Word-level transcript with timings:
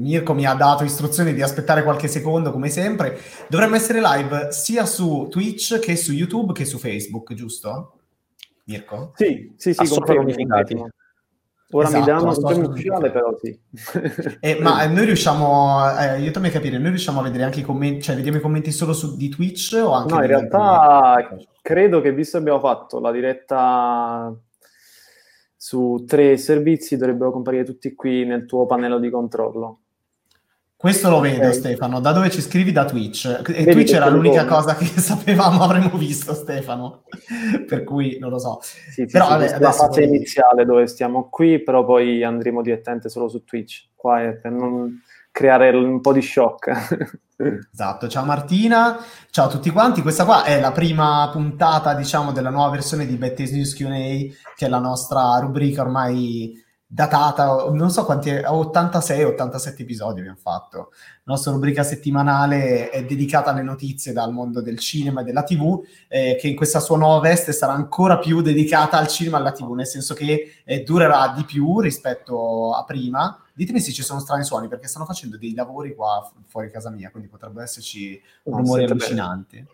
Mirko 0.00 0.34
mi 0.34 0.46
ha 0.46 0.54
dato 0.54 0.84
istruzioni 0.84 1.32
di 1.34 1.42
aspettare 1.42 1.82
qualche 1.82 2.08
secondo, 2.08 2.50
come 2.50 2.68
sempre. 2.68 3.18
Dovremmo 3.48 3.76
essere 3.76 4.00
live 4.00 4.48
sia 4.50 4.84
su 4.86 5.28
Twitch 5.30 5.78
che 5.78 5.96
su 5.96 6.12
YouTube 6.12 6.52
che 6.52 6.64
su 6.64 6.78
Facebook, 6.78 7.32
giusto? 7.34 7.98
Mirko? 8.64 9.12
Sì, 9.14 9.52
sì, 9.56 9.72
sì, 9.74 9.86
sono 9.86 10.20
unificati. 10.20 10.82
Ora 11.72 11.86
esatto, 11.86 12.00
mi 12.00 12.06
danno 12.06 12.30
un 12.30 12.44
termine 12.44 12.66
ufficiale, 12.66 13.10
però 13.12 13.36
sì. 13.40 13.60
eh, 14.40 14.58
ma 14.60 14.84
noi 14.86 15.04
riusciamo, 15.04 15.88
eh, 16.00 16.08
aiutami 16.08 16.48
a 16.48 16.50
capire, 16.50 16.78
noi 16.78 16.88
riusciamo 16.88 17.20
a 17.20 17.22
vedere 17.22 17.44
anche 17.44 17.60
i 17.60 17.62
commenti, 17.62 18.02
cioè 18.02 18.16
vediamo 18.16 18.38
i 18.38 18.40
commenti 18.40 18.72
solo 18.72 18.92
su, 18.92 19.16
di 19.16 19.28
Twitch 19.28 19.78
o 19.80 19.92
anche... 19.92 20.12
No, 20.12 20.20
in 20.20 20.26
realtà 20.26 21.28
credo 21.62 22.00
che 22.00 22.12
visto 22.12 22.38
che 22.38 22.42
abbiamo 22.42 22.58
fatto 22.58 22.98
la 22.98 23.12
diretta 23.12 24.36
su 25.56 26.04
tre 26.08 26.36
servizi, 26.38 26.96
dovrebbero 26.96 27.30
comparire 27.30 27.62
tutti 27.62 27.94
qui 27.94 28.24
nel 28.24 28.46
tuo 28.46 28.66
pannello 28.66 28.98
di 28.98 29.08
controllo. 29.08 29.79
Questo 30.80 31.10
lo 31.10 31.20
vedo, 31.20 31.40
okay. 31.40 31.52
Stefano. 31.52 32.00
Da 32.00 32.10
dove 32.12 32.30
ci 32.30 32.40
scrivi? 32.40 32.72
Da 32.72 32.86
Twitch. 32.86 33.26
E 33.26 33.52
Vedi 33.52 33.72
Twitch 33.72 33.92
era 33.92 34.08
l'unica 34.08 34.46
come. 34.46 34.62
cosa 34.62 34.74
che 34.76 34.86
sapevamo 34.98 35.62
avremmo 35.62 35.98
visto, 35.98 36.32
Stefano. 36.32 37.02
per 37.68 37.84
cui 37.84 38.16
non 38.18 38.30
lo 38.30 38.38
so. 38.38 38.60
Sì, 38.62 39.04
però, 39.04 39.26
sì, 39.26 39.30
vabbè, 39.32 39.58
la 39.58 39.72
fase 39.72 40.00
poi... 40.00 40.16
iniziale 40.16 40.64
dove 40.64 40.86
stiamo 40.86 41.28
qui, 41.28 41.62
però 41.62 41.84
poi 41.84 42.24
andremo 42.24 42.62
direttamente 42.62 43.10
solo 43.10 43.28
su 43.28 43.44
Twitch. 43.44 43.88
Qua 43.94 44.22
è 44.22 44.32
per 44.36 44.52
non 44.52 45.02
creare 45.30 45.68
un 45.76 46.00
po' 46.00 46.14
di 46.14 46.22
shock. 46.22 47.18
esatto. 47.70 48.08
Ciao 48.08 48.24
Martina, 48.24 48.96
ciao 49.28 49.48
a 49.48 49.50
tutti 49.50 49.68
quanti. 49.68 50.00
Questa 50.00 50.24
qua 50.24 50.44
è 50.44 50.58
la 50.60 50.72
prima 50.72 51.28
puntata, 51.30 51.92
diciamo, 51.92 52.32
della 52.32 52.48
nuova 52.48 52.70
versione 52.70 53.04
di 53.04 53.16
Betty's 53.16 53.50
News 53.50 53.74
Q&A, 53.74 54.32
che 54.56 54.64
è 54.64 54.68
la 54.68 54.78
nostra 54.78 55.38
rubrica 55.40 55.82
ormai 55.82 56.54
datata, 56.92 57.70
non 57.70 57.88
so 57.88 58.04
quanti, 58.04 58.30
86-87 58.30 59.74
episodi 59.78 60.18
abbiamo 60.18 60.38
fatto. 60.40 60.90
La 61.22 61.34
nostra 61.34 61.52
rubrica 61.52 61.84
settimanale 61.84 62.90
è 62.90 63.04
dedicata 63.04 63.50
alle 63.50 63.62
notizie 63.62 64.12
dal 64.12 64.32
mondo 64.32 64.60
del 64.60 64.80
cinema 64.80 65.20
e 65.20 65.24
della 65.24 65.44
TV, 65.44 65.80
eh, 66.08 66.36
che 66.40 66.48
in 66.48 66.56
questa 66.56 66.80
sua 66.80 66.96
nuova 66.96 67.20
veste 67.20 67.52
sarà 67.52 67.74
ancora 67.74 68.18
più 68.18 68.40
dedicata 68.42 68.98
al 68.98 69.06
cinema 69.06 69.36
e 69.36 69.40
alla 69.40 69.52
TV, 69.52 69.72
nel 69.72 69.86
senso 69.86 70.14
che 70.14 70.62
eh, 70.64 70.82
durerà 70.82 71.32
di 71.36 71.44
più 71.44 71.78
rispetto 71.78 72.74
a 72.74 72.82
prima. 72.82 73.40
Ditemi 73.60 73.78
se 73.78 73.92
ci 73.92 74.02
sono 74.02 74.20
strani 74.20 74.42
suoni, 74.42 74.68
perché 74.68 74.88
stanno 74.88 75.04
facendo 75.04 75.36
dei 75.36 75.52
lavori 75.52 75.94
qua 75.94 76.26
fuori 76.46 76.70
casa 76.70 76.88
mia, 76.88 77.10
quindi 77.10 77.28
potrebbero 77.28 77.62
esserci 77.62 78.18
rumori 78.44 78.84
allucinanti. 78.84 79.56
Bene. 79.56 79.68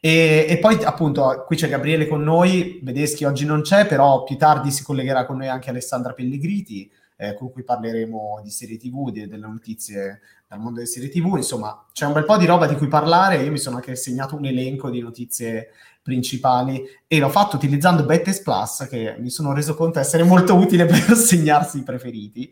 E, 0.00 0.46
e, 0.48 0.58
poi 0.58 0.82
appunto 0.82 1.44
qui 1.46 1.54
c'è 1.54 1.68
Gabriele 1.68 2.08
con 2.08 2.22
noi, 2.22 2.80
Vedeschi 2.82 3.26
oggi 3.26 3.44
non 3.44 3.60
c'è, 3.60 3.86
però 3.86 4.24
più 4.24 4.38
tardi 4.38 4.70
si 4.70 4.82
collegherà 4.82 5.26
con 5.26 5.36
noi 5.36 5.48
anche 5.48 5.68
Alessandra 5.68 6.14
Pellegriti, 6.14 6.90
eh, 7.16 7.34
con 7.34 7.52
cui 7.52 7.62
parleremo 7.62 8.40
di 8.42 8.48
serie 8.48 8.78
TV, 8.78 9.10
di, 9.10 9.28
delle 9.28 9.46
notizie 9.46 10.20
dal 10.48 10.58
mondo 10.58 10.76
delle 10.76 10.86
serie 10.86 11.10
TV, 11.10 11.34
insomma 11.36 11.84
c'è 11.92 12.06
un 12.06 12.14
bel 12.14 12.24
po' 12.24 12.38
di 12.38 12.46
roba 12.46 12.66
di 12.66 12.76
cui 12.76 12.88
parlare, 12.88 13.42
io 13.42 13.50
mi 13.50 13.58
sono 13.58 13.76
anche 13.76 13.96
segnato 13.96 14.34
un 14.34 14.46
elenco 14.46 14.88
di 14.88 15.00
notizie 15.00 15.72
principali 16.00 16.82
e 17.06 17.18
l'ho 17.18 17.28
fatto 17.28 17.56
utilizzando 17.56 18.06
Bettes 18.06 18.40
Plus 18.40 18.86
che 18.88 19.16
mi 19.18 19.28
sono 19.28 19.52
reso 19.52 19.74
conto 19.74 19.98
essere 19.98 20.22
molto 20.22 20.54
utile 20.54 20.86
per 20.88 21.14
segnarsi 21.14 21.80
i 21.80 21.82
preferiti. 21.82 22.50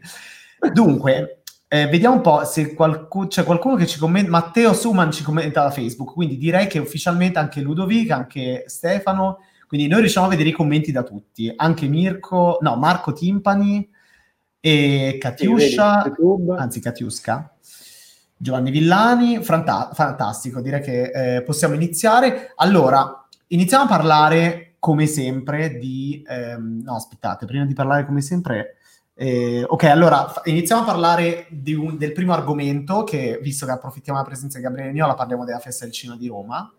Dunque, 0.72 1.42
eh, 1.68 1.86
vediamo 1.88 2.16
un 2.16 2.20
po' 2.20 2.44
se 2.44 2.74
qualcuno, 2.74 3.26
c'è 3.26 3.42
qualcuno 3.42 3.74
che 3.74 3.86
ci 3.86 3.98
commenta. 3.98 4.30
Matteo 4.30 4.72
Suman 4.72 5.10
ci 5.10 5.22
commenta 5.22 5.62
da 5.62 5.70
Facebook, 5.70 6.12
quindi 6.12 6.36
direi 6.36 6.66
che 6.66 6.78
ufficialmente 6.78 7.38
anche 7.38 7.60
Ludovic, 7.60 8.10
anche 8.10 8.64
Stefano. 8.66 9.38
Quindi 9.66 9.88
noi 9.88 10.00
riusciamo 10.00 10.26
a 10.26 10.28
vedere 10.30 10.50
i 10.50 10.52
commenti 10.52 10.92
da 10.92 11.02
tutti, 11.02 11.52
anche 11.56 11.88
Mirko, 11.88 12.58
no, 12.60 12.76
Marco 12.76 13.12
Timpani 13.12 13.90
e 14.60 15.18
Katiuscia, 15.20 16.14
anzi 16.56 16.80
Katiuska, 16.80 17.56
Giovanni 18.36 18.70
Villani, 18.70 19.42
fanta- 19.42 19.90
fantastico, 19.92 20.60
direi 20.60 20.80
che 20.80 21.36
eh, 21.36 21.42
possiamo 21.42 21.74
iniziare. 21.74 22.52
Allora, 22.56 23.26
iniziamo 23.48 23.84
a 23.84 23.88
parlare 23.88 24.76
come 24.78 25.06
sempre 25.06 25.76
di... 25.78 26.22
Ehm, 26.24 26.82
no, 26.84 26.94
aspettate, 26.94 27.46
prima 27.46 27.64
di 27.64 27.74
parlare 27.74 28.06
come 28.06 28.20
sempre 28.20 28.76
eh, 29.16 29.64
ok, 29.66 29.84
allora 29.84 30.32
iniziamo 30.44 30.82
a 30.82 30.84
parlare 30.84 31.46
un, 31.68 31.96
del 31.96 32.12
primo 32.12 32.32
argomento, 32.32 33.04
che 33.04 33.38
visto 33.40 33.64
che 33.64 33.72
approfittiamo 33.72 34.18
della 34.18 34.30
presenza 34.30 34.58
di 34.58 34.64
Gabriele 34.64 34.92
Niola, 34.92 35.14
parliamo 35.14 35.44
della 35.44 35.60
festa 35.60 35.84
del 35.84 35.94
cinema 35.94 36.18
di 36.18 36.26
Roma. 36.26 36.72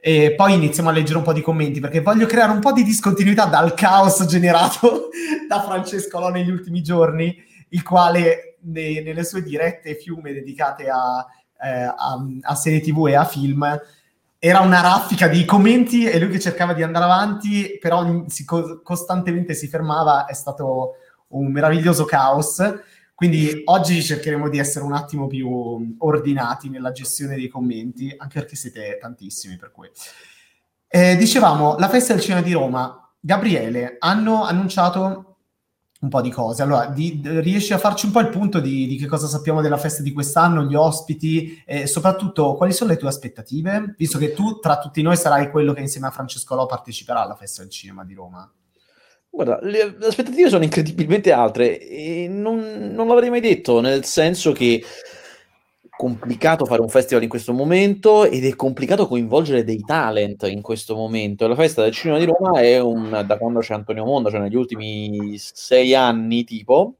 E 0.00 0.34
poi 0.34 0.54
iniziamo 0.54 0.90
a 0.90 0.92
leggere 0.92 1.18
un 1.18 1.24
po' 1.24 1.32
di 1.32 1.40
commenti 1.40 1.80
perché 1.80 2.00
voglio 2.00 2.26
creare 2.26 2.52
un 2.52 2.60
po' 2.60 2.72
di 2.72 2.84
discontinuità 2.84 3.46
dal 3.46 3.74
caos 3.74 4.24
generato 4.26 5.08
da 5.48 5.62
Francesco 5.62 6.20
Lo 6.20 6.28
negli 6.28 6.50
ultimi 6.50 6.82
giorni, 6.82 7.36
il 7.70 7.82
quale 7.82 8.58
ne, 8.60 9.02
nelle 9.02 9.24
sue 9.24 9.42
dirette 9.42 9.96
fiume 9.96 10.32
dedicate 10.32 10.88
a, 10.88 11.26
eh, 11.60 11.82
a, 11.82 12.24
a 12.42 12.54
serie 12.54 12.80
tv 12.80 13.08
e 13.08 13.16
a 13.16 13.24
film 13.24 13.80
era 14.40 14.60
una 14.60 14.80
raffica 14.80 15.26
di 15.26 15.44
commenti 15.44 16.04
e 16.04 16.16
lui 16.20 16.30
che 16.30 16.38
cercava 16.38 16.72
di 16.72 16.84
andare 16.84 17.06
avanti, 17.06 17.76
però 17.80 18.24
si, 18.28 18.44
costantemente 18.44 19.52
si 19.54 19.66
fermava, 19.66 20.26
è 20.26 20.32
stato 20.32 20.92
un 21.28 21.50
meraviglioso 21.50 22.04
caos. 22.04 22.62
Quindi 23.14 23.62
oggi 23.64 24.02
cercheremo 24.02 24.48
di 24.48 24.58
essere 24.58 24.84
un 24.84 24.92
attimo 24.92 25.26
più 25.26 25.96
ordinati 25.98 26.68
nella 26.68 26.92
gestione 26.92 27.34
dei 27.34 27.48
commenti, 27.48 28.14
anche 28.16 28.38
perché 28.38 28.54
siete 28.54 28.96
tantissimi 29.00 29.56
per 29.56 29.72
cui. 29.72 29.90
Eh, 30.86 31.16
dicevamo, 31.16 31.76
la 31.78 31.88
festa 31.88 32.12
del 32.12 32.22
cinema 32.22 32.42
di 32.42 32.52
Roma, 32.52 33.12
Gabriele, 33.18 33.96
hanno 33.98 34.44
annunciato 34.44 35.28
un 36.00 36.08
po' 36.08 36.20
di 36.20 36.30
cose. 36.30 36.62
Allora, 36.62 36.86
di, 36.86 37.20
riesci 37.24 37.72
a 37.72 37.78
farci 37.78 38.06
un 38.06 38.12
po' 38.12 38.20
il 38.20 38.28
punto 38.28 38.60
di, 38.60 38.86
di, 38.86 38.96
che 38.96 39.06
cosa 39.06 39.26
sappiamo 39.26 39.60
della 39.60 39.76
festa 39.76 40.02
di 40.02 40.12
quest'anno, 40.12 40.62
gli 40.62 40.74
ospiti 40.74 41.60
e 41.66 41.86
soprattutto 41.86 42.54
quali 42.54 42.72
sono 42.72 42.90
le 42.90 42.96
tue 42.96 43.08
aspettative, 43.08 43.94
visto 43.96 44.18
che 44.18 44.32
tu 44.32 44.60
tra 44.60 44.78
tutti 44.78 45.02
noi 45.02 45.16
sarai 45.16 45.50
quello 45.50 45.72
che 45.72 45.80
insieme 45.80 46.06
a 46.06 46.10
Francesco 46.10 46.54
Lo 46.54 46.66
parteciperà 46.66 47.22
alla 47.22 47.34
festa 47.34 47.62
del 47.62 47.70
cinema 47.70 48.04
di 48.04 48.14
Roma? 48.14 48.48
Guarda, 49.30 49.58
le, 49.62 49.96
aspettative 50.00 50.48
sono 50.48 50.64
incredibilmente 50.64 51.32
altre 51.32 51.78
e 51.80 52.26
non, 52.28 52.90
non 52.92 53.06
l'avrei 53.06 53.30
mai 53.30 53.40
detto, 53.40 53.80
nel 53.80 54.04
senso 54.04 54.52
che 54.52 54.82
complicato 55.98 56.64
fare 56.64 56.80
un 56.80 56.88
festival 56.88 57.24
in 57.24 57.28
questo 57.28 57.52
momento 57.52 58.24
ed 58.24 58.44
è 58.44 58.54
complicato 58.54 59.08
coinvolgere 59.08 59.64
dei 59.64 59.80
talent 59.80 60.44
in 60.44 60.62
questo 60.62 60.94
momento. 60.94 61.48
La 61.48 61.56
festa 61.56 61.82
del 61.82 61.92
cinema 61.92 62.20
di 62.20 62.24
Roma 62.24 62.60
è 62.60 62.78
un, 62.80 63.24
da 63.26 63.36
quando 63.36 63.58
c'è 63.58 63.74
Antonio 63.74 64.04
Monda, 64.04 64.30
cioè 64.30 64.38
negli 64.38 64.54
ultimi 64.54 65.36
sei 65.38 65.96
anni 65.96 66.44
tipo, 66.44 66.98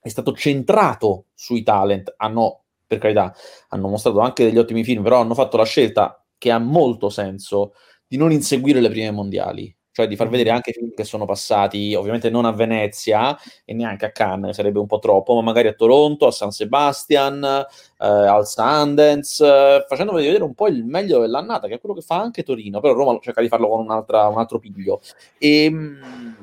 è 0.00 0.08
stato 0.08 0.32
centrato 0.32 1.26
sui 1.32 1.62
talent. 1.62 2.12
Hanno, 2.16 2.62
per 2.86 2.98
carità, 2.98 3.32
hanno 3.68 3.86
mostrato 3.86 4.18
anche 4.18 4.44
degli 4.44 4.58
ottimi 4.58 4.82
film, 4.82 5.04
però 5.04 5.20
hanno 5.20 5.34
fatto 5.34 5.56
la 5.56 5.64
scelta 5.64 6.20
che 6.36 6.50
ha 6.50 6.58
molto 6.58 7.10
senso 7.10 7.74
di 8.04 8.16
non 8.16 8.32
inseguire 8.32 8.80
le 8.80 8.90
prime 8.90 9.12
mondiali 9.12 9.72
cioè 9.98 10.06
di 10.06 10.14
far 10.14 10.28
vedere 10.28 10.50
anche 10.50 10.70
film 10.70 10.92
che 10.94 11.02
sono 11.02 11.24
passati, 11.24 11.92
ovviamente 11.96 12.30
non 12.30 12.44
a 12.44 12.52
Venezia 12.52 13.36
e 13.64 13.74
neanche 13.74 14.06
a 14.06 14.12
Cannes, 14.12 14.54
sarebbe 14.54 14.78
un 14.78 14.86
po' 14.86 15.00
troppo, 15.00 15.34
ma 15.34 15.42
magari 15.42 15.66
a 15.66 15.72
Toronto, 15.72 16.28
a 16.28 16.30
San 16.30 16.52
Sebastian, 16.52 17.42
eh, 17.42 18.06
al 18.06 18.46
Sundance, 18.46 19.44
eh, 19.44 19.84
facendo 19.88 20.12
vedere 20.12 20.44
un 20.44 20.54
po' 20.54 20.68
il 20.68 20.84
meglio 20.84 21.18
dell'annata, 21.18 21.66
che 21.66 21.74
è 21.74 21.80
quello 21.80 21.96
che 21.96 22.02
fa 22.02 22.20
anche 22.20 22.44
Torino, 22.44 22.78
però 22.78 22.94
Roma 22.94 23.18
cerca 23.20 23.40
di 23.40 23.48
farlo 23.48 23.68
con 23.68 23.80
un 23.80 23.90
altro 23.90 24.60
piglio. 24.60 25.00
E, 25.36 25.64
ehm, 25.64 26.36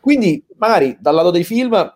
quindi 0.00 0.44
magari 0.56 0.96
dal 0.98 1.14
lato 1.14 1.30
dei 1.30 1.44
film 1.44 1.94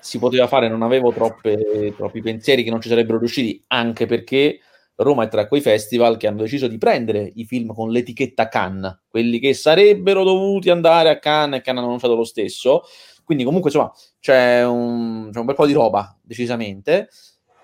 si 0.00 0.18
poteva 0.18 0.48
fare, 0.48 0.66
non 0.66 0.82
avevo 0.82 1.12
troppe, 1.12 1.94
troppi 1.96 2.20
pensieri 2.20 2.64
che 2.64 2.70
non 2.70 2.80
ci 2.80 2.88
sarebbero 2.88 3.18
riusciti, 3.18 3.62
anche 3.68 4.06
perché 4.06 4.58
Roma 4.96 5.24
è 5.24 5.28
tra 5.28 5.48
quei 5.48 5.60
festival 5.60 6.16
che 6.16 6.26
hanno 6.26 6.42
deciso 6.42 6.68
di 6.68 6.78
prendere 6.78 7.30
i 7.34 7.44
film 7.44 7.72
con 7.74 7.90
l'etichetta 7.90 8.48
Cannes, 8.48 9.02
quelli 9.08 9.40
che 9.40 9.52
sarebbero 9.52 10.22
dovuti 10.22 10.70
andare 10.70 11.08
a 11.08 11.18
Cannes 11.18 11.58
e 11.58 11.62
che 11.62 11.70
hanno 11.70 11.80
annunciato 11.80 12.14
lo 12.14 12.24
stesso. 12.24 12.82
Quindi 13.24 13.44
comunque 13.44 13.70
insomma 13.70 13.92
c'è 14.20 14.64
un, 14.64 15.30
c'è 15.32 15.38
un 15.38 15.46
bel 15.46 15.54
po' 15.54 15.66
di 15.66 15.72
roba, 15.72 16.16
decisamente. 16.22 17.08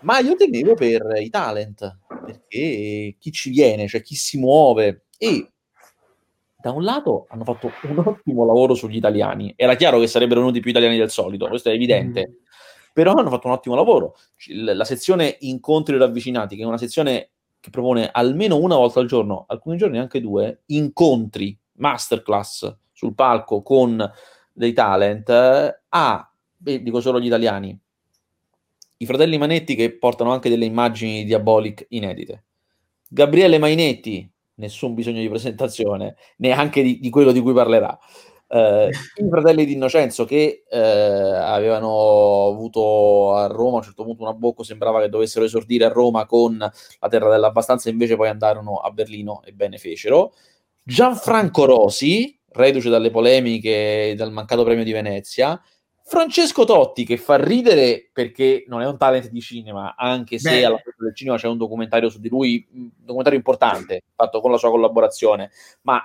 Ma 0.00 0.18
io 0.18 0.34
temevo 0.34 0.74
per 0.74 1.02
i 1.20 1.28
talent, 1.28 1.98
perché 2.24 3.16
chi 3.18 3.32
ci 3.32 3.50
viene, 3.50 3.86
cioè 3.86 4.02
chi 4.02 4.14
si 4.14 4.38
muove. 4.38 5.04
E 5.18 5.50
da 6.56 6.72
un 6.72 6.82
lato 6.82 7.26
hanno 7.28 7.44
fatto 7.44 7.70
un 7.82 7.98
ottimo 7.98 8.44
lavoro 8.44 8.74
sugli 8.74 8.96
italiani. 8.96 9.52
Era 9.56 9.76
chiaro 9.76 9.98
che 10.00 10.06
sarebbero 10.06 10.40
venuti 10.40 10.60
più 10.60 10.70
italiani 10.70 10.96
del 10.96 11.10
solito, 11.10 11.48
questo 11.48 11.70
è 11.70 11.74
evidente. 11.74 12.40
Però 12.92 13.14
hanno 13.14 13.30
fatto 13.30 13.46
un 13.46 13.52
ottimo 13.52 13.74
lavoro. 13.74 14.16
La 14.48 14.84
sezione 14.84 15.36
incontri 15.40 15.96
ravvicinati, 15.96 16.56
che 16.56 16.62
è 16.62 16.66
una 16.66 16.78
sezione 16.78 17.30
che 17.60 17.70
propone 17.70 18.08
almeno 18.10 18.56
una 18.56 18.76
volta 18.76 19.00
al 19.00 19.06
giorno, 19.06 19.44
alcuni 19.46 19.76
giorni 19.76 19.98
anche 19.98 20.20
due, 20.20 20.62
incontri, 20.66 21.56
masterclass 21.74 22.74
sul 22.92 23.14
palco 23.14 23.62
con 23.62 24.10
dei 24.52 24.72
talent, 24.72 25.28
eh, 25.28 25.80
a, 25.88 26.32
e 26.64 26.82
dico 26.82 27.00
solo 27.00 27.20
gli 27.20 27.26
italiani, 27.26 27.78
i 28.98 29.06
fratelli 29.06 29.38
Manetti 29.38 29.74
che 29.74 29.92
portano 29.92 30.32
anche 30.32 30.50
delle 30.50 30.66
immagini 30.66 31.24
diabolic 31.24 31.86
inedite. 31.90 32.44
Gabriele 33.08 33.58
Mainetti, 33.58 34.30
nessun 34.56 34.94
bisogno 34.94 35.20
di 35.20 35.28
presentazione, 35.28 36.16
neanche 36.36 36.82
di, 36.82 37.00
di 37.00 37.08
quello 37.10 37.32
di 37.32 37.40
cui 37.40 37.54
parlerà. 37.54 37.98
Eh, 38.52 38.90
I 39.14 39.28
fratelli 39.28 39.64
di 39.64 39.74
Innocenzo 39.74 40.24
che 40.24 40.64
eh, 40.68 40.78
avevano 40.78 42.48
avuto 42.48 43.34
a 43.34 43.46
Roma 43.46 43.74
a 43.74 43.76
un 43.76 43.82
certo 43.82 44.02
punto 44.02 44.22
una 44.22 44.34
bocca, 44.34 44.64
sembrava 44.64 45.00
che 45.00 45.08
dovessero 45.08 45.44
esordire 45.44 45.84
a 45.84 45.88
Roma 45.88 46.26
con 46.26 46.58
la 46.58 47.08
Terra 47.08 47.30
dell'Abbastanza, 47.30 47.90
invece 47.90 48.16
poi 48.16 48.28
andarono 48.28 48.78
a 48.78 48.90
Berlino 48.90 49.42
e 49.44 49.52
bene 49.52 49.78
fecero. 49.78 50.32
Gianfranco 50.82 51.64
Rosi, 51.64 52.36
reduce 52.48 52.88
dalle 52.88 53.10
polemiche 53.10 54.14
dal 54.16 54.32
mancato 54.32 54.64
premio 54.64 54.82
di 54.82 54.92
Venezia, 54.92 55.60
Francesco 56.02 56.64
Totti 56.64 57.04
che 57.04 57.18
fa 57.18 57.36
ridere 57.36 58.10
perché 58.12 58.64
non 58.66 58.80
è 58.80 58.86
un 58.86 58.98
talent 58.98 59.30
di 59.30 59.40
cinema, 59.40 59.94
anche 59.96 60.40
se 60.40 60.50
Beh. 60.50 60.64
alla 60.64 60.78
fine 60.78 60.96
del 60.98 61.14
cinema 61.14 61.36
c'è 61.36 61.46
un 61.46 61.56
documentario 61.56 62.08
su 62.08 62.18
di 62.18 62.28
lui, 62.28 62.66
un 62.72 62.90
documentario 62.96 63.38
importante 63.38 64.02
fatto 64.16 64.40
con 64.40 64.50
la 64.50 64.56
sua 64.56 64.70
collaborazione, 64.70 65.52
ma 65.82 66.04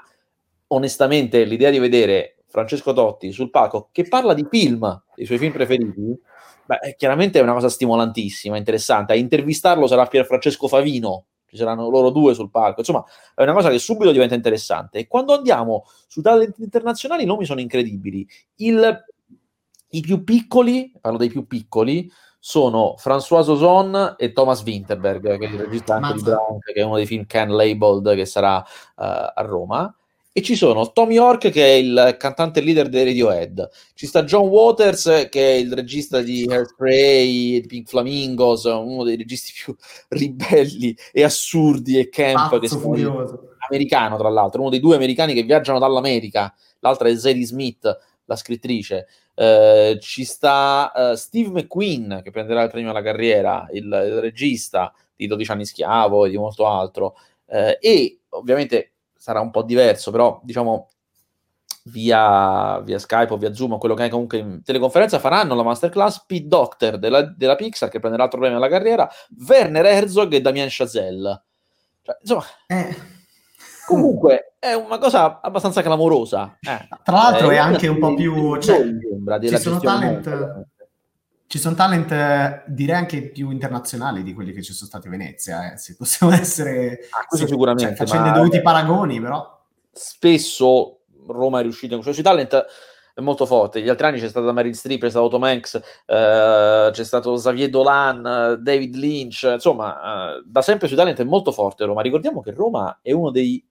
onestamente 0.68 1.44
l'idea 1.44 1.72
di 1.72 1.80
vedere 1.80 2.35
Francesco 2.56 2.94
Totti 2.94 3.34
sul 3.34 3.50
palco 3.50 3.90
che 3.92 4.07
parla 4.07 4.34
di 4.34 4.48
film, 4.50 5.04
dei 5.13 5.25
suoi 5.25 5.38
film 5.38 5.52
preferiti, 5.52 6.18
beh, 6.66 6.96
chiaramente 6.98 7.40
è 7.40 7.42
una 7.42 7.52
cosa 7.52 7.68
stimolantissima, 7.68 8.56
interessante. 8.56 9.12
A 9.12 9.18
intervistarlo 9.18 9.88
sarà 9.88 10.06
Pier 10.06 10.25
Francesco 10.25 10.69
Favino, 10.69 11.25
ci 11.46 11.57
saranno 11.57 11.90
loro 11.90 12.12
due 12.12 12.34
sul 12.34 12.50
palco, 12.50 12.80
insomma 12.80 13.04
è 13.36 13.44
una 13.44 13.52
cosa 13.52 13.69
che 13.69 13.78
subito 13.78 14.13
diventa 14.13 14.36
interessante. 14.36 15.00
E 15.00 15.07
quando 15.07 15.34
andiamo 15.34 15.84
su 16.07 16.22
talent 16.22 16.57
internazionali 16.60 17.24
i 17.24 17.25
nomi 17.25 17.44
sono 17.44 17.60
incredibili. 17.60 18.25
Il 18.56 19.04
i 19.90 20.01
più 20.01 20.24
piccoli, 20.24 20.92
parlo 21.00 21.18
dei 21.18 21.30
più 21.30 21.48
piccoli, 21.48 22.10
sono 22.40 22.96
François 22.98 23.50
Ozon 23.50 24.16
e 24.18 24.31
Thomas 24.31 24.62
Winterberg, 24.63 25.38
che 25.38 25.46
è 25.46 25.50
il 25.50 25.60
regista 25.60 25.96
anche 25.96 26.13
di 26.13 26.22
Blanc, 26.22 26.63
che 26.63 26.74
è 26.74 26.84
uno 26.84 26.96
dei 26.96 27.06
film 27.06 27.25
Can 27.25 27.50
Labeled 27.50 28.13
che 28.16 28.25
sarà 28.25 28.58
uh, 28.58 28.63
a 28.96 29.42
Roma. 29.42 29.94
E 30.38 30.42
ci 30.42 30.58
sono 30.58 30.92
Tom 30.92 31.14
York, 31.14 31.50
che 31.50 31.66
è 31.66 31.76
il 31.76 32.18
cantante 32.20 32.60
leader 32.60 32.90
dei 32.90 33.06
Radiohead. 33.06 33.70
Ci 33.94 34.06
sta 34.06 34.26
John 34.26 34.50
Waters, 34.50 35.30
che 35.32 35.52
è 35.52 35.54
il 35.54 35.72
regista 35.72 36.20
di 36.20 36.46
Hairspray, 36.46 37.62
di 37.62 37.66
Pink 37.66 37.88
Flamingos, 37.88 38.66
uno 38.66 39.06
dei 39.06 39.16
registi 39.16 39.54
più 39.56 39.74
ribelli 40.10 40.94
e 41.14 41.24
assurdi 41.24 41.98
e 41.98 42.10
camp. 42.10 42.50
Pazzo 42.50 42.60
che 42.60 42.68
sono 42.68 43.50
americano, 43.70 44.18
tra 44.18 44.28
l'altro, 44.28 44.60
uno 44.60 44.70
dei 44.70 44.82
due 44.82 44.98
americani 44.98 45.34
che 45.34 45.44
viaggiano 45.44 45.80
dall'America. 45.80 46.54
L'altra 46.80 47.08
è 47.08 47.16
Zadie 47.16 47.46
Smith, 47.46 47.98
la 48.26 48.36
scrittrice. 48.36 49.08
Eh, 49.36 49.98
ci 50.02 50.26
sta 50.26 50.92
uh, 50.94 51.16
Steve 51.16 51.62
McQueen 51.62 52.20
che 52.22 52.32
prenderà 52.32 52.62
il 52.64 52.70
premio 52.70 52.90
alla 52.90 53.02
carriera, 53.02 53.68
il, 53.72 53.86
il 53.86 54.20
regista 54.20 54.94
di 55.16 55.28
12 55.28 55.52
anni 55.52 55.66
schiavo 55.66 56.26
e 56.26 56.30
di 56.30 56.38
molto 56.38 56.68
altro. 56.68 57.16
Eh, 57.48 57.78
e 57.80 58.20
ovviamente 58.32 58.95
sarà 59.25 59.39
un 59.39 59.50
po' 59.50 59.63
diverso, 59.63 60.12
però 60.12 60.39
diciamo 60.44 60.89
via, 61.86 62.80
via 62.81 63.00
Skype 63.00 63.33
o 63.33 63.38
via 63.38 63.56
Zoom 63.56 63.74
o 63.74 63.77
quello 63.80 63.95
che 63.95 64.06
è 64.06 64.10
comunque 64.10 64.38
in 64.38 64.62
teleconferenza 64.63 65.18
faranno 65.18 65.56
la 65.56 65.63
masterclass 65.63 66.25
Pete 66.27 66.45
Doctor 66.45 67.00
della, 67.00 67.24
della 67.24 67.56
Pixar 67.56 67.89
che 67.89 68.00
prenderà 68.00 68.25
altro 68.25 68.39
premio 68.39 68.57
alla 68.57 68.69
carriera, 68.69 69.10
Werner 69.48 69.83
Herzog 69.83 70.31
e 70.31 70.42
Damien 70.42 70.68
Chazelle. 70.69 71.42
Cioè, 72.04 72.18
insomma, 72.22 72.44
eh 72.68 73.13
Comunque 73.88 74.56
è 74.60 74.74
una 74.74 75.00
cosa 75.00 75.42
abbastanza 75.42 75.81
clamorosa. 75.81 76.57
Eh. 76.60 76.88
Tra 77.04 77.16
l'altro 77.16 77.50
eh, 77.50 77.56
è 77.56 77.57
anche 77.57 77.88
un 77.88 78.00
po' 78.00 78.13
più... 78.13 78.60
Cioè, 78.60 78.83
ci 79.42 79.57
sono 79.57 79.80
talent... 79.80 80.74
Ci 81.48 81.60
sono 81.60 81.76
talent, 81.76 82.66
direi 82.68 82.96
anche 82.96 83.30
più 83.30 83.52
internazionali 83.52 84.24
di 84.24 84.34
quelli 84.34 84.52
che 84.52 84.64
ci 84.64 84.74
sono 84.74 84.88
stati 84.88 85.08
a 85.08 85.12
Venezia, 85.12 85.74
eh, 85.74 85.78
se 85.78 85.96
possiamo 85.96 86.34
essere... 86.36 87.08
Ah, 87.12 87.26
se, 87.36 87.48
sicuramente. 87.48 87.96
Cioè, 87.96 88.06
facendo 88.06 88.30
i 88.30 88.34
dovuti 88.34 88.62
paragoni, 88.62 89.20
però... 89.20 89.54
Spesso 89.92 91.02
Roma 91.28 91.60
è 91.60 91.62
riuscita 91.62 91.96
in 91.96 92.02
questo 92.02 92.22
talent 92.22 92.66
è 93.16 93.22
molto 93.22 93.46
forte. 93.46 93.82
Gli 93.82 93.88
altri 93.88 94.08
anni 94.08 94.20
c'è 94.20 94.28
stata 94.28 94.52
Meryl 94.52 94.76
Streep, 94.76 95.00
c'è 95.00 95.10
stato 95.10 95.30
Tom 95.30 95.44
Hanks, 95.44 95.76
eh, 96.06 96.90
c'è 96.92 97.04
stato 97.04 97.34
Xavier 97.34 97.70
Dolan, 97.70 98.60
David 98.62 98.96
Lynch, 98.96 99.50
insomma, 99.54 100.36
eh, 100.36 100.44
da 100.46 100.62
sempre 100.62 100.88
sui 100.88 100.98
talent 100.98 101.22
è 101.22 101.24
molto 101.24 101.54
forte 101.54 101.86
Roma. 101.86 102.02
Ricordiamo 102.02 102.42
che 102.42 102.52
Roma 102.52 103.00
è 103.02 103.14
uno 103.14 103.32
dei 103.32 103.66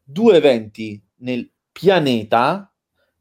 due 0.00 0.36
eventi 0.36 1.02
nel 1.16 1.50
pianeta 1.72 2.72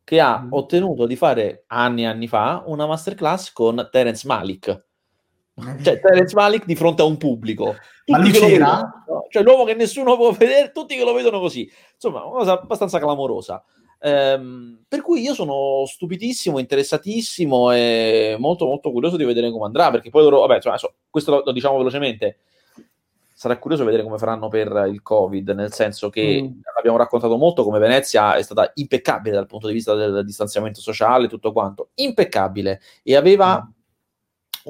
che 0.08 0.22
ha 0.22 0.40
mm. 0.40 0.54
ottenuto 0.54 1.06
di 1.06 1.18
fare 1.18 1.66
anni 1.68 2.04
e 2.04 2.06
anni 2.06 2.30
fa 2.30 2.64
una 2.68 2.86
masterclass 2.86 3.52
con 3.52 3.90
Terence 3.92 4.26
Malik. 4.26 4.86
Cioè, 5.84 6.00
Terence 6.00 6.34
Malik 6.34 6.64
di 6.64 6.78
fronte 6.78 7.02
a 7.02 7.06
un 7.06 7.18
pubblico. 7.18 7.76
Tutti 8.06 8.12
Ma 8.12 8.20
lui 8.20 8.32
c'era? 8.32 8.90
Cioè, 9.30 9.44
l'uomo 9.44 9.66
che 9.66 9.74
nessuno 9.74 10.16
può 10.16 10.32
vedere, 10.32 10.72
tutti 10.72 10.96
che 10.96 11.04
lo 11.04 11.12
vedono 11.12 11.42
così. 11.42 11.70
Insomma, 11.94 12.24
una 12.24 12.38
cosa 12.38 12.54
abbastanza 12.54 13.00
clamorosa. 13.00 13.62
Ehm, 14.00 14.86
per 14.88 15.02
cui 15.02 15.20
io 15.20 15.34
sono 15.34 15.84
stupidissimo, 15.86 16.58
interessatissimo 16.58 17.74
e 17.74 18.38
molto 18.40 18.66
molto 18.66 18.94
curioso 18.94 19.18
di 19.18 19.26
vedere 19.26 19.52
come 19.52 19.66
andrà, 19.66 19.92
perché 19.92 20.10
poi 20.10 20.24
loro, 20.24 20.40
vabbè, 20.40 20.62
cioè, 20.62 20.74
questo 21.10 21.32
lo, 21.32 21.42
lo 21.44 21.52
diciamo 21.52 21.76
velocemente, 21.76 22.38
sarà 23.38 23.60
curioso 23.60 23.86
vedere 23.86 24.02
come 24.02 24.18
faranno 24.18 24.48
per 24.48 24.88
il 24.90 25.04
Covid, 25.04 25.50
nel 25.50 25.72
senso 25.72 26.10
che 26.10 26.42
mm. 26.42 26.62
abbiamo 26.76 26.98
raccontato 26.98 27.38
molto 27.38 27.64
come 27.64 27.78
Venezia 27.78 28.34
è 28.34 28.42
stata 28.42 28.72
impeccabile 28.74 29.36
dal 29.36 29.46
punto 29.46 29.68
di 29.68 29.74
vista 29.74 29.94
del 29.94 30.26
distanziamento 30.26 30.82
sociale, 30.82 31.28
tutto 31.28 31.52
quanto, 31.52 31.92
impeccabile, 31.94 32.82
e 33.04 33.16
aveva 33.16 33.64
mm. 33.64 33.70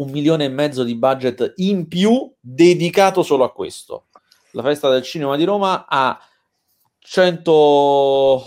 un 0.04 0.10
milione 0.12 0.44
e 0.44 0.50
mezzo 0.50 0.84
di 0.84 0.98
budget 0.98 1.54
in 1.58 1.88
più 1.88 2.30
dedicato 2.42 3.24
solo 3.24 3.46
a 3.46 3.54
questo. 3.54 4.08
La 4.52 4.64
festa 4.64 4.90
del 4.90 5.04
cinema 5.04 5.38
di 5.38 5.46
Roma 5.46 5.86
ha 5.88 6.20
100, 7.00 8.44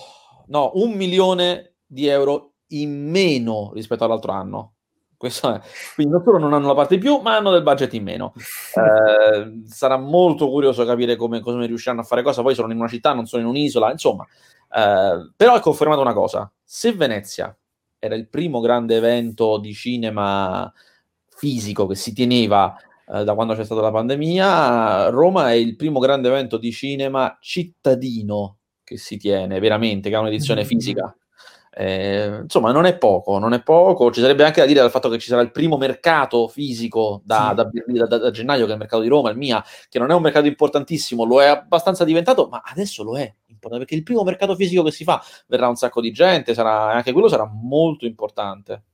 no, 0.48 0.70
un 0.74 0.92
milione 0.92 1.76
di 1.86 2.08
euro 2.08 2.56
in 2.72 3.08
meno 3.08 3.70
rispetto 3.72 4.04
all'altro 4.04 4.32
anno. 4.32 4.74
Questo. 5.20 5.62
Quindi 5.96 6.14
non 6.14 6.22
solo 6.24 6.38
non 6.38 6.54
hanno 6.54 6.68
la 6.68 6.74
parte 6.74 6.94
in 6.94 7.00
più, 7.00 7.18
ma 7.18 7.36
hanno 7.36 7.50
del 7.50 7.62
budget 7.62 7.92
in 7.92 8.04
meno. 8.04 8.32
Eh, 8.72 9.64
sarà 9.66 9.98
molto 9.98 10.48
curioso 10.48 10.84
capire 10.86 11.16
come, 11.16 11.40
come, 11.40 11.66
riusciranno 11.66 12.00
a 12.00 12.04
fare 12.04 12.22
cosa. 12.22 12.40
Poi 12.40 12.54
sono 12.54 12.72
in 12.72 12.78
una 12.78 12.88
città, 12.88 13.12
non 13.12 13.26
sono 13.26 13.42
in 13.42 13.48
un'isola, 13.48 13.90
insomma. 13.90 14.24
Eh, 14.24 15.30
però 15.36 15.56
è 15.56 15.60
confermato 15.60 16.00
una 16.00 16.14
cosa: 16.14 16.50
se 16.64 16.92
Venezia 16.94 17.54
era 17.98 18.14
il 18.14 18.28
primo 18.28 18.60
grande 18.60 18.96
evento 18.96 19.58
di 19.58 19.74
cinema 19.74 20.72
fisico 21.28 21.86
che 21.86 21.96
si 21.96 22.14
teneva 22.14 22.74
eh, 23.06 23.22
da 23.22 23.34
quando 23.34 23.54
c'è 23.54 23.64
stata 23.64 23.82
la 23.82 23.90
pandemia, 23.90 25.10
Roma 25.10 25.50
è 25.50 25.54
il 25.54 25.76
primo 25.76 25.98
grande 25.98 26.28
evento 26.28 26.56
di 26.56 26.72
cinema 26.72 27.36
cittadino 27.40 28.56
che 28.82 28.96
si 28.96 29.18
tiene 29.18 29.58
veramente, 29.60 30.08
che 30.08 30.16
ha 30.16 30.20
un'edizione 30.20 30.64
fisica 30.64 31.14
eh, 31.70 32.40
insomma, 32.42 32.72
non 32.72 32.84
è 32.84 32.98
poco, 32.98 33.38
non 33.38 33.52
è 33.52 33.62
poco. 33.62 34.10
Ci 34.10 34.20
sarebbe 34.20 34.44
anche 34.44 34.60
da 34.60 34.66
dire 34.66 34.80
dal 34.80 34.90
fatto 34.90 35.08
che 35.08 35.18
ci 35.18 35.28
sarà 35.28 35.40
il 35.42 35.52
primo 35.52 35.76
mercato 35.76 36.48
fisico 36.48 37.22
da, 37.24 37.48
sì. 37.50 37.54
da, 37.54 38.06
da, 38.06 38.18
da, 38.18 38.30
gennaio, 38.30 38.64
che 38.64 38.70
è 38.70 38.74
il 38.74 38.80
mercato 38.80 39.02
di 39.02 39.08
Roma, 39.08 39.30
il 39.30 39.36
MIA, 39.36 39.64
che 39.88 39.98
non 39.98 40.10
è 40.10 40.14
un 40.14 40.22
mercato 40.22 40.46
importantissimo, 40.46 41.24
lo 41.24 41.40
è 41.40 41.46
abbastanza 41.46 42.04
diventato, 42.04 42.48
ma 42.48 42.62
adesso 42.64 43.02
lo 43.02 43.16
è 43.16 43.32
perché 43.60 43.94
il 43.94 44.02
primo 44.02 44.22
mercato 44.22 44.56
fisico 44.56 44.82
che 44.82 44.90
si 44.90 45.04
fa 45.04 45.22
verrà 45.46 45.68
un 45.68 45.76
sacco 45.76 46.00
di 46.00 46.10
gente, 46.12 46.54
sarà, 46.54 46.92
anche 46.92 47.12
quello 47.12 47.28
sarà 47.28 47.44
molto 47.44 48.06
importante. 48.06 48.84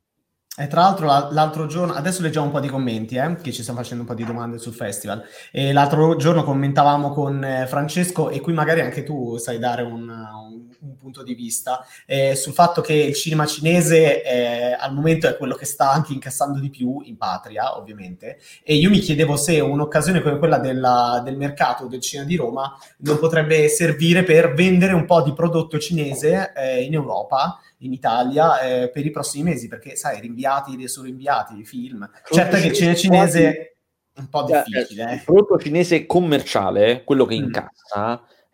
E 0.59 0.68
tra 0.68 0.80
l'altro 0.80 1.06
l'altro 1.06 1.66
giorno, 1.66 1.92
adesso 1.92 2.23
leggiamo 2.23 2.47
un 2.47 2.52
po' 2.52 2.61
di 2.61 2.68
commenti, 2.68 3.16
eh, 3.16 3.37
che 3.42 3.52
ci 3.52 3.62
stanno 3.62 3.78
facendo 3.78 4.04
un 4.04 4.09
po' 4.09 4.14
di 4.14 4.25
domande 4.25 4.59
sul 4.59 4.73
festival. 4.73 5.23
E 5.52 5.71
l'altro 5.73 6.16
giorno 6.16 6.45
commentavamo 6.45 7.12
con 7.12 7.45
eh, 7.45 7.66
Francesco, 7.66 8.30
e 8.30 8.40
qui 8.40 8.54
magari 8.54 8.80
anche 8.80 9.02
tu 9.02 9.37
sai 9.37 9.59
dare 9.59 9.83
un, 9.83 10.09
un, 10.09 10.65
un 10.87 10.97
punto 10.97 11.23
di 11.23 11.35
vista, 11.35 11.85
eh, 12.07 12.35
sul 12.35 12.52
fatto 12.52 12.81
che 12.81 12.95
il 12.95 13.14
cinema 13.14 13.47
cinese 13.47 14.23
eh, 14.23 14.73
al 14.78 14.95
momento 14.95 15.28
è 15.28 15.37
quello 15.37 15.55
che 15.55 15.64
sta 15.64 15.90
anche 15.90 16.12
incassando 16.12 16.59
di 16.59 16.71
più 16.71 17.00
in 17.05 17.16
patria, 17.16 17.76
ovviamente. 17.76 18.38
E 18.62 18.75
io 18.75 18.90
mi 18.90 18.99
chiedevo 18.99 19.37
se 19.37 19.61
un'occasione 19.61 20.23
come 20.23 20.38
quella 20.38 20.59
della, 20.59 21.21
del 21.25 21.37
mercato 21.37 21.87
del 21.87 22.00
cinema 22.00 22.28
di 22.28 22.37
Roma 22.37 22.76
non 22.99 23.19
potrebbe 23.19 23.69
servire 23.69 24.23
per 24.23 24.55
vendere 24.55 24.93
un 24.93 25.05
po' 25.05 25.23
di 25.23 25.33
prodotto 25.33 25.78
cinese 25.78 26.52
eh, 26.55 26.83
in 26.83 26.95
Europa 26.95 27.61
in 27.81 27.93
Italia 27.93 28.61
eh, 28.61 28.90
per 28.90 29.05
i 29.05 29.11
prossimi 29.11 29.45
mesi, 29.45 29.69
perché 29.69 29.97
sai, 29.97 30.21
rinviati 30.21 30.88
su 30.88 31.02
rinviati 31.02 31.59
i 31.59 31.64
film. 31.64 32.09
Certo 32.31 32.57
che 32.57 32.66
il 32.66 32.73
cinema 32.73 32.95
cinese 32.95 33.76
è 34.12 34.21
un 34.21 34.28
po' 34.28 34.47
cioè, 34.49 34.62
difficile. 34.64 35.11
Eh. 35.11 35.14
Il 35.14 35.23
prodotto 35.25 35.59
cinese 35.59 36.07
commerciale, 36.07 37.05
quello 37.05 37.26
che 37.26 37.38
mm. 37.38 37.50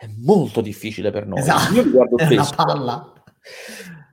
È 0.03 0.09
molto 0.19 0.61
difficile 0.61 1.13
per 1.13 1.27
noi. 1.29 1.39
Esatto, 1.39 1.75
Io 1.75 1.89
guardo 1.89 2.17
è 2.19 2.25
spesso. 2.25 2.55
una 2.59 2.65
palla. 2.65 3.13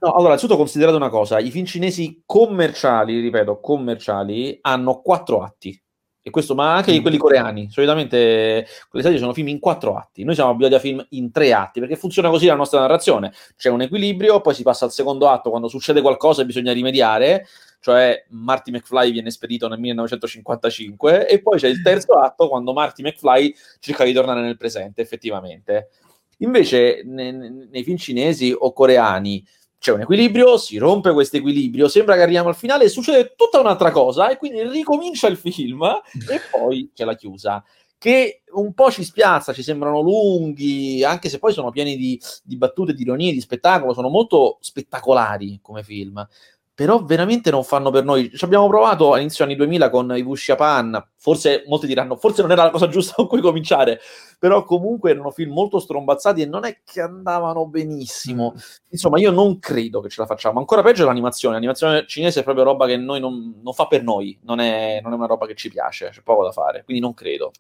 No, 0.02 0.12
allora, 0.12 0.28
innanzitutto 0.28 0.56
considerate 0.56 0.96
una 0.96 1.10
cosa, 1.10 1.40
i 1.40 1.50
film 1.50 1.66
cinesi 1.66 2.22
commerciali, 2.26 3.20
ripeto, 3.20 3.60
commerciali, 3.60 4.60
hanno 4.62 5.02
quattro 5.02 5.42
atti 5.42 5.82
e 6.22 6.30
questo, 6.30 6.54
ma 6.54 6.76
anche 6.76 6.92
di 6.92 7.02
quelli 7.02 7.18
coreani. 7.18 7.70
Solitamente 7.72 8.68
quelle 8.88 9.04
serie 9.04 9.20
sono 9.20 9.34
film 9.34 9.48
in 9.48 9.60
quattro 9.60 9.96
atti. 9.96 10.24
Noi 10.24 10.36
siamo 10.36 10.52
abituati 10.52 10.76
a 10.76 10.80
film 10.80 11.06
in 11.10 11.32
tre 11.32 11.54
atti 11.54 11.80
perché 11.80 11.96
funziona 11.96 12.30
così 12.30 12.46
la 12.46 12.56
nostra 12.56 12.80
narrazione. 12.82 13.34
C'è 13.58 13.70
un 13.70 13.82
equilibrio, 13.82 14.42
poi 14.42 14.54
si 14.54 14.62
passa 14.62 14.86
al 14.86 14.92
secondo 14.92 15.28
atto 15.28 15.50
quando 15.50 15.68
succede 15.68 16.02
qualcosa 16.02 16.44
e 16.44 16.46
bisogna 16.46 16.72
rimediare. 16.72 17.48
Cioè, 17.82 18.26
Marty 18.30 18.72
McFly 18.72 19.12
viene 19.12 19.32
spedito 19.32 19.68
nel 19.68 19.80
1955, 19.80 21.28
e 21.28 21.42
poi 21.42 21.58
c'è 21.58 21.68
il 21.68 21.82
terzo 21.82 22.14
atto 22.14 22.50
quando 22.50 22.74
Marty 22.74 23.04
McFly 23.04 23.56
cerca 23.80 24.04
di 24.04 24.14
tornare 24.14 24.42
nel 24.42 24.58
presente, 24.58 25.02
effettivamente. 25.02 25.90
Invece, 26.40 27.02
ne, 27.06 27.32
nei 27.32 27.84
film 27.84 27.98
cinesi 27.98 28.54
o 28.58 28.74
coreani, 28.74 29.46
c'è 29.80 29.94
un 29.94 30.02
equilibrio, 30.02 30.58
si 30.58 30.78
rompe 30.78 31.14
questo 31.14 31.38
equilibrio, 31.38 31.88
sembra 31.88 32.16
che 32.16 32.22
arriviamo 32.22 32.50
al 32.50 32.56
finale 32.56 32.84
e 32.84 32.90
succede 32.90 33.34
tutta 33.38 33.60
un'altra 33.62 33.92
cosa 33.92 34.30
e 34.30 34.38
quindi 34.38 34.62
ricomincia 34.68 35.28
il 35.28 35.38
film 35.38 35.82
e 35.84 36.42
poi 36.52 36.92
c'è 36.94 37.06
la 37.06 37.16
chiusa 37.16 37.64
che 37.98 38.44
un 38.54 38.74
po' 38.74 38.92
ci 38.92 39.04
spiazza, 39.04 39.52
ci 39.54 39.62
sembrano 39.62 40.00
lunghi, 40.00 41.04
anche 41.04 41.28
se 41.28 41.38
poi 41.38 41.52
sono 41.52 41.70
pieni 41.70 41.98
di, 41.98 42.20
di 42.44 42.56
battute, 42.56 42.94
di 42.94 43.02
ironie, 43.02 43.34
di 43.34 43.42
spettacolo, 43.42 43.94
sono 43.94 44.08
molto 44.08 44.58
spettacolari 44.62 45.60
come 45.62 45.84
film 45.84 46.26
però 46.80 47.04
veramente 47.04 47.52
non 47.52 47.66
fanno 47.66 47.92
per 47.92 48.06
noi. 48.06 48.32
Ci 48.34 48.46
abbiamo 48.46 48.70
provato 48.70 49.12
all'inizio 49.12 49.44
anni 49.44 49.58
2000 49.58 49.90
con 49.90 50.16
i 50.16 50.24
Japan, 50.24 51.10
forse 51.18 51.66
molti 51.68 51.88
diranno, 51.88 52.16
forse 52.16 52.42
non 52.42 52.52
era 52.52 52.64
la 52.64 52.70
cosa 52.70 52.88
giusta 52.88 53.16
con 53.16 53.28
cui 53.28 53.42
cominciare, 53.42 54.00
però 54.40 54.64
comunque 54.64 55.12
erano 55.12 55.30
film 55.30 55.52
molto 55.52 55.80
strombazzati 55.80 56.42
e 56.42 56.46
non 56.46 56.64
è 56.64 56.80
che 56.86 57.02
andavano 57.02 57.68
benissimo. 57.68 58.54
Mm. 58.56 58.60
Insomma, 58.92 59.20
io 59.20 59.30
non 59.30 59.60
credo 59.60 60.00
che 60.00 60.08
ce 60.08 60.22
la 60.22 60.26
facciamo. 60.26 60.60
Ancora 60.60 60.82
peggio 60.82 61.04
è 61.04 61.06
l'animazione. 61.06 61.56
L'animazione 61.56 62.08
cinese 62.08 62.40
è 62.40 62.44
proprio 62.44 62.64
roba 62.64 62.86
che 62.86 62.96
noi 62.96 63.20
non, 63.20 63.60
non 63.62 63.74
fa 63.74 63.88
per 63.88 64.02
noi, 64.02 64.40
non 64.44 64.62
è, 64.62 65.02
non 65.04 65.12
è, 65.12 65.16
una 65.18 65.26
roba 65.26 65.48
che 65.48 65.56
ci 65.56 65.68
piace, 65.68 66.12
c'è 66.12 66.22
poco 66.22 66.46
da 66.46 66.54
fare, 66.54 66.86
quindi 66.86 67.04
non 67.04 67.14
credo. 67.14 67.52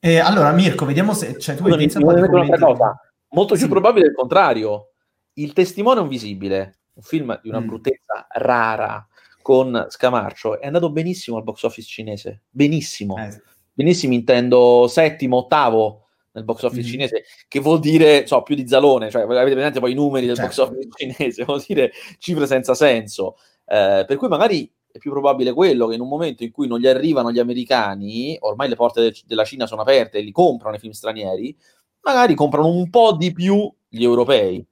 Eh, 0.00 0.18
allora, 0.18 0.50
Mirko, 0.50 0.86
vediamo 0.86 1.14
se... 1.14 1.38
Cioè, 1.38 1.54
tu 1.54 1.68
hai 1.68 1.76
pensato 1.76 2.08
a 2.08 2.58
cosa. 2.58 3.00
Molto 3.28 3.54
sì. 3.54 3.60
più 3.60 3.70
probabile 3.70 4.06
il 4.06 4.12
contrario. 4.12 4.88
Il 5.34 5.52
testimone 5.52 6.00
è 6.00 6.02
un 6.02 6.08
visibile 6.08 6.78
un 6.94 7.02
film 7.02 7.38
di 7.42 7.48
una 7.48 7.60
mm. 7.60 7.66
bruttezza 7.66 8.26
rara 8.30 9.06
con 9.42 9.86
Scamarcio, 9.88 10.58
è 10.58 10.66
andato 10.66 10.90
benissimo 10.90 11.36
al 11.36 11.42
box 11.42 11.64
office 11.64 11.88
cinese. 11.88 12.42
Benissimo. 12.48 13.16
Eh. 13.18 13.42
Benissimo 13.72 14.14
intendo 14.14 14.86
settimo, 14.88 15.38
ottavo 15.38 16.06
nel 16.32 16.44
box 16.44 16.62
office 16.62 16.88
mm. 16.88 16.90
cinese, 16.90 17.24
che 17.46 17.60
vuol 17.60 17.78
dire, 17.78 18.26
so, 18.26 18.42
più 18.42 18.54
di 18.54 18.66
Zalone, 18.66 19.10
cioè 19.10 19.22
avete 19.22 19.52
presente 19.52 19.80
poi 19.80 19.92
i 19.92 19.94
numeri 19.94 20.26
del 20.26 20.36
certo. 20.36 20.64
box 20.64 20.70
office 20.70 20.88
cinese, 20.96 21.44
vuol 21.44 21.62
dire 21.66 21.92
cifre 22.18 22.46
senza 22.46 22.74
senso. 22.74 23.36
Eh, 23.66 24.04
per 24.06 24.16
cui 24.16 24.28
magari 24.28 24.70
è 24.90 24.98
più 24.98 25.10
probabile 25.10 25.52
quello 25.52 25.88
che 25.88 25.94
in 25.94 26.00
un 26.00 26.08
momento 26.08 26.44
in 26.44 26.50
cui 26.50 26.66
non 26.66 26.78
gli 26.78 26.86
arrivano 26.86 27.32
gli 27.32 27.38
americani, 27.38 28.36
ormai 28.40 28.68
le 28.68 28.76
porte 28.76 29.00
de- 29.00 29.22
della 29.26 29.44
Cina 29.44 29.66
sono 29.66 29.82
aperte 29.82 30.18
e 30.18 30.22
li 30.22 30.32
comprano 30.32 30.76
i 30.76 30.78
film 30.78 30.92
stranieri, 30.92 31.56
magari 32.00 32.34
comprano 32.34 32.68
un 32.68 32.88
po' 32.90 33.12
di 33.12 33.32
più 33.32 33.72
gli 33.88 34.02
europei. 34.04 34.64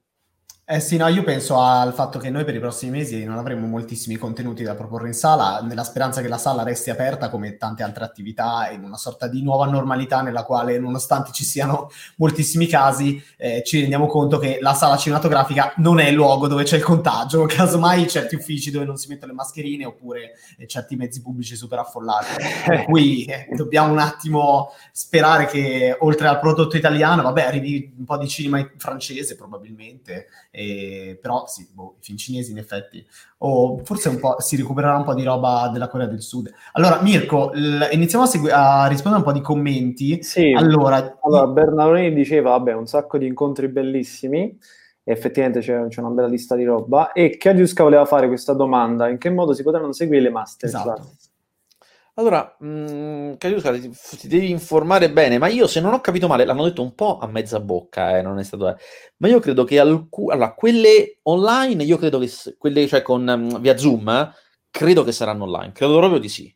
Eh 0.65 0.79
sì, 0.79 0.95
no, 0.95 1.09
io 1.09 1.23
penso 1.23 1.59
al 1.59 1.93
fatto 1.93 2.19
che 2.19 2.29
noi 2.29 2.45
per 2.45 2.55
i 2.55 2.59
prossimi 2.59 2.91
mesi 2.91 3.25
non 3.25 3.37
avremo 3.37 3.67
moltissimi 3.67 4.15
contenuti 4.15 4.63
da 4.63 4.75
proporre 4.75 5.07
in 5.07 5.13
sala, 5.13 5.59
nella 5.59 5.83
speranza 5.83 6.21
che 6.21 6.29
la 6.29 6.37
sala 6.37 6.63
resti 6.63 6.89
aperta 6.89 7.29
come 7.29 7.57
tante 7.57 7.83
altre 7.83 8.05
attività 8.05 8.69
in 8.71 8.81
una 8.81 8.95
sorta 8.95 9.27
di 9.27 9.43
nuova 9.43 9.65
normalità 9.65 10.21
nella 10.21 10.45
quale, 10.45 10.79
nonostante 10.79 11.33
ci 11.33 11.43
siano 11.43 11.89
moltissimi 12.15 12.65
casi, 12.67 13.21
eh, 13.35 13.61
ci 13.65 13.81
rendiamo 13.81 14.07
conto 14.07 14.37
che 14.37 14.59
la 14.61 14.73
sala 14.73 14.95
cinematografica 14.95 15.73
non 15.77 15.99
è 15.99 16.07
il 16.07 16.15
luogo 16.15 16.47
dove 16.47 16.63
c'è 16.63 16.77
il 16.77 16.83
contagio, 16.83 17.43
casomai 17.45 18.07
certi 18.07 18.35
uffici 18.35 18.71
dove 18.71 18.85
non 18.85 18.95
si 18.95 19.09
mettono 19.09 19.33
le 19.33 19.37
mascherine 19.39 19.83
oppure 19.83 20.31
eh, 20.57 20.65
certi 20.65 20.95
mezzi 20.95 21.21
pubblici 21.21 21.57
super 21.57 21.79
affollati. 21.79 22.41
per 22.65 22.85
cui 22.87 23.25
eh, 23.25 23.49
dobbiamo 23.53 23.91
un 23.91 23.99
attimo 23.99 24.71
sperare 24.93 25.45
che 25.45 25.93
oltre 25.99 26.29
al 26.29 26.39
prodotto 26.39 26.77
italiano, 26.77 27.21
vabbè, 27.21 27.41
arrivi 27.41 27.93
un 27.97 28.05
po' 28.05 28.17
di 28.17 28.29
cinema 28.29 28.65
francese 28.77 29.35
probabilmente 29.35 30.27
e, 30.55 31.17
però 31.19 31.47
sì, 31.47 31.67
boh, 31.73 31.95
i 31.99 32.03
film 32.03 32.15
cinesi 32.15 32.51
in 32.51 32.59
effetti, 32.59 33.03
o 33.39 33.81
forse 33.83 34.09
un 34.09 34.19
po' 34.19 34.35
si 34.37 34.55
recupererà 34.55 34.95
un 34.95 35.03
po' 35.03 35.15
di 35.15 35.23
roba 35.23 35.67
della 35.73 35.87
Corea 35.87 36.05
del 36.05 36.21
Sud. 36.21 36.53
Allora, 36.73 37.01
Mirko, 37.01 37.49
l- 37.55 37.89
iniziamo 37.91 38.25
a, 38.25 38.27
segui- 38.27 38.51
a, 38.51 38.85
rispondere 38.85 39.23
un 39.23 39.31
po' 39.31 39.37
di 39.37 39.43
commenti. 39.43 40.21
Sì, 40.21 40.51
allora, 40.51 41.17
allora 41.21 41.47
Bernardoni 41.47 42.13
diceva, 42.13 42.51
vabbè, 42.51 42.73
un 42.73 42.85
sacco 42.85 43.17
di 43.17 43.25
incontri 43.25 43.67
bellissimi, 43.67 44.55
effettivamente 45.03 45.61
c'è, 45.61 45.87
c'è, 45.87 45.99
una 46.01 46.09
bella 46.09 46.27
lista 46.27 46.55
di 46.55 46.65
roba, 46.65 47.13
e 47.13 47.35
Chiadiusca 47.35 47.81
voleva 47.81 48.05
fare 48.05 48.27
questa 48.27 48.53
domanda, 48.53 49.09
in 49.09 49.17
che 49.17 49.31
modo 49.31 49.53
si 49.53 49.63
potranno 49.63 49.91
seguire 49.91 50.21
le 50.21 50.29
masterclass? 50.29 50.83
Esatto. 50.83 51.31
Allora, 52.15 52.55
mh, 52.59 52.67
mm, 52.67 53.33
Cariusca, 53.37 53.71
ti, 53.73 53.89
ti, 54.19 54.27
devi 54.27 54.51
informare 54.51 55.11
bene, 55.11 55.39
ma 55.39 55.47
io 55.47 55.65
se 55.65 55.79
non 55.81 55.93
ho 55.93 55.99
capito 56.01 56.27
male, 56.27 56.45
l'hanno 56.45 56.63
detto 56.63 56.83
un 56.83 56.93
po' 56.93 57.17
a 57.17 57.25
mezza 57.25 57.59
bocca, 57.59 58.17
eh, 58.17 58.21
non 58.21 58.37
è 58.37 58.43
stato... 58.43 58.69
Eh. 58.69 58.75
Ma 59.17 59.27
io 59.29 59.39
credo 59.39 59.63
che 59.63 59.79
alcu- 59.79 60.31
allora, 60.31 60.53
quelle 60.53 61.19
online, 61.23 61.83
io 61.83 61.97
credo 61.97 62.19
che 62.19 62.29
quelle, 62.59 62.85
cioè 62.87 63.01
con 63.01 63.27
um, 63.27 63.59
via 63.59 63.75
Zoom, 63.77 64.07
eh, 64.09 64.31
credo 64.69 65.03
che 65.03 65.11
saranno 65.11 65.45
online, 65.45 65.71
credo 65.71 65.97
proprio 65.97 66.19
di 66.19 66.29
sì. 66.29 66.55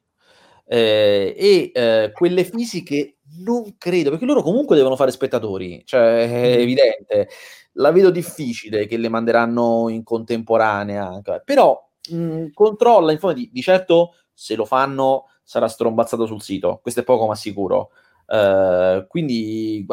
Eh, 0.69 1.33
e 1.35 1.71
eh, 1.73 2.11
quelle 2.13 2.43
fisiche 2.43 3.17
non 3.39 3.77
credo, 3.79 4.11
perché 4.11 4.25
loro 4.25 4.43
comunque 4.43 4.75
devono 4.75 4.95
fare 4.95 5.11
spettatori, 5.11 5.81
cioè 5.85 6.29
è 6.29 6.57
mm. 6.57 6.61
evidente. 6.61 7.29
La 7.73 7.91
vedo 7.91 8.11
difficile 8.11 8.85
che 8.85 8.97
le 8.97 9.09
manderanno 9.09 9.89
in 9.89 10.03
contemporanea, 10.03 11.21
però 11.43 11.79
mh, 12.11 12.15
mm, 12.15 12.45
controlla, 12.53 13.11
in 13.11 13.17
fondo, 13.17 13.39
di, 13.39 13.49
di 13.51 13.61
certo 13.61 14.13
se 14.33 14.55
lo 14.55 14.65
fanno 14.65 15.25
sarà 15.47 15.69
strombazzato 15.69 16.25
sul 16.25 16.41
sito, 16.41 16.79
questo 16.81 16.99
è 16.99 17.03
poco 17.03 17.25
ma 17.25 17.35
sicuro. 17.35 17.91
Uh, 18.27 19.07
quindi 19.07 19.85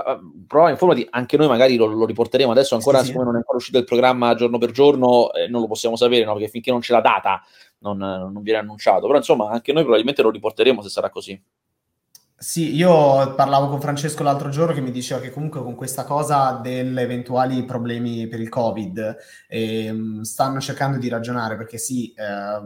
prova 0.48 0.70
informati, 0.70 1.06
anche 1.08 1.36
noi 1.36 1.46
magari 1.46 1.76
lo, 1.76 1.86
lo 1.86 2.04
riporteremo 2.04 2.50
adesso 2.50 2.74
ancora 2.74 2.98
sì, 2.98 3.04
siccome 3.06 3.22
sì. 3.22 3.26
non 3.28 3.36
è 3.36 3.38
ancora 3.38 3.58
uscito 3.58 3.78
il 3.78 3.84
programma 3.84 4.34
giorno 4.34 4.58
per 4.58 4.72
giorno 4.72 5.32
eh, 5.32 5.46
non 5.46 5.60
lo 5.60 5.68
possiamo 5.68 5.94
sapere 5.94 6.24
no? 6.24 6.32
perché 6.32 6.48
finché 6.48 6.72
non 6.72 6.80
c'è 6.80 6.92
la 6.92 7.00
data 7.00 7.40
non, 7.78 7.96
non, 7.96 8.42
viene 8.42 8.58
annunciato 8.58 9.06
però 9.06 9.18
insomma 9.18 9.50
anche 9.50 9.72
noi 9.72 9.82
probabilmente 9.84 10.22
lo 10.22 10.30
riporteremo 10.30 10.82
se 10.82 10.88
sarà 10.88 11.10
così 11.10 11.40
sì, 12.36 12.74
io 12.74 13.34
parlavo 13.36 13.68
con 13.68 13.80
Francesco 13.80 14.24
l'altro 14.24 14.48
giorno 14.48 14.74
che 14.74 14.80
mi 14.80 14.90
diceva 14.90 15.20
che 15.20 15.30
comunque 15.30 15.62
con 15.62 15.76
questa 15.76 16.02
cosa 16.02 16.58
degli 16.60 16.98
eventuali 16.98 17.64
problemi 17.64 18.26
per 18.26 18.40
il 18.40 18.48
Covid 18.48 19.16
eh, 19.46 19.94
stanno 20.22 20.60
cercando 20.60 20.98
di 20.98 21.08
ragionare 21.08 21.56
perché 21.56 21.78
sì, 21.78 22.12
eh, 22.12 22.60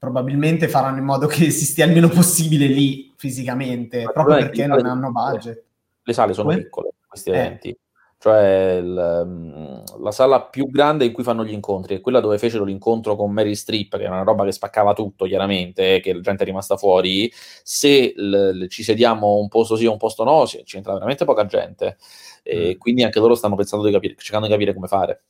probabilmente 0.00 0.66
faranno 0.66 0.96
in 0.96 1.04
modo 1.04 1.26
che 1.26 1.50
si 1.50 1.66
stia 1.66 1.84
il 1.84 1.92
meno 1.92 2.08
possibile 2.08 2.66
lì 2.66 3.12
fisicamente, 3.16 4.04
Ma 4.04 4.12
proprio 4.12 4.36
perché 4.36 4.66
non 4.66 4.86
hanno 4.86 5.12
budget. 5.12 5.62
Le 6.02 6.12
sale 6.14 6.32
sono 6.32 6.48
Come? 6.48 6.62
piccole, 6.62 6.90
questi 7.06 7.28
eh. 7.28 7.36
eventi. 7.36 7.78
Cioè 8.16 8.80
il, 8.82 9.22
mm, 9.26 10.02
la 10.02 10.10
sala 10.10 10.42
più 10.42 10.70
grande 10.70 11.04
in 11.04 11.12
cui 11.12 11.22
fanno 11.22 11.44
gli 11.44 11.52
incontri 11.52 11.96
è 11.96 12.00
quella 12.00 12.20
dove 12.20 12.38
fecero 12.38 12.64
l'incontro 12.64 13.14
con 13.14 13.30
Mary 13.30 13.54
Strip, 13.54 13.98
che 13.98 14.04
era 14.04 14.14
una 14.14 14.24
roba 14.24 14.44
che 14.44 14.52
spaccava 14.52 14.94
tutto, 14.94 15.26
chiaramente, 15.26 16.00
che 16.00 16.14
la 16.14 16.20
gente 16.20 16.44
è 16.44 16.46
rimasta 16.46 16.78
fuori. 16.78 17.30
Se 17.62 18.14
l, 18.16 18.68
ci 18.68 18.82
sediamo 18.82 19.36
un 19.36 19.48
posto 19.48 19.76
sì 19.76 19.84
o 19.84 19.92
un 19.92 19.98
posto 19.98 20.24
no, 20.24 20.46
ci 20.46 20.64
entra 20.76 20.94
veramente 20.94 21.26
poca 21.26 21.44
gente. 21.44 21.98
E 22.42 22.74
mm. 22.74 22.78
quindi 22.78 23.04
anche 23.04 23.18
loro 23.18 23.34
stanno 23.34 23.54
pensando 23.54 23.84
di 23.84 23.92
capire, 23.92 24.14
cercando 24.16 24.46
di 24.46 24.52
capire 24.52 24.72
come 24.72 24.86
fare. 24.86 25.22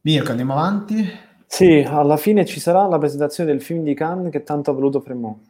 Mirko, 0.00 0.30
andiamo 0.30 0.52
avanti. 0.52 1.32
Sì, 1.54 1.86
alla 1.86 2.16
fine 2.16 2.44
ci 2.44 2.58
sarà 2.58 2.84
la 2.88 2.98
presentazione 2.98 3.48
del 3.52 3.62
film 3.62 3.84
di 3.84 3.94
Cannes 3.94 4.32
che 4.32 4.42
tanto 4.42 4.72
ha 4.72 4.74
voluto 4.74 5.00
Fremont. 5.00 5.40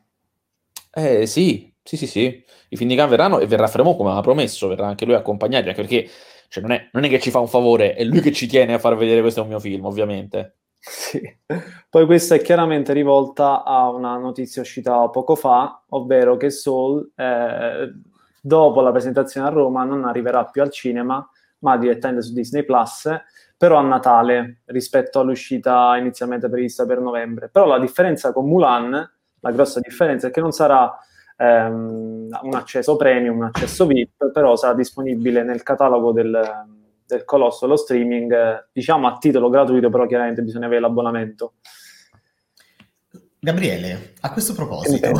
Eh 0.92 1.26
sì, 1.26 1.72
sì, 1.82 1.96
sì, 1.96 2.06
sì. 2.06 2.44
I 2.68 2.76
film 2.76 2.90
di 2.90 2.94
Cannes 2.94 3.16
verranno 3.16 3.38
e 3.38 3.46
verrà 3.46 3.68
Fremont 3.68 3.96
come 3.96 4.10
aveva 4.10 4.22
promesso, 4.22 4.68
verrà 4.68 4.86
anche 4.86 5.06
lui 5.06 5.14
a 5.14 5.20
accompagnarli, 5.20 5.70
anche 5.70 5.80
perché 5.80 6.10
cioè, 6.48 6.62
non, 6.62 6.72
è, 6.72 6.90
non, 6.92 7.04
è, 7.04 7.08
che 7.08 7.20
ci 7.20 7.30
fa 7.30 7.38
un 7.38 7.48
favore, 7.48 7.94
è 7.94 8.04
lui 8.04 8.20
che 8.20 8.32
ci 8.32 8.46
tiene 8.46 8.74
a 8.74 8.78
far 8.78 8.96
vedere 8.96 9.22
questo 9.22 9.40
è 9.40 9.44
un 9.44 9.48
mio 9.48 9.58
film, 9.60 9.86
ovviamente. 9.86 10.56
Sì. 10.78 11.22
Poi 11.88 12.04
questa 12.04 12.34
è 12.34 12.42
chiaramente 12.42 12.92
rivolta 12.92 13.64
a 13.64 13.88
una 13.88 14.18
notizia 14.18 14.60
uscita 14.60 15.08
poco 15.08 15.34
fa, 15.36 15.84
ovvero 15.88 16.36
che 16.36 16.50
Soul, 16.50 17.12
eh, 17.16 17.94
dopo 18.42 18.82
la 18.82 18.90
presentazione 18.90 19.46
a 19.46 19.50
Roma, 19.50 19.84
non 19.84 20.04
arriverà 20.04 20.44
più 20.44 20.60
al 20.60 20.70
cinema, 20.70 21.26
ma 21.60 21.78
direttamente 21.78 22.26
su 22.26 22.34
Disney 22.34 22.62
Plus 22.62 23.08
però 23.64 23.78
a 23.78 23.82
Natale 23.82 24.60
rispetto 24.66 25.20
all'uscita 25.20 25.96
inizialmente 25.96 26.50
prevista 26.50 26.84
per 26.84 27.00
novembre. 27.00 27.48
Però 27.48 27.64
la 27.64 27.78
differenza 27.78 28.30
con 28.30 28.46
Mulan, 28.46 28.90
la 29.40 29.50
grossa 29.52 29.80
differenza 29.80 30.28
è 30.28 30.30
che 30.30 30.42
non 30.42 30.52
sarà 30.52 30.94
ehm, 31.38 32.28
un 32.42 32.54
accesso 32.54 32.96
premium, 32.96 33.38
un 33.38 33.44
accesso 33.44 33.86
VIP, 33.86 34.30
però 34.32 34.54
sarà 34.56 34.74
disponibile 34.74 35.42
nel 35.44 35.62
catalogo 35.62 36.12
del, 36.12 36.38
del 37.06 37.24
Colosso, 37.24 37.66
lo 37.66 37.76
streaming, 37.76 38.68
diciamo 38.70 39.06
a 39.06 39.16
titolo 39.16 39.48
gratuito, 39.48 39.88
però 39.88 40.04
chiaramente 40.04 40.42
bisogna 40.42 40.66
avere 40.66 40.82
l'abbonamento. 40.82 41.54
Gabriele, 43.38 44.12
a 44.20 44.30
questo 44.30 44.52
proposito, 44.52 45.10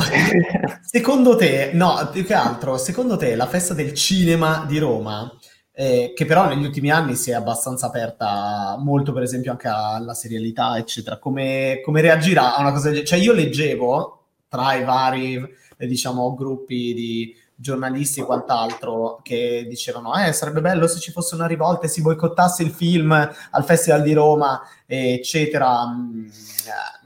secondo 0.81 1.35
te, 1.35 1.71
no, 1.73 2.09
più 2.11 2.23
che 2.23 2.35
altro, 2.35 2.77
secondo 2.77 3.17
te 3.17 3.35
la 3.35 3.47
festa 3.47 3.73
del 3.73 3.95
cinema 3.95 4.65
di 4.67 4.77
Roma 4.77 5.35
eh, 5.77 6.13
che 6.15 6.25
però 6.25 6.47
negli 6.47 6.63
ultimi 6.63 6.89
anni 6.89 7.15
si 7.15 7.31
è 7.31 7.33
abbastanza 7.33 7.87
aperta 7.87 8.77
molto, 8.79 9.11
per 9.11 9.23
esempio, 9.23 9.51
anche 9.51 9.67
alla 9.67 10.13
serialità, 10.13 10.77
eccetera. 10.77 11.19
Come, 11.19 11.81
come 11.83 11.99
reagirà 11.99 12.55
a 12.55 12.61
una 12.61 12.71
cosa 12.71 12.89
del 12.89 13.03
genere? 13.03 13.07
Cioè, 13.07 13.19
io 13.19 13.33
leggevo 13.33 14.23
tra 14.47 14.73
i 14.75 14.85
vari, 14.85 15.35
eh, 15.77 15.85
diciamo, 15.87 16.33
gruppi 16.33 16.93
di 16.93 17.35
giornalisti 17.57 18.19
e 18.19 18.25
quant'altro 18.25 19.19
che 19.23 19.65
dicevano 19.67 20.13
eh, 20.15 20.33
sarebbe 20.33 20.59
bello 20.59 20.87
se 20.87 20.99
ci 20.99 21.11
fosse 21.11 21.35
una 21.35 21.47
rivolta 21.47 21.85
e 21.85 21.89
si 21.89 22.01
boicottasse 22.01 22.63
il 22.63 22.71
film 22.71 23.11
al 23.11 23.63
Festival 23.63 24.01
di 24.01 24.13
Roma, 24.13 24.61
eccetera. 24.85 25.85
Mm, 25.87 26.27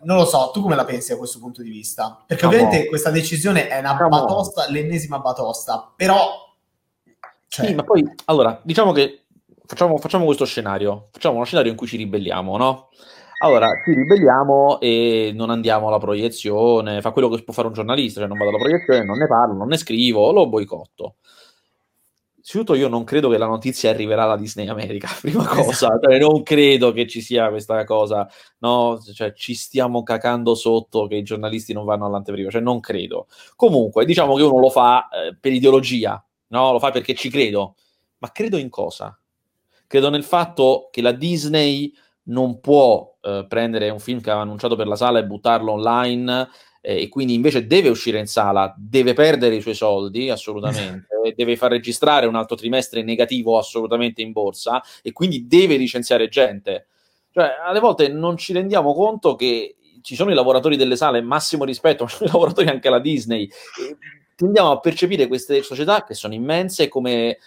non 0.04 0.18
lo 0.18 0.26
so, 0.26 0.52
tu 0.54 0.62
come 0.62 0.76
la 0.76 0.86
pensi 0.86 1.12
a 1.12 1.18
questo 1.18 1.40
punto 1.40 1.64
di 1.64 1.70
vista? 1.70 2.24
Perché 2.26 2.46
no, 2.46 2.52
ovviamente 2.52 2.84
no. 2.84 2.90
questa 2.90 3.10
decisione 3.10 3.68
è 3.68 3.80
una 3.80 3.94
no. 3.94 4.10
batosta, 4.10 4.70
l'ennesima 4.70 5.18
batosta, 5.18 5.92
però 5.96 6.48
cioè... 7.50 7.66
Sì, 7.66 7.74
ma 7.74 7.84
poi, 7.84 8.08
allora, 8.26 8.62
diciamo 8.64 8.92
che 8.92 9.26
facciamo, 9.66 9.98
facciamo 9.98 10.26
questo 10.26 10.46
scenario, 10.46 11.10
facciamo 11.12 11.36
uno 11.36 11.46
scenario 11.46 11.72
in 11.72 11.78
cui 11.78 11.88
ci 11.88 11.98
ribelliamo, 11.98 12.58
no? 12.58 12.90
Allora, 13.42 13.68
ci 13.84 13.94
ribelliamo 13.94 14.80
e 14.80 15.32
non 15.34 15.50
andiamo 15.50 15.88
alla 15.88 15.98
proiezione, 15.98 17.02
fa 17.02 17.12
quello 17.12 17.28
che 17.30 17.44
può 17.44 17.54
fare 17.54 17.68
un 17.68 17.74
giornalista, 17.74 18.20
cioè 18.20 18.30
non 18.30 18.38
vado 18.38 18.50
alla 18.50 18.60
proiezione, 18.60 19.04
non 19.04 19.18
ne 19.18 19.28
parlo, 19.28 19.56
non 19.56 19.68
ne 19.68 19.78
scrivo, 19.78 20.32
lo 20.32 20.48
boicotto. 20.48 21.16
Innanzitutto 22.36 22.74
io 22.74 22.88
non 22.88 23.04
credo 23.04 23.30
che 23.30 23.38
la 23.38 23.46
notizia 23.46 23.92
arriverà 23.92 24.24
alla 24.24 24.36
Disney 24.36 24.68
America, 24.68 25.08
prima 25.22 25.44
esatto. 25.44 25.64
cosa, 25.64 26.00
cioè, 26.02 26.20
non 26.20 26.44
credo 26.44 26.92
che 26.92 27.08
ci 27.08 27.22
sia 27.22 27.50
questa 27.50 27.84
cosa, 27.84 28.28
no, 28.60 29.00
cioè 29.14 29.34
ci 29.34 29.54
stiamo 29.54 30.04
cacando 30.04 30.54
sotto 30.54 31.08
che 31.08 31.16
i 31.16 31.24
giornalisti 31.24 31.74
non 31.74 31.86
vanno 31.86 32.06
all'anteprima, 32.06 32.50
cioè 32.50 32.62
non 32.62 32.80
credo. 32.80 33.28
Comunque, 33.56 34.06
diciamo 34.06 34.36
che 34.36 34.44
uno 34.44 34.60
lo 34.60 34.70
fa 34.70 35.08
eh, 35.10 35.38
per 35.40 35.54
ideologia, 35.54 36.22
no, 36.50 36.72
lo 36.72 36.80
fa 36.80 36.92
perché 36.92 37.16
ci 37.16 37.30
credo, 37.30 37.76
ma 38.20 38.32
credo 38.32 38.58
in 38.58 38.70
cosa? 38.70 39.18
Credo 39.88 40.10
nel 40.10 40.24
fatto 40.24 40.90
che 40.92 41.02
la 41.02 41.12
Disney 41.12 41.92
non 42.24 42.60
può 42.60 43.18
eh, 43.22 43.46
prendere 43.48 43.90
un 43.90 44.00
film 44.00 44.22
che 44.22 44.30
aveva 44.30 44.44
annunciato 44.44 44.76
per 44.76 44.88
la 44.88 44.96
sala 44.96 45.20
e 45.20 45.26
buttarlo 45.26 45.72
online 45.72 46.48
eh, 46.82 47.04
e 47.04 47.10
quindi 47.10 47.34
invece 47.34 47.66
deve 47.66 47.90
uscire 47.90 48.20
in 48.20 48.28
sala, 48.28 48.74
deve 48.78 49.14
perdere 49.14 49.56
i 49.56 49.62
suoi 49.62 49.74
soldi 49.74 50.30
assolutamente, 50.30 51.08
deve 51.36 51.56
far 51.56 51.72
registrare 51.72 52.26
un 52.28 52.36
altro 52.36 52.56
trimestre 52.56 53.04
negativo 53.04 53.58
assolutamente 53.58 54.22
in 54.22 54.32
borsa 54.32 54.82
e 55.02 55.12
quindi 55.12 55.48
deve 55.48 55.76
licenziare 55.78 56.28
gente. 56.30 56.88
Cioè, 57.32 57.58
alle 57.64 57.80
volte 57.80 58.08
non 58.08 58.38
ci 58.38 58.54
rendiamo 58.54 58.94
conto 58.94 59.36
che 59.36 59.76
ci 60.02 60.16
sono 60.16 60.32
i 60.32 60.36
lavoratori 60.36 60.78
delle 60.78 60.96
sale, 60.96 61.22
massimo 61.22 61.64
rispetto, 61.64 62.04
ma 62.04 62.10
ci 62.10 62.18
sono 62.18 62.30
i 62.30 62.34
lavoratori 62.34 62.68
anche 62.68 62.88
alla 62.88 63.00
Disney. 63.00 63.50
Tendiamo 64.40 64.72
a 64.72 64.80
percepire 64.80 65.28
queste 65.28 65.62
società 65.64 66.06
che 66.06 66.14
sono 66.14 66.34
immense 66.34 66.88
come 66.88 67.40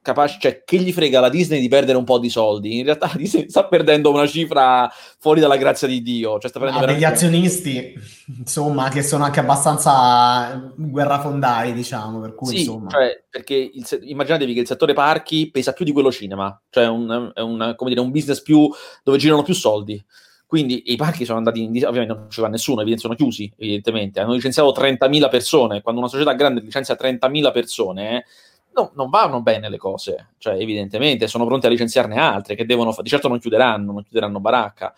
capace, 0.00 0.38
cioè 0.40 0.62
che 0.64 0.78
gli 0.78 0.94
frega 0.94 1.20
la 1.20 1.28
Disney 1.28 1.60
di 1.60 1.68
perdere 1.68 1.98
un 1.98 2.04
po' 2.04 2.18
di 2.18 2.30
soldi? 2.30 2.78
In 2.78 2.84
realtà 2.84 3.08
la 3.12 3.18
Disney 3.18 3.50
sta 3.50 3.66
perdendo 3.66 4.10
una 4.10 4.26
cifra 4.26 4.90
fuori 5.18 5.40
dalla 5.40 5.58
grazia 5.58 5.86
di 5.86 6.00
Dio. 6.00 6.38
Cioè 6.38 6.48
sta 6.48 6.58
ah, 6.58 6.86
degli 6.86 7.04
azionisti, 7.04 7.92
insomma, 8.38 8.88
che 8.88 9.02
sono 9.02 9.24
anche 9.24 9.40
abbastanza 9.40 10.72
guerrafondai, 10.74 11.74
diciamo, 11.74 12.18
per 12.18 12.34
cui 12.34 12.48
sì, 12.48 12.58
insomma... 12.60 12.88
Cioè, 12.88 13.24
perché 13.28 13.54
il, 13.54 13.86
immaginatevi 14.04 14.54
che 14.54 14.60
il 14.60 14.66
settore 14.66 14.94
parchi 14.94 15.50
pesa 15.50 15.74
più 15.74 15.84
di 15.84 15.92
quello 15.92 16.10
cinema, 16.10 16.58
cioè 16.70 16.86
un, 16.86 17.30
è 17.34 17.40
un, 17.40 17.74
come 17.76 17.90
dire, 17.90 18.00
un 18.00 18.10
business 18.10 18.40
più 18.40 18.70
dove 19.02 19.18
girano 19.18 19.42
più 19.42 19.52
soldi. 19.52 20.02
Quindi 20.48 20.92
i 20.92 20.96
parchi 20.96 21.26
sono 21.26 21.36
andati 21.36 21.62
in 21.62 21.68
ovviamente 21.84 22.14
non 22.14 22.30
ci 22.30 22.40
va 22.40 22.48
nessuno, 22.48 22.82
sono 22.96 23.14
chiusi, 23.14 23.52
evidentemente. 23.58 24.18
Hanno 24.18 24.32
licenziato 24.32 24.72
30.000 24.72 25.28
persone. 25.28 25.82
Quando 25.82 26.00
una 26.00 26.08
società 26.08 26.32
grande 26.32 26.62
licenzia 26.62 26.96
30.000 26.98 27.52
persone, 27.52 28.24
no, 28.72 28.92
non 28.94 29.10
vanno 29.10 29.42
bene 29.42 29.68
le 29.68 29.76
cose, 29.76 30.30
cioè 30.38 30.54
evidentemente 30.54 31.26
sono 31.26 31.44
pronti 31.44 31.66
a 31.66 31.68
licenziarne 31.68 32.18
altre 32.18 32.54
che 32.54 32.64
devono 32.64 32.92
fare, 32.92 33.02
di 33.02 33.10
certo 33.10 33.28
non 33.28 33.38
chiuderanno, 33.38 33.92
non 33.92 34.02
chiuderanno 34.02 34.40
baracca. 34.40 34.94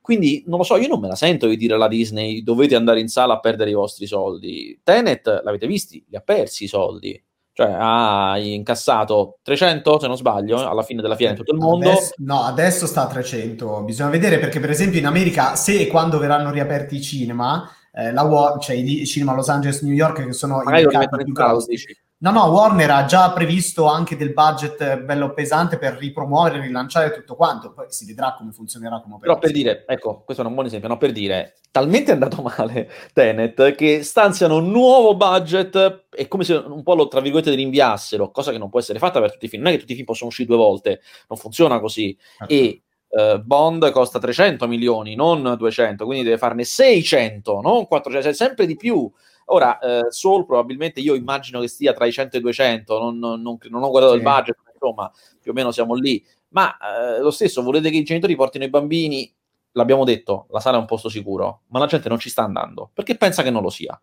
Quindi 0.00 0.42
non 0.46 0.56
lo 0.56 0.64
so, 0.64 0.78
io 0.78 0.88
non 0.88 1.00
me 1.00 1.08
la 1.08 1.16
sento 1.16 1.48
di 1.48 1.58
dire 1.58 1.74
alla 1.74 1.88
Disney 1.88 2.42
dovete 2.42 2.74
andare 2.74 3.00
in 3.00 3.08
sala 3.08 3.34
a 3.34 3.40
perdere 3.40 3.68
i 3.68 3.74
vostri 3.74 4.06
soldi. 4.06 4.80
Tenet, 4.82 5.42
l'avete 5.44 5.66
visti, 5.66 6.02
li 6.08 6.16
ha 6.16 6.20
persi 6.20 6.64
i 6.64 6.68
soldi. 6.68 7.22
Cioè 7.56 7.72
ha 7.78 8.36
incassato 8.36 9.38
300, 9.42 10.00
se 10.00 10.08
non 10.08 10.16
sbaglio, 10.16 10.68
alla 10.68 10.82
fine 10.82 11.00
della 11.00 11.14
fiera 11.14 11.30
in 11.30 11.38
tutto 11.38 11.52
il 11.52 11.60
mondo. 11.60 11.88
Adesso, 11.88 12.14
no, 12.18 12.42
adesso 12.42 12.86
sta 12.86 13.02
a 13.02 13.06
300. 13.06 13.82
Bisogna 13.82 14.10
vedere 14.10 14.40
perché 14.40 14.58
per 14.58 14.70
esempio 14.70 14.98
in 14.98 15.06
America, 15.06 15.54
se 15.54 15.78
e 15.78 15.86
quando 15.86 16.18
verranno 16.18 16.50
riaperti 16.50 16.96
i 16.96 17.00
cinema, 17.00 17.70
eh, 17.92 18.12
la, 18.12 18.56
cioè 18.60 18.74
i 18.74 19.06
cinema 19.06 19.34
Los 19.34 19.48
Angeles, 19.48 19.82
New 19.82 19.94
York, 19.94 20.24
che 20.26 20.32
sono 20.32 20.62
Magari 20.64 20.82
i 20.82 20.86
mercati 20.86 21.24
più 21.24 21.32
grossi, 21.32 21.76
No, 22.24 22.30
no, 22.30 22.44
Warner 22.46 22.90
ha 22.90 23.04
già 23.04 23.30
previsto 23.32 23.84
anche 23.84 24.16
del 24.16 24.32
budget 24.32 25.00
bello 25.00 25.34
pesante 25.34 25.76
per 25.76 25.98
ripromuovere, 25.98 26.58
rilanciare 26.58 27.12
tutto 27.12 27.36
quanto, 27.36 27.74
poi 27.74 27.84
si 27.90 28.06
vedrà 28.06 28.32
come 28.32 28.50
funzionerà 28.50 28.98
come 29.02 29.18
Però 29.20 29.38
per 29.38 29.50
dire, 29.50 29.84
ecco, 29.86 30.22
questo 30.24 30.42
è 30.42 30.46
un 30.46 30.54
buon 30.54 30.64
esempio, 30.64 30.88
no? 30.88 30.96
per 30.96 31.12
dire, 31.12 31.56
talmente 31.70 32.12
è 32.12 32.14
andato 32.14 32.40
male 32.56 32.90
Tenet 33.12 33.74
che 33.74 34.02
stanziano 34.02 34.56
un 34.56 34.70
nuovo 34.70 35.14
budget, 35.16 36.06
è 36.08 36.26
come 36.26 36.44
se 36.44 36.54
un 36.54 36.82
po' 36.82 36.94
lo, 36.94 37.08
tra 37.08 37.20
virgolette, 37.20 37.54
rinviassero, 37.54 38.30
cosa 38.30 38.52
che 38.52 38.58
non 38.58 38.70
può 38.70 38.78
essere 38.78 38.98
fatta 38.98 39.20
per 39.20 39.32
tutti 39.32 39.44
i 39.44 39.48
film, 39.48 39.62
non 39.64 39.72
è 39.72 39.74
che 39.74 39.80
tutti 39.80 39.92
i 39.92 39.96
film 39.96 40.06
possono 40.06 40.30
uscire 40.30 40.48
due 40.48 40.56
volte, 40.56 41.02
non 41.28 41.38
funziona 41.38 41.78
così, 41.78 42.16
okay. 42.38 42.58
e 42.58 42.82
Uh, 43.14 43.38
Bond 43.38 43.92
costa 43.92 44.18
300 44.18 44.66
milioni, 44.66 45.14
non 45.14 45.54
200, 45.56 46.04
quindi 46.04 46.24
deve 46.24 46.36
farne 46.36 46.64
600, 46.64 47.60
non 47.60 47.86
400, 47.86 48.26
cioè 48.26 48.34
sempre 48.34 48.66
di 48.66 48.74
più. 48.74 49.08
Ora, 49.46 49.78
eh, 49.78 50.06
Soul 50.10 50.46
probabilmente 50.46 51.00
io 51.00 51.14
immagino 51.14 51.60
che 51.60 51.68
stia 51.68 51.92
tra 51.92 52.06
i 52.06 52.12
100 52.12 52.36
e 52.36 52.38
i 52.38 52.42
200, 52.42 52.98
non, 52.98 53.18
non, 53.18 53.42
non, 53.42 53.58
non 53.68 53.82
ho 53.82 53.90
guardato 53.90 54.14
sì. 54.14 54.18
il 54.18 54.24
budget, 54.24 54.56
insomma, 54.72 55.10
più 55.40 55.50
o 55.50 55.54
meno 55.54 55.70
siamo 55.70 55.94
lì. 55.94 56.24
Ma 56.48 56.76
eh, 56.76 57.20
lo 57.20 57.30
stesso, 57.30 57.62
volete 57.62 57.90
che 57.90 57.96
i 57.96 58.04
genitori 58.04 58.36
portino 58.36 58.64
i 58.64 58.70
bambini? 58.70 59.32
L'abbiamo 59.72 60.04
detto, 60.04 60.46
la 60.50 60.60
sala 60.60 60.76
è 60.76 60.80
un 60.80 60.86
posto 60.86 61.08
sicuro, 61.08 61.62
ma 61.68 61.80
la 61.80 61.86
gente 61.86 62.08
non 62.08 62.18
ci 62.18 62.30
sta 62.30 62.44
andando 62.44 62.90
perché 62.94 63.16
pensa 63.16 63.42
che 63.42 63.50
non 63.50 63.62
lo 63.62 63.70
sia. 63.70 64.00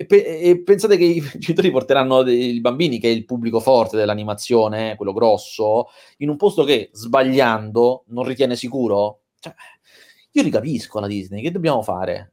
E, 0.00 0.06
pe- 0.06 0.38
e 0.38 0.62
pensate 0.62 0.96
che 0.96 1.04
i 1.04 1.20
genitori 1.38 1.72
porteranno 1.72 2.20
i 2.28 2.60
bambini, 2.60 3.00
che 3.00 3.08
è 3.08 3.12
il 3.12 3.24
pubblico 3.24 3.58
forte 3.58 3.96
dell'animazione, 3.96 4.94
quello 4.96 5.12
grosso, 5.12 5.88
in 6.18 6.28
un 6.28 6.36
posto 6.36 6.62
che 6.62 6.90
sbagliando 6.92 8.04
non 8.08 8.24
ritiene 8.24 8.54
sicuro? 8.54 9.22
Cioè, 9.40 9.54
io 10.32 10.42
li 10.42 10.50
capisco 10.50 11.00
la 11.00 11.08
Disney, 11.08 11.42
che 11.42 11.50
dobbiamo 11.50 11.82
fare? 11.82 12.30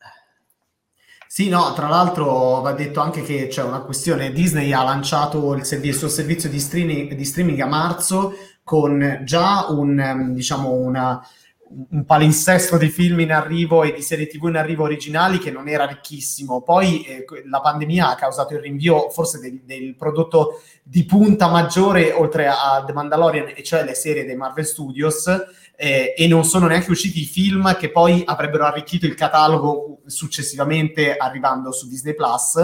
Sì, 1.36 1.50
no, 1.50 1.74
tra 1.74 1.89
l'altro 1.89 2.62
va 2.62 2.71
detto 2.71 3.02
anche 3.02 3.21
che 3.21 3.48
c'è 3.48 3.62
una 3.62 3.82
questione, 3.82 4.32
Disney 4.32 4.71
ha 4.71 4.84
lanciato 4.84 5.54
il, 5.54 5.65
servizio, 5.65 5.91
il 5.91 5.98
suo 5.98 6.08
servizio 6.08 6.48
di 6.48 6.62
streaming, 6.62 7.13
di 7.13 7.26
streaming, 7.26 7.60
a 7.60 7.65
marzo 7.65 8.36
con 8.63 9.19
già 9.26 9.65
un, 9.67 10.00
ehm, 10.00 10.34
diciamo, 10.34 10.71
una, 10.71 11.21
un 11.90 12.06
palinsesto 12.06 12.78
di 12.78 12.88
film 12.88 13.20
in 13.20 13.34
arrivo 13.34 13.84
e 13.84 13.94
di 13.94 14.02
serie 14.02 14.28
tv 14.28 14.46
in 14.46 14.56
arrivo 14.56 14.84
originali 14.84 15.40
che 15.40 15.52
non 15.52 15.68
era 15.68 15.86
ricchissimo. 15.86 16.62
Poi 16.62 17.04
eh, 17.04 17.26
la 17.50 17.60
pandemia 17.60 18.10
ha 18.10 18.16
causato 18.16 18.54
il 18.54 18.62
rinvio 18.62 19.10
forse 19.10 19.40
del, 19.40 19.62
del, 19.64 19.96
prodotto 19.96 20.62
di 20.82 21.04
punta 21.04 21.50
maggiore 21.50 22.12
oltre 22.12 22.48
a 22.48 22.84
The 22.86 22.94
Mandalorian, 22.94 23.54
e 23.56 23.64
cioè 23.64 23.84
le 23.84 23.94
serie 23.94 24.26
dei 24.26 24.36
Marvel 24.36 24.66
Studios 24.66 25.28
eh, 25.76 26.14
e 26.16 26.28
non 26.28 26.46
sono 26.46 26.68
neanche 26.68 26.92
usciti 26.92 27.22
i 27.22 27.26
film 27.26 27.76
che 27.76 27.92
poi 27.92 28.24
avrebbero 28.26 28.66
arricchito 28.66 29.06
il 29.06 29.16
catalogo 29.16 30.02
successivamente 30.06 31.16
arrivando 31.18 31.72
su 31.72 31.88
Disney 31.88 32.14
Plus. 32.14 32.58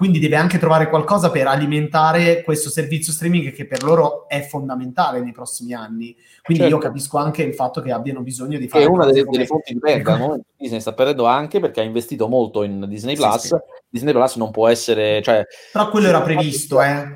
Quindi 0.00 0.18
deve 0.18 0.36
anche 0.36 0.56
trovare 0.56 0.88
qualcosa 0.88 1.30
per 1.30 1.46
alimentare 1.46 2.42
questo 2.42 2.70
servizio 2.70 3.12
streaming 3.12 3.52
che 3.52 3.66
per 3.66 3.82
loro 3.82 4.26
è 4.28 4.40
fondamentale 4.40 5.20
nei 5.20 5.32
prossimi 5.32 5.74
anni. 5.74 6.16
Quindi 6.42 6.62
certo. 6.62 6.76
io 6.78 6.80
capisco 6.80 7.18
anche 7.18 7.42
il 7.42 7.52
fatto 7.52 7.82
che 7.82 7.92
abbiano 7.92 8.22
bisogno 8.22 8.56
di 8.56 8.66
fare. 8.66 8.84
È 8.84 8.86
una 8.86 9.04
delle, 9.04 9.24
delle 9.24 9.44
fonti 9.44 9.74
di 9.74 9.78
perdita, 9.78 10.16
no? 10.16 10.40
Disney 10.56 10.80
sta 10.80 10.94
perdendo 10.94 11.26
anche 11.26 11.60
perché 11.60 11.80
ha 11.80 11.84
investito 11.84 12.28
molto 12.28 12.62
in 12.62 12.86
Disney 12.88 13.14
Plus. 13.14 13.40
Sì, 13.40 13.48
sì. 13.48 13.56
Disney 13.90 14.14
Plus 14.14 14.36
non 14.36 14.50
può 14.50 14.68
essere. 14.68 15.20
Cioè... 15.20 15.44
Però 15.70 15.90
quello 15.90 16.08
era 16.08 16.22
previsto, 16.22 16.80
eh? 16.80 17.06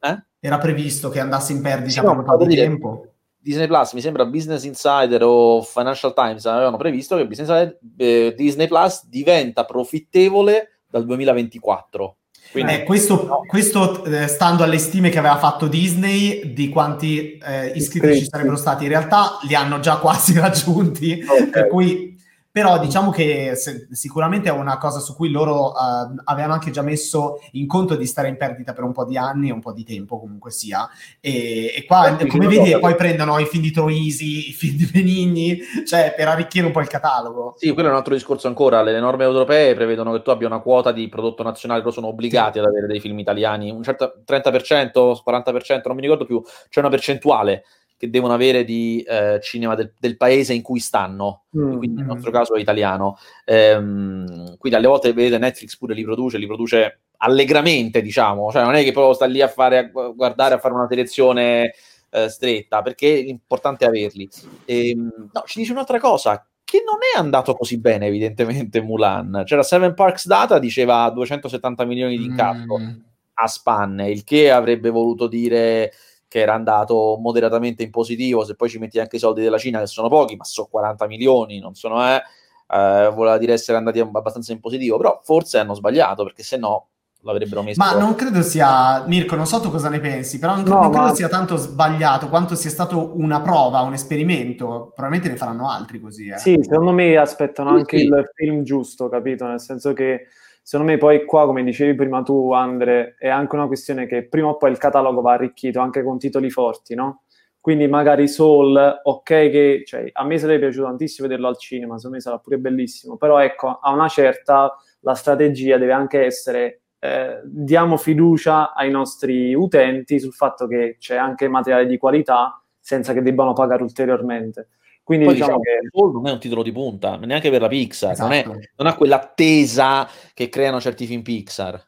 eh? 0.00 0.22
Era 0.40 0.58
previsto 0.58 1.10
che 1.10 1.20
andasse 1.20 1.52
in 1.52 1.62
perdita 1.62 1.90
sì, 1.90 2.00
per 2.00 2.08
un 2.08 2.24
po' 2.24 2.36
di 2.38 2.46
dire, 2.48 2.62
tempo. 2.62 3.06
Disney 3.38 3.68
Plus, 3.68 3.92
mi 3.92 4.00
sembra 4.00 4.24
Business 4.24 4.64
Insider 4.64 5.22
o 5.22 5.62
Financial 5.62 6.12
Times 6.12 6.44
avevano 6.46 6.76
previsto 6.76 7.16
che 7.16 7.24
Business, 7.24 7.76
eh, 7.98 8.34
Disney 8.36 8.66
Plus 8.66 9.06
diventa 9.06 9.64
profittevole 9.64 10.80
dal 10.90 11.06
2024. 11.06 12.16
Quindi, 12.52 12.74
eh, 12.74 12.82
questo, 12.84 13.24
no. 13.26 13.44
questo 13.46 14.04
eh, 14.04 14.28
stando 14.28 14.62
alle 14.62 14.76
stime 14.76 15.08
che 15.08 15.18
aveva 15.18 15.38
fatto 15.38 15.66
Disney 15.66 16.52
di 16.52 16.68
quanti 16.68 17.38
eh, 17.38 17.72
iscritti 17.74 18.18
ci 18.18 18.28
sarebbero 18.28 18.56
stati, 18.56 18.84
in 18.84 18.90
realtà 18.90 19.38
li 19.48 19.54
hanno 19.54 19.80
già 19.80 19.96
quasi 19.96 20.34
raggiunti, 20.38 21.24
okay. 21.26 21.48
per 21.48 21.68
cui 21.68 22.11
però 22.52 22.78
diciamo 22.78 23.10
che 23.10 23.54
se, 23.56 23.88
sicuramente 23.92 24.50
è 24.50 24.52
una 24.52 24.76
cosa 24.76 24.98
su 24.98 25.16
cui 25.16 25.30
loro 25.30 25.68
uh, 25.68 26.14
avevano 26.24 26.52
anche 26.52 26.70
già 26.70 26.82
messo 26.82 27.40
in 27.52 27.66
conto 27.66 27.96
di 27.96 28.04
stare 28.04 28.28
in 28.28 28.36
perdita 28.36 28.74
per 28.74 28.84
un 28.84 28.92
po' 28.92 29.06
di 29.06 29.16
anni 29.16 29.48
e 29.48 29.52
un 29.52 29.60
po' 29.60 29.72
di 29.72 29.84
tempo 29.84 30.20
comunque 30.20 30.50
sia. 30.50 30.86
E, 31.18 31.72
e 31.74 31.84
qua, 31.86 32.18
eh, 32.18 32.26
come 32.26 32.46
vedi, 32.46 32.78
poi 32.78 32.94
prendono 32.94 33.38
i 33.38 33.46
film 33.46 33.62
di 33.62 33.70
Troisi, 33.70 34.50
i 34.50 34.52
film 34.52 34.76
di 34.76 34.84
Benigni, 34.84 35.58
cioè 35.86 36.12
per 36.14 36.28
arricchire 36.28 36.66
un 36.66 36.72
po' 36.72 36.80
il 36.80 36.88
catalogo. 36.88 37.54
Sì, 37.56 37.72
quello 37.72 37.88
è 37.88 37.90
un 37.90 37.96
altro 37.96 38.12
discorso 38.12 38.48
ancora. 38.48 38.82
Le 38.82 39.00
norme 39.00 39.24
europee 39.24 39.74
prevedono 39.74 40.12
che 40.12 40.20
tu 40.20 40.28
abbia 40.28 40.46
una 40.46 40.60
quota 40.60 40.92
di 40.92 41.08
prodotto 41.08 41.42
nazionale, 41.42 41.80
loro 41.80 41.92
sono 41.92 42.08
obbligati 42.08 42.58
sì. 42.58 42.58
ad 42.58 42.66
avere 42.66 42.86
dei 42.86 43.00
film 43.00 43.18
italiani, 43.18 43.70
un 43.70 43.82
certo 43.82 44.20
30%, 44.26 45.22
40%, 45.26 45.80
non 45.86 45.96
mi 45.96 46.02
ricordo 46.02 46.26
più, 46.26 46.42
c'è 46.68 46.80
una 46.80 46.90
percentuale 46.90 47.64
che 48.02 48.10
devono 48.10 48.34
avere 48.34 48.64
di 48.64 49.00
eh, 49.06 49.38
cinema 49.40 49.76
del, 49.76 49.92
del, 49.96 50.16
paese 50.16 50.52
in 50.54 50.60
cui 50.60 50.80
stanno, 50.80 51.44
mm. 51.56 51.76
quindi 51.76 51.98
nel 51.98 52.06
nostro 52.06 52.32
caso 52.32 52.56
è 52.56 52.60
italiano. 52.60 53.16
Ehm, 53.44 54.56
quindi 54.58 54.76
alle 54.76 54.88
volte 54.88 55.12
vedete 55.12 55.38
Netflix 55.38 55.76
pure 55.76 55.94
li 55.94 56.02
produce, 56.02 56.36
li 56.36 56.48
produce 56.48 57.02
allegramente, 57.18 58.02
diciamo, 58.02 58.50
cioè 58.50 58.64
non 58.64 58.74
è 58.74 58.82
che 58.82 58.90
proprio 58.90 59.14
sta 59.14 59.26
lì 59.26 59.40
a 59.40 59.46
fare 59.46 59.78
a 59.78 59.84
guardare 59.84 60.54
a 60.54 60.58
fare 60.58 60.74
una 60.74 60.88
selezione 60.88 61.74
eh, 62.10 62.28
stretta, 62.28 62.82
perché 62.82 63.20
è 63.24 63.84
averli. 63.84 64.28
Ehm, 64.64 65.30
no, 65.32 65.42
ci 65.46 65.60
dice 65.60 65.70
un'altra 65.70 66.00
cosa 66.00 66.44
che 66.64 66.82
non 66.84 66.98
è 67.14 67.16
andato 67.16 67.54
così 67.54 67.78
bene, 67.78 68.06
evidentemente, 68.06 68.80
Mulan. 68.82 69.42
C'era 69.44 69.62
Seven 69.62 69.94
Parks 69.94 70.26
Data, 70.26 70.58
diceva 70.58 71.08
270 71.08 71.84
milioni 71.84 72.18
di 72.18 72.24
incasso 72.24 72.80
mm. 72.80 72.90
a 73.34 73.46
spanne, 73.46 74.10
il 74.10 74.24
che 74.24 74.50
avrebbe 74.50 74.90
voluto 74.90 75.28
dire 75.28 75.92
che 76.32 76.38
era 76.38 76.54
andato 76.54 77.18
moderatamente 77.20 77.82
in 77.82 77.90
positivo, 77.90 78.42
se 78.42 78.54
poi 78.54 78.70
ci 78.70 78.78
metti 78.78 78.98
anche 78.98 79.16
i 79.16 79.18
soldi 79.18 79.42
della 79.42 79.58
Cina, 79.58 79.80
che 79.80 79.86
sono 79.86 80.08
pochi, 80.08 80.34
ma 80.34 80.44
sono 80.44 80.66
40 80.70 81.06
milioni, 81.06 81.58
non 81.58 81.74
sono, 81.74 82.02
eh, 82.08 82.22
eh 82.68 83.10
voleva 83.14 83.36
dire 83.36 83.52
essere 83.52 83.76
andati 83.76 84.00
abbastanza 84.00 84.50
in 84.52 84.58
positivo, 84.58 84.96
però 84.96 85.20
forse 85.22 85.58
hanno 85.58 85.74
sbagliato, 85.74 86.22
perché 86.22 86.42
se 86.42 86.56
no 86.56 86.86
l'avrebbero 87.20 87.62
messo. 87.62 87.78
Ma 87.84 87.98
non 87.98 88.14
credo 88.14 88.40
sia, 88.40 89.04
Mirko, 89.06 89.36
non 89.36 89.44
so 89.44 89.60
tu 89.60 89.70
cosa 89.70 89.90
ne 89.90 90.00
pensi, 90.00 90.38
però 90.38 90.54
non, 90.54 90.64
no, 90.64 90.80
non 90.80 90.90
credo 90.90 91.14
sia 91.14 91.28
tanto 91.28 91.56
sbagliato 91.56 92.30
quanto 92.30 92.54
sia 92.54 92.70
stato 92.70 93.12
una 93.14 93.42
prova, 93.42 93.82
un 93.82 93.92
esperimento. 93.92 94.90
Probabilmente 94.94 95.28
ne 95.28 95.36
faranno 95.36 95.68
altri 95.68 96.00
così. 96.00 96.28
Eh. 96.28 96.38
Sì, 96.38 96.58
secondo 96.62 96.92
me 96.92 97.14
aspettano 97.18 97.68
anche 97.72 97.98
sì. 97.98 98.04
il 98.04 98.30
film 98.34 98.62
giusto, 98.62 99.10
capito? 99.10 99.46
Nel 99.46 99.60
senso 99.60 99.92
che 99.92 100.28
secondo 100.62 100.92
me 100.92 100.98
poi 100.98 101.24
qua, 101.24 101.44
come 101.46 101.62
dicevi 101.64 101.94
prima 101.94 102.22
tu, 102.22 102.52
Andre, 102.52 103.16
è 103.18 103.28
anche 103.28 103.54
una 103.56 103.66
questione 103.66 104.06
che 104.06 104.26
prima 104.28 104.48
o 104.48 104.56
poi 104.56 104.70
il 104.70 104.78
catalogo 104.78 105.20
va 105.20 105.32
arricchito 105.32 105.80
anche 105.80 106.02
con 106.02 106.18
titoli 106.18 106.50
forti, 106.50 106.94
no? 106.94 107.24
Quindi 107.60 107.86
magari 107.86 108.26
Soul, 108.26 109.00
ok, 109.04 109.24
che 109.24 109.82
cioè, 109.86 110.08
a 110.12 110.24
me 110.24 110.38
sarebbe 110.38 110.66
piaciuto 110.66 110.86
tantissimo 110.86 111.28
vederlo 111.28 111.48
al 111.48 111.58
cinema, 111.58 111.96
secondo 111.96 112.16
me 112.16 112.22
sarà 112.22 112.38
pure 112.38 112.58
bellissimo, 112.58 113.16
però 113.16 113.38
ecco, 113.38 113.78
a 113.80 113.92
una 113.92 114.08
certa 114.08 114.76
la 115.00 115.14
strategia 115.14 115.78
deve 115.78 115.92
anche 115.92 116.24
essere 116.24 116.82
eh, 116.98 117.40
diamo 117.44 117.96
fiducia 117.96 118.74
ai 118.74 118.90
nostri 118.90 119.54
utenti 119.54 120.20
sul 120.20 120.32
fatto 120.32 120.68
che 120.68 120.96
c'è 121.00 121.16
anche 121.16 121.48
materiale 121.48 121.86
di 121.86 121.98
qualità 121.98 122.62
senza 122.78 123.12
che 123.12 123.22
debbano 123.22 123.52
pagare 123.52 123.82
ulteriormente. 123.82 124.68
Quindi 125.02 125.24
Poi 125.24 125.34
diciamo, 125.34 125.58
diciamo 125.58 125.80
che 125.80 125.88
Soul 125.90 126.12
non 126.12 126.26
è 126.28 126.32
un 126.32 126.38
titolo 126.38 126.62
di 126.62 126.72
punta, 126.72 127.16
neanche 127.16 127.50
per 127.50 127.60
la 127.60 127.68
Pixar, 127.68 128.12
esatto. 128.12 128.28
non, 128.28 128.36
è, 128.36 128.40
esatto. 128.40 128.58
non, 128.76 128.86
ha 128.86 128.94
quell'attesa 128.94 130.08
che 130.32 130.48
creano 130.48 130.80
certi 130.80 131.06
film 131.06 131.22
Pixar. 131.22 131.84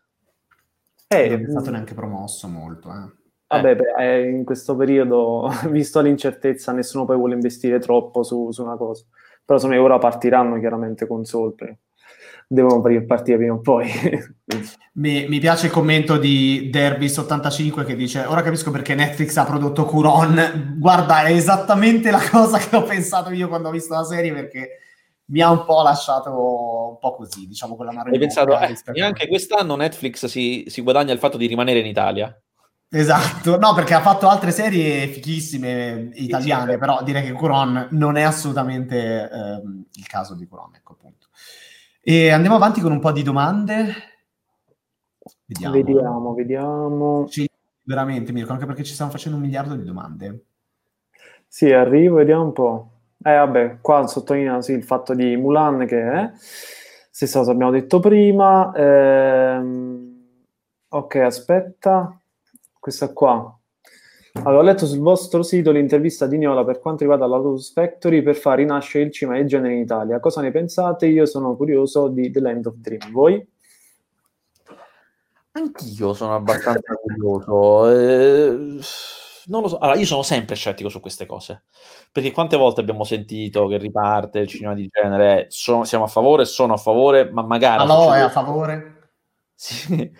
Eh, 1.06 1.28
non 1.28 1.44
è 1.44 1.50
stato 1.50 1.70
neanche 1.70 1.94
promosso 1.94 2.48
molto. 2.48 2.88
Eh. 2.88 3.22
Vabbè, 3.46 3.76
beh, 3.76 4.28
in 4.28 4.44
questo 4.44 4.74
periodo, 4.74 5.48
visto 5.70 6.00
l'incertezza, 6.00 6.72
nessuno 6.72 7.04
poi 7.04 7.16
vuole 7.16 7.34
investire 7.34 7.78
troppo 7.78 8.22
su, 8.22 8.50
su 8.50 8.62
una 8.62 8.76
cosa. 8.76 9.04
Però 9.44 9.58
insomma, 9.58 9.80
ora 9.80 9.98
partiranno 9.98 10.58
chiaramente 10.58 11.06
con 11.06 11.24
Soul. 11.24 11.54
Perché 11.54 11.78
devono 12.48 12.80
partire 13.06 13.36
prima 13.38 13.54
o 13.54 13.60
poi. 13.60 13.88
mi, 14.96 15.26
mi, 15.28 15.40
piace 15.40 15.66
il 15.66 15.72
commento 15.72 16.18
di 16.18 16.70
Derbis85 16.72 17.84
che 17.84 17.96
dice: 17.96 18.24
Ora 18.26 18.42
capisco 18.42 18.70
perché 18.70 18.94
Netflix 18.94 19.36
ha 19.36 19.44
prodotto 19.44 19.84
Curon. 19.84 20.76
Guarda, 20.78 21.22
è 21.22 21.32
esattamente 21.32 22.10
la 22.10 22.22
cosa 22.30 22.58
che 22.58 22.76
ho 22.76 22.82
pensato 22.82 23.30
io 23.30 23.48
quando 23.48 23.68
ho 23.68 23.72
visto 23.72 23.94
la 23.94 24.04
serie 24.04 24.32
perché 24.32 24.78
mi 25.26 25.40
ha 25.40 25.50
un 25.50 25.64
po' 25.64 25.82
lasciato 25.82 26.90
un 26.90 26.98
po' 26.98 27.16
così, 27.16 27.46
diciamo, 27.46 27.76
con 27.76 27.86
la 27.86 27.92
mano 27.92 28.10
Hai 28.10 28.18
pensato, 28.18 28.58
eh, 28.58 29.02
anche 29.02 29.26
quest'anno 29.26 29.74
Netflix 29.74 30.26
si, 30.26 30.64
si 30.68 30.80
guadagna 30.82 31.12
il 31.12 31.18
fatto 31.18 31.38
di 31.38 31.46
rimanere 31.46 31.80
in 31.80 31.86
Italia. 31.86 32.36
Esatto, 32.88 33.58
no, 33.58 33.74
perché 33.74 33.94
ha 33.94 34.00
fatto 34.00 34.28
altre 34.28 34.52
serie 34.52 35.08
fichissime 35.08 36.10
italiane, 36.14 36.74
sì, 36.74 36.78
però 36.78 37.02
direi 37.02 37.24
che 37.24 37.32
Curon 37.32 37.88
non 37.90 38.16
è 38.16 38.22
assolutamente 38.22 39.28
ehm, 39.28 39.86
il 39.94 40.06
caso 40.06 40.34
di 40.36 40.46
Curon, 40.46 40.76
ecco 40.76 40.92
appunto. 40.92 41.28
E 42.00 42.30
andiamo 42.30 42.54
avanti 42.54 42.80
con 42.80 42.92
un 42.92 43.00
po' 43.00 43.10
di 43.10 43.22
domande. 43.22 44.13
Vediamo, 45.46 45.74
vediamo. 45.74 46.34
vediamo. 46.34 47.26
Sì, 47.28 47.48
veramente, 47.82 48.32
Mirko, 48.32 48.52
anche 48.52 48.66
perché 48.66 48.84
ci 48.84 48.92
stiamo 48.94 49.10
facendo 49.10 49.36
un 49.36 49.44
miliardo 49.44 49.74
di 49.74 49.84
domande. 49.84 50.44
Sì, 51.46 51.70
arrivo, 51.72 52.16
vediamo 52.16 52.44
un 52.44 52.52
po'. 52.52 52.90
Eh, 53.22 53.36
vabbè, 53.36 53.78
qua 53.80 54.06
sottolinea 54.06 54.60
sì, 54.60 54.72
il 54.72 54.82
fatto 54.82 55.14
di 55.14 55.36
Mulan 55.36 55.86
che 55.86 56.02
è. 56.02 56.30
Stessa 56.34 57.38
cosa 57.38 57.52
abbiamo 57.52 57.70
detto 57.70 58.00
prima. 58.00 58.72
Ehm... 58.74 60.12
Ok, 60.88 61.16
aspetta. 61.16 62.20
Questa 62.78 63.12
qua. 63.12 63.56
Allora, 64.42 64.58
ho 64.58 64.62
letto 64.62 64.86
sul 64.86 64.98
vostro 64.98 65.42
sito 65.42 65.70
l'intervista 65.70 66.26
di 66.26 66.38
Niola 66.38 66.64
per 66.64 66.80
quanto 66.80 67.00
riguarda 67.00 67.26
la 67.26 67.36
Lotus 67.36 67.72
Factory 67.72 68.22
per 68.22 68.34
far 68.34 68.58
rinascere 68.58 69.04
il 69.04 69.12
cinema 69.12 69.36
del 69.38 69.46
genere 69.46 69.74
in 69.74 69.80
Italia. 69.80 70.20
Cosa 70.20 70.40
ne 70.40 70.50
pensate? 70.50 71.06
Io 71.06 71.24
sono 71.24 71.56
curioso 71.56 72.08
di 72.08 72.30
The 72.30 72.40
Land 72.40 72.66
of 72.66 72.74
Dream. 72.76 73.12
Voi? 73.12 73.46
Anch'io 75.56 76.14
sono 76.14 76.34
abbastanza 76.34 76.94
curioso. 76.94 77.90
Eh, 77.90 78.80
non 79.46 79.62
lo 79.62 79.68
so. 79.68 79.78
Allora, 79.78 79.98
io 79.98 80.06
sono 80.06 80.22
sempre 80.22 80.54
scettico 80.54 80.88
su 80.88 81.00
queste 81.00 81.26
cose. 81.26 81.64
Perché 82.10 82.32
quante 82.32 82.56
volte 82.56 82.80
abbiamo 82.80 83.04
sentito 83.04 83.66
che 83.66 83.78
riparte 83.78 84.40
il 84.40 84.48
cinema 84.48 84.74
di 84.74 84.88
genere? 84.88 85.46
Sono, 85.50 85.84
siamo 85.84 86.04
a 86.04 86.08
favore, 86.08 86.44
sono 86.44 86.74
a 86.74 86.78
favore, 86.78 87.30
ma 87.30 87.42
magari... 87.42 87.82
Allora, 87.82 88.16
è 88.16 88.20
a 88.20 88.30
favore? 88.30 89.10
Sì 89.54 90.10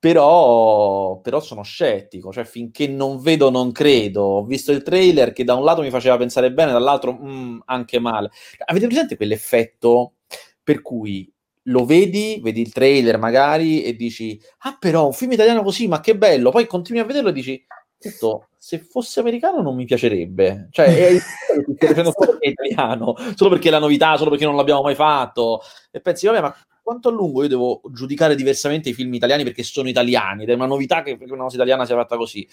però, 0.00 1.20
però 1.20 1.40
sono 1.40 1.62
scettico, 1.62 2.32
cioè 2.32 2.44
finché 2.44 2.88
non 2.88 3.20
vedo 3.20 3.50
non 3.50 3.70
credo. 3.70 4.22
Ho 4.22 4.44
visto 4.44 4.72
il 4.72 4.82
trailer 4.82 5.32
che 5.32 5.44
da 5.44 5.54
un 5.54 5.62
lato 5.62 5.82
mi 5.82 5.90
faceva 5.90 6.16
pensare 6.16 6.50
bene, 6.52 6.72
dall'altro 6.72 7.12
mm, 7.12 7.60
anche 7.66 7.98
male. 7.98 8.30
Avete 8.64 8.86
presente 8.86 9.16
quell'effetto 9.16 10.14
per 10.62 10.80
cui 10.80 11.30
lo 11.64 11.84
vedi, 11.84 12.40
vedi 12.42 12.60
il 12.60 12.72
trailer 12.72 13.18
magari 13.18 13.82
e 13.82 13.94
dici 13.94 14.40
ah 14.60 14.76
però 14.78 15.06
un 15.06 15.12
film 15.12 15.32
italiano 15.32 15.62
così, 15.62 15.88
ma 15.88 16.00
che 16.00 16.16
bello, 16.16 16.50
poi 16.50 16.66
continui 16.66 17.00
a 17.00 17.04
vederlo 17.04 17.28
e 17.28 17.32
dici 17.32 17.66
tutto, 17.98 18.48
se 18.56 18.78
fosse 18.78 19.20
americano 19.20 19.60
non 19.60 19.76
mi 19.76 19.84
piacerebbe, 19.84 20.68
cioè 20.70 20.86
è, 20.86 21.16
è, 21.16 21.94
è 22.38 22.48
italiano, 22.48 23.14
solo 23.34 23.50
perché 23.50 23.68
è 23.68 23.70
la 23.70 23.78
novità, 23.78 24.16
solo 24.16 24.30
perché 24.30 24.46
non 24.46 24.56
l'abbiamo 24.56 24.80
mai 24.80 24.94
fatto. 24.94 25.60
E 25.90 26.00
pensi 26.00 26.26
vabbè 26.26 26.40
ma 26.40 26.54
quanto 26.82 27.10
a 27.10 27.12
lungo 27.12 27.42
io 27.42 27.48
devo 27.48 27.80
giudicare 27.92 28.34
diversamente 28.34 28.88
i 28.88 28.94
film 28.94 29.12
italiani 29.12 29.44
perché 29.44 29.62
sono 29.62 29.88
italiani? 29.88 30.44
Ed 30.44 30.48
è 30.48 30.54
una 30.54 30.66
novità 30.66 31.02
che 31.02 31.18
una 31.20 31.44
cosa 31.44 31.56
italiana 31.56 31.84
sia 31.84 31.94
fatta 31.94 32.16
così? 32.16 32.48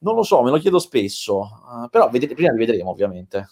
Non 0.00 0.14
lo 0.14 0.22
so, 0.24 0.42
me 0.42 0.50
lo 0.50 0.58
chiedo 0.58 0.78
spesso, 0.78 1.38
uh, 1.40 1.88
però 1.88 2.10
vedete, 2.10 2.34
prima 2.34 2.52
li 2.52 2.58
vedremo 2.58 2.90
ovviamente. 2.90 3.48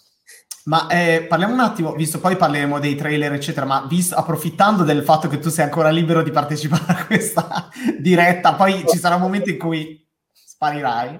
Ma 0.65 0.87
eh, 0.87 1.25
parliamo 1.27 1.53
un 1.53 1.59
attimo, 1.59 1.93
visto 1.93 2.19
poi 2.19 2.35
parleremo 2.35 2.79
dei 2.79 2.95
trailer, 2.95 3.33
eccetera, 3.33 3.65
ma 3.65 3.85
visto, 3.87 4.15
approfittando 4.15 4.83
del 4.83 5.03
fatto 5.03 5.27
che 5.27 5.39
tu 5.39 5.49
sei 5.49 5.65
ancora 5.65 5.89
libero 5.89 6.21
di 6.21 6.29
partecipare 6.29 6.83
a 6.87 7.05
questa 7.05 7.69
diretta, 7.99 8.53
poi 8.53 8.85
ci 8.87 8.97
sarà 8.97 9.15
un 9.15 9.21
momento 9.21 9.49
in 9.49 9.57
cui 9.57 10.07
sparirai. 10.31 11.19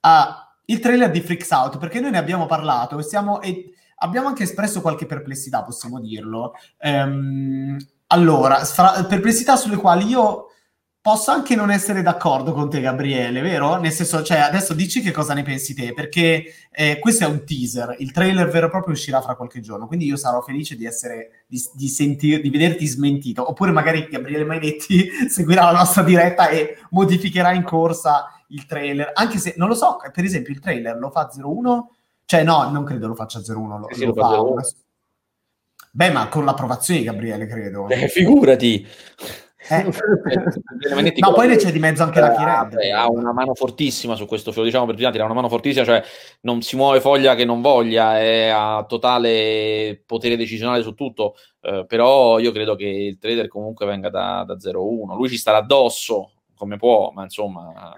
Uh, 0.00 0.48
il 0.66 0.80
trailer 0.80 1.10
di 1.10 1.20
Freaks 1.20 1.50
Out, 1.50 1.78
perché 1.78 2.00
noi 2.00 2.10
ne 2.10 2.18
abbiamo 2.18 2.46
parlato 2.46 2.98
e, 2.98 3.02
siamo, 3.02 3.40
e 3.40 3.72
abbiamo 3.96 4.28
anche 4.28 4.42
espresso 4.42 4.80
qualche 4.80 5.06
perplessità, 5.06 5.62
possiamo 5.62 6.00
dirlo. 6.00 6.54
Um, 6.80 7.76
allora, 8.08 8.64
fra- 8.64 9.04
perplessità 9.04 9.56
sulle 9.56 9.76
quali 9.76 10.06
io 10.06 10.46
posso 11.02 11.30
anche 11.30 11.54
non 11.54 11.70
essere 11.70 12.02
d'accordo 12.02 12.52
con 12.52 12.68
te, 12.68 12.80
Gabriele, 12.80 13.40
vero? 13.40 13.76
Nel 13.78 13.92
senso, 13.92 14.22
cioè, 14.22 14.38
adesso 14.38 14.74
dici 14.74 15.00
che 15.00 15.12
cosa 15.12 15.32
ne 15.32 15.42
pensi 15.42 15.74
te, 15.74 15.94
perché 15.94 16.44
eh, 16.70 16.98
questo 16.98 17.24
è 17.24 17.26
un 17.26 17.44
teaser, 17.44 17.96
il 17.98 18.12
trailer 18.12 18.48
vero 18.48 18.66
e 18.66 18.70
proprio 18.70 18.92
uscirà 18.92 19.22
fra 19.22 19.34
qualche 19.34 19.60
giorno, 19.60 19.86
quindi 19.86 20.04
io 20.04 20.16
sarò 20.16 20.42
felice 20.42 20.76
di 20.76 20.84
essere, 20.84 21.44
di, 21.46 21.60
di, 21.72 21.88
sentir, 21.88 22.40
di 22.40 22.50
vederti 22.50 22.86
smentito, 22.86 23.48
oppure 23.48 23.70
magari 23.70 24.08
Gabriele 24.10 24.44
Mainetti 24.44 25.08
seguirà 25.28 25.64
la 25.64 25.78
nostra 25.78 26.02
diretta 26.02 26.48
e 26.48 26.76
modificherà 26.90 27.52
in 27.52 27.62
corsa 27.62 28.26
il 28.48 28.66
trailer, 28.66 29.12
anche 29.14 29.38
se, 29.38 29.54
non 29.56 29.68
lo 29.68 29.74
so, 29.74 29.96
per 30.12 30.24
esempio 30.24 30.52
il 30.52 30.60
trailer 30.60 30.98
lo 30.98 31.10
fa 31.10 31.30
01, 31.34 31.94
cioè 32.26 32.42
no, 32.42 32.68
non 32.70 32.84
credo 32.84 33.06
lo 33.06 33.14
faccia 33.14 33.40
01, 33.40 33.78
lo, 33.78 33.88
sì, 33.90 34.04
lo, 34.04 34.12
lo 34.14 34.60
fa... 34.60 34.68
Beh, 35.92 36.10
ma 36.10 36.28
con 36.28 36.44
l'approvazione 36.44 37.00
di 37.00 37.06
Gabriele, 37.06 37.46
credo. 37.46 37.88
Eh, 37.88 38.06
figurati. 38.06 38.86
Eh. 39.68 39.84
no, 41.18 41.32
poi 41.32 41.56
c'è 41.56 41.70
di 41.70 41.78
mezzo 41.78 42.02
anche 42.02 42.20
la 42.20 42.34
Chired. 42.34 42.78
Eh, 42.80 42.92
ha 42.92 43.08
una 43.10 43.32
mano 43.32 43.54
fortissima 43.54 44.14
su 44.14 44.26
questo 44.26 44.52
film, 44.52 44.64
diciamo 44.64 44.86
per 44.86 44.94
prima, 44.94 45.10
ha 45.10 45.24
una 45.24 45.34
mano 45.34 45.48
fortissima, 45.48 45.84
cioè 45.84 46.02
non 46.42 46.62
si 46.62 46.76
muove 46.76 47.00
foglia 47.00 47.34
che 47.34 47.44
non 47.44 47.60
voglia, 47.60 48.18
è, 48.18 48.48
ha 48.48 48.84
totale 48.88 50.02
potere 50.06 50.36
decisionale 50.36 50.82
su 50.82 50.94
tutto, 50.94 51.34
eh, 51.60 51.84
però 51.86 52.38
io 52.38 52.52
credo 52.52 52.74
che 52.74 52.86
il 52.86 53.18
trader 53.18 53.48
comunque 53.48 53.84
venga 53.86 54.08
da, 54.08 54.44
da 54.46 54.54
0-1, 54.54 55.14
lui 55.14 55.28
ci 55.28 55.36
starà 55.36 55.58
addosso 55.58 56.32
come 56.54 56.76
può, 56.76 57.10
ma 57.10 57.22
insomma, 57.22 57.94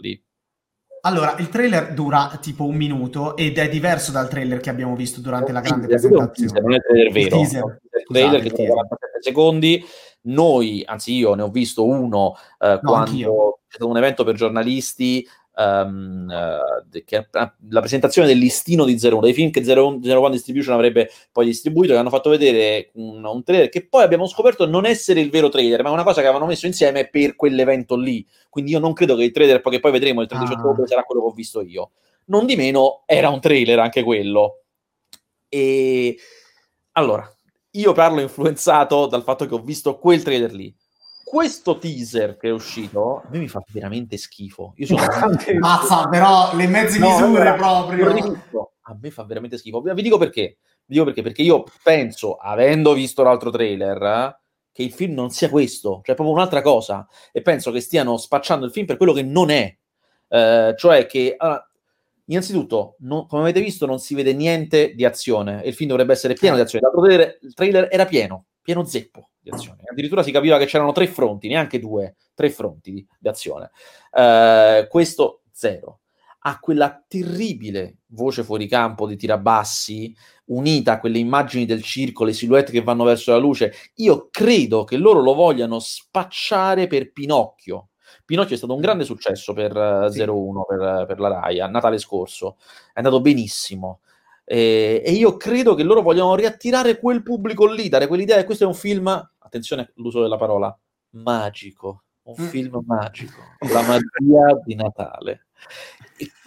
lì. 0.00 0.20
Allora, 1.06 1.34
il 1.38 1.50
trailer 1.50 1.92
dura 1.92 2.38
tipo 2.40 2.64
un 2.64 2.76
minuto 2.76 3.36
ed 3.36 3.58
è 3.58 3.68
diverso 3.68 4.10
dal 4.10 4.28
trailer 4.28 4.60
che 4.60 4.70
abbiamo 4.70 4.96
visto 4.96 5.20
durante 5.20 5.52
la 5.52 5.60
grande 5.60 5.86
presentazione. 5.86 6.60
Non 6.60 6.72
è 6.72 6.76
il 6.76 6.82
trailer 6.82 7.12
vero. 7.12 7.24
Il 7.24 7.30
teaser, 7.30 7.80
il 7.82 8.04
trailer 8.06 8.40
Scusate, 8.40 8.54
che 8.54 8.62
dura 8.62 8.86
47 8.86 9.18
secondi. 9.20 9.84
Noi, 10.26 10.82
anzi 10.86 11.14
io 11.14 11.34
ne 11.34 11.42
ho 11.42 11.48
visto 11.48 11.84
uno 11.84 12.36
eh, 12.58 12.78
no, 12.80 12.80
quando 12.82 13.60
c'è 13.68 13.76
stato 13.76 13.90
un 13.90 13.96
evento 13.96 14.24
per 14.24 14.34
giornalisti 14.34 15.26
um, 15.56 16.26
uh, 16.28 17.02
che, 17.04 17.16
uh, 17.18 17.50
la 17.70 17.80
presentazione 17.80 18.26
del 18.26 18.38
listino 18.38 18.84
di 18.84 18.98
01, 19.00 19.20
dei 19.20 19.34
film 19.34 19.50
che 19.50 19.60
01, 19.60 20.00
01 20.02 20.30
Distribution 20.30 20.74
avrebbe 20.74 21.10
poi 21.30 21.46
distribuito, 21.46 21.92
che 21.92 21.98
hanno 21.98 22.10
fatto 22.10 22.30
vedere 22.30 22.90
un, 22.94 23.24
un, 23.24 23.42
trailer 23.42 23.68
che 23.68 23.86
poi 23.86 24.02
abbiamo 24.02 24.26
scoperto 24.26 24.66
non 24.66 24.86
essere 24.86 25.20
il 25.20 25.30
vero 25.30 25.48
trailer, 25.48 25.82
ma 25.82 25.90
una 25.90 26.04
cosa 26.04 26.20
che 26.20 26.26
avevano 26.26 26.46
messo 26.46 26.66
insieme 26.66 27.08
per 27.08 27.36
quell'evento 27.36 27.96
lì. 27.96 28.26
Quindi 28.48 28.72
io 28.72 28.78
non 28.78 28.92
credo 28.92 29.16
che 29.16 29.24
il 29.24 29.32
trailer, 29.32 29.60
che 29.60 29.80
poi 29.80 29.92
vedremo 29.92 30.20
il 30.20 30.28
13 30.28 30.52
ah. 30.52 30.56
ottobre, 30.58 30.86
sarà 30.86 31.02
quello 31.02 31.22
che 31.22 31.28
ho 31.28 31.32
visto 31.32 31.60
io. 31.60 31.90
Non 32.26 32.46
di 32.46 32.56
meno, 32.56 33.02
era 33.06 33.28
un 33.28 33.40
trailer 33.40 33.78
anche 33.78 34.02
quello. 34.02 34.62
E 35.48 36.16
allora, 36.92 37.33
io 37.74 37.92
parlo 37.92 38.20
influenzato 38.20 39.06
dal 39.06 39.22
fatto 39.22 39.46
che 39.46 39.54
ho 39.54 39.62
visto 39.62 39.98
quel 39.98 40.22
trailer 40.22 40.52
lì 40.52 40.74
questo 41.34 41.78
teaser 41.78 42.36
che 42.36 42.46
è 42.48 42.52
uscito 42.52 43.16
a 43.16 43.28
me 43.30 43.38
mi 43.38 43.48
fa 43.48 43.60
veramente 43.72 44.16
schifo. 44.16 44.74
Io 44.76 44.86
sono 44.86 45.02
Mazza, 45.58 46.06
però 46.08 46.54
le 46.54 46.68
mezze 46.68 47.00
misure 47.00 47.50
no, 47.50 47.56
proprio. 47.56 48.40
A 48.82 48.96
me 49.00 49.10
fa 49.10 49.24
veramente 49.24 49.58
schifo. 49.58 49.80
Vi 49.80 50.02
dico 50.02 50.16
perché. 50.16 50.58
Vi 50.84 50.94
dico 50.94 51.04
perché, 51.06 51.22
perché 51.22 51.42
io 51.42 51.64
penso, 51.82 52.36
avendo 52.36 52.92
visto 52.92 53.24
l'altro 53.24 53.50
trailer, 53.50 54.38
che 54.70 54.82
il 54.84 54.92
film 54.92 55.14
non 55.14 55.30
sia 55.30 55.48
questo, 55.48 56.02
cioè 56.04 56.14
proprio 56.14 56.36
un'altra 56.36 56.62
cosa. 56.62 57.04
E 57.32 57.42
penso 57.42 57.72
che 57.72 57.80
stiano 57.80 58.16
spacciando 58.16 58.66
il 58.66 58.70
film 58.70 58.86
per 58.86 58.96
quello 58.96 59.12
che 59.12 59.24
non 59.24 59.50
è. 59.50 59.76
Eh, 60.28 60.74
cioè 60.76 61.06
che 61.06 61.34
allora, 61.36 61.68
Innanzitutto, 62.26 62.96
no, 63.00 63.26
come 63.26 63.42
avete 63.42 63.60
visto, 63.60 63.84
non 63.84 63.98
si 63.98 64.14
vede 64.14 64.32
niente 64.32 64.94
di 64.94 65.04
azione 65.04 65.62
e 65.62 65.68
il 65.68 65.74
film 65.74 65.90
dovrebbe 65.90 66.12
essere 66.12 66.34
pieno 66.34 66.56
di 66.56 66.62
azione. 66.62 66.84
L'altro 66.84 67.02
trailer, 67.02 67.38
il 67.42 67.54
trailer 67.54 67.88
era 67.90 68.06
pieno, 68.06 68.46
pieno 68.62 68.84
zeppo 68.84 69.30
di 69.38 69.50
azione. 69.50 69.82
Addirittura 69.90 70.22
si 70.22 70.30
capiva 70.30 70.56
che 70.56 70.64
c'erano 70.64 70.92
tre 70.92 71.06
fronti, 71.06 71.48
neanche 71.48 71.78
due, 71.78 72.16
tre 72.34 72.48
fronti 72.50 72.92
di, 72.92 73.06
di 73.18 73.28
azione. 73.28 73.70
Uh, 74.10 74.88
questo 74.88 75.42
zero. 75.52 76.00
Ha 76.46 76.58
quella 76.60 77.02
terribile 77.06 78.00
voce 78.08 78.42
fuori 78.42 78.68
campo 78.68 79.06
di 79.06 79.16
tirabassi, 79.16 80.14
unita 80.46 80.92
a 80.92 81.00
quelle 81.00 81.18
immagini 81.18 81.64
del 81.64 81.82
circo, 81.82 82.24
le 82.24 82.34
silhouette 82.34 82.70
che 82.70 82.82
vanno 82.82 83.04
verso 83.04 83.30
la 83.30 83.38
luce. 83.38 83.72
Io 83.96 84.28
credo 84.30 84.84
che 84.84 84.96
loro 84.96 85.20
lo 85.20 85.32
vogliano 85.32 85.78
spacciare 85.78 86.86
per 86.86 87.12
Pinocchio 87.12 87.88
Pinocchio 88.24 88.54
è 88.54 88.58
stato 88.58 88.74
un 88.74 88.80
grande 88.80 89.04
successo 89.04 89.52
per 89.52 89.76
uh, 89.76 90.10
sì. 90.10 90.20
01 90.22 90.64
per, 90.64 91.04
per, 91.06 91.18
la 91.20 91.28
Rai 91.28 91.60
a 91.60 91.66
Natale 91.66 91.98
scorso, 91.98 92.56
è 92.92 92.98
andato 92.98 93.20
benissimo. 93.20 94.00
E, 94.44 95.02
e, 95.04 95.12
io 95.12 95.36
credo 95.36 95.74
che 95.74 95.82
loro 95.82 96.02
vogliano 96.02 96.34
riattirare 96.34 96.98
quel 96.98 97.22
pubblico 97.22 97.66
lì, 97.66 97.88
dare 97.88 98.06
quell'idea 98.06 98.36
che 98.36 98.44
questo 98.44 98.64
è 98.64 98.66
un 98.66 98.74
film, 98.74 99.08
attenzione 99.38 99.92
all'uso 99.96 100.20
della 100.20 100.36
parola, 100.36 100.76
magico, 101.10 102.04
un 102.24 102.34
mm. 102.38 102.46
film 102.46 102.82
magico, 102.86 103.40
la 103.72 103.82
magia 103.82 104.60
di 104.64 104.74
Natale 104.74 105.43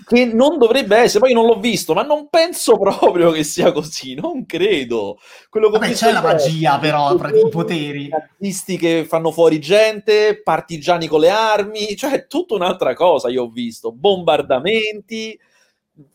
che 0.07 0.23
non 0.25 0.57
dovrebbe 0.57 0.95
essere, 0.95 1.19
poi 1.19 1.33
non 1.33 1.45
l'ho 1.45 1.59
visto, 1.59 1.93
ma 1.93 2.01
non 2.01 2.29
penso 2.29 2.77
proprio 2.77 3.29
che 3.31 3.43
sia 3.43 3.73
così, 3.73 4.15
non 4.15 4.45
credo. 4.45 5.19
Quello 5.49 5.69
che 5.69 5.79
Vabbè, 5.79 5.93
c'è 5.93 6.13
la 6.13 6.21
magia 6.21 6.79
però, 6.79 7.13
i 7.13 7.49
poteri. 7.49 8.09
Artisti 8.09 8.77
che 8.77 9.05
fanno 9.05 9.31
fuori 9.31 9.59
gente, 9.59 10.41
partigiani 10.41 11.07
con 11.07 11.19
le 11.19 11.29
armi, 11.29 11.93
cioè 11.97 12.25
tutta 12.25 12.55
un'altra 12.55 12.93
cosa 12.93 13.29
io 13.29 13.43
ho 13.43 13.49
visto, 13.49 13.91
bombardamenti, 13.91 15.37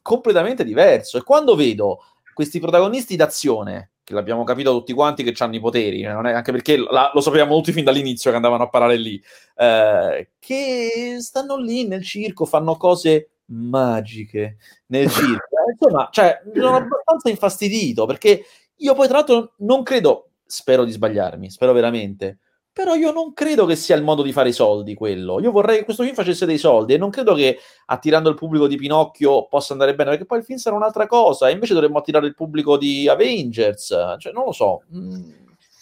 completamente 0.01 0.65
diverso. 0.65 1.19
E 1.19 1.23
quando 1.23 1.55
vedo 1.55 1.99
questi 2.33 2.61
protagonisti 2.61 3.15
d'azione, 3.15 3.92
l'abbiamo 4.13 4.45
capito 4.45 4.73
tutti 4.73 4.93
quanti 4.93 5.23
che 5.23 5.35
hanno 5.43 5.57
i 5.57 5.61
poteri, 5.61 6.03
eh, 6.03 6.09
anche 6.09 6.53
perché 6.53 6.77
la, 6.77 7.11
lo 7.13 7.21
sapevamo 7.21 7.57
tutti 7.57 7.73
fin 7.73 7.85
dall'inizio 7.85 8.31
che 8.31 8.37
andavano 8.37 8.65
a 8.65 8.69
parlare 8.69 8.97
lì, 8.97 9.23
eh, 9.57 10.31
che 10.39 11.17
stanno 11.21 11.57
lì 11.57 11.87
nel 11.87 12.05
circo, 12.05 12.45
fanno 12.45 12.77
cose 12.77 13.31
magiche 13.47 14.57
nel 14.87 15.09
circo. 15.11 15.57
Insomma, 15.79 16.09
cioè, 16.13 16.41
mi 16.47 16.61
sono 16.61 16.77
abbastanza 16.77 17.29
infastidito 17.29 18.07
perché 18.07 18.45
io 18.77 18.95
poi 18.95 19.07
tra 19.07 19.19
l'altro 19.19 19.55
non 19.59 19.83
credo, 19.83 20.31
spero 20.45 20.85
di 20.85 20.93
sbagliarmi, 20.93 21.51
spero 21.51 21.73
veramente, 21.73 22.39
però 22.73 22.95
io 22.95 23.13
non 23.13 23.33
credo 23.33 23.67
che 23.67 23.77
sia 23.77 23.97
il 23.97 24.03
modo 24.03 24.23
di 24.23 24.33
fare 24.33 24.49
i 24.49 24.53
soldi 24.53 24.95
quello. 24.95 25.41
Io 25.41 25.51
vorrei 25.51 25.79
che 25.79 25.85
questo 25.85 26.03
film 26.03 26.15
facesse 26.15 26.47
dei 26.47 26.59
soldi 26.59 26.95
e 26.95 26.99
non 26.99 27.11
credo 27.11 27.35
che 27.35 27.59
attirando 27.87 28.29
il 28.29 28.35
pubblico 28.35 28.67
di 28.67 28.77
Pinocchio 28.77 29.47
possa 29.47 29.73
andare 29.73 29.95
bene, 29.95 30.11
perché 30.11 30.27
poi 30.27 30.39
il 30.39 30.45
film 30.45 30.59
sarà 30.59 30.77
un'altra 30.77 31.07
cosa 31.07 31.49
e 31.49 31.53
invece 31.53 31.75
dovremmo 31.75 31.99
attirare 31.99 32.27
il 32.27 32.35
pubblico 32.35 32.77
di 32.77 33.09
Avengers, 33.09 33.95
cioè 34.19 34.33
non 34.33 34.45
lo 34.45 34.53
so. 34.53 34.83
Mm, 34.95 35.31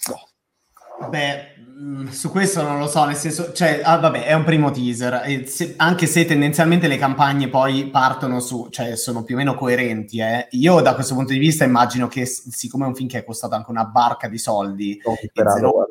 no. 0.08 1.08
Beh, 1.08 1.60
Mm, 1.80 2.08
su 2.08 2.28
questo 2.28 2.60
non 2.60 2.78
lo 2.78 2.86
so, 2.86 3.06
nel 3.06 3.16
senso, 3.16 3.54
cioè, 3.54 3.80
ah, 3.82 3.96
vabbè, 3.96 4.24
è 4.26 4.34
un 4.34 4.44
primo 4.44 4.70
teaser, 4.70 5.48
se, 5.48 5.72
anche 5.78 6.04
se 6.04 6.26
tendenzialmente 6.26 6.88
le 6.88 6.98
campagne 6.98 7.48
poi 7.48 7.86
partono 7.86 8.38
su, 8.40 8.68
cioè 8.68 8.96
sono 8.96 9.22
più 9.22 9.34
o 9.34 9.38
meno 9.38 9.54
coerenti. 9.54 10.18
Eh. 10.18 10.48
Io 10.50 10.82
da 10.82 10.94
questo 10.94 11.14
punto 11.14 11.32
di 11.32 11.38
vista 11.38 11.64
immagino 11.64 12.06
che, 12.06 12.26
siccome 12.26 12.84
è 12.84 12.88
un 12.88 12.94
film 12.94 13.08
che 13.08 13.20
è 13.20 13.24
costato 13.24 13.54
anche 13.54 13.70
una 13.70 13.86
barca 13.86 14.28
di 14.28 14.36
soldi, 14.36 15.00
zero... 15.32 15.88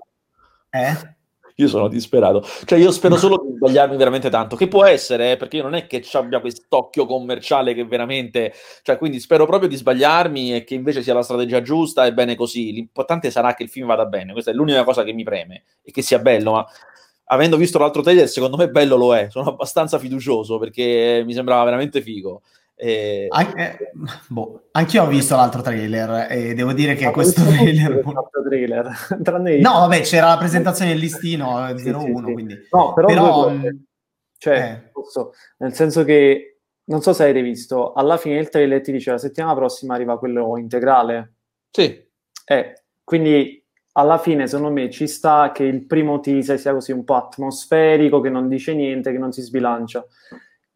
eh? 0.69 1.17
io 1.59 1.67
sono 1.67 1.87
disperato. 1.87 2.43
Cioè, 2.65 2.79
io 2.79 2.91
spero 2.91 3.17
solo 3.17 3.43
di 3.45 3.55
sbagliarmi 3.55 3.97
veramente 3.97 4.29
tanto, 4.29 4.55
che 4.55 4.67
può 4.67 4.85
essere, 4.85 5.33
eh, 5.33 5.37
perché 5.37 5.57
io 5.57 5.63
non 5.63 5.75
è 5.75 5.87
che 5.87 6.03
abbia 6.13 6.39
quest'occhio 6.39 7.05
commerciale 7.05 7.73
che 7.73 7.85
veramente... 7.85 8.53
Cioè, 8.81 8.97
quindi 8.97 9.19
spero 9.19 9.45
proprio 9.45 9.69
di 9.69 9.75
sbagliarmi 9.75 10.55
e 10.55 10.63
che 10.63 10.75
invece 10.75 11.03
sia 11.03 11.13
la 11.13 11.21
strategia 11.21 11.61
giusta 11.61 12.05
e 12.05 12.13
bene 12.13 12.35
così. 12.35 12.71
L'importante 12.71 13.29
sarà 13.29 13.53
che 13.53 13.63
il 13.63 13.69
film 13.69 13.87
vada 13.87 14.05
bene, 14.05 14.31
questa 14.31 14.51
è 14.51 14.53
l'unica 14.53 14.83
cosa 14.83 15.03
che 15.03 15.13
mi 15.13 15.23
preme, 15.23 15.63
e 15.83 15.91
che 15.91 16.01
sia 16.01 16.19
bello, 16.19 16.53
ma 16.53 16.65
avendo 17.31 17.57
visto 17.57 17.77
l'altro 17.77 18.01
trailer, 18.01 18.27
secondo 18.27 18.57
me 18.57 18.69
bello 18.69 18.95
lo 18.95 19.15
è. 19.15 19.27
Sono 19.29 19.49
abbastanza 19.49 19.99
fiducioso 19.99 20.57
perché 20.59 21.23
mi 21.25 21.33
sembrava 21.33 21.63
veramente 21.65 22.01
figo. 22.01 22.41
E... 22.81 23.27
An- 23.29 23.53
eh, 23.57 23.91
boh, 24.29 24.69
anch'io 24.71 25.03
ho 25.03 25.07
visto 25.07 25.35
l'altro 25.35 25.61
trailer 25.61 26.31
e 26.31 26.53
devo 26.53 26.71
dire 26.71 26.95
che 26.95 27.05
Ma 27.05 27.11
questo 27.11 27.43
trailer... 27.43 28.01
trailer. 28.41 28.89
no, 29.59 29.71
vabbè, 29.79 29.99
c'era 30.01 30.27
la 30.27 30.37
presentazione 30.37 30.91
del 30.91 30.99
listino 30.99 31.55
01, 31.55 31.77
sì, 31.77 31.83
sì, 31.83 31.91
sì. 31.91 32.33
quindi... 32.33 32.55
No, 32.71 32.93
però... 32.93 33.07
però 33.07 33.51
cioè, 34.37 34.81
eh. 34.85 34.89
posso, 34.93 35.33
nel 35.57 35.73
senso 35.73 36.05
che, 36.05 36.59
non 36.85 37.01
so 37.01 37.11
se 37.11 37.23
avete 37.23 37.41
visto, 37.41 37.91
alla 37.91 38.15
fine 38.15 38.39
il 38.39 38.47
trailer 38.47 38.79
ti 38.79 38.93
dice 38.93 39.11
la 39.11 39.17
settimana 39.17 39.55
prossima 39.55 39.95
arriva 39.95 40.17
quello 40.17 40.57
integrale. 40.57 41.33
Sì. 41.69 42.01
Eh, 42.45 42.83
quindi 43.03 43.61
alla 43.91 44.17
fine, 44.17 44.47
secondo 44.47 44.71
me, 44.71 44.89
ci 44.89 45.05
sta 45.05 45.51
che 45.51 45.65
il 45.65 45.85
primo 45.85 46.21
teaser 46.21 46.57
sia 46.57 46.71
così 46.71 46.93
un 46.93 47.03
po' 47.03 47.15
atmosferico, 47.15 48.21
che 48.21 48.29
non 48.29 48.47
dice 48.47 48.73
niente, 48.73 49.11
che 49.11 49.17
non 49.17 49.33
si 49.33 49.41
sbilancia. 49.41 50.05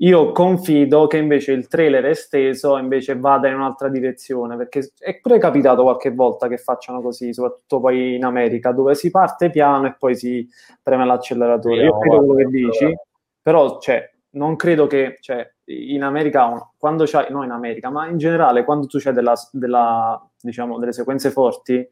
Io 0.04 0.34
confido 0.34 1.08
che 1.08 1.18
invece 1.18 1.54
il 1.54 1.68
trailer 1.68 2.06
esteso 2.06 2.78
invece 2.78 3.18
vada 3.18 3.48
in 3.48 3.56
un'altra 3.56 3.88
direzione, 3.88 4.58
perché 4.58 4.92
è 5.00 5.18
pure 5.22 5.38
capitato 5.38 5.84
qualche 5.84 6.12
volta 6.12 6.50
che 6.50 6.58
facciano 6.58 7.02
così, 7.02 7.34
soprattutto 7.34 7.80
poi 7.80 8.16
in 8.16 8.26
America, 8.26 8.74
dove 8.74 8.96
si 8.96 9.10
parte 9.10 9.50
piano 9.50 9.88
e 9.88 9.96
poi 9.98 10.16
si 10.16 10.46
preme 10.82 11.06
l'acceleratore. 11.06 11.86
Io 11.86 11.98
credo 12.00 12.18
quello 12.18 12.34
che 12.36 12.46
dici, 12.48 12.94
però 13.42 13.80
cioè, 13.80 14.12
non 14.32 14.58
credo 14.58 14.88
che 14.88 15.20
cioè, 15.22 15.50
in 15.68 16.04
America, 16.04 16.70
quando 16.78 17.06
c'hai, 17.08 17.32
no 17.32 17.44
in 17.46 17.52
America, 17.52 17.90
ma 17.90 18.06
in 18.10 18.18
generale, 18.18 18.66
quando 18.66 18.88
tu 18.88 18.98
c'hai 19.00 19.14
della, 19.14 19.36
della, 19.54 20.30
diciamo, 20.38 20.80
delle 20.80 20.92
sequenze 20.92 21.32
forti, 21.32 21.90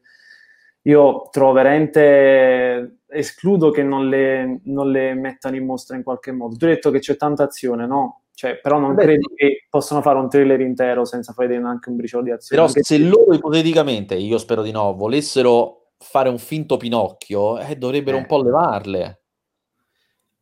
io 0.82 1.28
trovo 1.30 1.52
veramente 1.52 2.98
escludo 3.12 3.70
che 3.70 3.82
non 3.82 4.08
le, 4.08 4.60
non 4.64 4.90
le, 4.90 5.14
mettano 5.14 5.56
in 5.56 5.64
mostra 5.64 5.96
in 5.96 6.02
qualche 6.02 6.32
modo. 6.32 6.56
Tu 6.56 6.64
hai 6.64 6.72
detto 6.72 6.90
che 6.90 6.98
c'è 6.98 7.16
tanta 7.16 7.44
azione, 7.44 7.86
no? 7.86 8.22
Cioè, 8.34 8.58
però 8.60 8.78
non 8.78 8.94
Beh, 8.94 9.02
credo 9.02 9.28
che 9.34 9.66
possano 9.68 10.00
fare 10.00 10.18
un 10.18 10.28
trailer 10.28 10.60
intero 10.60 11.04
senza 11.04 11.32
fare 11.32 11.58
neanche 11.58 11.90
un 11.90 11.96
briciolo 11.96 12.24
di 12.24 12.30
azione. 12.30 12.62
Però 12.62 12.82
se 12.82 12.98
loro 12.98 13.34
ipoteticamente, 13.34 14.14
io 14.14 14.38
spero 14.38 14.62
di 14.62 14.70
no, 14.70 14.94
volessero 14.94 15.90
fare 15.98 16.28
un 16.28 16.38
finto 16.38 16.76
Pinocchio, 16.76 17.58
eh, 17.58 17.76
dovrebbero 17.76 18.16
eh. 18.16 18.20
un 18.20 18.26
po' 18.26 18.42
levarle. 18.42 19.20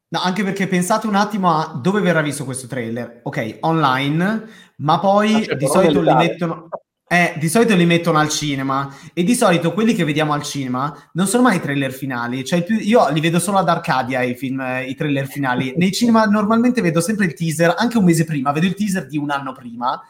No, 0.08 0.20
anche 0.20 0.42
perché 0.42 0.66
pensate 0.66 1.06
un 1.06 1.14
attimo 1.14 1.50
a 1.50 1.78
dove 1.80 2.00
verrà 2.00 2.20
visto 2.20 2.44
questo 2.44 2.66
trailer. 2.66 3.20
Ok, 3.24 3.58
online, 3.60 4.48
ma 4.78 4.98
poi 4.98 5.34
ah, 5.34 5.38
certo, 5.38 5.54
di 5.56 5.66
solito 5.66 6.00
li 6.00 6.14
mettono... 6.14 6.68
Eh, 7.12 7.34
di 7.38 7.48
solito 7.48 7.74
li 7.74 7.86
mettono 7.86 8.18
al 8.18 8.28
cinema 8.28 8.94
e 9.12 9.24
di 9.24 9.34
solito 9.34 9.72
quelli 9.72 9.94
che 9.94 10.04
vediamo 10.04 10.32
al 10.32 10.44
cinema 10.44 10.96
non 11.14 11.26
sono 11.26 11.42
mai 11.42 11.56
i 11.56 11.60
trailer 11.60 11.92
finali, 11.92 12.44
cioè 12.44 12.64
io 12.68 13.08
li 13.08 13.18
vedo 13.18 13.40
solo 13.40 13.58
ad 13.58 13.68
Arcadia 13.68 14.22
i 14.22 14.36
film, 14.36 14.60
eh, 14.60 14.84
i 14.84 14.94
trailer 14.94 15.26
finali. 15.26 15.74
Nei 15.76 15.90
cinema 15.90 16.24
normalmente 16.26 16.80
vedo 16.80 17.00
sempre 17.00 17.24
il 17.24 17.34
teaser, 17.34 17.74
anche 17.76 17.98
un 17.98 18.04
mese 18.04 18.22
prima, 18.22 18.52
vedo 18.52 18.66
il 18.66 18.76
teaser 18.76 19.08
di 19.08 19.18
un 19.18 19.30
anno 19.30 19.50
prima, 19.50 20.00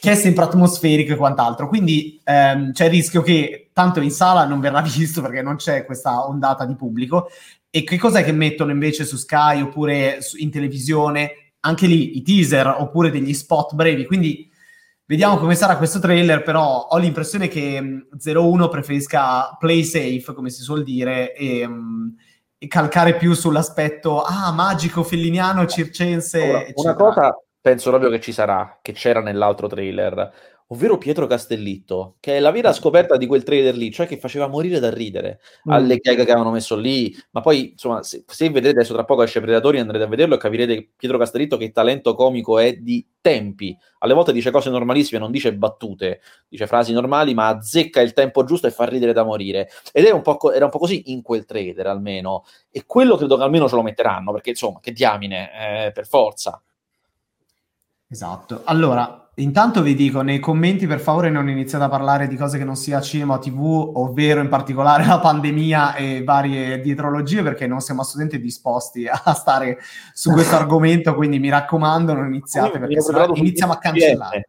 che 0.00 0.12
è 0.12 0.14
sempre 0.14 0.44
atmosferico 0.44 1.12
e 1.12 1.16
quant'altro. 1.16 1.68
Quindi 1.68 2.18
ehm, 2.24 2.72
c'è 2.72 2.86
il 2.86 2.90
rischio 2.92 3.20
che 3.20 3.68
tanto 3.74 4.00
in 4.00 4.10
sala 4.10 4.46
non 4.46 4.60
verrà 4.60 4.80
visto 4.88 5.20
perché 5.20 5.42
non 5.42 5.56
c'è 5.56 5.84
questa 5.84 6.26
ondata 6.26 6.64
di 6.64 6.76
pubblico. 6.76 7.28
E 7.68 7.84
che 7.84 7.98
cos'è 7.98 8.24
che 8.24 8.32
mettono 8.32 8.70
invece 8.70 9.04
su 9.04 9.18
Sky 9.18 9.60
oppure 9.60 10.18
in 10.38 10.50
televisione? 10.50 11.52
Anche 11.60 11.86
lì 11.86 12.16
i 12.16 12.22
teaser 12.22 12.74
oppure 12.78 13.10
degli 13.10 13.34
spot 13.34 13.74
brevi. 13.74 14.06
Quindi 14.06 14.48
Vediamo 15.08 15.38
come 15.38 15.54
sarà 15.54 15.78
questo 15.78 16.00
trailer, 16.00 16.42
però 16.42 16.86
ho 16.90 16.98
l'impressione 16.98 17.48
che 17.48 18.06
01 18.22 18.66
mm, 18.66 18.68
preferisca 18.68 19.56
play 19.58 19.82
safe, 19.82 20.34
come 20.34 20.50
si 20.50 20.60
suol 20.60 20.82
dire, 20.82 21.34
e, 21.34 21.64
um, 21.64 22.14
e 22.58 22.66
calcare 22.66 23.16
più 23.16 23.32
sull'aspetto 23.32 24.20
ah, 24.20 24.52
magico, 24.52 25.02
felliniano, 25.02 25.64
circense. 25.64 26.50
Ora, 26.50 26.64
una 26.74 26.94
cosa 26.94 27.42
penso 27.58 27.88
proprio 27.88 28.10
che 28.10 28.20
ci 28.20 28.32
sarà, 28.32 28.80
che 28.82 28.92
c'era 28.92 29.22
nell'altro 29.22 29.66
trailer, 29.66 30.30
ovvero 30.68 30.98
Pietro 30.98 31.26
Castellitto, 31.26 32.16
che 32.20 32.36
è 32.36 32.40
la 32.40 32.50
vera 32.50 32.72
scoperta 32.72 33.16
di 33.16 33.26
quel 33.26 33.42
trailer 33.42 33.74
lì, 33.74 33.90
cioè 33.90 34.06
che 34.06 34.18
faceva 34.18 34.48
morire 34.48 34.78
da 34.78 34.90
ridere 34.90 35.40
mm. 35.66 35.72
alle 35.72 35.96
gag 35.96 36.16
che 36.16 36.30
avevano 36.30 36.50
messo 36.50 36.76
lì, 36.76 37.14
ma 37.30 37.40
poi 37.40 37.70
insomma 37.70 38.02
se, 38.02 38.24
se, 38.26 38.50
vedete 38.50 38.76
adesso 38.76 38.92
tra 38.92 39.04
poco 39.04 39.22
esce 39.22 39.40
Predatori 39.40 39.78
andrete 39.78 40.04
a 40.04 40.08
vederlo 40.08 40.34
e 40.34 40.38
capirete 40.38 40.90
Pietro 40.96 41.16
Castellitto 41.16 41.56
che 41.56 41.70
talento 41.72 42.14
comico 42.14 42.58
è 42.58 42.74
di 42.74 43.06
tempi, 43.20 43.76
alle 44.00 44.14
volte 44.14 44.32
dice 44.32 44.50
cose 44.50 44.68
normalissime, 44.68 45.18
non 45.18 45.30
dice 45.30 45.54
battute, 45.54 46.20
dice 46.48 46.66
frasi 46.66 46.92
normali, 46.92 47.32
ma 47.32 47.48
azzecca 47.48 48.02
il 48.02 48.12
tempo 48.12 48.44
giusto 48.44 48.66
e 48.66 48.70
fa 48.70 48.84
ridere 48.84 49.14
da 49.14 49.24
morire, 49.24 49.70
ed 49.90 50.04
era 50.04 50.14
un 50.14 50.22
po', 50.22 50.52
era 50.52 50.66
un 50.66 50.70
po 50.70 50.78
così 50.78 51.12
in 51.12 51.22
quel 51.22 51.46
trailer 51.46 51.86
almeno, 51.86 52.44
e 52.70 52.84
quello 52.84 53.16
credo 53.16 53.36
che 53.38 53.42
almeno 53.42 53.68
ce 53.68 53.74
lo 53.74 53.82
metteranno, 53.82 54.32
perché 54.32 54.50
insomma, 54.50 54.80
che 54.80 54.92
diamine, 54.92 55.86
eh, 55.86 55.92
per 55.92 56.06
forza. 56.06 56.62
Esatto, 58.10 58.62
allora 58.64 59.27
Intanto 59.38 59.82
vi 59.82 59.94
dico, 59.94 60.22
nei 60.22 60.40
commenti 60.40 60.88
per 60.88 60.98
favore 60.98 61.30
non 61.30 61.48
iniziate 61.48 61.84
a 61.84 61.88
parlare 61.88 62.26
di 62.26 62.34
cose 62.34 62.58
che 62.58 62.64
non 62.64 62.74
sia 62.74 63.00
cinema 63.00 63.34
o 63.34 63.38
tv, 63.38 63.92
ovvero 63.94 64.40
in 64.40 64.48
particolare 64.48 65.06
la 65.06 65.20
pandemia 65.20 65.94
e 65.94 66.24
varie 66.24 66.80
dietrologie, 66.80 67.44
perché 67.44 67.68
non 67.68 67.80
siamo 67.80 68.00
assolutamente 68.00 68.40
disposti 68.40 69.06
a 69.06 69.34
stare 69.34 69.78
su 70.12 70.32
questo 70.32 70.56
argomento, 70.56 71.14
quindi 71.14 71.38
mi 71.38 71.50
raccomando 71.50 72.14
non 72.14 72.26
iniziate, 72.26 72.80
perché 72.80 73.00
sennò 73.00 73.32
iniziamo 73.32 73.72
a 73.72 73.78
cancellare. 73.78 74.48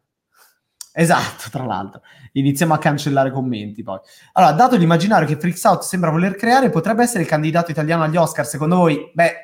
Esatto, 0.92 1.50
tra 1.50 1.64
l'altro. 1.64 2.02
Iniziamo 2.32 2.74
a 2.74 2.78
cancellare 2.78 3.30
commenti 3.30 3.84
poi. 3.84 4.00
Allora, 4.32 4.52
dato 4.52 4.76
l'immaginario 4.76 5.28
che 5.28 5.36
Freaks 5.36 5.62
Out 5.62 5.82
sembra 5.82 6.10
voler 6.10 6.34
creare, 6.34 6.68
potrebbe 6.68 7.04
essere 7.04 7.22
il 7.22 7.28
candidato 7.28 7.70
italiano 7.70 8.02
agli 8.02 8.16
Oscar, 8.16 8.44
secondo 8.44 8.74
voi? 8.74 9.08
Beh, 9.14 9.34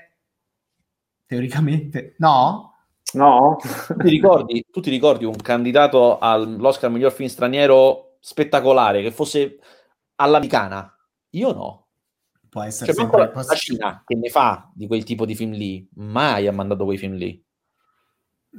teoricamente 1.24 2.16
no? 2.18 2.75
No? 3.14 3.56
Tu 3.86 3.96
ti, 3.96 4.08
ricordi, 4.08 4.66
tu 4.70 4.80
ti 4.80 4.90
ricordi 4.90 5.24
un 5.24 5.36
candidato 5.36 6.18
all'Oscar 6.18 6.90
miglior 6.90 7.12
film 7.12 7.28
straniero 7.28 8.16
spettacolare 8.20 9.02
che 9.02 9.10
fosse 9.10 9.58
all'americana? 10.16 10.92
Io 11.30 11.52
no. 11.52 11.86
Può 12.48 12.62
essere 12.62 12.92
cioè, 12.92 13.02
sempre 13.02 13.32
la, 13.32 13.54
Cina 13.54 14.02
che 14.06 14.16
ne 14.16 14.28
fa 14.28 14.70
di 14.74 14.86
quel 14.86 15.04
tipo 15.04 15.26
di 15.26 15.34
film 15.34 15.52
lì, 15.52 15.86
mai 15.96 16.46
ha 16.46 16.52
mandato 16.52 16.84
quei 16.84 16.96
film 16.96 17.14
lì. 17.14 17.44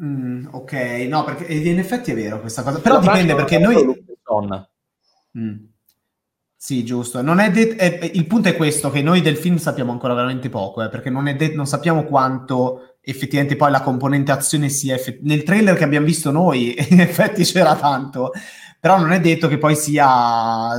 Mm, 0.02 0.48
ok, 0.52 0.74
no, 1.10 1.24
perché 1.24 1.52
in 1.52 1.80
effetti 1.80 2.12
è 2.12 2.16
vero 2.16 2.40
questa 2.40 2.62
cosa, 2.62 2.80
però 2.80 2.96
la 2.96 3.02
dipende 3.02 3.36
perché 3.36 3.58
noi... 3.58 4.06
Mm. 5.38 5.56
Sì, 6.60 6.84
giusto. 6.84 7.22
Det- 7.22 7.76
è, 7.76 8.12
il 8.14 8.26
punto 8.26 8.50
è 8.50 8.56
questo, 8.56 8.90
che 8.90 9.02
noi 9.02 9.22
del 9.22 9.38
film 9.38 9.58
sappiamo 9.58 9.92
ancora 9.92 10.14
veramente 10.14 10.50
poco, 10.50 10.84
eh, 10.84 10.90
perché 10.90 11.10
non, 11.10 11.24
det- 11.24 11.54
non, 11.54 11.68
sappiamo 11.68 12.04
quanto 12.04 12.97
effettivamente 13.10 13.56
poi 13.56 13.72
la 13.72 13.82
componente 13.82 14.32
azione 14.32 14.70
sia... 14.70 14.96
Effett- 14.96 15.22
nel 15.22 15.44
trailer 15.44 15.76
che 15.76 15.84
abbiamo 15.84 16.06
visto 16.06 16.32
noi, 16.32 16.76
in 16.90 17.00
effetti 17.00 17.44
c'era 17.44 17.76
tanto, 17.76 18.32
però 18.80 19.00
non 19.00 19.12
è 19.12 19.20
detto 19.20 19.48
che 19.48 19.58
poi 19.58 19.76
sia... 19.76 20.76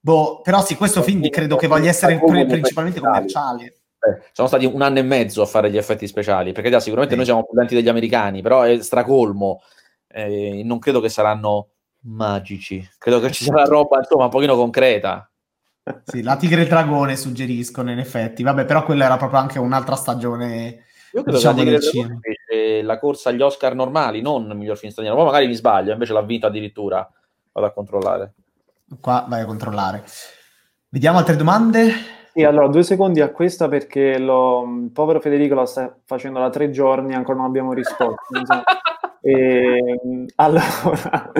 Boh, 0.00 0.40
però 0.42 0.62
sì, 0.62 0.76
questo 0.76 1.02
film 1.02 1.28
credo 1.30 1.56
che 1.56 1.66
voglia 1.66 1.88
essere 1.88 2.18
pre- 2.18 2.46
principalmente 2.46 3.00
commerciale. 3.00 3.64
Eh, 3.64 4.28
sono 4.32 4.48
stati 4.48 4.66
un 4.66 4.82
anno 4.82 4.98
e 4.98 5.02
mezzo 5.02 5.40
a 5.40 5.46
fare 5.46 5.70
gli 5.70 5.78
effetti 5.78 6.06
speciali, 6.06 6.52
perché 6.52 6.68
già 6.68 6.78
sicuramente 6.78 7.12
sì. 7.14 7.16
noi 7.16 7.26
siamo 7.26 7.44
più 7.44 7.58
lenti 7.58 7.74
degli 7.74 7.88
americani, 7.88 8.42
però 8.42 8.62
è 8.62 8.82
stracolmo. 8.82 9.62
Eh, 10.06 10.60
non 10.62 10.78
credo 10.78 11.00
che 11.00 11.08
saranno 11.08 11.70
magici. 12.04 12.86
Credo 12.98 13.20
che 13.20 13.30
ci 13.30 13.44
sarà 13.44 13.64
roba, 13.64 13.98
insomma, 13.98 14.24
un 14.24 14.30
pochino 14.30 14.56
concreta. 14.56 15.28
Sì, 16.04 16.22
la 16.22 16.36
Tigre 16.36 16.60
e 16.60 16.62
il 16.64 16.68
Dragone 16.68 17.16
suggeriscono, 17.16 17.90
in 17.90 17.98
effetti. 17.98 18.42
Vabbè, 18.42 18.64
però 18.64 18.84
quella 18.84 19.04
era 19.06 19.16
proprio 19.16 19.40
anche 19.40 19.58
un'altra 19.58 19.96
stagione. 19.96 20.84
Io 21.14 21.22
credo 21.22 21.38
diciamo, 21.38 21.62
che 21.62 21.70
la 21.70 21.78
Tigre 21.78 22.18
e 22.50 22.82
la 22.82 22.98
corsa 22.98 23.28
agli 23.28 23.40
Oscar 23.40 23.74
normali, 23.76 24.20
non 24.20 24.50
miglior 24.56 24.76
film 24.76 24.90
straniero. 24.90 25.16
Poi 25.16 25.26
magari 25.26 25.46
mi 25.46 25.54
sbaglio, 25.54 25.92
invece 25.92 26.12
l'ha 26.12 26.22
vinta 26.22 26.48
addirittura. 26.48 27.08
Vado 27.52 27.66
a 27.68 27.70
controllare. 27.70 28.32
Qua 29.00 29.24
vai 29.28 29.42
a 29.42 29.46
controllare. 29.46 30.02
Vediamo 30.88 31.18
altre 31.18 31.36
domande. 31.36 31.92
Sì, 32.32 32.42
allora 32.42 32.66
due 32.66 32.82
secondi 32.82 33.20
a 33.20 33.30
questa 33.30 33.68
perché 33.68 34.18
lo, 34.18 34.64
il 34.82 34.90
povero 34.90 35.20
Federico 35.20 35.54
la 35.54 35.66
sta 35.66 35.96
facendo 36.04 36.40
da 36.40 36.50
tre 36.50 36.70
giorni 36.70 37.12
e 37.12 37.16
ancora 37.16 37.38
non 37.38 37.46
abbiamo 37.46 37.72
risposto. 37.72 38.16
E, 39.20 39.30
ehm, 40.02 40.26
allora, 40.34 40.64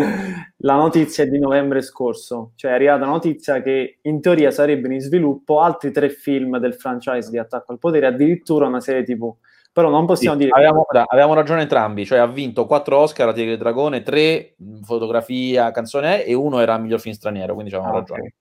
la 0.59 0.75
notizia 0.77 1.25
è 1.25 1.27
di 1.27 1.41
novembre 1.41 1.83
scorso, 1.83 2.53
cioè 2.55 2.71
è 2.71 2.75
arrivata 2.75 3.01
la 3.01 3.11
notizia 3.11 3.61
che 3.61 3.99
in 4.03 4.21
teoria 4.21 4.53
sarebbero 4.53 4.95
in 4.95 5.01
sviluppo 5.01 5.61
altri 5.61 5.91
tre 5.91 6.11
film 6.11 6.59
del 6.59 6.75
franchise 6.75 7.29
di 7.29 7.39
Attacco 7.39 7.73
al 7.73 7.81
Potere, 7.81 8.07
addirittura 8.07 8.69
una 8.69 8.81
serie 8.81 9.03
TV. 9.03 9.35
Però 9.75 9.91
non 9.91 10.07
possiamo 10.07 10.37
sì, 10.37 10.45
dire... 10.45 10.57
Avevamo, 10.57 10.87
avevamo, 10.89 11.35
ragione 11.35 11.63
entrambi, 11.63 12.07
cioè 12.07 12.19
ha 12.19 12.29
vinto 12.29 12.65
quattro 12.65 12.99
Oscar 12.99 13.31
a 13.31 13.33
Tigre 13.33 13.55
e 13.55 13.57
Dragone, 13.57 14.05
tre 14.05 14.55
fotografia, 14.85 15.73
canzone 15.73 16.25
e 16.25 16.33
uno 16.33 16.61
era 16.61 16.79
miglior 16.79 17.01
film 17.01 17.13
straniero, 17.13 17.55
quindi 17.55 17.75
avevamo 17.75 17.97
ah, 17.97 17.99
ragione. 17.99 18.35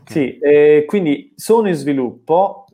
Okay. 0.00 0.02
Sì, 0.06 0.38
eh, 0.38 0.84
quindi 0.86 1.34
sono 1.36 1.68
in 1.68 1.74
sviluppo, 1.74 2.64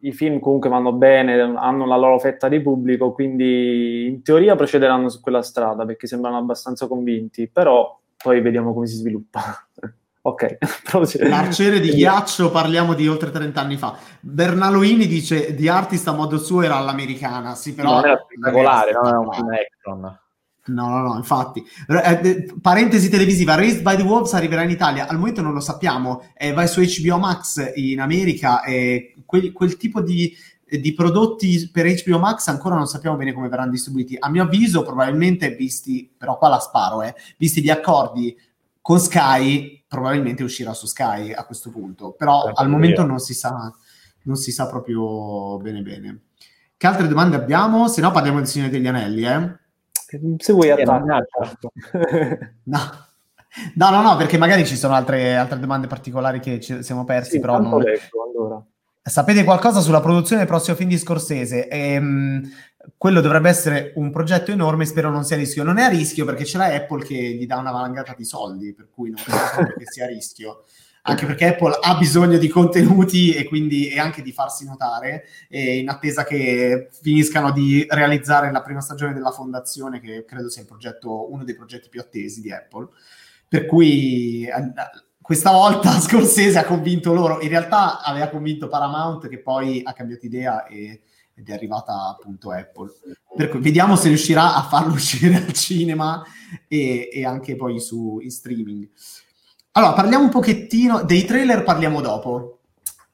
i 0.00 0.12
film 0.12 0.40
comunque 0.40 0.68
vanno 0.68 0.92
bene, 0.92 1.40
hanno 1.40 1.86
la 1.86 1.96
loro 1.96 2.18
fetta 2.18 2.48
di 2.48 2.60
pubblico, 2.60 3.12
quindi 3.12 4.06
in 4.06 4.22
teoria 4.22 4.54
procederanno 4.54 5.08
su 5.08 5.22
quella 5.22 5.40
strada 5.40 5.86
perché 5.86 6.06
sembrano 6.06 6.36
abbastanza 6.36 6.86
convinti, 6.86 7.48
però 7.48 7.98
poi 8.22 8.42
vediamo 8.42 8.74
come 8.74 8.86
si 8.86 8.96
sviluppa. 8.96 9.40
ok. 10.22 10.58
L'arciere 11.28 11.80
di 11.80 11.90
ghiaccio 11.90 12.50
parliamo 12.50 12.94
di 12.94 13.08
oltre 13.08 13.30
30 13.30 13.60
anni 13.60 13.76
fa. 13.76 13.96
Bernaloini 14.20 15.06
dice 15.06 15.54
di 15.54 15.68
artist 15.68 16.08
a 16.08 16.12
modo 16.12 16.38
suo 16.38 16.62
era 16.62 16.76
all'americana, 16.76 17.54
sì, 17.54 17.74
però... 17.74 17.94
Non 17.94 18.04
era 18.04 18.24
spettacolare, 18.24 18.92
non 18.92 19.06
era 19.06 19.18
un 19.18 19.32
film 19.32 19.48
action. 19.50 20.18
No, 20.70 20.88
no, 20.88 21.00
no, 21.00 21.16
infatti. 21.16 21.64
Eh, 21.88 22.20
eh, 22.22 22.54
parentesi 22.60 23.08
televisiva, 23.08 23.54
Raised 23.54 23.82
by 23.82 23.96
the 23.96 24.02
Wolves 24.02 24.34
arriverà 24.34 24.62
in 24.62 24.70
Italia, 24.70 25.06
al 25.08 25.18
momento 25.18 25.42
non 25.42 25.52
lo 25.52 25.60
sappiamo, 25.60 26.22
eh, 26.36 26.52
vai 26.52 26.68
su 26.68 26.80
HBO 26.80 27.18
Max 27.18 27.72
in 27.74 28.00
America 28.00 28.62
e 28.62 29.14
quel, 29.24 29.52
quel 29.52 29.76
tipo 29.76 30.00
di, 30.00 30.32
di, 30.64 30.92
prodotti 30.92 31.70
per 31.72 31.86
HBO 31.86 32.18
Max 32.18 32.46
ancora 32.48 32.76
non 32.76 32.86
sappiamo 32.86 33.16
bene 33.16 33.32
come 33.32 33.48
verranno 33.48 33.70
distribuiti. 33.70 34.16
A 34.18 34.28
mio 34.28 34.44
avviso, 34.44 34.82
probabilmente, 34.82 35.54
visti, 35.54 36.12
però 36.16 36.36
qua 36.38 36.48
la 36.48 36.60
sparo, 36.60 37.02
eh, 37.02 37.14
visti 37.36 37.62
gli 37.62 37.70
accordi 37.70 38.36
con 38.80 39.00
Sky, 39.00 39.79
probabilmente 39.90 40.44
uscirà 40.44 40.72
su 40.72 40.86
Sky 40.86 41.32
a 41.32 41.44
questo 41.44 41.68
punto, 41.70 42.12
però 42.12 42.44
al 42.54 42.68
momento 42.68 43.04
non 43.04 43.18
si 43.18 43.34
sa, 43.34 43.74
non 44.22 44.36
si 44.36 44.52
sa 44.52 44.68
proprio 44.68 45.58
bene 45.58 45.82
bene. 45.82 46.20
Che 46.76 46.86
altre 46.86 47.08
domande 47.08 47.34
abbiamo? 47.34 47.88
Se 47.88 48.00
no 48.00 48.12
parliamo 48.12 48.38
del 48.38 48.46
Signore 48.46 48.70
degli 48.70 48.86
Anelli, 48.86 49.24
eh? 49.24 49.58
Se 50.38 50.52
vuoi 50.52 50.70
attaccare. 50.70 51.26
no. 52.64 52.78
No, 53.74 53.90
no, 53.90 54.00
no, 54.00 54.16
perché 54.16 54.38
magari 54.38 54.64
ci 54.64 54.76
sono 54.76 54.94
altre, 54.94 55.34
altre 55.36 55.58
domande 55.58 55.88
particolari 55.88 56.38
che 56.38 56.60
ci 56.60 56.84
siamo 56.84 57.04
persi, 57.04 57.32
sì, 57.32 57.40
però 57.40 57.60
non... 57.60 57.80
Leggo, 57.80 58.22
allora. 58.22 58.64
Sapete 59.02 59.44
qualcosa 59.44 59.80
sulla 59.80 60.00
produzione 60.00 60.42
del 60.42 60.50
prossimo 60.50 60.76
film 60.76 60.90
di 60.90 60.98
Scorsese? 60.98 61.68
Ehm, 61.68 62.42
quello 62.96 63.20
dovrebbe 63.20 63.48
essere 63.48 63.92
un 63.96 64.10
progetto 64.10 64.50
enorme, 64.52 64.84
spero 64.84 65.10
non 65.10 65.24
sia 65.24 65.36
a 65.36 65.38
rischio. 65.38 65.64
Non 65.64 65.78
è 65.78 65.84
a 65.84 65.88
rischio 65.88 66.24
perché 66.24 66.44
c'è 66.44 66.58
la 66.58 66.66
Apple 66.66 67.04
che 67.04 67.14
gli 67.14 67.46
dà 67.46 67.56
una 67.56 67.72
valangata 67.72 68.14
di 68.16 68.24
soldi, 68.24 68.74
per 68.74 68.88
cui 68.90 69.10
non 69.10 69.22
credo 69.22 69.72
che 69.76 69.84
sia 69.86 70.04
a 70.04 70.08
rischio 70.08 70.64
anche 71.02 71.24
perché 71.24 71.46
Apple 71.46 71.78
ha 71.80 71.96
bisogno 71.96 72.36
di 72.36 72.48
contenuti 72.48 73.32
e 73.34 73.44
quindi 73.44 73.88
e 73.88 73.98
anche 73.98 74.22
di 74.22 74.32
farsi 74.32 74.66
notare 74.66 75.24
in 75.48 75.88
attesa 75.88 76.24
che 76.24 76.88
finiscano 77.02 77.52
di 77.52 77.86
realizzare 77.88 78.50
la 78.50 78.62
prima 78.62 78.80
stagione 78.80 79.14
della 79.14 79.30
fondazione 79.30 80.00
che 80.00 80.24
credo 80.26 80.50
sia 80.50 80.64
progetto, 80.64 81.32
uno 81.32 81.44
dei 81.44 81.54
progetti 81.54 81.88
più 81.88 82.00
attesi 82.00 82.40
di 82.42 82.52
Apple 82.52 82.88
per 83.48 83.66
cui 83.66 84.44
eh, 84.44 84.72
questa 85.30 85.52
volta 85.52 85.92
Scorsese 86.00 86.58
ha 86.58 86.64
convinto 86.64 87.12
loro 87.12 87.40
in 87.40 87.48
realtà 87.48 88.02
aveva 88.02 88.26
convinto 88.28 88.66
Paramount 88.66 89.28
che 89.28 89.38
poi 89.38 89.80
ha 89.84 89.92
cambiato 89.92 90.26
idea 90.26 90.66
e, 90.66 91.02
ed 91.34 91.48
è 91.48 91.52
arrivata 91.52 92.08
appunto 92.08 92.50
Apple 92.50 92.90
per 93.36 93.48
cui 93.48 93.60
vediamo 93.60 93.94
se 93.94 94.08
riuscirà 94.08 94.56
a 94.56 94.62
farlo 94.64 94.92
uscire 94.94 95.36
al 95.36 95.52
cinema 95.52 96.20
e, 96.66 97.08
e 97.12 97.24
anche 97.24 97.54
poi 97.54 97.78
su 97.78 98.18
in 98.20 98.30
streaming 98.30 98.88
allora, 99.72 99.92
parliamo 99.92 100.24
un 100.24 100.30
pochettino 100.30 101.04
dei 101.04 101.24
trailer, 101.24 101.62
parliamo 101.62 102.00
dopo. 102.00 102.58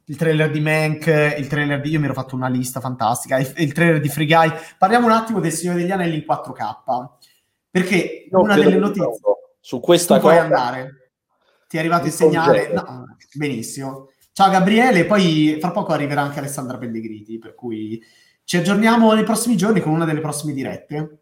Il 0.07 0.17
trailer 0.17 0.51
di 0.51 0.61
Mank, 0.61 1.07
il 1.37 1.47
trailer 1.49 1.83
di... 1.83 1.91
Io 1.91 1.99
mi 1.99 2.07
ero 2.07 2.15
fatto 2.15 2.35
una 2.35 2.49
lista 2.49 2.81
fantastica, 2.81 3.39
il, 3.39 3.53
il 3.57 3.73
trailer 3.73 4.01
di 4.01 4.09
Free 4.09 4.27
Guy. 4.27 4.51
Parliamo 4.79 5.05
un 5.05 5.13
attimo 5.13 5.41
del 5.41 5.53
Signore 5.53 5.81
degli 5.81 5.91
Anelli 5.91 6.17
in 6.17 6.25
4K. 6.27 7.09
Perché 7.71 8.27
no, 8.31 8.41
una 8.41 8.55
delle 8.55 8.79
notizie... 8.79 9.07
Su 9.61 9.81
questa 9.81 10.19
cosa... 10.19 10.29
puoi 10.29 10.39
andare. 10.39 11.06
Ti 11.69 11.77
è 11.77 11.81
arrivato 11.81 12.07
il 12.07 12.13
segnale? 12.13 12.73
No, 12.73 13.17
benissimo. 13.35 14.11
Ciao 14.33 14.51
Gabriele, 14.51 15.07
poi 15.07 15.57
fra 15.61 15.71
poco 15.71 15.93
arriverà 15.93 16.21
anche 16.21 16.39
Alessandra 16.39 16.79
Pellegriti, 16.79 17.39
per 17.39 17.55
cui 17.55 18.03
ci 18.45 18.57
aggiorniamo 18.57 19.13
nei 19.13 19.25
prossimi 19.25 19.57
giorni 19.57 19.81
con 19.81 19.93
una 19.93 20.05
delle 20.05 20.21
prossime 20.21 20.53
dirette. 20.53 21.19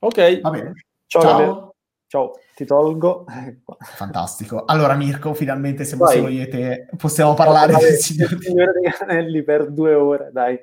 Ok. 0.00 0.40
Va 0.40 0.50
bene. 0.50 0.72
Ciao. 1.06 1.22
Ciao. 1.22 1.68
Ciao, 2.08 2.32
ti 2.54 2.64
tolgo. 2.64 3.26
Fantastico. 3.80 4.64
Allora, 4.64 4.94
Mirko, 4.94 5.34
finalmente 5.34 5.84
siamo 5.84 6.04
Vai. 6.04 6.16
solo 6.16 6.28
io 6.28 6.42
e 6.44 6.48
te. 6.48 6.88
Possiamo 6.96 7.34
parlare 7.34 7.74
del 7.74 7.96
Signore 7.96 8.36
degli 8.36 8.54
Anelli 9.00 9.42
per 9.42 9.70
due 9.70 9.92
ore, 9.92 10.30
dai. 10.32 10.58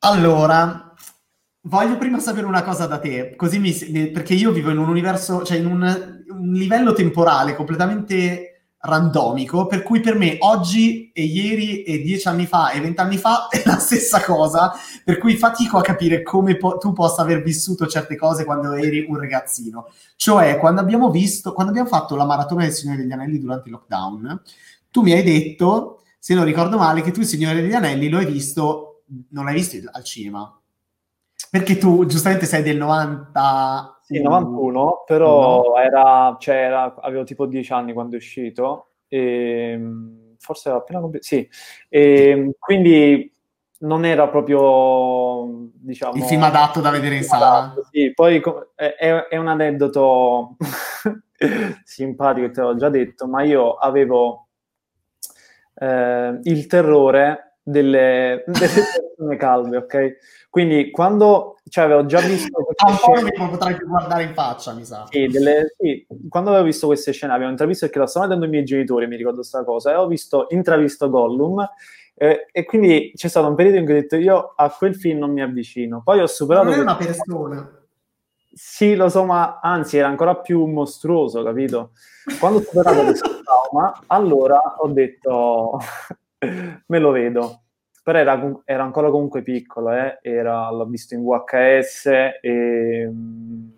allora, 0.00 0.92
voglio 1.66 1.98
prima 1.98 2.18
sapere 2.18 2.46
una 2.46 2.62
cosa 2.62 2.86
da 2.86 2.98
te, 2.98 3.34
così 3.36 3.58
mi, 3.58 3.72
perché 4.10 4.34
io 4.34 4.52
vivo 4.52 4.70
in 4.70 4.78
un 4.78 4.88
universo, 4.88 5.42
cioè 5.44 5.58
in 5.58 5.66
un, 5.66 6.24
un 6.28 6.52
livello 6.52 6.92
temporale 6.92 7.54
completamente 7.54 8.50
randomico, 8.78 9.66
per 9.66 9.82
cui 9.82 10.00
per 10.00 10.16
me 10.16 10.36
oggi 10.40 11.10
e 11.12 11.24
ieri 11.24 11.82
e 11.82 12.00
dieci 12.02 12.28
anni 12.28 12.46
fa 12.46 12.70
e 12.70 12.80
vent'anni 12.80 13.16
fa 13.16 13.48
è 13.48 13.62
la 13.64 13.78
stessa 13.78 14.22
cosa, 14.22 14.72
per 15.04 15.18
cui 15.18 15.36
fatico 15.36 15.78
a 15.78 15.82
capire 15.82 16.22
come 16.22 16.56
po- 16.56 16.78
tu 16.78 16.92
possa 16.92 17.22
aver 17.22 17.42
vissuto 17.42 17.86
certe 17.86 18.16
cose 18.16 18.44
quando 18.44 18.72
eri 18.74 19.04
un 19.08 19.18
ragazzino. 19.18 19.90
Cioè, 20.14 20.58
quando 20.58 20.80
abbiamo 20.80 21.10
visto, 21.10 21.52
quando 21.52 21.72
abbiamo 21.72 21.88
fatto 21.88 22.14
la 22.14 22.24
maratona 22.24 22.62
del 22.62 22.72
Signore 22.72 22.98
degli 22.98 23.12
Anelli 23.12 23.40
durante 23.40 23.68
il 23.68 23.74
lockdown, 23.74 24.42
tu 24.90 25.02
mi 25.02 25.12
hai 25.12 25.24
detto, 25.24 26.02
se 26.18 26.34
non 26.34 26.44
ricordo 26.44 26.78
male, 26.78 27.02
che 27.02 27.10
tu 27.10 27.20
il 27.20 27.26
Signore 27.26 27.60
degli 27.60 27.74
Anelli 27.74 28.08
lo 28.08 28.18
hai 28.18 28.26
visto, 28.26 29.02
non 29.30 29.46
l'hai 29.46 29.54
visto 29.54 29.76
al 29.90 30.04
cinema. 30.04 30.60
Perché 31.56 31.78
tu 31.78 32.04
giustamente 32.04 32.44
sei 32.44 32.62
del 32.62 32.76
90 32.76 34.00
sì, 34.02 34.20
91, 34.20 35.04
però 35.06 35.62
no. 35.62 35.76
era, 35.78 36.36
cioè 36.38 36.54
era, 36.54 36.94
avevo 37.00 37.24
tipo 37.24 37.46
10 37.46 37.72
anni 37.72 37.94
quando 37.94 38.16
è 38.16 38.18
uscito, 38.18 38.90
e, 39.08 39.70
ehm, 39.72 40.34
forse 40.38 40.68
era 40.68 40.76
appena 40.76 41.00
compiuto, 41.00 41.24
sì, 41.24 41.48
e, 41.88 42.28
ehm, 42.28 42.50
quindi 42.58 43.32
non 43.78 44.04
era 44.04 44.28
proprio, 44.28 45.70
diciamo... 45.72 46.14
Il 46.16 46.24
film 46.24 46.42
adatto 46.42 46.80
da 46.80 46.90
vedere 46.90 47.16
in 47.16 47.24
sala. 47.24 47.74
Sì, 47.90 48.12
poi 48.12 48.42
è, 48.74 49.26
è 49.30 49.36
un 49.38 49.48
aneddoto 49.48 50.56
simpatico, 51.84 52.50
te 52.50 52.60
l'ho 52.60 52.76
già 52.76 52.90
detto, 52.90 53.26
ma 53.26 53.44
io 53.44 53.76
avevo 53.76 54.48
eh, 55.74 56.38
il 56.42 56.66
terrore 56.66 57.46
delle, 57.62 58.44
delle 58.46 58.68
persone 58.68 59.36
calve, 59.36 59.76
ok? 59.78 60.16
Quindi 60.56 60.90
quando 60.90 61.58
cioè, 61.68 61.84
avevo 61.84 62.06
già 62.06 62.18
visto 62.24 62.64
queste 62.64 62.86
un 62.86 62.96
scene... 62.96 63.32
po' 63.32 63.44
mi 63.44 63.50
potrai 63.50 63.76
più 63.76 63.86
guardare 63.86 64.22
in 64.22 64.32
faccia, 64.32 64.72
mi 64.72 64.86
sa. 64.86 65.04
Sì, 65.10 65.26
delle... 65.26 65.74
sì, 65.78 66.06
quando 66.30 66.48
avevo 66.48 66.64
visto 66.64 66.86
queste 66.86 67.12
scene, 67.12 67.34
avevo 67.34 67.50
intravisto 67.50 67.84
perché 67.84 68.00
la 68.00 68.06
stavano 68.06 68.32
vedendo 68.32 68.50
i 68.50 68.56
miei 68.56 68.64
genitori, 68.66 69.06
mi 69.06 69.16
ricordo 69.16 69.40
questa 69.40 69.64
cosa, 69.64 69.92
e 69.92 69.96
ho 69.96 70.06
visto, 70.06 70.46
intravisto 70.48 71.10
Gollum, 71.10 71.62
eh, 72.14 72.46
e 72.50 72.64
quindi 72.64 73.12
c'è 73.14 73.28
stato 73.28 73.48
un 73.48 73.54
periodo 73.54 73.76
in 73.76 73.84
cui 73.84 73.98
ho 73.98 74.00
detto 74.00 74.16
io 74.16 74.54
a 74.56 74.70
quel 74.70 74.94
film 74.94 75.18
non 75.18 75.30
mi 75.30 75.42
avvicino. 75.42 76.00
Poi 76.02 76.20
ho 76.20 76.26
superato... 76.26 76.70
Non 76.70 76.78
è 76.78 76.80
una 76.80 76.96
persona. 76.96 77.80
Sì, 78.50 78.94
lo 78.94 79.10
so, 79.10 79.24
ma 79.26 79.60
anzi 79.60 79.98
era 79.98 80.08
ancora 80.08 80.36
più 80.36 80.64
mostruoso, 80.64 81.42
capito? 81.42 81.90
Quando 82.40 82.60
ho 82.60 82.62
superato 82.62 83.02
questo 83.04 83.42
trauma, 83.42 84.04
allora 84.06 84.58
ho 84.78 84.88
detto 84.88 85.78
me 86.86 86.98
lo 86.98 87.10
vedo 87.10 87.60
però 88.06 88.20
era, 88.20 88.62
era, 88.64 88.84
ancora 88.84 89.10
comunque 89.10 89.42
piccolo, 89.42 89.90
eh? 89.90 90.20
era, 90.22 90.70
l'ho 90.70 90.86
visto 90.86 91.14
in 91.14 91.24
VHS 91.24 92.06
e... 92.40 93.10
Mm, 93.10 93.68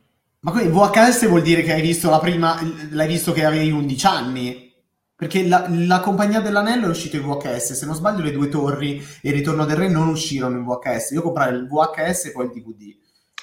Ma 0.41 0.51
quindi 0.51 0.71
VHS 0.71 1.29
vuol 1.29 1.41
dire 1.41 1.63
che 1.63 1.73
hai 1.73 1.81
visto 1.81 2.11
la 2.11 2.19
prima, 2.19 2.59
l'hai 2.91 3.07
visto 3.09 3.33
che 3.33 3.47
avevi 3.47 3.71
11 3.71 4.07
anni? 4.07 4.75
Perché 5.17 5.49
la, 5.49 5.65
la, 5.71 6.01
Compagnia 6.01 6.41
dell'Anello 6.41 6.85
è 6.85 6.91
uscito 6.91 7.17
in 7.17 7.23
VHS, 7.23 7.73
se 7.73 7.87
non 7.87 7.95
sbaglio 7.95 8.23
le 8.23 8.33
due 8.33 8.51
torri 8.51 8.99
e 8.99 9.31
il 9.31 9.33
Ritorno 9.33 9.65
del 9.65 9.77
Re 9.77 9.89
non 9.89 10.09
uscirono 10.09 10.59
in 10.59 10.67
VHS, 10.67 11.13
io 11.13 11.23
comprai 11.23 11.55
il 11.55 11.67
VHS 11.67 12.27
e 12.27 12.33
poi 12.33 12.45
il 12.45 12.51
DVD. 12.51 12.97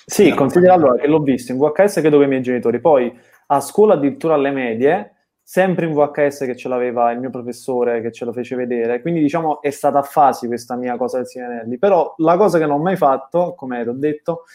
Sì, 0.06 0.30
considera 0.36 0.76
allora 0.76 1.02
che 1.02 1.08
l'ho 1.08 1.20
visto 1.24 1.52
in 1.52 1.58
VHS 1.58 1.94
credo 1.94 2.20
che 2.20 2.26
i 2.26 2.28
miei 2.28 2.44
genitori, 2.44 2.80
poi 2.80 3.12
a 3.48 3.60
scuola 3.60 3.96
addirittura 3.96 4.36
alle 4.36 4.52
medie 4.52 5.15
sempre 5.48 5.86
in 5.86 5.94
VHS 5.94 6.40
che 6.40 6.56
ce 6.56 6.68
l'aveva 6.68 7.12
il 7.12 7.20
mio 7.20 7.30
professore 7.30 8.02
che 8.02 8.12
ce 8.12 8.26
lo 8.26 8.34
fece 8.34 8.56
vedere, 8.56 9.00
quindi 9.00 9.22
diciamo 9.22 9.62
è 9.62 9.70
stata 9.70 10.00
a 10.00 10.02
fasi 10.02 10.48
questa 10.48 10.76
mia 10.76 10.98
cosa 10.98 11.18
del 11.18 11.28
Simonelli, 11.28 11.78
però 11.78 12.16
la 12.18 12.36
cosa 12.36 12.58
che 12.58 12.66
non 12.66 12.80
ho 12.80 12.84
mai 12.84 12.96
fatto, 12.96 13.54
come 13.54 13.84
ti 13.84 13.90
ho 13.90 13.94
detto, 13.94 14.46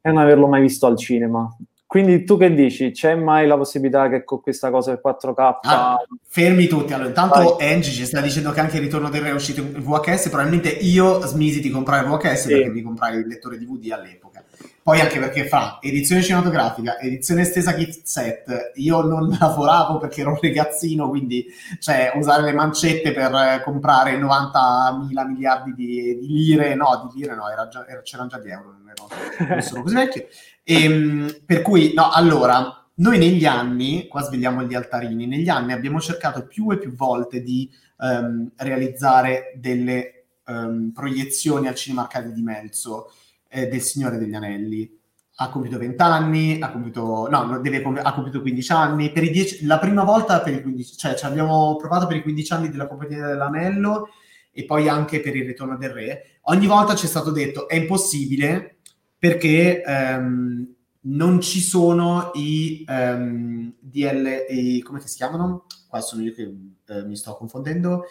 è 0.00 0.10
non 0.10 0.18
averlo 0.18 0.46
mai 0.46 0.60
visto 0.60 0.86
al 0.86 0.96
cinema. 0.96 1.52
Quindi 1.84 2.24
tu 2.24 2.36
che 2.36 2.54
dici? 2.54 2.92
C'è 2.92 3.16
mai 3.16 3.48
la 3.48 3.56
possibilità 3.56 4.08
che 4.08 4.22
con 4.22 4.40
questa 4.40 4.70
cosa 4.70 4.90
del 4.90 5.00
4K... 5.04 5.58
Ah, 5.62 5.96
fermi 6.28 6.68
tutti, 6.68 6.92
allora 6.92 7.08
intanto 7.08 7.56
Vai. 7.56 7.72
Angie 7.72 7.90
ci 7.90 8.04
sta 8.04 8.20
dicendo 8.20 8.52
che 8.52 8.60
anche 8.60 8.76
il 8.76 8.82
ritorno 8.82 9.10
del 9.10 9.20
re 9.20 9.30
è 9.30 9.32
uscito 9.32 9.62
in 9.62 9.82
VHS, 9.82 10.28
probabilmente 10.28 10.68
io 10.68 11.20
smisi 11.22 11.60
di 11.60 11.70
comprare 11.70 12.06
VHS 12.06 12.40
sì. 12.40 12.48
perché 12.50 12.68
mi 12.70 12.82
comprai 12.82 13.18
il 13.18 13.26
lettore 13.26 13.58
DVD 13.58 13.90
all'epoca. 13.90 14.44
Poi 14.84 15.00
anche 15.00 15.18
perché 15.18 15.46
fa 15.46 15.78
edizione 15.80 16.20
cinematografica, 16.20 16.98
edizione 16.98 17.40
estesa 17.40 17.72
kit 17.72 18.02
set, 18.02 18.72
io 18.74 19.00
non 19.00 19.30
lavoravo 19.40 19.96
perché 19.96 20.20
ero 20.20 20.32
un 20.32 20.38
ragazzino, 20.38 21.08
quindi 21.08 21.46
cioè, 21.80 22.12
usare 22.16 22.42
le 22.42 22.52
mancette 22.52 23.12
per 23.12 23.62
comprare 23.64 24.18
90 24.18 25.04
mila 25.06 25.24
miliardi 25.24 25.72
di, 25.72 26.18
di, 26.18 26.26
lire, 26.26 26.74
no, 26.74 27.10
di 27.10 27.18
lire 27.18 27.34
no, 27.34 27.48
era 27.48 27.66
già, 27.66 27.86
era, 27.88 28.02
c'erano 28.02 28.28
già 28.28 28.38
di 28.38 28.50
euro, 28.50 28.72
non, 28.72 28.90
ero, 28.90 29.08
non 29.54 29.62
sono 29.62 29.80
così 29.80 29.94
vecchio. 29.94 30.26
E, 30.62 30.82
ehm, 30.82 31.36
per 31.46 31.62
cui, 31.62 31.94
no, 31.94 32.10
allora, 32.10 32.86
noi 32.96 33.16
negli 33.16 33.46
anni, 33.46 34.06
qua 34.06 34.20
svegliamo 34.20 34.64
gli 34.64 34.74
altarini, 34.74 35.26
negli 35.26 35.48
anni 35.48 35.72
abbiamo 35.72 35.98
cercato 35.98 36.46
più 36.46 36.70
e 36.72 36.78
più 36.78 36.94
volte 36.94 37.40
di 37.40 37.70
um, 38.00 38.50
realizzare 38.56 39.54
delle 39.56 40.26
um, 40.44 40.92
proiezioni 40.92 41.68
al 41.68 41.74
cinema 41.74 42.02
arcade 42.02 42.34
di 42.34 42.42
Melzo 42.42 43.10
eh, 43.54 43.68
del 43.68 43.80
Signore 43.80 44.18
degli 44.18 44.34
Anelli. 44.34 44.90
Ha 45.36 45.48
compiuto 45.48 45.78
20 45.78 46.02
anni, 46.02 46.60
ha 46.60 46.70
compiuto, 46.70 47.28
no, 47.28 47.58
deve, 47.60 47.82
ha 47.82 48.12
compiuto 48.12 48.40
15 48.40 48.72
anni. 48.72 49.12
Per 49.12 49.22
i 49.22 49.30
10, 49.30 49.66
la 49.66 49.78
prima 49.78 50.04
volta 50.04 50.40
per 50.40 50.54
i 50.54 50.62
15, 50.62 50.96
cioè 50.96 51.14
ci 51.14 51.24
abbiamo 51.24 51.76
provato 51.76 52.06
per 52.06 52.16
i 52.16 52.22
15 52.22 52.52
anni 52.52 52.68
della 52.68 52.86
Compagnia 52.86 53.26
dell'Anello 53.26 54.08
e 54.52 54.64
poi 54.64 54.88
anche 54.88 55.20
per 55.20 55.34
il 55.34 55.46
Ritorno 55.46 55.76
del 55.76 55.90
Re. 55.90 56.38
Ogni 56.42 56.66
volta 56.66 56.94
ci 56.94 57.06
è 57.06 57.08
stato 57.08 57.30
detto 57.30 57.68
è 57.68 57.76
impossibile 57.76 58.76
perché 59.18 59.82
ehm, 59.82 60.74
non 61.00 61.40
ci 61.40 61.60
sono 61.60 62.30
i 62.34 62.84
ehm, 62.86 63.74
DL, 63.80 64.46
i, 64.50 64.80
come 64.82 65.00
si 65.00 65.16
chiamano? 65.16 65.66
Qua 65.88 66.00
sono 66.00 66.22
io 66.22 66.32
che 66.32 66.42
eh, 66.42 67.04
mi 67.04 67.16
sto 67.16 67.36
confondendo 67.36 68.04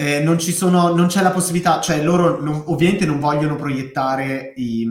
eh, 0.00 0.20
non, 0.20 0.40
sono, 0.40 0.94
non, 0.94 1.08
c'è 1.08 1.20
la 1.20 1.30
possibilità, 1.30 1.78
cioè 1.82 2.02
loro 2.02 2.40
non, 2.40 2.62
ovviamente 2.68 3.04
non 3.04 3.20
vogliono 3.20 3.56
proiettare 3.56 4.54
i, 4.56 4.88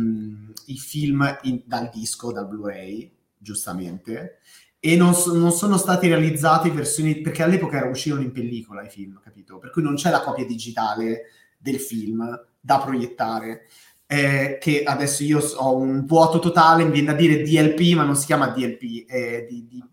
i 0.68 0.78
film 0.78 1.40
in, 1.44 1.64
dal 1.66 1.90
disco, 1.92 2.32
dal 2.32 2.48
Blu-ray, 2.48 3.12
giustamente, 3.36 4.38
e 4.80 4.96
non, 4.96 5.16
so, 5.16 5.36
non, 5.36 5.52
sono 5.52 5.78
stati 5.78 6.08
realizzati 6.08 6.70
versioni, 6.70 7.22
perché 7.22 7.42
all'epoca 7.42 7.84
uscirono 7.88 8.22
in 8.22 8.32
pellicola 8.32 8.84
i 8.84 8.90
film, 8.90 9.20
capito? 9.24 9.58
Per 9.58 9.72
cui 9.72 9.82
non 9.82 9.96
c'è 9.96 10.12
la 10.12 10.22
copia 10.22 10.46
digitale 10.46 11.24
del 11.58 11.80
film 11.80 12.46
da 12.60 12.78
proiettare. 12.78 13.66
Eh, 14.06 14.58
che 14.60 14.84
adesso 14.84 15.24
io 15.24 15.40
ho 15.40 15.76
un 15.76 16.06
vuoto 16.06 16.38
totale, 16.38 16.84
mi 16.84 16.92
viene 16.92 17.08
da 17.08 17.14
dire 17.14 17.42
DLP, 17.42 17.96
ma 17.96 18.04
non 18.04 18.16
si 18.16 18.28
chiama 18.28 18.50
DLP, 18.50 19.08
è 19.08 19.48
di, 19.50 19.68
di, 19.68 19.84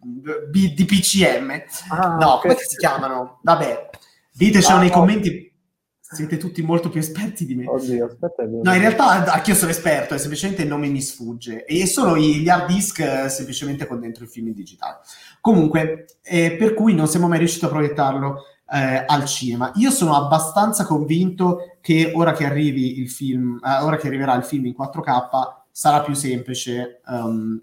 di, 0.51 0.75
di 0.75 0.85
PCM. 0.85 1.63
Ah, 1.89 2.17
no, 2.17 2.39
come 2.41 2.57
si 2.57 2.77
chiamano? 2.77 3.41
Vabbè, 3.43 3.89
Ditecelo 4.37 4.77
ah, 4.77 4.81
nei 4.81 4.89
no. 4.89 4.95
commenti, 4.95 5.55
siete 5.99 6.37
tutti 6.37 6.61
molto 6.61 6.91
più 6.91 7.01
esperti 7.01 7.47
di 7.47 7.55
me. 7.55 7.67
Oddio, 7.67 8.05
aspetta. 8.05 8.45
No, 8.45 8.75
in 8.75 8.81
realtà 8.81 9.33
anche 9.33 9.51
io 9.51 9.57
sono 9.57 9.71
esperto, 9.71 10.15
è 10.15 10.19
semplicemente 10.19 10.63
il 10.63 10.69
nome 10.69 10.89
mi 10.89 11.01
sfugge. 11.01 11.65
E 11.65 11.87
sono 11.87 12.19
gli 12.19 12.47
hard 12.47 12.67
disk 12.67 13.01
eh, 13.01 13.29
semplicemente 13.31 13.87
con 13.87 13.99
dentro 13.99 14.25
il 14.25 14.31
film 14.31 14.49
in 14.49 14.53
digitale. 14.53 14.99
Comunque, 15.41 16.19
eh, 16.23 16.53
per 16.53 16.75
cui 16.75 16.95
non 16.95 17.09
siamo 17.09 17.29
mai 17.29 17.39
riusciti 17.39 17.65
a 17.65 17.69
proiettarlo 17.69 18.43
eh, 18.73 19.05
al 19.07 19.25
cinema. 19.25 19.73
Io 19.77 19.91
sono 19.91 20.15
abbastanza 20.15 20.85
convinto 20.85 21.79
che 21.81 22.13
ora 22.15 22.33
che 22.33 22.45
arrivi 22.45 23.01
il 23.01 23.09
film, 23.09 23.59
eh, 23.65 23.83
ora 23.83 23.97
che 23.97 24.07
arriverà 24.07 24.35
il 24.35 24.45
film 24.45 24.67
in 24.67 24.75
4K, 24.79 25.65
sarà 25.71 26.03
più 26.03 26.15
semplice 26.15 27.01
um, 27.07 27.59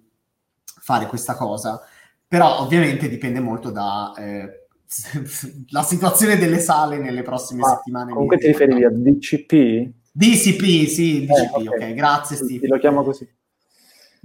fare 0.64 1.06
questa 1.06 1.36
cosa. 1.36 1.80
Però 2.28 2.62
ovviamente 2.62 3.08
dipende 3.08 3.40
molto 3.40 3.70
da 3.70 4.12
eh, 4.18 4.63
la 5.70 5.84
situazione 5.84 6.38
delle 6.38 6.60
sale 6.60 6.98
nelle 6.98 7.22
prossime 7.22 7.62
Ma 7.62 7.70
settimane. 7.70 8.12
Comunque 8.12 8.38
ti 8.38 8.48
riferivi 8.48 8.84
a 8.84 8.90
DCP? 8.90 9.92
DCP, 10.12 10.88
sì, 10.88 11.26
DCP, 11.26 11.58
eh, 11.58 11.68
ok, 11.68 11.68
okay. 11.68 11.94
grazie 11.94 12.36
Steve. 12.36 12.60
Sì, 12.60 12.68
lo 12.68 12.78
chiamo 12.78 13.04
così. 13.04 13.28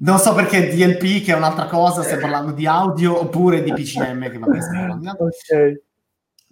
Non 0.01 0.19
so 0.19 0.33
perché 0.33 0.69
DLP, 0.69 1.25
che 1.25 1.33
è 1.33 1.37
un'altra 1.37 1.67
cosa, 1.67 2.03
stai 2.03 2.21
parlando 2.21 2.53
di 2.53 2.67
audio, 2.67 3.21
oppure 3.21 3.65
di 3.65 3.73
PCM, 3.73 4.31
che 4.31 4.39
vabbè, 4.39 4.61
stiamo 4.61 4.87
parlando. 4.87 5.25
Ok. 5.25 5.83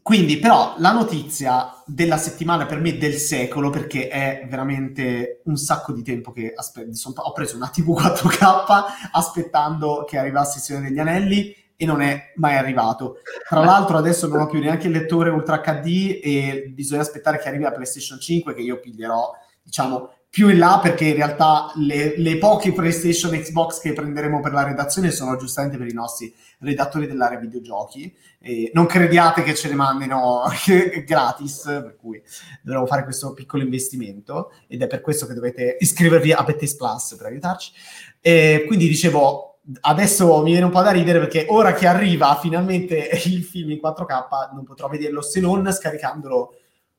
Quindi, 0.03 0.39
però, 0.39 0.75
la 0.79 0.93
notizia 0.93 1.83
della 1.85 2.17
settimana 2.17 2.67
per 2.67 2.81
me 2.81 2.97
del 2.97 3.15
secolo, 3.15 3.71
perché 3.71 4.09
è 4.09 4.47
veramente 4.49 5.43
un 5.45 5.57
sacco 5.57 5.93
di 5.93 6.03
tempo 6.03 6.33
che 6.33 6.53
aspe- 6.55 6.89
ho 7.15 7.33
preso 7.33 7.57
una 7.57 7.69
TV 7.69 7.91
4K 7.91 8.85
aspettando 9.13 10.05
che 10.09 10.19
arrivasse 10.19 10.59
Signore 10.59 10.89
degli 10.89 10.99
Anelli 10.99 11.55
e 11.77 11.85
non 11.85 12.01
è 12.01 12.33
mai 12.37 12.57
arrivato. 12.57 13.19
Tra 13.49 13.61
l'altro 13.65 13.97
adesso 13.97 14.27
non 14.27 14.41
ho 14.41 14.47
più 14.47 14.61
neanche 14.61 14.87
il 14.87 14.93
lettore 14.93 15.31
Ultra 15.31 15.61
HD 15.61 16.21
e 16.23 16.71
bisogna 16.75 17.03
aspettare 17.03 17.39
che 17.39 17.49
arrivi 17.49 17.65
la 17.65 17.73
PlayStation 17.73 18.19
5 18.19 18.55
che 18.55 18.63
io 18.63 18.81
piglierò, 18.81 19.33
diciamo, 19.63 20.11
più 20.37 20.51
in 20.51 20.59
là 20.59 20.81
perché 20.83 21.07
in 21.07 21.15
realtà 21.15 21.73
le, 21.77 22.15
le, 22.19 22.37
poche 22.37 22.71
PlayStation 22.71 23.31
Xbox 23.31 23.81
che 23.81 23.95
prenderemo 23.95 24.41
per 24.41 24.53
la 24.53 24.65
redazione 24.65 25.11
sono 25.11 25.35
giustamente 25.37 25.79
per 25.79 25.87
i 25.87 25.95
nostri 25.95 26.31
redattori 26.59 27.07
dell'area 27.07 27.39
videogiochi. 27.39 28.15
E 28.39 28.71
non 28.75 28.85
crediate 28.85 29.43
che 29.43 29.55
ce 29.55 29.69
le 29.69 29.75
mandino 29.75 30.43
gratis, 31.07 31.63
per 31.65 31.97
cui 31.99 32.23
dovremo 32.63 32.85
fare 32.85 33.05
questo 33.05 33.33
piccolo 33.33 33.63
investimento 33.63 34.53
ed 34.69 34.83
è 34.83 34.87
per 34.87 35.01
questo 35.01 35.27
che 35.27 35.33
dovete 35.33 35.79
iscrivervi 35.81 36.33
a 36.33 36.43
Bettes 36.43 36.77
Plus 36.77 37.15
per 37.17 37.29
aiutarci. 37.29 37.73
E 38.21 38.65
quindi 38.67 38.89
dicevo, 38.89 39.56
adesso 39.81 40.43
mi 40.43 40.51
viene 40.51 40.67
un 40.67 40.71
po' 40.71 40.83
da 40.83 40.91
ridere 40.91 41.19
perché 41.19 41.47
ora 41.49 41.73
che 41.75 41.87
arriva 41.87 42.39
finalmente 42.41 43.09
il 43.27 43.43
film 43.43 43.71
in 43.71 43.81
4K 43.83 44.55
non 44.55 44.65
potrò 44.65 44.89
vederlo 44.89 45.23
se 45.23 45.41
non 45.41 45.71
scaricandolo 45.73 46.55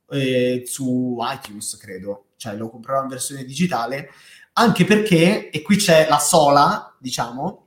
eh, 0.10 0.64
su 0.66 1.18
iTunes, 1.22 1.78
credo 1.78 2.28
cioè 2.38 2.56
lo 2.56 2.70
comprerò 2.70 3.02
in 3.02 3.10
versione 3.10 3.44
digitale, 3.44 4.10
anche 4.54 4.86
perché, 4.86 5.50
e 5.50 5.62
qui 5.62 5.76
c'è 5.76 6.08
la 6.08 6.20
sola, 6.20 6.96
diciamo, 7.00 7.66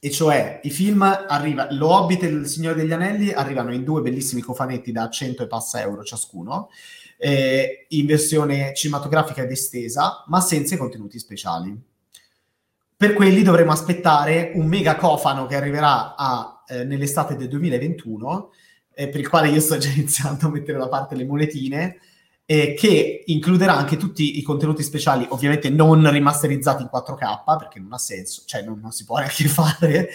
e 0.00 0.10
cioè 0.10 0.60
i 0.62 0.70
film 0.70 1.02
arriva, 1.02 1.66
Lo 1.72 1.88
Hobbit 1.88 2.22
e 2.22 2.26
Il 2.26 2.46
Signore 2.46 2.76
degli 2.76 2.92
Anelli 2.92 3.32
arrivano 3.32 3.72
in 3.72 3.84
due 3.84 4.02
bellissimi 4.02 4.40
cofanetti 4.40 4.92
da 4.92 5.08
100 5.08 5.42
e 5.42 5.46
passa 5.46 5.80
euro 5.80 6.04
ciascuno, 6.04 6.70
eh, 7.18 7.86
in 7.88 8.06
versione 8.06 8.72
cinematografica 8.74 9.42
ed 9.42 9.50
estesa, 9.50 10.24
ma 10.28 10.40
senza 10.40 10.74
i 10.74 10.78
contenuti 10.78 11.18
speciali. 11.18 11.92
Per 12.96 13.12
quelli 13.12 13.42
dovremo 13.42 13.72
aspettare 13.72 14.52
un 14.54 14.66
mega 14.66 14.96
cofano 14.96 15.46
che 15.46 15.56
arriverà 15.56 16.14
a, 16.14 16.62
eh, 16.66 16.84
nell'estate 16.84 17.36
del 17.36 17.48
2021, 17.48 18.50
eh, 18.94 19.08
per 19.08 19.20
il 19.20 19.28
quale 19.28 19.48
io 19.48 19.60
sto 19.60 19.76
già 19.78 19.90
iniziando 19.94 20.46
a 20.46 20.50
mettere 20.50 20.78
da 20.78 20.88
parte 20.88 21.14
le 21.14 21.24
monetine, 21.24 21.98
eh, 22.46 22.74
che 22.74 23.22
includerà 23.26 23.74
anche 23.74 23.96
tutti 23.96 24.38
i 24.38 24.42
contenuti 24.42 24.82
speciali, 24.82 25.26
ovviamente 25.30 25.70
non 25.70 26.08
rimasterizzati 26.10 26.82
in 26.82 26.90
4K, 26.92 27.56
perché 27.58 27.80
non 27.80 27.92
ha 27.94 27.98
senso, 27.98 28.42
cioè 28.44 28.62
non, 28.62 28.80
non 28.80 28.92
si 28.92 29.04
può 29.04 29.16
neanche 29.18 29.48
fare, 29.48 30.10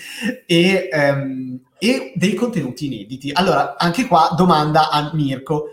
e, 0.45 0.89
um, 0.91 1.59
e, 1.77 2.13
dei 2.15 2.35
contenuti 2.35 2.85
inediti. 2.85 3.31
Allora, 3.33 3.77
anche 3.77 4.05
qua 4.05 4.33
domanda 4.37 4.89
a 4.89 5.11
Mirko, 5.13 5.69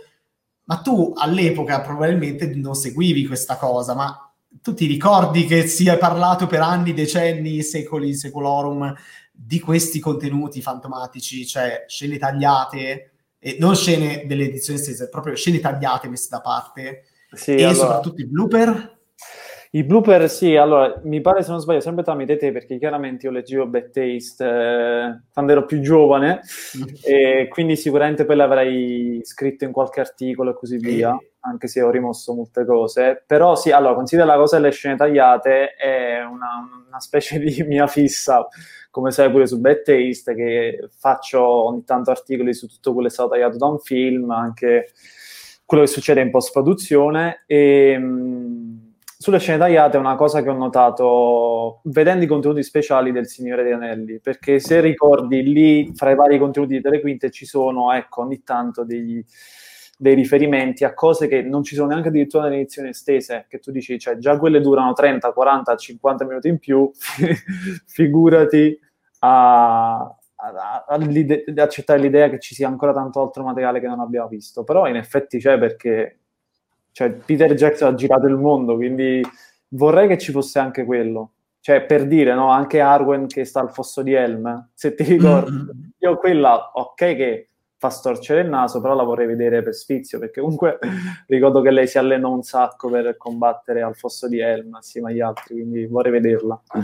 ma 0.64 0.78
tu 0.78 1.12
all'epoca 1.16 1.80
probabilmente 1.80 2.46
non 2.54 2.74
seguivi 2.74 3.26
questa 3.26 3.56
cosa, 3.56 3.94
ma 3.94 4.25
tu 4.62 4.74
ti 4.74 4.86
ricordi 4.86 5.44
che 5.44 5.66
si 5.66 5.88
è 5.88 5.98
parlato 5.98 6.46
per 6.46 6.60
anni, 6.60 6.94
decenni, 6.94 7.62
secoli, 7.62 8.14
secolorum 8.14 8.94
di 9.32 9.60
questi 9.60 10.00
contenuti 10.00 10.62
fantomatici, 10.62 11.46
cioè 11.46 11.84
scene 11.86 12.18
tagliate, 12.18 13.10
e 13.38 13.56
non 13.60 13.76
scene 13.76 14.24
delle 14.26 14.44
edizioni 14.44 14.78
stesse, 14.78 15.08
proprio 15.08 15.36
scene 15.36 15.60
tagliate 15.60 16.08
messe 16.08 16.28
da 16.30 16.40
parte 16.40 17.04
sì, 17.30 17.52
e 17.52 17.64
allora, 17.64 17.74
soprattutto 17.74 18.20
i 18.22 18.26
blooper. 18.26 18.95
I 19.76 19.84
blooper, 19.84 20.30
sì, 20.30 20.56
allora 20.56 20.98
mi 21.04 21.20
pare 21.20 21.42
se 21.42 21.50
non 21.50 21.60
sbaglio 21.60 21.80
sempre 21.80 22.02
tramite 22.02 22.38
te 22.38 22.50
perché 22.50 22.78
chiaramente 22.78 23.26
io 23.26 23.32
leggevo 23.32 23.66
Bad 23.66 23.90
Taste 23.90 24.42
eh, 24.42 25.20
quando 25.30 25.52
ero 25.52 25.66
più 25.66 25.80
giovane 25.80 26.40
e 27.04 27.46
quindi 27.50 27.76
sicuramente 27.76 28.24
poi 28.24 28.36
l'avrei 28.36 29.20
scritto 29.22 29.64
in 29.64 29.72
qualche 29.72 30.00
articolo 30.00 30.52
e 30.52 30.54
così 30.54 30.78
via, 30.78 31.14
anche 31.40 31.68
se 31.68 31.82
ho 31.82 31.90
rimosso 31.90 32.32
molte 32.32 32.64
cose. 32.64 33.22
Però 33.26 33.54
sì, 33.54 33.70
allora 33.70 33.92
considera 33.92 34.26
la 34.26 34.38
cosa 34.38 34.56
delle 34.56 34.72
scene 34.72 34.96
tagliate 34.96 35.74
è 35.74 36.24
una, 36.24 36.86
una 36.88 37.00
specie 37.00 37.38
di 37.38 37.62
mia 37.68 37.86
fissa 37.86 38.48
come 38.90 39.10
sai 39.10 39.30
pure 39.30 39.46
su 39.46 39.60
Bad 39.60 39.82
Taste, 39.82 40.34
che 40.34 40.88
faccio 40.98 41.42
ogni 41.42 41.84
tanto 41.84 42.10
articoli 42.10 42.54
su 42.54 42.66
tutto 42.66 42.94
quello 42.94 43.08
che 43.08 43.12
è 43.12 43.14
stato 43.14 43.28
tagliato 43.28 43.58
da 43.58 43.66
un 43.66 43.78
film, 43.78 44.30
anche 44.30 44.92
quello 45.66 45.84
che 45.84 45.90
succede 45.90 46.22
in 46.22 46.30
post-produzione. 46.30 47.42
E 47.44 47.98
mh, 47.98 48.85
sulle 49.18 49.38
scene 49.38 49.58
tagliate 49.58 49.96
è 49.96 50.00
una 50.00 50.14
cosa 50.14 50.42
che 50.42 50.50
ho 50.50 50.56
notato 50.56 51.80
vedendo 51.84 52.24
i 52.24 52.28
contenuti 52.28 52.62
speciali 52.62 53.12
del 53.12 53.26
Signore 53.26 53.62
degli 53.62 53.72
Anelli, 53.72 54.20
perché 54.20 54.58
se 54.60 54.80
ricordi 54.80 55.42
lì, 55.42 55.92
fra 55.94 56.10
i 56.10 56.14
vari 56.14 56.38
contenuti 56.38 56.74
di 56.74 56.82
Telequinte, 56.82 57.30
ci 57.30 57.46
sono, 57.46 57.92
ecco, 57.92 58.22
ogni 58.22 58.42
tanto 58.42 58.84
degli 58.84 59.24
dei 59.98 60.14
riferimenti 60.14 60.84
a 60.84 60.92
cose 60.92 61.26
che 61.26 61.40
non 61.40 61.62
ci 61.62 61.74
sono 61.74 61.88
neanche 61.88 62.08
addirittura 62.08 62.44
nelle 62.44 62.56
edizioni 62.56 62.90
estese, 62.90 63.46
che 63.48 63.60
tu 63.60 63.70
dici, 63.70 63.98
cioè 63.98 64.18
già 64.18 64.38
quelle 64.38 64.60
durano 64.60 64.92
30, 64.92 65.32
40, 65.32 65.74
50 65.74 66.24
minuti 66.26 66.48
in 66.48 66.58
più, 66.58 66.90
figurati 67.86 68.78
a, 69.20 70.14
accettare 71.56 71.98
l'idea 71.98 72.28
che 72.28 72.38
ci 72.38 72.54
sia 72.54 72.68
ancora 72.68 72.92
tanto 72.92 73.22
altro 73.22 73.42
materiale 73.42 73.80
che 73.80 73.86
non 73.86 74.00
abbiamo 74.00 74.28
visto. 74.28 74.64
Però 74.64 74.86
in 74.86 74.96
effetti 74.96 75.38
c'è 75.38 75.58
perché 75.58 76.18
cioè, 76.96 77.10
Peter 77.10 77.52
Jackson 77.52 77.92
ha 77.92 77.94
girato 77.94 78.26
il 78.26 78.38
mondo, 78.38 78.74
quindi 78.74 79.22
vorrei 79.74 80.08
che 80.08 80.16
ci 80.16 80.32
fosse 80.32 80.58
anche 80.58 80.86
quello. 80.86 81.32
Cioè, 81.60 81.82
per 81.84 82.06
dire, 82.06 82.32
no, 82.32 82.48
anche 82.48 82.80
Arwen 82.80 83.26
che 83.26 83.44
sta 83.44 83.60
al 83.60 83.70
fosso 83.70 84.00
di 84.00 84.14
Helm, 84.14 84.70
se 84.72 84.94
ti 84.94 85.02
ricordi, 85.02 85.50
mm-hmm. 85.50 85.88
io 85.98 86.16
quella, 86.16 86.70
ok 86.72 86.94
che 86.94 87.48
fa 87.78 87.90
storcere 87.90 88.40
il 88.40 88.48
naso, 88.48 88.80
però 88.80 88.94
la 88.94 89.02
vorrei 89.02 89.26
vedere 89.26 89.62
per 89.62 89.74
sfizio, 89.74 90.18
perché 90.18 90.40
comunque 90.40 90.78
ricordo 91.28 91.60
che 91.60 91.70
lei 91.70 91.86
si 91.86 91.98
allenò 91.98 92.32
un 92.32 92.42
sacco 92.42 92.88
per 92.88 93.16
combattere 93.16 93.82
al 93.82 93.96
fosso 93.96 94.28
di 94.28 94.38
Helm 94.38 94.74
assieme 94.74 95.10
agli 95.10 95.20
altri, 95.20 95.54
quindi 95.54 95.86
vorrei 95.86 96.12
vederla. 96.12 96.60
Uh, 96.72 96.80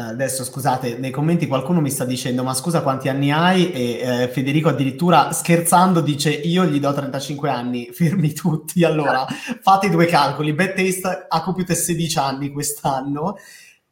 adesso 0.00 0.44
scusate, 0.44 0.98
nei 0.98 1.10
commenti 1.10 1.46
qualcuno 1.48 1.80
mi 1.80 1.90
sta 1.90 2.04
dicendo 2.04 2.44
ma 2.44 2.54
scusa 2.54 2.82
quanti 2.82 3.08
anni 3.08 3.32
hai 3.32 3.72
e 3.72 3.98
eh, 4.00 4.28
Federico 4.28 4.68
addirittura 4.68 5.32
scherzando 5.32 6.00
dice 6.00 6.30
io 6.30 6.64
gli 6.64 6.78
do 6.78 6.92
35 6.92 7.50
anni, 7.50 7.88
fermi 7.92 8.32
tutti, 8.32 8.84
allora 8.84 9.26
fate 9.60 9.90
due 9.90 10.06
calcoli, 10.06 10.52
Bad 10.52 10.74
Taste 10.74 11.26
ha 11.28 11.42
compiuto 11.42 11.74
16 11.74 12.18
anni 12.18 12.50
quest'anno, 12.52 13.36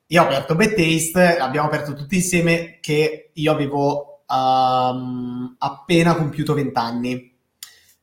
io 0.07 0.22
ho 0.22 0.24
aperto 0.24 0.55
Bad 0.55 0.74
Taste, 0.74 1.36
abbiamo 1.38 1.66
aperto 1.66 1.94
tutti 1.94 2.14
insieme 2.14 2.78
che 2.80 3.30
io 3.32 3.50
avevo 3.50 4.14
um, 4.29 5.55
appena 5.59 6.14
compiuto 6.14 6.55
20 6.55 6.79
anni, 6.79 7.37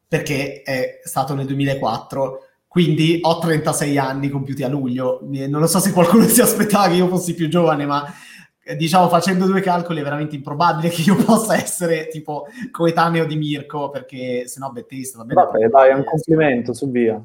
perché 0.07 0.61
è 0.61 0.99
stato 1.03 1.34
nel 1.34 1.45
2004, 1.45 2.39
quindi 2.67 3.19
ho 3.22 3.39
36 3.39 3.97
anni 3.97 4.30
compiuti 4.30 4.63
a 4.63 4.67
luglio. 4.67 5.19
Non 5.22 5.59
lo 5.59 5.67
so 5.67 5.80
se 5.80 5.91
qualcuno 5.91 6.26
si 6.26 6.41
aspettava 6.41 6.88
che 6.88 6.95
io 6.95 7.07
fossi 7.07 7.34
più 7.34 7.47
giovane, 7.47 7.86
ma 7.86 8.05
eh, 8.63 8.76
diciamo 8.76 9.09
facendo 9.09 9.45
due 9.45 9.61
calcoli 9.61 9.99
è 9.99 10.03
veramente 10.03 10.36
improbabile 10.36 10.89
che 10.89 11.01
io 11.01 11.15
possa 11.24 11.55
essere 11.55 12.07
tipo 12.07 12.45
coetaneo 12.72 13.26
di 13.26 13.36
Mirko, 13.36 13.89
perché 13.89 14.47
se 14.47 14.59
no 14.59 14.72
Bettista 14.72 15.17
va 15.17 15.26
bene. 15.26 15.43
Vabbè, 15.43 15.67
dai, 15.67 15.89
è 15.89 15.93
un 15.93 16.03
complimento, 16.03 16.74
su 16.74 16.89
via. 16.89 17.22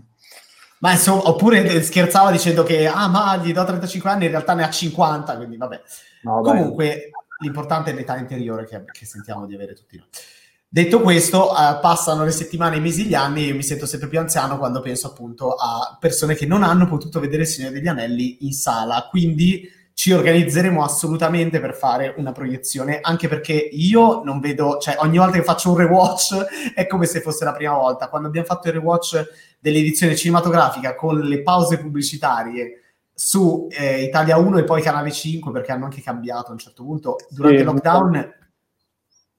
Ma 0.78 0.92
insomma, 0.92 1.28
oppure 1.28 1.82
scherzava 1.82 2.30
dicendo 2.30 2.62
che 2.62 2.86
ah, 2.86 3.08
ma 3.08 3.36
gli 3.36 3.52
do 3.52 3.64
35 3.64 4.10
anni, 4.10 4.24
in 4.26 4.30
realtà 4.30 4.54
ne 4.54 4.64
ha 4.64 4.70
50, 4.70 5.36
quindi 5.36 5.56
vabbè. 5.56 5.80
No, 6.22 6.40
Comunque, 6.40 7.10
l'importante 7.38 7.90
è 7.90 7.94
l'età 7.94 8.16
interiore 8.16 8.66
che, 8.66 8.84
che 8.90 9.06
sentiamo 9.06 9.46
di 9.46 9.54
avere 9.54 9.74
tutti 9.74 9.96
noi. 9.96 10.06
Detto 10.68 11.00
questo, 11.00 11.52
uh, 11.52 11.80
passano 11.80 12.24
le 12.24 12.32
settimane, 12.32 12.76
i 12.76 12.80
mesi, 12.80 13.06
gli 13.06 13.14
anni 13.14 13.44
e 13.44 13.46
io 13.46 13.54
mi 13.54 13.62
sento 13.62 13.86
sempre 13.86 14.08
più 14.08 14.18
anziano 14.18 14.58
quando 14.58 14.80
penso 14.80 15.06
appunto 15.06 15.54
a 15.54 15.96
persone 15.98 16.34
che 16.34 16.44
non 16.44 16.62
hanno 16.62 16.86
potuto 16.86 17.20
vedere 17.20 17.42
il 17.42 17.48
Signore 17.48 17.74
degli 17.74 17.86
Anelli 17.86 18.44
in 18.44 18.52
sala. 18.52 19.06
Quindi 19.08 19.70
ci 19.94 20.12
organizzeremo 20.12 20.84
assolutamente 20.84 21.58
per 21.60 21.74
fare 21.74 22.12
una 22.18 22.32
proiezione, 22.32 22.98
anche 23.00 23.28
perché 23.28 23.54
io 23.54 24.22
non 24.24 24.40
vedo, 24.40 24.76
cioè 24.76 24.96
ogni 24.98 25.16
volta 25.16 25.38
che 25.38 25.44
faccio 25.44 25.70
un 25.70 25.76
rewatch 25.78 26.34
è 26.74 26.86
come 26.86 27.06
se 27.06 27.22
fosse 27.22 27.46
la 27.46 27.52
prima 27.52 27.72
volta. 27.72 28.08
Quando 28.08 28.28
abbiamo 28.28 28.46
fatto 28.46 28.68
il 28.68 28.74
rewatch 28.74 29.24
dell'edizione 29.58 30.14
cinematografica 30.14 30.94
con 30.94 31.18
le 31.18 31.42
pause 31.42 31.78
pubblicitarie 31.78 32.85
su 33.18 33.66
eh, 33.70 34.02
Italia 34.02 34.36
1 34.36 34.58
e 34.58 34.64
poi 34.64 34.82
Canale 34.82 35.10
5 35.10 35.50
perché 35.50 35.72
hanno 35.72 35.86
anche 35.86 36.02
cambiato 36.02 36.50
a 36.50 36.52
un 36.52 36.58
certo 36.58 36.84
punto. 36.84 37.16
Durante 37.30 37.56
sì, 37.56 37.62
il 37.62 37.68
lockdown 37.68 38.34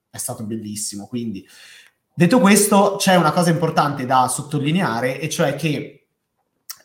è 0.10 0.18
stato 0.18 0.44
bellissimo 0.44 1.06
quindi. 1.06 1.48
Detto 2.12 2.40
questo 2.40 2.96
c'è 2.98 3.16
una 3.16 3.32
cosa 3.32 3.52
importante 3.52 4.08
da 4.08 4.28
sottolineare 4.28 5.20
e 5.20 5.30
cioè 5.30 5.56
che 5.56 5.97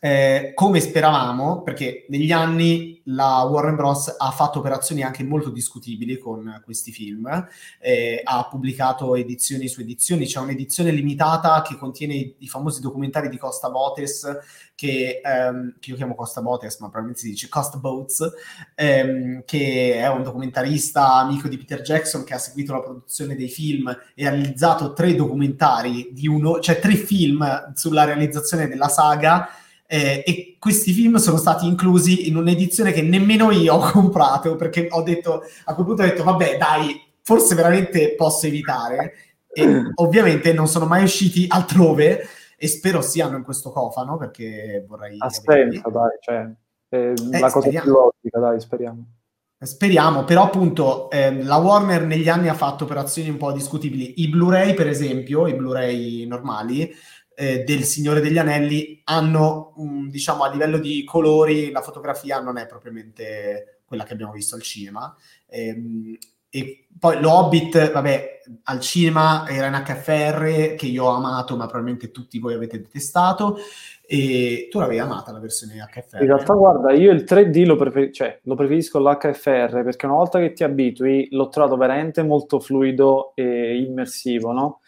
eh, 0.05 0.50
come 0.57 0.80
speravamo, 0.80 1.62
perché 1.62 2.07
negli 2.09 2.32
anni 2.32 3.00
la 3.05 3.42
Warner 3.42 3.76
Bros. 3.76 4.12
ha 4.18 4.32
fatto 4.32 4.59
operazioni 4.59 5.05
anche 5.05 5.22
molto 5.22 5.48
discutibili 5.48 6.18
con 6.18 6.61
questi 6.64 6.90
film, 6.90 7.46
eh, 7.78 8.20
ha 8.24 8.48
pubblicato 8.50 9.14
edizioni 9.14 9.68
su 9.68 9.80
edizioni, 9.80 10.26
c'è 10.26 10.40
un'edizione 10.40 10.90
limitata 10.90 11.62
che 11.62 11.76
contiene 11.76 12.14
i, 12.14 12.34
i 12.38 12.48
famosi 12.48 12.80
documentari 12.80 13.28
di 13.28 13.38
Costa 13.38 13.70
Botes, 13.70 14.38
che, 14.74 15.20
ehm, 15.24 15.76
che, 15.78 15.90
io 15.90 15.96
chiamo 15.96 16.16
Costa 16.16 16.42
Botes, 16.42 16.80
ma 16.80 16.86
probabilmente 16.86 17.20
si 17.20 17.30
dice 17.30 17.48
Costa 17.48 17.78
Boats, 17.78 18.28
ehm, 18.74 19.44
che 19.44 19.94
è 19.94 20.09
un 20.09 20.24
documentarista 20.24 21.14
amico 21.14 21.46
di 21.46 21.59
Peter 21.59 21.80
Jackson 21.80 22.24
che 22.24 22.34
ha 22.34 22.38
seguito 22.38 22.72
la 22.72 22.82
produzione 22.82 23.36
dei 23.36 23.48
film 23.48 23.96
e 24.16 24.26
ha 24.26 24.30
realizzato 24.30 24.94
tre 24.94 25.14
documentari 25.14 26.09
di 26.11 26.26
uno, 26.26 26.59
cioè 26.59 26.80
tre 26.80 26.96
film 26.96 27.72
sulla 27.74 28.03
realizzazione 28.03 28.66
della 28.66 28.88
saga 28.88 29.48
eh, 29.93 30.22
e 30.24 30.57
questi 30.59 30.90
film 30.93 31.16
sono 31.16 31.36
stati 31.36 31.66
inclusi 31.66 32.26
in 32.26 32.36
un'edizione 32.36 32.93
che 32.93 33.03
nemmeno 33.03 33.51
io 33.51 33.74
ho 33.76 33.90
comprato 33.90 34.57
perché 34.57 34.88
ho 34.90 35.03
detto 35.03 35.43
a 35.64 35.74
quel 35.74 35.86
punto 35.86 36.03
ho 36.03 36.07
detto 36.07 36.24
vabbè 36.24 36.57
dai 36.57 36.99
forse 37.20 37.55
veramente 37.55 38.14
posso 38.14 38.47
evitare 38.47 39.12
e 39.53 39.82
ovviamente 39.97 40.55
non 40.55 40.66
sono 40.66 40.86
mai 40.86 41.03
usciti 41.03 41.45
altrove 41.47 42.26
e 42.57 42.68
spero 42.68 43.03
siano 43.03 43.36
in 43.36 43.43
questo 43.43 43.70
cofano 43.70 44.16
perché 44.16 44.82
vorrei... 44.88 45.16
Ha 45.18 45.28
senso, 45.28 45.90
dai, 45.90 46.11
cioè, 46.20 46.51
eh, 46.88 47.12
la 47.30 47.51
cosa 47.51 47.61
speriamo. 47.61 47.84
più 47.84 47.93
logica, 47.93 48.38
dai, 48.38 48.61
speriamo. 48.61 49.07
Speriamo, 49.59 50.24
però 50.24 50.45
appunto 50.45 51.11
eh, 51.11 51.43
la 51.43 51.57
Warner 51.57 52.05
negli 52.05 52.28
anni 52.28 52.49
ha 52.49 52.55
fatto 52.55 52.84
operazioni 52.84 53.28
un 53.28 53.36
po' 53.36 53.53
discutibili. 53.53 54.22
I 54.22 54.28
Blu-ray, 54.28 54.74
per 54.74 54.88
esempio, 54.88 55.47
i 55.47 55.55
Blu-ray 55.55 56.24
normali 56.24 56.93
eh, 57.43 57.64
del 57.64 57.82
Signore 57.82 58.20
degli 58.20 58.38
Anelli 58.38 59.01
hanno, 59.05 59.72
um, 59.76 60.09
diciamo, 60.09 60.45
a 60.45 60.51
livello 60.51 60.78
di 60.78 61.03
colori, 61.05 61.70
la 61.70 61.82
fotografia 61.82 62.40
non 62.40 62.57
è 62.57 62.66
propriamente 62.66 63.80
quella 63.84 64.05
che 64.05 64.12
abbiamo 64.12 64.32
visto 64.32 64.55
al 64.55 64.62
cinema. 64.62 65.14
Eh, 65.49 66.18
e 66.55 66.86
poi 66.99 67.18
lo 67.20 67.32
Hobbit, 67.32 67.93
vabbè, 67.93 68.40
al 68.64 68.78
cinema 68.80 69.49
era 69.49 69.68
in 69.68 69.82
HFR 69.84 70.74
che 70.74 70.86
io 70.86 71.05
ho 71.05 71.14
amato, 71.14 71.57
ma 71.57 71.64
probabilmente 71.64 72.11
tutti 72.11 72.38
voi 72.38 72.55
avete 72.55 72.78
detestato. 72.78 73.57
E 74.07 74.68
tu 74.70 74.78
l'avevi 74.78 74.99
amata 74.99 75.32
la 75.32 75.40
versione 75.40 75.76
HFR? 75.90 76.20
In 76.20 76.26
realtà, 76.26 76.53
guarda, 76.53 76.93
io 76.93 77.11
il 77.11 77.24
3D 77.26 77.64
lo, 77.64 77.76
prefer- 77.76 78.12
cioè, 78.12 78.38
lo 78.43 78.55
preferisco 78.55 78.99
l'HFR 78.99 79.82
perché 79.82 80.05
una 80.05 80.16
volta 80.16 80.38
che 80.38 80.53
ti 80.53 80.62
abitui 80.62 81.28
l'ho 81.30 81.49
trovato 81.49 81.78
veramente 81.78 82.22
molto 82.22 82.61
fluido 82.61 83.32
e 83.34 83.78
immersivo, 83.78 84.53
no? 84.53 84.80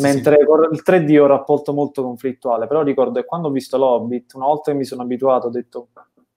Mentre 0.00 0.38
sì, 0.38 0.46
sì. 0.46 0.74
il 0.74 0.82
3D 0.84 1.20
ho 1.20 1.26
rapporto 1.26 1.72
molto 1.74 2.02
conflittuale, 2.02 2.66
però 2.66 2.82
ricordo 2.82 3.20
che 3.20 3.26
quando 3.26 3.48
ho 3.48 3.50
visto 3.50 3.76
l'Hobbit, 3.76 4.34
una 4.34 4.46
volta 4.46 4.72
che 4.72 4.78
mi 4.78 4.84
sono 4.84 5.02
abituato, 5.02 5.48
ho 5.48 5.50
detto 5.50 5.88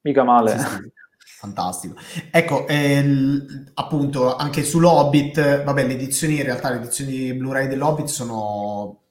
mica 0.02 0.24
male. 0.24 0.58
Sì, 0.58 0.66
Fantastico. 1.38 1.96
Ecco, 2.32 2.68
ehm, 2.68 3.72
appunto, 3.76 4.36
anche 4.36 4.64
sull'Hobbit, 4.64 5.64
vabbè, 5.64 5.86
le 5.86 5.94
edizioni, 5.94 6.38
in 6.38 6.44
realtà 6.44 6.70
le 6.70 6.78
edizioni 6.78 7.34
Blu-ray 7.34 7.68
dell'Hobbit 7.68 8.08
sono 8.08 9.00
eh, 9.00 9.05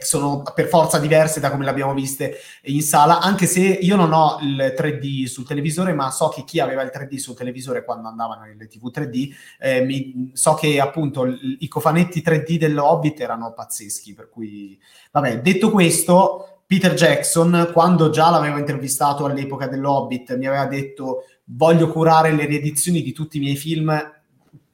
sono 0.00 0.42
per 0.54 0.68
forza 0.68 0.98
diverse 0.98 1.40
da 1.40 1.50
come 1.50 1.64
le 1.64 1.70
abbiamo 1.70 1.94
viste 1.94 2.36
in 2.64 2.82
sala, 2.82 3.20
anche 3.20 3.46
se 3.46 3.60
io 3.60 3.96
non 3.96 4.12
ho 4.12 4.38
il 4.42 4.74
3D 4.76 5.24
sul 5.24 5.46
televisore, 5.46 5.94
ma 5.94 6.10
so 6.10 6.28
che 6.28 6.44
chi 6.44 6.60
aveva 6.60 6.82
il 6.82 6.90
3D 6.94 7.16
sul 7.16 7.34
televisore 7.34 7.84
quando 7.84 8.08
andavano 8.08 8.42
nelle 8.42 8.66
TV 8.66 8.90
3D, 8.90 9.34
eh, 9.58 9.80
mi, 9.82 10.30
so 10.34 10.54
che 10.54 10.78
appunto 10.78 11.24
l- 11.24 11.56
i 11.60 11.68
cofanetti 11.68 12.20
3D 12.20 12.58
dell'Hobbit 12.58 13.20
erano 13.20 13.52
pazzeschi, 13.52 14.12
per 14.12 14.28
cui, 14.28 14.78
vabbè, 15.10 15.40
detto 15.40 15.70
questo, 15.70 16.60
Peter 16.66 16.94
Jackson, 16.94 17.70
quando 17.72 18.10
già 18.10 18.28
l'avevo 18.28 18.58
intervistato 18.58 19.24
all'epoca 19.24 19.68
dell'Hobbit, 19.68 20.36
mi 20.36 20.46
aveva 20.46 20.66
detto 20.66 21.24
voglio 21.44 21.88
curare 21.88 22.32
le 22.32 22.44
riedizioni 22.44 23.02
di 23.02 23.12
tutti 23.12 23.36
i 23.36 23.40
miei 23.40 23.56
film, 23.56 24.14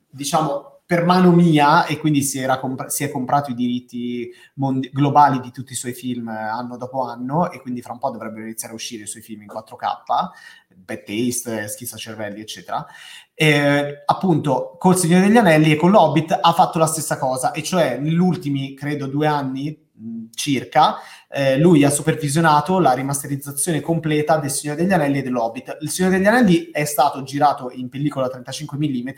diciamo, 0.09 0.72
per 0.93 1.07
mano 1.07 1.32
mia 1.32 1.86
e 1.86 1.97
quindi 1.97 2.20
si, 2.20 2.45
comp- 2.61 2.88
si 2.88 3.03
è 3.03 3.11
comprato 3.11 3.51
i 3.51 3.55
diritti 3.55 4.30
mondi- 4.57 4.90
globali 4.93 5.40
di 5.40 5.51
tutti 5.51 5.72
i 5.72 5.74
suoi 5.74 5.95
film 5.95 6.28
anno 6.28 6.76
dopo 6.76 7.01
anno 7.01 7.51
e 7.51 7.62
quindi 7.62 7.80
fra 7.80 7.95
un 7.95 7.99
po' 7.99 8.11
dovrebbero 8.11 8.43
iniziare 8.43 8.74
a 8.74 8.76
uscire 8.76 9.05
i 9.05 9.07
suoi 9.07 9.22
film 9.22 9.40
in 9.40 9.49
4K, 9.49 9.86
Bad 10.74 11.03
Taste, 11.03 11.68
Schizza 11.68 11.97
Cervelli, 11.97 12.43
eccetera. 12.43 12.84
E, 13.32 14.03
appunto, 14.05 14.76
col 14.78 14.99
Signore 14.99 15.28
degli 15.28 15.38
Anelli 15.38 15.72
e 15.72 15.76
con 15.76 15.93
l'Hobbit 15.93 16.38
ha 16.38 16.53
fatto 16.53 16.78
la 16.78 16.84
stessa 16.84 17.16
cosa, 17.16 17.53
e 17.53 17.62
cioè 17.62 17.97
negli 17.97 18.18
ultimi, 18.18 18.74
credo, 18.74 19.07
due 19.07 19.26
anni 19.26 19.88
circa, 20.35 20.97
eh, 21.29 21.59
lui 21.59 21.85
ha 21.85 21.91
supervisionato 21.91 22.79
la 22.79 22.93
rimasterizzazione 22.93 23.81
completa 23.81 24.39
del 24.39 24.51
Signore 24.51 24.83
degli 24.83 24.93
Anelli 24.93 25.19
e 25.19 25.23
dell'Hobbit. 25.23 25.79
Il 25.81 25.91
Signore 25.91 26.17
degli 26.17 26.27
Anelli 26.27 26.71
è 26.71 26.85
stato 26.85 27.23
girato 27.23 27.71
in 27.71 27.89
pellicola 27.89 28.29
35 28.29 28.77
mm 28.77 29.09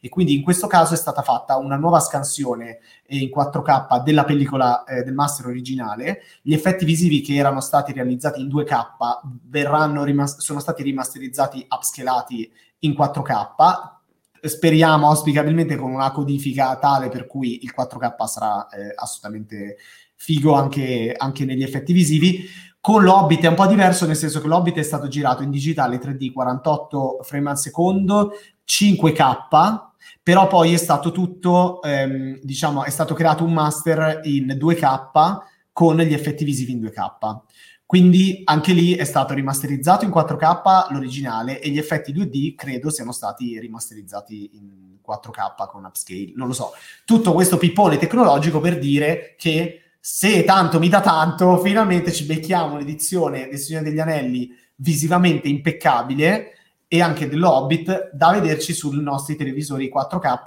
e 0.00 0.08
quindi 0.08 0.34
in 0.34 0.42
questo 0.42 0.66
caso 0.66 0.94
è 0.94 0.96
stata 0.96 1.22
fatta 1.22 1.56
una 1.56 1.76
nuova 1.76 2.00
scansione 2.00 2.78
in 3.08 3.30
4K 3.34 4.02
della 4.02 4.24
pellicola 4.24 4.84
eh, 4.84 5.02
del 5.02 5.14
master 5.14 5.46
originale. 5.46 6.22
Gli 6.42 6.54
effetti 6.54 6.84
visivi 6.84 7.20
che 7.20 7.34
erano 7.34 7.60
stati 7.60 7.92
realizzati 7.92 8.40
in 8.40 8.48
2K 8.48 10.04
rimas- 10.04 10.38
sono 10.38 10.60
stati 10.60 10.82
rimasterizzati, 10.82 11.66
upscalati 11.68 12.50
in 12.80 12.92
4K 12.92 13.96
speriamo 14.40 15.08
auspicabilmente 15.08 15.76
con 15.76 15.90
una 15.90 16.10
codifica 16.12 16.76
tale 16.76 17.08
per 17.08 17.26
cui 17.26 17.64
il 17.64 17.72
4K 17.76 18.24
sarà 18.26 18.68
eh, 18.68 18.92
assolutamente 18.94 19.76
figo 20.18 20.52
anche, 20.52 21.14
anche 21.16 21.44
negli 21.44 21.62
effetti 21.62 21.92
visivi. 21.92 22.44
Con 22.80 23.02
l'Hobbit 23.02 23.44
è 23.44 23.48
un 23.48 23.54
po' 23.54 23.66
diverso, 23.66 24.06
nel 24.06 24.16
senso 24.16 24.40
che 24.40 24.48
l'Hobbit 24.48 24.76
è 24.76 24.82
stato 24.82 25.08
girato 25.08 25.42
in 25.42 25.50
digitale 25.50 25.98
3D 25.98 26.32
48 26.32 27.20
frame 27.22 27.50
al 27.50 27.58
secondo, 27.58 28.32
5K, 28.66 29.86
però 30.22 30.46
poi 30.46 30.74
è 30.74 30.76
stato 30.76 31.12
tutto, 31.12 31.80
ehm, 31.82 32.40
diciamo, 32.42 32.84
è 32.84 32.90
stato 32.90 33.14
creato 33.14 33.44
un 33.44 33.52
master 33.52 34.20
in 34.24 34.56
2K 34.58 35.38
con 35.72 35.96
gli 35.98 36.12
effetti 36.12 36.44
visivi 36.44 36.72
in 36.72 36.80
2K. 36.80 37.40
Quindi 37.86 38.42
anche 38.44 38.72
lì 38.72 38.94
è 38.94 39.04
stato 39.04 39.32
rimasterizzato 39.32 40.04
in 40.04 40.10
4K 40.10 40.90
l'originale 40.90 41.60
e 41.60 41.70
gli 41.70 41.78
effetti 41.78 42.12
2D 42.12 42.54
credo 42.54 42.90
siano 42.90 43.12
stati 43.12 43.58
rimasterizzati 43.58 44.50
in 44.54 44.98
4K 45.06 45.68
con 45.68 45.84
upscale, 45.84 46.32
non 46.34 46.48
lo 46.48 46.52
so. 46.52 46.72
Tutto 47.06 47.32
questo 47.32 47.56
pippone 47.56 47.96
tecnologico 47.96 48.60
per 48.60 48.78
dire 48.78 49.34
che 49.38 49.87
se 50.00 50.44
tanto 50.44 50.78
mi 50.78 50.88
dà 50.88 51.00
tanto, 51.00 51.58
finalmente 51.58 52.12
ci 52.12 52.24
becchiamo 52.24 52.74
un'edizione 52.74 53.48
del 53.48 53.58
Signore 53.58 53.84
degli 53.84 53.98
Anelli 53.98 54.50
visivamente 54.76 55.48
impeccabile 55.48 56.52
e 56.86 57.02
anche 57.02 57.28
dell'Hobbit 57.28 58.10
da 58.12 58.30
vederci 58.30 58.72
sui 58.72 59.00
nostri 59.02 59.36
televisori 59.36 59.92
4K, 59.94 60.42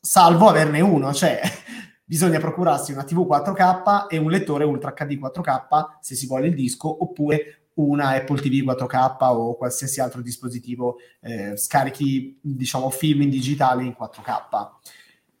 salvo 0.00 0.48
averne 0.48 0.80
uno, 0.80 1.12
cioè 1.12 1.40
bisogna 2.04 2.38
procurarsi 2.38 2.92
una 2.92 3.02
TV 3.02 3.26
4K 3.26 4.06
e 4.08 4.18
un 4.18 4.30
lettore 4.30 4.64
Ultra 4.64 4.92
HD 4.92 5.18
4K 5.18 5.98
se 6.00 6.14
si 6.14 6.26
vuole 6.26 6.46
il 6.46 6.54
disco, 6.54 7.02
oppure 7.02 7.70
una 7.74 8.10
Apple 8.10 8.40
TV 8.40 8.64
4K 8.64 9.16
o 9.20 9.56
qualsiasi 9.56 10.00
altro 10.00 10.22
dispositivo 10.22 10.96
eh, 11.20 11.56
scarichi, 11.56 12.38
diciamo, 12.40 12.88
film 12.90 13.22
in 13.22 13.30
digitale 13.30 13.82
in 13.82 13.94
4K. 13.98 14.68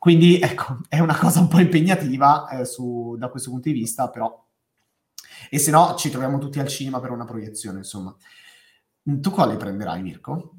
Quindi 0.06 0.38
ecco, 0.38 0.82
è 0.88 1.00
una 1.00 1.18
cosa 1.18 1.40
un 1.40 1.48
po' 1.48 1.58
impegnativa 1.58 2.48
eh, 2.50 2.64
su, 2.64 3.16
da 3.18 3.26
questo 3.26 3.50
punto 3.50 3.68
di 3.68 3.74
vista, 3.74 4.08
però... 4.08 4.40
E 5.50 5.58
se 5.58 5.72
no 5.72 5.96
ci 5.96 6.10
troviamo 6.10 6.38
tutti 6.38 6.60
al 6.60 6.68
cinema 6.68 7.00
per 7.00 7.10
una 7.10 7.24
proiezione, 7.24 7.78
insomma. 7.78 8.14
Tu 9.02 9.30
quale 9.32 9.56
prenderai, 9.56 10.02
Mirko? 10.02 10.58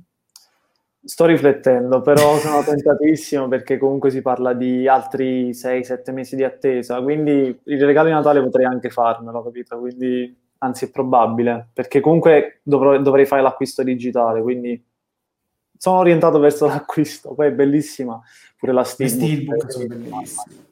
Sto 1.02 1.24
riflettendo, 1.24 2.02
però 2.02 2.38
sono 2.40 2.62
tentatissimo 2.62 3.48
perché 3.48 3.78
comunque 3.78 4.10
si 4.10 4.22
parla 4.22 4.52
di 4.52 4.86
altri 4.86 5.52
6-7 5.52 6.12
mesi 6.12 6.36
di 6.36 6.44
attesa, 6.44 7.02
quindi 7.02 7.58
il 7.64 7.86
regalo 7.86 8.10
di 8.10 8.14
Natale 8.16 8.44
potrei 8.44 8.66
anche 8.66 8.90
farmelo, 8.90 9.42
capito? 9.44 9.80
Quindi, 9.80 10.38
anzi 10.58 10.88
è 10.88 10.92
probabile, 10.92 11.70
perché 11.72 12.02
comunque 12.02 12.60
dovrò, 12.64 13.00
dovrei 13.02 13.26
fare 13.26 13.42
l'acquisto 13.42 13.82
digitale, 13.82 14.42
quindi 14.42 14.86
sono 15.78 15.98
orientato 15.98 16.40
verso 16.40 16.66
l'acquisto, 16.66 17.34
poi 17.34 17.48
è 17.48 17.52
bellissima 17.52 18.22
pure 18.58 18.74
la 18.74 18.84
Steelbook. 18.84 19.22
Steelbook 19.26 19.72
sono 19.72 19.86
bellissime. 19.88 20.66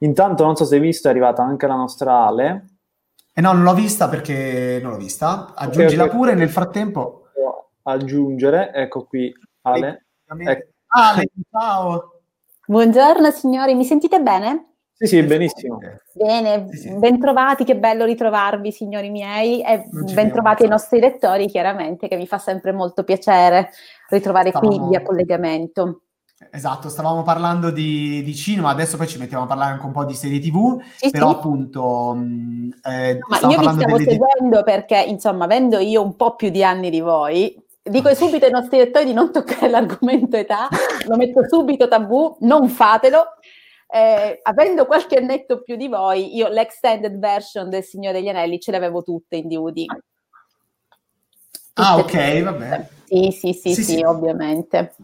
Intanto 0.00 0.44
non 0.44 0.56
so 0.56 0.64
se 0.64 0.74
hai 0.74 0.80
visto, 0.80 1.08
è 1.08 1.10
arrivata 1.10 1.42
anche 1.42 1.66
la 1.66 1.74
nostra 1.74 2.26
Ale. 2.26 2.66
Eh 3.32 3.40
no, 3.40 3.52
non 3.52 3.62
l'ho 3.62 3.74
vista 3.74 4.08
perché 4.08 4.78
non 4.82 4.92
l'ho 4.92 4.96
vista. 4.96 5.54
Aggiungila 5.54 6.04
okay, 6.04 6.16
pure 6.16 6.34
nel 6.34 6.50
frattempo. 6.50 7.28
Aggiungere, 7.82 8.72
ecco 8.72 9.04
qui 9.04 9.32
Ale. 9.62 10.06
Ecco. 10.26 10.68
Ale, 10.88 11.30
ciao. 11.50 12.20
Buongiorno 12.66 13.30
signori, 13.30 13.74
mi 13.74 13.84
sentite 13.84 14.20
bene? 14.20 14.75
Sì, 14.98 15.06
sì, 15.06 15.22
benissimo. 15.22 15.78
Bene, 16.14 16.68
sì, 16.70 16.78
sì. 16.78 16.94
bentrovati, 16.96 17.64
che 17.64 17.76
bello 17.76 18.06
ritrovarvi, 18.06 18.72
signori 18.72 19.10
miei, 19.10 19.60
e 19.60 19.84
bentrovati 20.14 20.62
ai 20.62 20.70
nostri 20.70 21.00
lettori, 21.00 21.48
chiaramente, 21.48 22.08
che 22.08 22.16
mi 22.16 22.26
fa 22.26 22.38
sempre 22.38 22.72
molto 22.72 23.04
piacere 23.04 23.70
ritrovare 24.08 24.48
Stavamo... 24.48 24.74
qui 24.74 24.88
via 24.88 25.02
collegamento. 25.02 26.00
Esatto, 26.50 26.88
stavamo 26.88 27.22
parlando 27.22 27.70
di, 27.70 28.22
di, 28.22 28.34
cinema, 28.34 28.70
adesso 28.70 28.96
poi 28.96 29.06
ci 29.06 29.18
mettiamo 29.18 29.44
a 29.44 29.46
parlare 29.46 29.72
anche 29.72 29.86
un 29.86 29.92
po' 29.92 30.04
di 30.04 30.14
serie 30.14 30.38
TV, 30.38 30.80
sì, 30.96 31.10
però 31.10 31.28
sì. 31.28 31.34
appunto... 31.36 32.14
Mh, 32.14 32.70
eh, 32.82 33.18
Ma 33.28 33.38
io 33.50 33.58
vi 33.58 33.68
stiamo 33.68 33.98
delle... 33.98 34.10
seguendo 34.10 34.62
perché, 34.62 34.98
insomma, 35.06 35.44
avendo 35.44 35.78
io 35.78 36.02
un 36.02 36.16
po' 36.16 36.36
più 36.36 36.48
di 36.48 36.64
anni 36.64 36.88
di 36.88 37.00
voi, 37.00 37.54
dico 37.82 38.14
subito 38.14 38.46
ai 38.46 38.50
nostri 38.50 38.78
lettori 38.78 39.04
di 39.04 39.12
non 39.12 39.30
toccare 39.30 39.68
l'argomento 39.68 40.36
età, 40.36 40.68
lo 41.06 41.16
metto 41.16 41.46
subito 41.46 41.86
tabù, 41.86 42.36
non 42.40 42.68
fatelo. 42.68 43.34
Eh, 43.88 44.40
avendo 44.42 44.86
qualche 44.86 45.16
annetto 45.16 45.62
più 45.62 45.76
di 45.76 45.88
voi, 45.88 46.34
io 46.34 46.48
l'extended 46.48 47.18
version 47.18 47.70
del 47.70 47.84
Signore 47.84 48.18
degli 48.18 48.28
Anelli 48.28 48.58
ce 48.60 48.70
le 48.70 48.76
avevo 48.78 49.02
tutte 49.02 49.36
in 49.36 49.48
DVD. 49.48 49.84
ah, 51.74 51.96
ok, 51.96 52.42
vabbè. 52.42 52.88
Sì, 53.04 53.30
sì, 53.30 53.52
sì, 53.52 53.74
sì, 53.74 53.82
sì, 53.82 54.02
ovviamente 54.02 54.94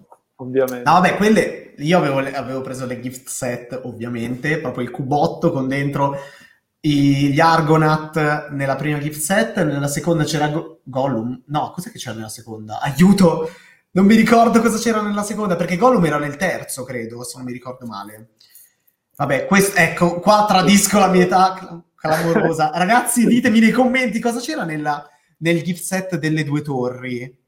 ovviamente. 0.42 0.88
No, 0.88 1.00
vabbè, 1.00 1.16
quelle 1.16 1.74
io 1.78 1.98
avevo, 1.98 2.18
avevo, 2.18 2.60
preso 2.60 2.84
le 2.84 3.00
gift 3.00 3.28
set, 3.28 3.80
ovviamente, 3.84 4.60
proprio 4.60 4.84
il 4.84 4.90
cubotto 4.90 5.50
con 5.50 5.68
dentro 5.68 6.16
i, 6.80 7.32
gli 7.32 7.40
Argonaut 7.40 8.50
nella 8.50 8.76
prima 8.76 8.98
gift 8.98 9.20
set, 9.20 9.62
nella 9.62 9.88
seconda 9.88 10.24
c'era 10.24 10.48
Go- 10.48 10.80
Gollum. 10.82 11.42
No, 11.46 11.70
cos'è 11.70 11.90
che 11.90 11.98
c'era 11.98 12.16
nella 12.16 12.28
seconda? 12.28 12.80
Aiuto! 12.80 13.50
Non 13.92 14.06
mi 14.06 14.16
ricordo 14.16 14.60
cosa 14.60 14.78
c'era 14.78 15.02
nella 15.02 15.22
seconda, 15.22 15.56
perché 15.56 15.76
Gollum 15.76 16.04
era 16.04 16.18
nel 16.18 16.36
terzo, 16.36 16.82
credo, 16.82 17.22
se 17.24 17.36
non 17.36 17.46
mi 17.46 17.52
ricordo 17.52 17.86
male. 17.86 18.30
Vabbè, 19.22 19.46
questo, 19.46 19.78
ecco, 19.78 20.18
qua 20.18 20.46
tradisco 20.48 20.98
la 20.98 21.06
mia 21.06 21.22
età. 21.22 21.80
clamorosa. 21.94 22.72
Ragazzi, 22.74 23.24
ditemi 23.24 23.60
nei 23.60 23.70
commenti 23.70 24.18
cosa 24.18 24.40
c'era 24.40 24.64
nella, 24.64 25.08
nel 25.38 25.62
gift 25.62 25.84
set 25.84 26.16
delle 26.16 26.42
due 26.42 26.60
torri. 26.60 27.38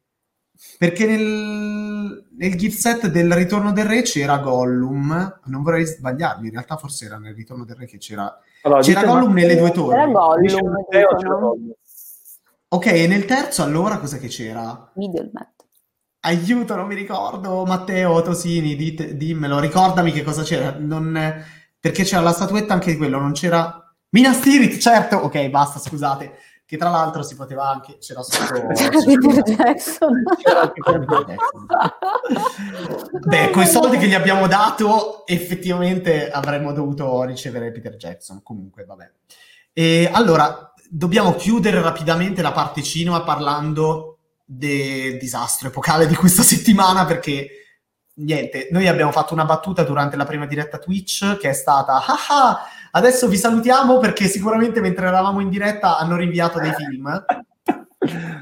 Perché 0.79 1.05
nel, 1.05 2.29
nel 2.37 2.55
gift 2.55 2.79
set 2.79 3.09
del 3.09 3.33
Ritorno 3.33 3.72
del 3.72 3.87
Re 3.87 4.03
c'era 4.03 4.39
Gollum. 4.39 5.41
Non 5.47 5.62
vorrei 5.62 5.85
sbagliarmi, 5.85 6.47
in 6.47 6.53
realtà 6.53 6.77
forse 6.77 7.07
era 7.07 7.18
nel 7.18 7.35
Ritorno 7.35 7.64
del 7.64 7.75
Re 7.75 7.87
che 7.87 7.99
c'era... 7.99 8.39
Allora, 8.62 8.81
c'era 8.81 9.03
Gollum 9.03 9.33
nelle 9.33 9.57
due 9.57 9.72
torri. 9.72 9.97
C'era 9.97 10.07
Gollum. 10.07 10.85
C'era 10.89 11.35
Gollum. 11.35 11.72
Ok, 12.68 12.87
e 12.87 13.07
nel 13.09 13.25
terzo 13.25 13.64
allora 13.64 13.99
cosa 13.99 14.18
che 14.18 14.29
c'era? 14.29 14.93
Middleman. 14.95 15.53
Aiuto, 16.20 16.77
non 16.77 16.87
mi 16.87 16.95
ricordo. 16.95 17.64
Matteo 17.64 18.22
Tosini, 18.22 18.77
dite, 18.77 19.16
dimmelo, 19.16 19.59
ricordami 19.59 20.12
che 20.12 20.22
cosa 20.22 20.43
c'era. 20.43 20.77
Non, 20.79 21.14
perché 21.85 22.03
c'era 22.05 22.22
la 22.22 22.32
statuetta 22.32 22.72
anche 22.72 22.93
di 22.93 22.97
quello, 22.97 23.20
non 23.20 23.32
c'era... 23.32 23.78
Minas 24.09 24.41
Tirith, 24.41 24.78
certo! 24.78 25.16
Ok, 25.16 25.51
basta, 25.51 25.78
scusate. 25.78 26.39
Che 26.64 26.78
tra 26.78 26.89
l'altro 26.89 27.22
si 27.22 27.37
poteva 27.37 27.68
anche... 27.68 27.99
C'era 27.99 28.22
sotto... 28.24 28.68
Peter 29.05 29.43
Jackson. 29.43 30.22
Beh, 33.26 33.51
con 33.51 33.64
i 33.64 33.66
soldi 33.66 33.99
che 33.99 34.07
gli 34.07 34.14
abbiamo 34.14 34.47
dato, 34.47 35.26
effettivamente 35.26 36.30
avremmo 36.30 36.72
dovuto 36.72 37.22
ricevere 37.24 37.70
Peter 37.70 37.97
Jackson. 37.97 38.43
Comunque, 38.43 38.87
vabbè. 38.87 39.11
E 39.74 40.09
allora, 40.11 40.72
dobbiamo 40.89 41.35
chiudere 41.35 41.82
rapidamente 41.82 42.41
la 42.41 42.53
parte 42.53 42.82
cinema 42.82 43.22
parlando 43.24 44.20
del 44.43 45.18
disastro 45.18 45.68
epocale 45.68 46.07
di 46.07 46.14
questa 46.14 46.43
settimana 46.43 47.05
perché 47.05 47.64
niente, 48.15 48.69
noi 48.71 48.87
abbiamo 48.87 49.11
fatto 49.12 49.35
una 49.35 49.45
battuta 49.45 49.83
durante 49.83 50.17
la 50.17 50.25
prima 50.25 50.47
diretta 50.47 50.79
Twitch 50.79 51.37
che 51.39 51.51
è 51.51 51.53
stata 51.53 51.95
ah 51.95 52.17
ah, 52.29 52.61
adesso 52.93 53.29
vi 53.29 53.37
salutiamo 53.37 53.99
perché 53.99 54.27
sicuramente 54.27 54.81
mentre 54.81 55.07
eravamo 55.07 55.41
in 55.41 55.49
diretta 55.49 55.99
hanno 55.99 56.17
rinviato 56.17 56.61
dei 56.61 56.73
film 56.73 57.25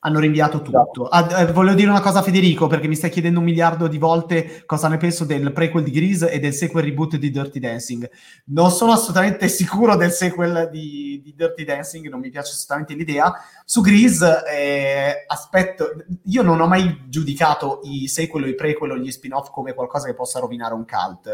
hanno 0.00 0.18
rinviato 0.18 0.62
tutto. 0.62 1.06
Ah, 1.08 1.42
eh, 1.42 1.52
volevo 1.52 1.76
dire 1.76 1.90
una 1.90 2.00
cosa 2.00 2.20
a 2.20 2.22
Federico, 2.22 2.66
perché 2.66 2.88
mi 2.88 2.94
stai 2.94 3.10
chiedendo 3.10 3.38
un 3.38 3.44
miliardo 3.44 3.86
di 3.86 3.98
volte 3.98 4.62
cosa 4.64 4.88
ne 4.88 4.96
penso 4.96 5.24
del 5.24 5.52
prequel 5.52 5.84
di 5.84 5.90
Grease 5.90 6.30
e 6.30 6.38
del 6.38 6.54
sequel 6.54 6.84
reboot 6.84 7.16
di 7.16 7.30
Dirty 7.30 7.58
Dancing. 7.58 8.08
Non 8.46 8.70
sono 8.70 8.92
assolutamente 8.92 9.48
sicuro 9.48 9.96
del 9.96 10.10
sequel 10.10 10.68
di, 10.70 11.20
di 11.22 11.34
Dirty 11.36 11.64
Dancing, 11.64 12.08
non 12.08 12.20
mi 12.20 12.30
piace 12.30 12.52
assolutamente 12.52 12.94
l'idea. 12.94 13.32
Su 13.64 13.82
Grease, 13.82 14.42
eh, 14.50 15.24
aspetto, 15.26 15.92
io 16.24 16.42
non 16.42 16.60
ho 16.60 16.66
mai 16.66 17.04
giudicato 17.08 17.80
i 17.84 18.08
sequel 18.08 18.44
o 18.44 18.46
i 18.46 18.54
prequel 18.54 18.92
o 18.92 18.96
gli 18.96 19.10
spin-off 19.10 19.50
come 19.50 19.74
qualcosa 19.74 20.06
che 20.06 20.14
possa 20.14 20.40
rovinare 20.40 20.74
un 20.74 20.86
cult 20.86 21.28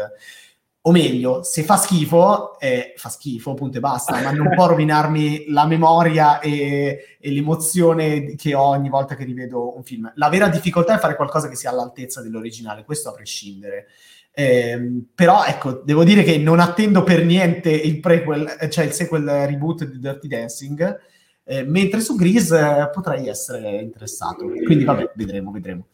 o 0.87 0.91
meglio, 0.91 1.43
se 1.43 1.63
fa 1.63 1.75
schifo, 1.75 2.57
eh, 2.59 2.93
fa 2.95 3.09
schifo, 3.09 3.53
punto 3.53 3.75
e 3.77 3.81
basta, 3.81 4.21
ma 4.21 4.31
non 4.31 4.49
può 4.55 4.67
rovinarmi 4.71 5.47
la 5.49 5.65
memoria 5.65 6.39
e, 6.39 7.17
e, 7.19 7.31
l'emozione 7.31 8.35
che 8.35 8.55
ho 8.55 8.69
ogni 8.69 8.87
volta 8.87 9.15
che 9.15 9.25
rivedo 9.25 9.75
un 9.75 9.83
film. 9.83 10.09
La 10.15 10.29
vera 10.29 10.47
difficoltà 10.47 10.95
è 10.95 10.99
fare 10.99 11.17
qualcosa 11.17 11.49
che 11.49 11.57
sia 11.57 11.71
all'altezza 11.71 12.21
dell'originale, 12.21 12.85
questo 12.85 13.09
a 13.09 13.13
prescindere. 13.13 13.87
Eh, 14.31 15.03
però 15.13 15.43
ecco, 15.43 15.81
devo 15.83 16.05
dire 16.05 16.23
che 16.23 16.37
non 16.37 16.61
attendo 16.61 17.03
per 17.03 17.25
niente 17.25 17.69
il 17.69 17.99
prequel, 17.99 18.69
cioè 18.69 18.85
il 18.85 18.93
sequel 18.93 19.25
reboot 19.25 19.83
di 19.83 19.99
Dirty 19.99 20.27
Dancing, 20.29 20.99
eh, 21.43 21.63
mentre 21.63 21.99
su 21.99 22.15
Grease 22.15 22.57
eh, 22.57 22.89
potrei 22.93 23.27
essere 23.27 23.81
interessato. 23.81 24.45
Quindi 24.45 24.85
vabbè, 24.85 25.11
vedremo, 25.15 25.51
vedremo. 25.51 25.87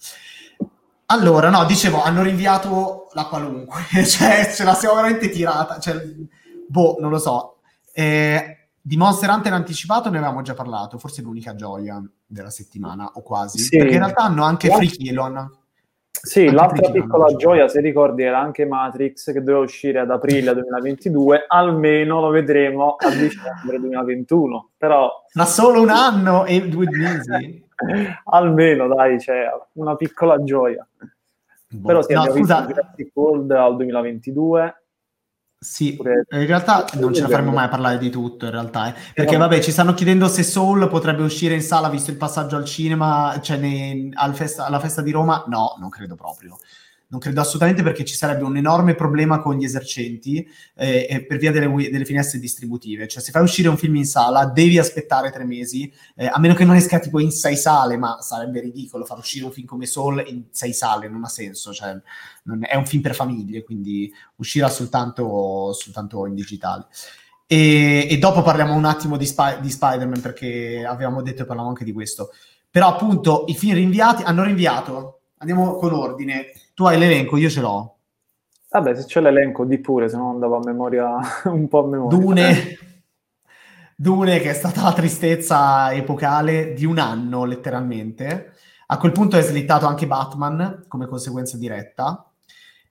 Allora, 1.07 1.49
no, 1.49 1.65
dicevo, 1.65 2.01
hanno 2.01 2.23
rinviato 2.23 3.09
la 3.13 3.25
qualunque, 3.25 3.81
cioè 4.05 4.51
ce 4.53 4.63
la 4.63 4.73
siamo 4.73 4.95
veramente 4.95 5.29
tirata, 5.29 5.79
cioè, 5.79 5.95
boh, 6.67 6.97
non 6.99 7.09
lo 7.11 7.19
so. 7.19 7.57
Eh, 7.93 8.69
di 8.81 8.97
Monster 8.97 9.29
Hunter 9.29 9.53
anticipato 9.53 10.09
ne 10.09 10.17
avevamo 10.17 10.41
già 10.41 10.53
parlato, 10.53 10.97
forse 10.97 11.21
l'unica 11.21 11.55
gioia 11.55 12.01
della 12.25 12.49
settimana, 12.49 13.11
o 13.13 13.21
quasi, 13.21 13.59
sì. 13.59 13.77
perché 13.77 13.93
in 13.93 13.99
realtà 13.99 14.23
hanno 14.23 14.43
anche 14.43 14.69
Free 14.69 14.89
Killon. 14.89 15.61
Sì, 16.09 16.41
anche 16.41 16.53
l'altra 16.53 16.89
piccola 16.89 17.35
gioia, 17.35 17.67
se 17.67 17.81
ricordi, 17.81 18.23
era 18.23 18.39
anche 18.39 18.65
Matrix, 18.65 19.31
che 19.31 19.39
doveva 19.39 19.59
uscire 19.59 19.99
ad 19.99 20.09
aprile 20.09 20.51
2022, 20.55 21.45
almeno 21.47 22.21
lo 22.21 22.29
vedremo 22.29 22.95
a 22.97 23.09
dicembre 23.09 23.79
2021, 23.79 24.69
però... 24.77 25.11
Ma 25.33 25.45
solo 25.45 25.81
un 25.81 25.89
anno 25.89 26.45
e 26.45 26.67
due 26.67 26.87
mesi? 26.89 27.65
Almeno 28.25 28.87
dai, 28.87 29.17
c'è 29.17 29.49
una 29.73 29.95
piccola 29.95 30.43
gioia. 30.43 30.87
Boh. 31.67 31.87
Però 31.87 32.01
se 32.01 32.13
no, 32.13 32.23
scusa. 32.31 32.65
Jurassic 32.65 33.11
World 33.13 33.51
al 33.51 33.75
2022 33.77 34.77
sì, 35.63 35.95
pure... 35.95 36.25
in 36.29 36.45
realtà 36.45 36.85
non 36.95 37.13
ce 37.13 37.21
la 37.21 37.29
faremo 37.29 37.51
mai 37.51 37.65
a 37.65 37.69
parlare 37.69 37.97
di 37.97 38.09
tutto, 38.09 38.45
in 38.45 38.51
realtà, 38.51 38.89
eh. 38.89 38.99
perché 39.13 39.37
vabbè, 39.37 39.61
ci 39.61 39.71
stanno 39.71 39.93
chiedendo 39.93 40.27
se 40.27 40.43
Soul 40.43 40.89
potrebbe 40.89 41.23
uscire 41.23 41.53
in 41.53 41.61
sala 41.61 41.87
visto 41.87 42.11
il 42.11 42.17
passaggio 42.17 42.57
al 42.57 42.65
cinema, 42.65 43.39
cioè 43.41 43.55
ne, 43.57 44.09
al 44.13 44.35
festa, 44.35 44.65
alla 44.65 44.79
festa 44.79 45.01
di 45.01 45.11
Roma. 45.11 45.45
No, 45.47 45.75
non 45.79 45.89
credo 45.89 46.15
proprio 46.15 46.57
non 47.13 47.21
credo 47.21 47.41
assolutamente 47.41 47.83
perché 47.83 48.03
ci 48.05 48.15
sarebbe 48.15 48.43
un 48.43 48.57
enorme 48.57 48.95
problema 48.95 49.39
con 49.39 49.55
gli 49.55 49.63
esercenti 49.63 50.45
eh, 50.75 51.23
per 51.27 51.37
via 51.37 51.51
delle, 51.51 51.67
delle, 51.91 52.05
finestre 52.05 52.39
distributive. 52.39 53.07
Cioè, 53.07 53.21
se 53.21 53.29
fai 53.29 53.43
uscire 53.43 53.69
un 53.69 53.77
film 53.77 53.97
in 53.97 54.05
sala, 54.05 54.45
devi 54.47 54.79
aspettare 54.79 55.29
tre 55.29 55.45
mesi, 55.45 55.93
eh, 56.15 56.25
a 56.25 56.39
meno 56.39 56.55
che 56.55 56.65
non 56.65 56.75
esca 56.75 56.97
tipo 56.97 57.19
in 57.19 57.29
sei 57.29 57.55
sale, 57.55 57.97
ma 57.97 58.17
sarebbe 58.21 58.61
ridicolo 58.61 59.05
far 59.05 59.19
uscire 59.19 59.45
un 59.45 59.51
film 59.51 59.67
come 59.67 59.85
Soul 59.85 60.23
in 60.27 60.45
sei 60.49 60.73
sale, 60.73 61.07
non 61.07 61.23
ha 61.23 61.27
senso. 61.27 61.71
Cioè, 61.71 61.95
non, 62.45 62.61
è 62.67 62.75
un 62.75 62.87
film 62.87 63.03
per 63.03 63.13
famiglie, 63.13 63.63
quindi 63.63 64.11
uscirà 64.37 64.67
soltanto, 64.69 65.71
soltanto 65.73 66.25
in 66.25 66.33
digitale. 66.33 66.87
E, 67.45 68.07
e, 68.09 68.17
dopo 68.17 68.41
parliamo 68.41 68.73
un 68.73 68.85
attimo 68.85 69.17
di, 69.17 69.27
Sp- 69.27 69.59
di 69.59 69.69
Spider-Man 69.69 70.19
perché 70.19 70.83
avevamo 70.83 71.21
detto 71.21 71.43
e 71.43 71.45
parlavamo 71.45 71.69
anche 71.69 71.85
di 71.85 71.91
questo. 71.91 72.31
Però 72.71 72.87
appunto 72.87 73.43
i 73.49 73.53
film 73.53 73.75
rinviati 73.75 74.23
hanno 74.23 74.43
rinviato. 74.43 75.19
Andiamo 75.37 75.75
con 75.75 75.93
ordine 75.93 76.47
tu 76.73 76.85
hai 76.85 76.97
l'elenco, 76.97 77.37
io 77.37 77.49
ce 77.49 77.61
l'ho. 77.61 77.97
Vabbè, 78.69 78.95
se 78.95 79.05
c'è 79.05 79.21
l'elenco, 79.21 79.65
di 79.65 79.79
pure, 79.79 80.09
se 80.09 80.17
no 80.17 80.31
andavo 80.31 80.55
a 80.55 80.61
memoria 80.63 81.17
un 81.45 81.67
po' 81.67 81.83
a 81.83 81.87
memoria. 81.87 82.17
Dune, 82.17 82.77
Dune, 83.95 84.39
che 84.39 84.49
è 84.49 84.53
stata 84.53 84.83
la 84.83 84.93
tristezza 84.93 85.93
epocale 85.93 86.73
di 86.73 86.85
un 86.85 86.97
anno, 86.97 87.45
letteralmente. 87.45 88.53
A 88.87 88.97
quel 88.97 89.11
punto 89.11 89.37
è 89.37 89.41
slittato 89.41 89.85
anche 89.85 90.07
Batman 90.07 90.85
come 90.87 91.07
conseguenza 91.07 91.57
diretta. 91.57 92.27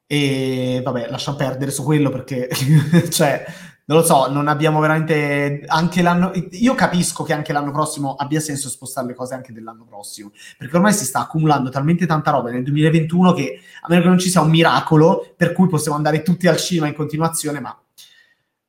E 0.06 0.80
vabbè, 0.84 1.08
lasciamo 1.10 1.36
perdere 1.36 1.70
su 1.70 1.82
quello 1.82 2.10
perché, 2.10 2.48
cioè, 3.10 3.44
non 3.84 3.98
lo 3.98 4.04
so, 4.04 4.30
non 4.30 4.48
abbiamo 4.48 4.80
veramente 4.80 5.64
anche 5.66 6.02
l'anno. 6.02 6.30
Io 6.50 6.74
capisco 6.74 7.24
che 7.24 7.32
anche 7.32 7.52
l'anno 7.52 7.72
prossimo 7.72 8.14
abbia 8.14 8.40
senso 8.40 8.68
spostare 8.68 9.08
le 9.08 9.14
cose 9.14 9.34
anche 9.34 9.52
dell'anno 9.52 9.84
prossimo, 9.84 10.30
perché 10.56 10.76
ormai 10.76 10.92
si 10.92 11.04
sta 11.04 11.20
accumulando 11.20 11.68
talmente 11.70 12.06
tanta 12.06 12.30
roba 12.30 12.50
nel 12.50 12.62
2021 12.62 13.32
che 13.32 13.60
a 13.80 13.86
meno 13.88 14.02
che 14.02 14.08
non 14.08 14.18
ci 14.18 14.30
sia 14.30 14.40
un 14.40 14.50
miracolo 14.50 15.34
per 15.36 15.52
cui 15.52 15.68
possiamo 15.68 15.96
andare 15.96 16.22
tutti 16.22 16.46
al 16.46 16.56
cinema 16.58 16.86
in 16.86 16.94
continuazione, 16.94 17.60
ma 17.60 17.76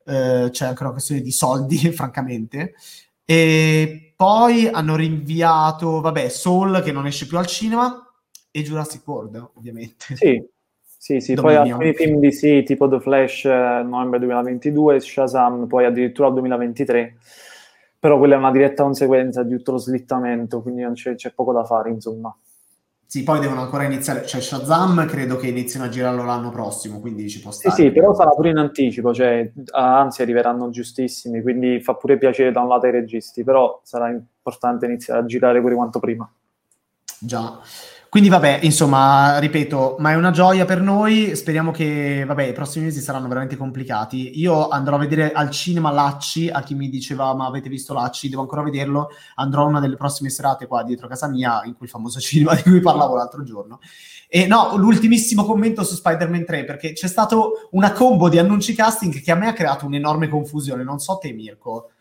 eh, 0.05 0.49
c'è 0.51 0.65
anche 0.65 0.83
una 0.83 0.91
questione 0.91 1.21
di 1.21 1.31
soldi, 1.31 1.77
francamente. 1.93 2.73
E 3.25 4.13
poi 4.15 4.67
hanno 4.67 4.95
rinviato, 4.95 6.01
vabbè, 6.01 6.27
Soul 6.29 6.81
che 6.83 6.91
non 6.91 7.05
esce 7.05 7.27
più 7.27 7.37
al 7.37 7.45
cinema 7.45 8.11
e 8.51 8.63
Jurassic 8.63 9.07
World, 9.07 9.51
ovviamente. 9.55 10.15
Sì, 10.15 10.43
sì, 11.03 11.19
sì, 11.19 11.33
poi 11.33 11.53
alcuni 11.53 11.93
film 11.93 12.19
di 12.21 12.31
sì, 12.31 12.63
tipo 12.63 12.87
The 12.87 13.01
Flash 13.01 13.43
eh, 13.43 13.83
novembre 13.83 14.19
2022, 14.19 15.01
Shazam 15.01 15.67
poi 15.67 15.83
addirittura 15.83 16.29
2023, 16.29 17.17
però 17.99 18.17
quella 18.17 18.35
è 18.35 18.37
una 18.37 18.51
diretta 18.51 18.83
conseguenza 18.83 19.43
di 19.43 19.57
tutto 19.57 19.73
lo 19.73 19.79
slittamento, 19.79 20.61
quindi 20.61 20.81
c'è, 20.93 21.15
c'è, 21.15 21.33
poco 21.33 21.51
da 21.51 21.65
fare, 21.65 21.89
insomma. 21.89 22.33
Sì, 23.05 23.23
poi 23.23 23.41
devono 23.41 23.63
ancora 23.63 23.83
iniziare, 23.83 24.25
cioè 24.25 24.39
Shazam 24.39 25.05
credo 25.05 25.35
che 25.35 25.47
inizino 25.47 25.83
a 25.83 25.89
girarlo 25.89 26.23
l'anno 26.23 26.51
prossimo, 26.51 27.01
quindi 27.01 27.27
ci 27.29 27.41
può 27.41 27.51
stare. 27.51 27.75
Sì, 27.75 27.81
sì, 27.81 27.91
però 27.91 28.13
sarà 28.13 28.29
pure 28.29 28.51
in 28.51 28.57
anticipo, 28.57 29.13
cioè, 29.13 29.51
anzi 29.71 30.21
arriveranno 30.21 30.69
giustissimi, 30.69 31.41
quindi 31.41 31.81
fa 31.81 31.95
pure 31.95 32.17
piacere 32.17 32.53
da 32.53 32.61
un 32.61 32.69
lato 32.69 32.85
ai 32.85 32.93
registi, 32.93 33.43
però 33.43 33.81
sarà 33.83 34.09
importante 34.09 34.85
iniziare 34.85 35.19
a 35.19 35.25
girare 35.25 35.59
pure 35.59 35.75
quanto 35.75 35.99
prima. 35.99 36.31
Già. 37.19 37.59
Quindi 38.13 38.29
vabbè, 38.29 38.59
insomma, 38.61 39.39
ripeto, 39.39 39.95
ma 39.97 40.11
è 40.11 40.15
una 40.15 40.29
gioia 40.29 40.65
per 40.65 40.81
noi, 40.81 41.35
speriamo 41.35 41.71
che, 41.71 42.23
vabbè, 42.27 42.43
i 42.43 42.53
prossimi 42.53 42.85
mesi 42.85 43.01
saranno 43.01 43.27
veramente 43.27 43.57
complicati. 43.57 44.39
Io 44.39 44.67
andrò 44.67 44.97
a 44.97 44.99
vedere 44.99 45.31
al 45.31 45.49
cinema 45.49 45.89
Lacci, 45.89 46.47
a 46.47 46.61
chi 46.61 46.75
mi 46.75 46.89
diceva 46.89 47.33
ma 47.33 47.47
avete 47.47 47.69
visto 47.69 47.91
Lacci, 47.95 48.29
devo 48.29 48.43
ancora 48.43 48.61
vederlo, 48.61 49.09
andrò 49.33 49.63
a 49.63 49.65
una 49.65 49.79
delle 49.79 49.95
prossime 49.95 50.29
serate 50.29 50.67
qua 50.67 50.83
dietro 50.83 51.07
casa 51.07 51.27
mia, 51.27 51.63
in 51.65 51.73
quel 51.75 51.89
famoso 51.89 52.19
cinema 52.21 52.53
di 52.53 52.61
cui 52.61 52.81
parlavo 52.81 53.15
l'altro 53.15 53.41
giorno. 53.41 53.79
E 54.27 54.45
no, 54.45 54.75
l'ultimissimo 54.77 55.43
commento 55.43 55.83
su 55.83 55.95
Spider-Man 55.95 56.45
3, 56.45 56.65
perché 56.65 56.93
c'è 56.93 57.07
stato 57.07 57.67
una 57.71 57.93
combo 57.93 58.29
di 58.29 58.37
annunci 58.37 58.75
casting 58.75 59.23
che 59.23 59.31
a 59.31 59.35
me 59.35 59.47
ha 59.47 59.53
creato 59.53 59.87
un'enorme 59.87 60.27
confusione, 60.27 60.83
non 60.83 60.99
so 60.99 61.17
te 61.17 61.31
Mirko 61.31 61.92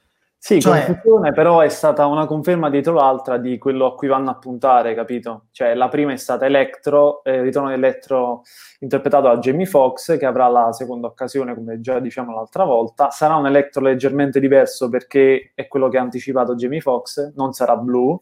Sì, 0.45 0.61
cioè... 0.61 0.87
confusione, 0.87 1.31
però 1.31 1.61
è 1.61 1.69
stata 1.69 2.05
una 2.07 2.27
conferma 2.27 2.69
dietro 2.69 2.95
l'altra 2.95 3.37
di 3.37 3.59
quello 3.59 3.87
a 3.87 3.95
cui 3.95 4.09
vanno 4.09 4.31
a 4.31 4.35
puntare, 4.35 4.93
capito? 4.93 5.45
Cioè, 5.53 5.73
la 5.75 5.87
prima 5.87 6.11
è 6.11 6.17
stata 6.17 6.47
Electro, 6.47 7.23
eh, 7.23 7.43
ritorno 7.43 7.69
di 7.69 7.75
Electro 7.75 8.43
interpretato 8.81 9.29
da 9.29 9.37
Jamie 9.39 9.67
Foxx, 9.67 10.19
che 10.19 10.27
avrà 10.27 10.49
la 10.49 10.73
seconda 10.73 11.07
occasione, 11.07 11.55
come 11.55 11.81
già 11.81 12.01
diciamo 12.01 12.35
l'altra 12.35 12.65
volta. 12.65 13.11
Sarà 13.11 13.37
un 13.37 13.47
Electro 13.47 13.83
leggermente 13.83 14.41
diverso 14.41 14.89
perché 14.89 15.53
è 15.55 15.69
quello 15.69 15.89
che 15.89 15.99
ha 15.99 16.03
anticipato 16.03 16.57
Jamie 16.57 16.81
Foxx, 16.81 17.35
non 17.37 17.53
sarà 17.53 17.77
blu. 17.77 18.21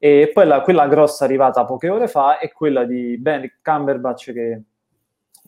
E 0.00 0.32
poi 0.34 0.46
la, 0.48 0.62
quella 0.62 0.88
grossa 0.88 1.24
arrivata 1.24 1.64
poche 1.64 1.88
ore 1.88 2.08
fa 2.08 2.38
è 2.40 2.50
quella 2.50 2.82
di 2.82 3.16
Benedict 3.18 3.58
Cumberbatch 3.62 4.32
che 4.32 4.62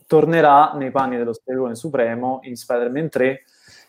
tornerà 0.07 0.71
nei 0.75 0.91
panni 0.91 1.17
dello 1.17 1.33
Stregone 1.33 1.75
Supremo 1.75 2.39
in 2.43 2.55
Spider-Man 2.55 3.09
3 3.09 3.43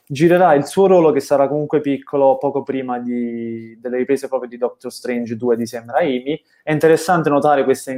girerà 0.07 0.55
il 0.55 0.67
suo 0.67 0.87
ruolo 0.87 1.11
che 1.11 1.21
sarà 1.21 1.49
comunque 1.49 1.81
piccolo 1.81 2.39
poco 2.39 2.63
prima 2.63 2.99
di, 2.99 3.77
delle 3.81 3.99
riprese 3.99 4.29
proprio 4.29 4.49
di 4.49 4.57
Doctor 4.57 4.93
Strange 4.93 5.37
2 5.37 5.57
di 5.57 5.67
Sam 5.67 5.91
Raimi. 5.91 6.41
È 6.63 6.73
interessante 6.73 7.29
notare 7.29 7.65
questa 7.65 7.93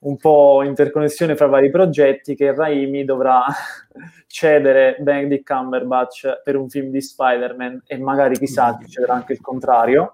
un 0.00 0.16
po' 0.16 0.62
interconnessione 0.62 1.34
fra 1.34 1.46
vari 1.46 1.70
progetti 1.70 2.36
che 2.36 2.54
Raimi 2.54 3.04
dovrà 3.04 3.44
cedere 4.26 4.96
Benedict 5.00 5.44
Cumberbatch 5.44 6.42
per 6.44 6.56
un 6.56 6.68
film 6.68 6.90
di 6.90 7.00
Spider-Man 7.00 7.82
e 7.86 7.98
magari 7.98 8.38
chissà 8.38 8.76
succederà 8.80 9.14
anche 9.14 9.32
il 9.32 9.40
contrario. 9.40 10.12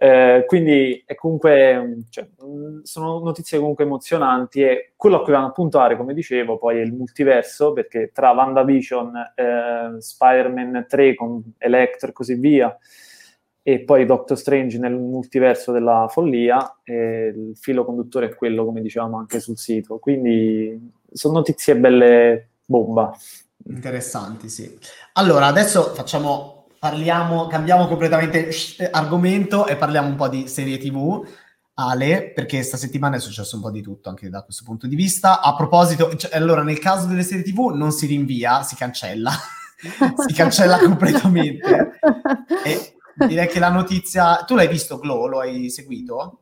Eh, 0.00 0.44
quindi 0.46 1.02
è 1.04 1.16
comunque, 1.16 2.04
cioè, 2.10 2.28
sono 2.82 3.18
notizie 3.18 3.58
comunque 3.58 3.82
emozionanti 3.82 4.62
e 4.62 4.92
quello 4.94 5.16
a 5.16 5.22
cui 5.22 5.32
vanno 5.32 5.48
a 5.48 5.52
puntare, 5.52 5.96
come 5.96 6.14
dicevo, 6.14 6.56
poi 6.56 6.78
è 6.78 6.82
il 6.82 6.92
multiverso, 6.92 7.72
perché 7.72 8.12
tra 8.14 8.30
WandaVision, 8.30 9.32
eh, 9.34 10.00
Spider-Man 10.00 10.86
3 10.88 11.14
con 11.16 11.42
Electro 11.58 12.10
e 12.10 12.12
così 12.12 12.34
via, 12.34 12.78
e 13.60 13.80
poi 13.80 14.06
Doctor 14.06 14.38
Strange 14.38 14.78
nel 14.78 14.94
multiverso 14.94 15.72
della 15.72 16.06
follia, 16.08 16.78
il 16.84 17.52
filo 17.56 17.84
conduttore 17.84 18.26
è 18.26 18.34
quello, 18.34 18.64
come 18.64 18.80
dicevamo 18.80 19.18
anche 19.18 19.40
sul 19.40 19.58
sito. 19.58 19.98
Quindi 19.98 20.92
sono 21.12 21.34
notizie 21.34 21.76
belle 21.76 22.50
bomba. 22.64 23.14
Interessanti, 23.66 24.48
sì. 24.48 24.78
Allora, 25.14 25.46
adesso 25.46 25.92
facciamo 25.92 26.57
parliamo, 26.78 27.46
cambiamo 27.46 27.86
completamente 27.86 28.50
argomento 28.90 29.66
e 29.66 29.76
parliamo 29.76 30.08
un 30.08 30.16
po' 30.16 30.28
di 30.28 30.48
serie 30.48 30.78
TV. 30.78 31.26
Ale, 31.74 32.32
perché 32.34 32.64
sta 32.64 32.76
settimana 32.76 33.16
è 33.16 33.20
successo 33.20 33.54
un 33.54 33.62
po' 33.62 33.70
di 33.70 33.82
tutto 33.82 34.08
anche 34.08 34.28
da 34.28 34.42
questo 34.42 34.64
punto 34.64 34.88
di 34.88 34.96
vista. 34.96 35.40
A 35.40 35.54
proposito, 35.54 36.14
cioè, 36.16 36.34
allora, 36.34 36.64
nel 36.64 36.80
caso 36.80 37.06
delle 37.06 37.22
serie 37.22 37.44
TV 37.44 37.70
non 37.72 37.92
si 37.92 38.06
rinvia, 38.06 38.64
si 38.64 38.74
cancella. 38.74 39.30
si 40.26 40.34
cancella 40.34 40.78
completamente. 40.82 42.00
E 42.64 42.96
direi 43.14 43.46
che 43.46 43.60
la 43.60 43.70
notizia... 43.70 44.42
Tu 44.44 44.56
l'hai 44.56 44.66
visto, 44.66 44.98
Glow? 44.98 45.26
Lo 45.26 45.38
hai 45.38 45.70
seguito? 45.70 46.40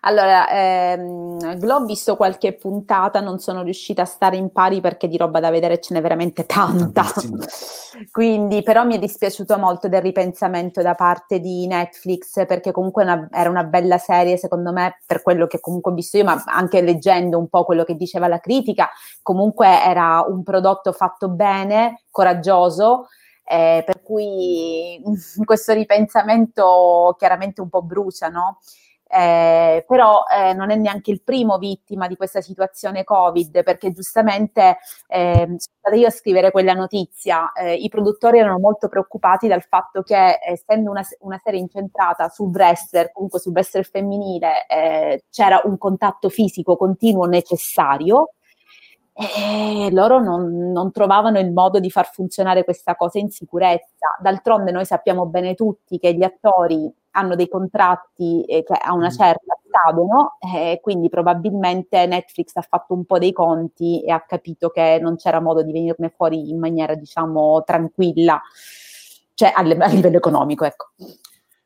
Allora, 0.00 0.48
ehm, 0.50 1.64
l'ho 1.64 1.84
visto 1.84 2.16
qualche 2.16 2.54
puntata, 2.54 3.20
non 3.20 3.38
sono 3.38 3.62
riuscita 3.62 4.02
a 4.02 4.04
stare 4.06 4.36
in 4.36 4.50
pari 4.50 4.80
perché 4.80 5.08
di 5.08 5.16
roba 5.16 5.40
da 5.40 5.50
vedere 5.50 5.80
ce 5.80 5.94
n'è 5.94 6.00
veramente 6.00 6.44
tanta. 6.44 7.04
Quindi, 8.10 8.62
però 8.62 8.84
mi 8.84 8.96
è 8.96 8.98
dispiaciuto 8.98 9.56
molto 9.58 9.88
del 9.88 10.02
ripensamento 10.02 10.82
da 10.82 10.94
parte 10.94 11.38
di 11.40 11.66
Netflix 11.66 12.44
perché 12.46 12.72
comunque 12.72 13.04
una, 13.04 13.28
era 13.30 13.48
una 13.48 13.64
bella 13.64 13.98
serie, 13.98 14.36
secondo 14.36 14.72
me, 14.72 14.98
per 15.06 15.22
quello 15.22 15.46
che 15.46 15.60
comunque 15.60 15.92
ho 15.92 15.94
visto 15.94 16.16
io, 16.16 16.24
ma 16.24 16.42
anche 16.46 16.80
leggendo 16.80 17.38
un 17.38 17.48
po' 17.48 17.64
quello 17.64 17.84
che 17.84 17.94
diceva 17.94 18.28
la 18.28 18.38
critica, 18.38 18.90
comunque 19.22 19.68
era 19.68 20.24
un 20.26 20.42
prodotto 20.42 20.92
fatto 20.92 21.28
bene, 21.28 22.02
coraggioso. 22.10 23.06
Eh, 23.44 23.82
per 23.84 24.02
cui 24.02 25.02
questo 25.44 25.72
ripensamento 25.72 27.14
chiaramente 27.18 27.60
un 27.60 27.68
po' 27.68 27.82
brucia, 27.82 28.28
no? 28.28 28.58
Eh, 29.14 29.84
però 29.86 30.22
eh, 30.24 30.54
non 30.54 30.70
è 30.70 30.74
neanche 30.76 31.10
il 31.10 31.22
primo 31.22 31.58
vittima 31.58 32.06
di 32.06 32.16
questa 32.16 32.40
situazione 32.40 33.04
Covid, 33.04 33.62
perché 33.62 33.92
giustamente 33.92 34.78
eh, 35.06 35.34
sono 35.44 35.58
stata 35.58 35.94
io 35.96 36.06
a 36.06 36.10
scrivere 36.10 36.50
quella 36.50 36.72
notizia, 36.72 37.52
eh, 37.52 37.74
i 37.74 37.88
produttori 37.90 38.38
erano 38.38 38.58
molto 38.58 38.88
preoccupati 38.88 39.48
dal 39.48 39.62
fatto 39.62 40.00
che 40.02 40.38
essendo 40.42 40.90
una, 40.90 41.02
una 41.20 41.38
serie 41.44 41.60
incentrata 41.60 42.30
sul 42.30 42.48
wrestler, 42.48 43.12
comunque 43.12 43.38
sul 43.38 43.52
wrestler 43.52 43.84
femminile, 43.84 44.66
eh, 44.66 45.24
c'era 45.30 45.60
un 45.64 45.76
contatto 45.76 46.30
fisico 46.30 46.76
continuo 46.76 47.26
necessario, 47.26 48.32
e 49.14 49.90
loro 49.92 50.20
non, 50.20 50.72
non, 50.72 50.90
trovavano 50.90 51.38
il 51.38 51.52
modo 51.52 51.78
di 51.80 51.90
far 51.90 52.10
funzionare 52.10 52.64
questa 52.64 52.96
cosa 52.96 53.18
in 53.18 53.28
sicurezza. 53.28 54.16
D'altronde 54.22 54.70
noi 54.70 54.86
sappiamo 54.86 55.26
bene 55.26 55.54
tutti 55.54 55.98
che 55.98 56.14
gli 56.14 56.22
attori 56.22 56.90
hanno 57.12 57.34
dei 57.34 57.48
contratti 57.48 58.44
eh, 58.44 58.62
che 58.62 58.74
a 58.74 58.92
una 58.92 59.06
mm. 59.06 59.16
certa 59.16 59.56
scadono, 59.72 60.36
eh, 60.38 60.78
quindi 60.82 61.08
probabilmente 61.08 62.06
Netflix 62.06 62.54
ha 62.54 62.62
fatto 62.62 62.94
un 62.94 63.04
po' 63.04 63.18
dei 63.18 63.32
conti 63.32 64.02
e 64.04 64.12
ha 64.12 64.20
capito 64.20 64.68
che 64.68 64.98
non 65.00 65.16
c'era 65.16 65.40
modo 65.40 65.62
di 65.62 65.72
venirne 65.72 66.10
fuori 66.10 66.50
in 66.50 66.58
maniera, 66.58 66.94
diciamo, 66.94 67.62
tranquilla, 67.64 68.40
cioè 69.34 69.52
a 69.54 69.62
livello 69.62 70.16
economico, 70.16 70.64
ecco. 70.64 70.90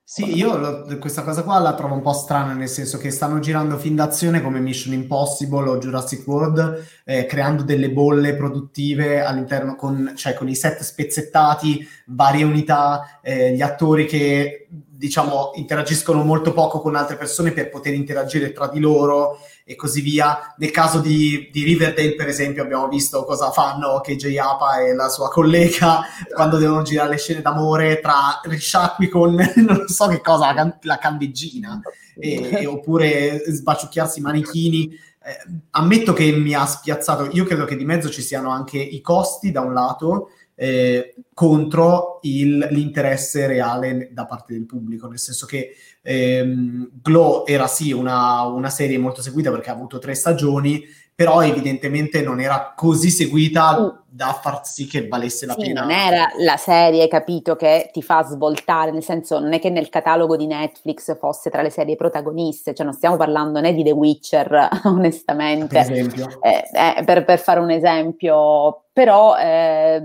Sì, 0.08 0.36
io 0.36 0.56
lo, 0.56 0.98
questa 1.00 1.24
cosa 1.24 1.42
qua 1.42 1.58
la 1.58 1.74
trovo 1.74 1.94
un 1.94 2.00
po' 2.00 2.12
strana, 2.12 2.52
nel 2.52 2.68
senso 2.68 2.96
che 2.96 3.10
stanno 3.10 3.40
girando 3.40 3.76
film 3.76 3.96
d'azione 3.96 4.40
come 4.40 4.60
Mission 4.60 4.94
Impossible 4.94 5.68
o 5.68 5.78
Jurassic 5.78 6.24
World, 6.28 6.84
eh, 7.04 7.26
creando 7.26 7.64
delle 7.64 7.90
bolle 7.90 8.36
produttive 8.36 9.22
all'interno, 9.22 9.74
con, 9.74 10.12
cioè 10.14 10.34
con 10.34 10.48
i 10.48 10.54
set 10.54 10.82
spezzettati, 10.82 11.84
varie 12.06 12.44
unità, 12.44 13.18
eh, 13.20 13.52
gli 13.52 13.62
attori 13.62 14.06
che 14.06 14.68
diciamo 14.70 15.50
interagiscono 15.56 16.22
molto 16.22 16.52
poco 16.52 16.80
con 16.80 16.94
altre 16.94 17.16
persone 17.16 17.50
per 17.50 17.68
poter 17.68 17.92
interagire 17.92 18.52
tra 18.52 18.68
di 18.68 18.78
loro 18.78 19.38
e 19.68 19.74
così 19.74 20.00
via. 20.00 20.54
Nel 20.58 20.70
caso 20.70 21.00
di, 21.00 21.50
di 21.50 21.64
Riverdale, 21.64 22.14
per 22.14 22.28
esempio, 22.28 22.62
abbiamo 22.62 22.86
visto 22.86 23.24
cosa 23.24 23.50
fanno 23.50 24.00
KJ 24.00 24.36
Apa 24.36 24.78
e 24.78 24.94
la 24.94 25.08
sua 25.08 25.28
collega 25.28 26.04
quando 26.32 26.56
devono 26.56 26.82
girare 26.82 27.10
le 27.10 27.18
scene 27.18 27.42
d'amore 27.42 27.98
tra 27.98 28.40
risciacqui 28.44 29.08
con 29.08 29.34
non 29.66 29.88
so 29.88 30.06
che 30.06 30.20
cosa, 30.20 30.52
la, 30.52 30.78
la 30.82 30.98
candeggina, 30.98 31.80
e, 32.16 32.60
e, 32.60 32.66
oppure 32.66 33.42
sbaciucchiarsi 33.44 34.20
i 34.20 34.22
manichini. 34.22 34.88
Eh, 35.26 35.52
ammetto 35.70 36.12
che 36.12 36.30
mi 36.30 36.54
ha 36.54 36.64
spiazzato, 36.64 37.28
io 37.32 37.44
credo 37.44 37.64
che 37.64 37.74
di 37.74 37.84
mezzo 37.84 38.08
ci 38.08 38.22
siano 38.22 38.50
anche 38.50 38.78
i 38.78 39.00
costi 39.00 39.50
da 39.50 39.62
un 39.62 39.74
lato 39.74 40.28
eh, 40.56 41.14
contro 41.34 42.18
il, 42.22 42.66
l'interesse 42.70 43.46
reale 43.46 44.08
da 44.12 44.24
parte 44.24 44.54
del 44.54 44.64
pubblico, 44.64 45.06
nel 45.06 45.18
senso 45.18 45.46
che 45.46 45.76
ehm, 46.02 46.90
Glow 47.02 47.44
era 47.46 47.66
sì 47.66 47.92
una, 47.92 48.42
una 48.42 48.70
serie 48.70 48.98
molto 48.98 49.22
seguita 49.22 49.50
perché 49.50 49.70
ha 49.70 49.74
avuto 49.74 49.98
tre 49.98 50.14
stagioni, 50.14 50.82
però 51.16 51.42
evidentemente 51.42 52.20
non 52.20 52.40
era 52.40 52.74
così 52.76 53.08
seguita 53.08 53.80
mm. 53.80 53.88
da 54.06 54.38
far 54.38 54.60
sì 54.66 54.86
che 54.86 55.08
valesse 55.08 55.46
la 55.46 55.54
sì, 55.54 55.62
pena. 55.62 55.80
Non 55.80 55.90
era 55.90 56.28
la 56.40 56.58
serie, 56.58 57.08
capito, 57.08 57.56
che 57.56 57.88
ti 57.90 58.02
fa 58.02 58.22
svoltare, 58.22 58.90
nel 58.90 59.02
senso 59.02 59.38
non 59.38 59.54
è 59.54 59.58
che 59.58 59.70
nel 59.70 59.88
catalogo 59.88 60.36
di 60.36 60.46
Netflix 60.46 61.16
fosse 61.18 61.48
tra 61.48 61.62
le 61.62 61.70
serie 61.70 61.96
protagoniste, 61.96 62.74
cioè 62.74 62.84
non 62.84 62.94
stiamo 62.94 63.16
parlando 63.16 63.60
né 63.60 63.72
di 63.72 63.82
The 63.82 63.92
Witcher, 63.92 64.68
onestamente, 64.84 65.82
per, 65.82 65.90
esempio. 65.90 66.26
Eh, 66.42 66.64
eh, 66.98 67.04
per, 67.04 67.24
per 67.24 67.38
fare 67.38 67.60
un 67.60 67.70
esempio, 67.70 68.88
però 68.92 69.38
eh, 69.38 70.02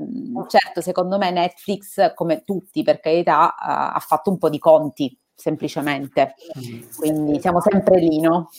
certo 0.47 0.80
secondo 0.80 1.18
me 1.18 1.30
Netflix, 1.30 2.14
come 2.14 2.43
tutti 2.45 2.84
per 2.84 3.01
carità, 3.01 3.57
ha 3.57 3.99
fatto 3.99 4.30
un 4.30 4.38
po' 4.38 4.47
di 4.47 4.59
conti 4.59 5.14
semplicemente. 5.41 6.35
Quindi 6.95 7.39
siamo 7.41 7.59
sempre 7.61 7.99
lì, 7.99 8.19
no? 8.19 8.49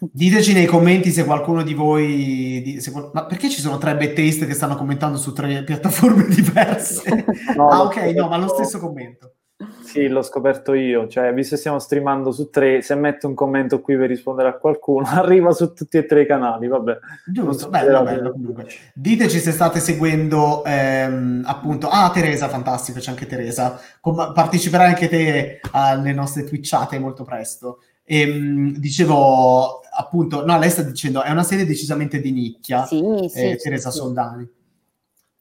Diteci 0.00 0.52
nei 0.52 0.66
commenti 0.66 1.10
se 1.10 1.24
qualcuno 1.24 1.62
di 1.62 1.74
voi... 1.74 2.76
Se, 2.78 2.92
ma 3.12 3.24
perché 3.24 3.48
ci 3.48 3.60
sono 3.60 3.78
tre 3.78 3.96
bettaste 3.96 4.46
che 4.46 4.54
stanno 4.54 4.76
commentando 4.76 5.16
su 5.16 5.32
tre 5.32 5.64
piattaforme 5.64 6.26
diverse? 6.28 7.24
No, 7.56 7.68
ah, 7.68 7.82
ok, 7.82 7.96
no, 8.14 8.28
ma 8.28 8.36
lo 8.36 8.48
stesso 8.48 8.78
commento. 8.78 9.35
Sì, 9.82 10.06
l'ho 10.08 10.20
scoperto 10.20 10.74
io, 10.74 11.08
cioè 11.08 11.32
visto 11.32 11.54
che 11.54 11.60
stiamo 11.60 11.78
streamando 11.78 12.30
su 12.30 12.50
tre, 12.50 12.82
se 12.82 12.94
metto 12.94 13.26
un 13.26 13.34
commento 13.34 13.80
qui 13.80 13.96
per 13.96 14.08
rispondere 14.08 14.48
a 14.48 14.58
qualcuno, 14.58 15.06
arriva 15.08 15.52
su 15.52 15.72
tutti 15.72 15.96
e 15.96 16.04
tre 16.04 16.22
i 16.22 16.26
canali, 16.26 16.68
vabbè. 16.68 16.98
Giusto, 17.24 17.70
bello, 17.70 18.02
bello 18.02 18.32
comunque. 18.32 18.66
Diteci 18.92 19.38
se 19.38 19.52
state 19.52 19.80
seguendo 19.80 20.62
ehm, 20.62 21.42
appunto, 21.46 21.88
ah 21.88 22.10
Teresa, 22.12 22.48
fantastico, 22.48 22.98
c'è 22.98 23.10
anche 23.10 23.24
Teresa, 23.24 23.80
Com- 24.00 24.32
parteciperai 24.34 24.88
anche 24.88 25.08
te 25.08 25.60
alle 25.72 26.12
nostre 26.12 26.44
twitchate 26.44 26.98
molto 26.98 27.24
presto. 27.24 27.78
E, 28.04 28.20
ehm, 28.20 28.76
dicevo 28.76 29.80
appunto, 29.98 30.44
no, 30.44 30.58
lei 30.58 30.68
sta 30.68 30.82
dicendo, 30.82 31.22
è 31.22 31.30
una 31.30 31.42
serie 31.42 31.64
decisamente 31.64 32.20
di 32.20 32.30
nicchia, 32.30 32.84
sì, 32.84 33.02
sì, 33.30 33.52
eh, 33.52 33.56
Teresa 33.56 33.90
sì, 33.90 33.96
Soldani 33.96 34.55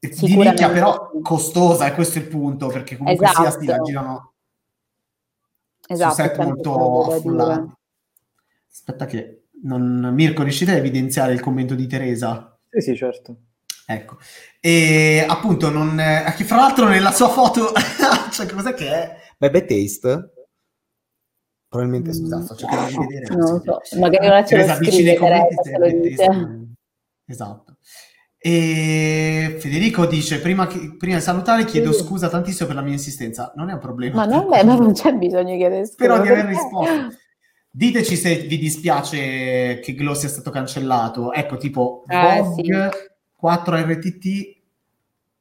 di 0.10 0.36
nicchia 0.36 0.70
però 0.70 1.12
costosa, 1.22 1.88
e 1.88 1.94
questo 1.94 2.20
è 2.20 2.22
il 2.22 2.28
punto, 2.28 2.68
perché 2.68 2.98
comunque 2.98 3.26
esatto. 3.26 3.60
sia 3.62 3.76
si 3.76 3.84
girano 3.84 4.34
esatto, 5.88 6.14
su 6.14 6.22
set 6.22 6.38
molto 6.38 7.12
affollati. 7.12 7.74
Aspetta 8.72 9.06
che 9.06 9.48
non... 9.64 10.12
Mirko, 10.14 10.44
riuscite 10.44 10.72
a 10.72 10.76
evidenziare 10.76 11.34
il 11.34 11.40
commento 11.40 11.76
di 11.76 11.88
Teresa? 11.88 12.58
Sì, 12.70 12.82
sì, 12.82 12.96
certo. 12.96 13.38
Ecco, 13.88 14.18
e 14.60 15.24
appunto, 15.28 15.70
non, 15.70 16.00
eh, 16.00 16.32
fra 16.44 16.56
l'altro 16.56 16.88
nella 16.88 17.12
sua 17.12 17.30
foto, 17.30 17.72
cioè 18.32 18.48
cos'è 18.48 18.74
che 18.74 18.90
è? 18.90 19.18
Beh, 19.38 19.52
Bad 19.52 19.66
Taste 19.66 20.30
probabilmente 21.76 22.14
scusate, 22.14 22.44
sto 22.46 22.56
cercando 22.56 23.00
di 23.02 23.14
vedere. 23.14 23.36
Non 23.36 23.62
so, 23.62 24.00
magari 24.00 24.28
non 24.28 24.48
ce 24.48 24.66
lo 24.66 24.74
scrive 24.76 25.16
Teresa, 25.16 26.66
Esatto. 27.26 27.75
E 28.48 29.58
Federico 29.60 30.06
dice: 30.06 30.40
prima, 30.40 30.68
che, 30.68 30.98
prima, 31.00 31.16
di 31.16 31.24
salutare, 31.24 31.66
chiedo 31.66 31.92
scusa 31.92 32.30
tantissimo 32.30 32.68
per 32.68 32.76
la 32.76 32.84
mia 32.84 32.94
insistenza. 32.94 33.52
Non 33.56 33.72
è 33.72 33.74
un 33.74 33.80
problema. 33.80 34.18
Ma, 34.18 34.26
no, 34.26 34.46
beh, 34.46 34.64
ma 34.64 34.76
non 34.76 34.94
c'è 34.94 35.14
bisogno 35.14 35.54
di 35.54 35.58
chiedere 35.58 35.86
scusa. 35.88 35.96
Però 35.98 36.22
di 36.22 36.30
aver 36.30 36.46
risposto. 36.46 37.18
Diteci 37.72 38.16
se 38.16 38.36
vi 38.42 38.60
dispiace 38.60 39.80
che 39.80 39.96
Glow 39.96 40.14
sia 40.14 40.30
stato 40.30 40.52
cancellato. 40.52 41.34
Ecco, 41.34 41.58
tipo 41.58 42.04
eh, 42.08 42.44
sì. 42.56 42.72
4RTT. 43.42 44.56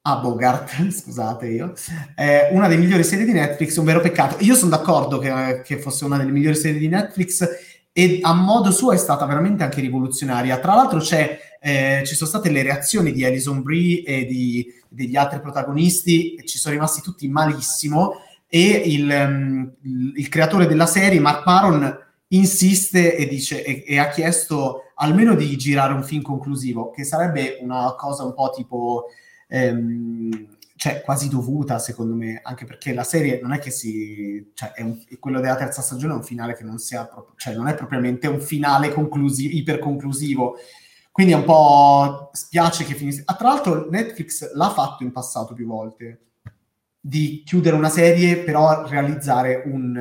Ah, 0.01 0.17
Bogart, 0.17 0.71
scusate 0.89 1.45
io. 1.45 1.73
È 2.15 2.49
una 2.53 2.67
delle 2.67 2.81
migliori 2.81 3.03
serie 3.03 3.25
di 3.25 3.33
Netflix, 3.33 3.75
un 3.77 3.85
vero 3.85 4.01
peccato. 4.01 4.37
Io 4.39 4.55
sono 4.55 4.71
d'accordo 4.71 5.19
che, 5.19 5.61
che 5.63 5.77
fosse 5.77 6.05
una 6.05 6.17
delle 6.17 6.31
migliori 6.31 6.55
serie 6.55 6.79
di 6.79 6.87
Netflix 6.87 7.47
e 7.93 8.17
a 8.23 8.33
modo 8.33 8.71
suo 8.71 8.93
è 8.93 8.97
stata 8.97 9.27
veramente 9.27 9.61
anche 9.61 9.79
rivoluzionaria. 9.79 10.57
Tra 10.57 10.73
l'altro 10.73 10.99
eh, 11.65 12.03
ci 12.05 12.13
sono 12.13 12.29
state 12.29 12.51
le 12.51 12.61
reazioni 12.61 13.11
di 13.11 13.25
Alison 13.25 13.63
Brie 13.63 14.03
e 14.03 14.25
di, 14.25 14.71
degli 14.87 15.15
altri 15.15 15.41
protagonisti, 15.41 16.39
ci 16.45 16.59
sono 16.59 16.75
rimasti 16.75 17.01
tutti 17.01 17.27
malissimo 17.27 18.17
e 18.47 18.83
il, 18.85 19.09
um, 19.09 19.73
il 20.15 20.29
creatore 20.29 20.67
della 20.67 20.85
serie, 20.85 21.19
Mark 21.19 21.43
Maron, 21.43 21.97
insiste 22.27 23.15
e, 23.15 23.27
dice, 23.27 23.63
e, 23.63 23.83
e, 23.87 23.97
ha 23.97 24.09
chiesto 24.09 24.91
almeno 24.97 25.33
di 25.33 25.57
girare 25.57 25.93
un 25.93 26.03
film 26.03 26.21
conclusivo, 26.21 26.91
che 26.91 27.03
sarebbe 27.03 27.57
una 27.61 27.95
cosa 27.97 28.23
un 28.23 28.35
po' 28.35 28.51
tipo... 28.55 29.05
Ehm, 29.47 30.53
cioè, 30.77 31.01
quasi 31.01 31.29
dovuta, 31.29 31.79
secondo 31.79 32.13
me, 32.13 32.41
anche 32.43 32.65
perché 32.65 32.93
la 32.93 33.03
serie 33.03 33.39
non 33.41 33.53
è 33.53 33.59
che 33.59 33.71
si... 33.71 34.51
Cioè, 34.53 34.73
è 34.73 34.81
un, 34.83 34.99
quello 35.19 35.39
della 35.39 35.55
terza 35.55 35.81
stagione 35.81 36.13
è 36.13 36.17
un 36.17 36.23
finale 36.23 36.53
che 36.53 36.63
non 36.63 36.77
sia... 36.77 37.07
Pro- 37.07 37.33
cioè, 37.37 37.55
non 37.55 37.67
è 37.67 37.73
propriamente 37.73 38.27
un 38.27 38.39
finale 38.39 38.93
conclusivo, 38.93 39.55
iperconclusivo. 39.55 40.57
Quindi 41.15 41.31
è 41.31 41.37
un 41.37 41.45
po' 41.45 42.29
spiace 42.33 42.83
che 42.83 42.93
finisca. 42.93 43.23
Ah, 43.25 43.35
tra 43.35 43.47
l'altro 43.47 43.89
Netflix 43.89 44.51
l'ha 44.53 44.69
fatto 44.69 45.01
in 45.03 45.13
passato 45.13 45.53
più 45.53 45.65
volte, 45.65 46.31
di 46.99 47.41
chiudere 47.45 47.77
una 47.77 47.87
serie, 47.87 48.39
però 48.39 48.85
realizzare 48.85 49.63
un, 49.65 49.97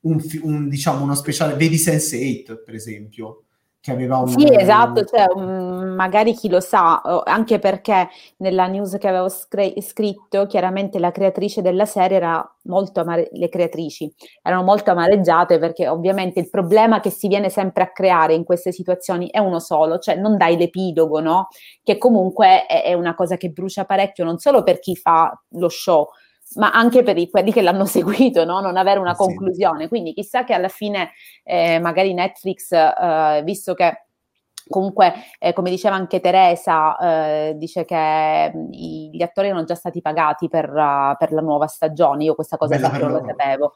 un, 0.00 0.22
un 0.40 0.68
diciamo, 0.70 1.02
uno 1.02 1.14
speciale... 1.14 1.54
Vedi 1.54 1.76
Sense8, 1.76 2.64
per 2.64 2.74
esempio 2.74 3.47
che 3.88 3.94
aveva 3.94 4.18
un... 4.18 4.28
Sì, 4.28 4.46
esatto, 4.52 5.04
cioè, 5.04 5.26
um, 5.34 5.94
magari 5.94 6.34
chi 6.34 6.48
lo 6.48 6.60
sa, 6.60 7.00
anche 7.24 7.58
perché 7.58 8.08
nella 8.38 8.66
news 8.66 8.96
che 8.98 9.08
avevo 9.08 9.28
scr- 9.28 9.80
scritto, 9.80 10.46
chiaramente 10.46 10.98
la 10.98 11.10
creatrice 11.10 11.62
della 11.62 11.86
serie 11.86 12.18
era 12.18 12.54
molto 12.64 13.00
amare- 13.00 13.30
le 13.32 13.48
creatrici 13.48 14.12
erano 14.42 14.62
molto 14.62 14.90
amareggiate 14.90 15.58
perché 15.58 15.88
ovviamente 15.88 16.38
il 16.38 16.50
problema 16.50 17.00
che 17.00 17.08
si 17.08 17.28
viene 17.28 17.48
sempre 17.48 17.82
a 17.82 17.90
creare 17.90 18.34
in 18.34 18.44
queste 18.44 18.72
situazioni 18.72 19.28
è 19.30 19.38
uno 19.38 19.58
solo, 19.58 19.98
cioè 19.98 20.16
non 20.16 20.36
dai 20.36 20.58
l'epilogo, 20.58 21.20
no? 21.20 21.48
Che 21.82 21.96
comunque 21.96 22.66
è, 22.66 22.82
è 22.84 22.92
una 22.92 23.14
cosa 23.14 23.36
che 23.36 23.48
brucia 23.48 23.84
parecchio 23.84 24.24
non 24.24 24.38
solo 24.38 24.62
per 24.62 24.78
chi 24.78 24.94
fa 24.96 25.32
lo 25.52 25.68
show, 25.68 26.08
ma 26.54 26.70
anche 26.70 27.02
per 27.02 27.18
i, 27.18 27.28
quelli 27.30 27.52
che 27.52 27.62
l'hanno 27.62 27.84
seguito, 27.86 28.44
no? 28.44 28.60
non 28.60 28.76
avere 28.76 29.00
una 29.00 29.14
conclusione. 29.14 29.88
Quindi 29.88 30.12
chissà 30.12 30.44
che 30.44 30.54
alla 30.54 30.68
fine 30.68 31.12
eh, 31.44 31.78
magari 31.78 32.14
Netflix, 32.14 32.72
eh, 32.72 33.42
visto 33.44 33.74
che 33.74 34.07
Comunque, 34.68 35.14
eh, 35.38 35.52
come 35.52 35.70
diceva 35.70 35.94
anche 35.94 36.20
Teresa, 36.20 36.96
eh, 36.98 37.54
dice 37.56 37.84
che 37.84 38.52
mh, 38.54 38.70
gli 38.70 39.22
attori 39.22 39.48
erano 39.48 39.64
già 39.64 39.74
stati 39.74 40.00
pagati 40.00 40.48
per, 40.48 40.68
uh, 40.70 41.16
per, 41.16 41.32
la 41.32 41.40
nuova 41.40 41.66
stagione. 41.66 42.24
Io 42.24 42.34
questa 42.34 42.56
cosa 42.56 42.76
Bella 42.76 42.96
non 42.98 43.12
la 43.12 43.22
sapevo. 43.26 43.72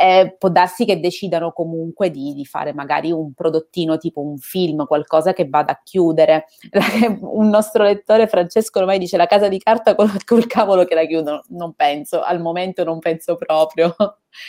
Eh, 0.00 0.36
può 0.38 0.48
darsi 0.48 0.84
che 0.84 1.00
decidano 1.00 1.52
comunque 1.52 2.10
di, 2.10 2.32
di, 2.34 2.44
fare 2.44 2.72
magari 2.72 3.10
un 3.10 3.32
prodottino 3.34 3.98
tipo 3.98 4.20
un 4.20 4.38
film, 4.38 4.86
qualcosa 4.86 5.32
che 5.32 5.48
vada 5.48 5.72
a 5.72 5.80
chiudere. 5.82 6.46
un 7.20 7.48
nostro 7.48 7.82
lettore 7.82 8.28
Francesco 8.28 8.78
ormai 8.78 8.98
dice 8.98 9.16
la 9.16 9.26
casa 9.26 9.48
di 9.48 9.58
carta 9.58 9.94
col, 9.94 10.24
col 10.24 10.46
cavolo 10.46 10.84
che 10.84 10.94
la 10.94 11.04
chiudono. 11.04 11.42
Non 11.48 11.74
penso, 11.74 12.22
al 12.22 12.40
momento 12.40 12.84
non 12.84 12.98
penso 12.98 13.36
proprio. 13.36 13.94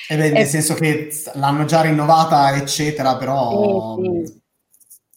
E 0.07 0.15
beh, 0.15 0.29
nel 0.31 0.45
senso 0.47 0.73
che 0.75 1.09
l'hanno 1.33 1.65
già 1.65 1.81
rinnovata, 1.81 2.55
eccetera, 2.55 3.17
però. 3.17 3.95
Sì, 3.95 4.25
sì 4.25 4.47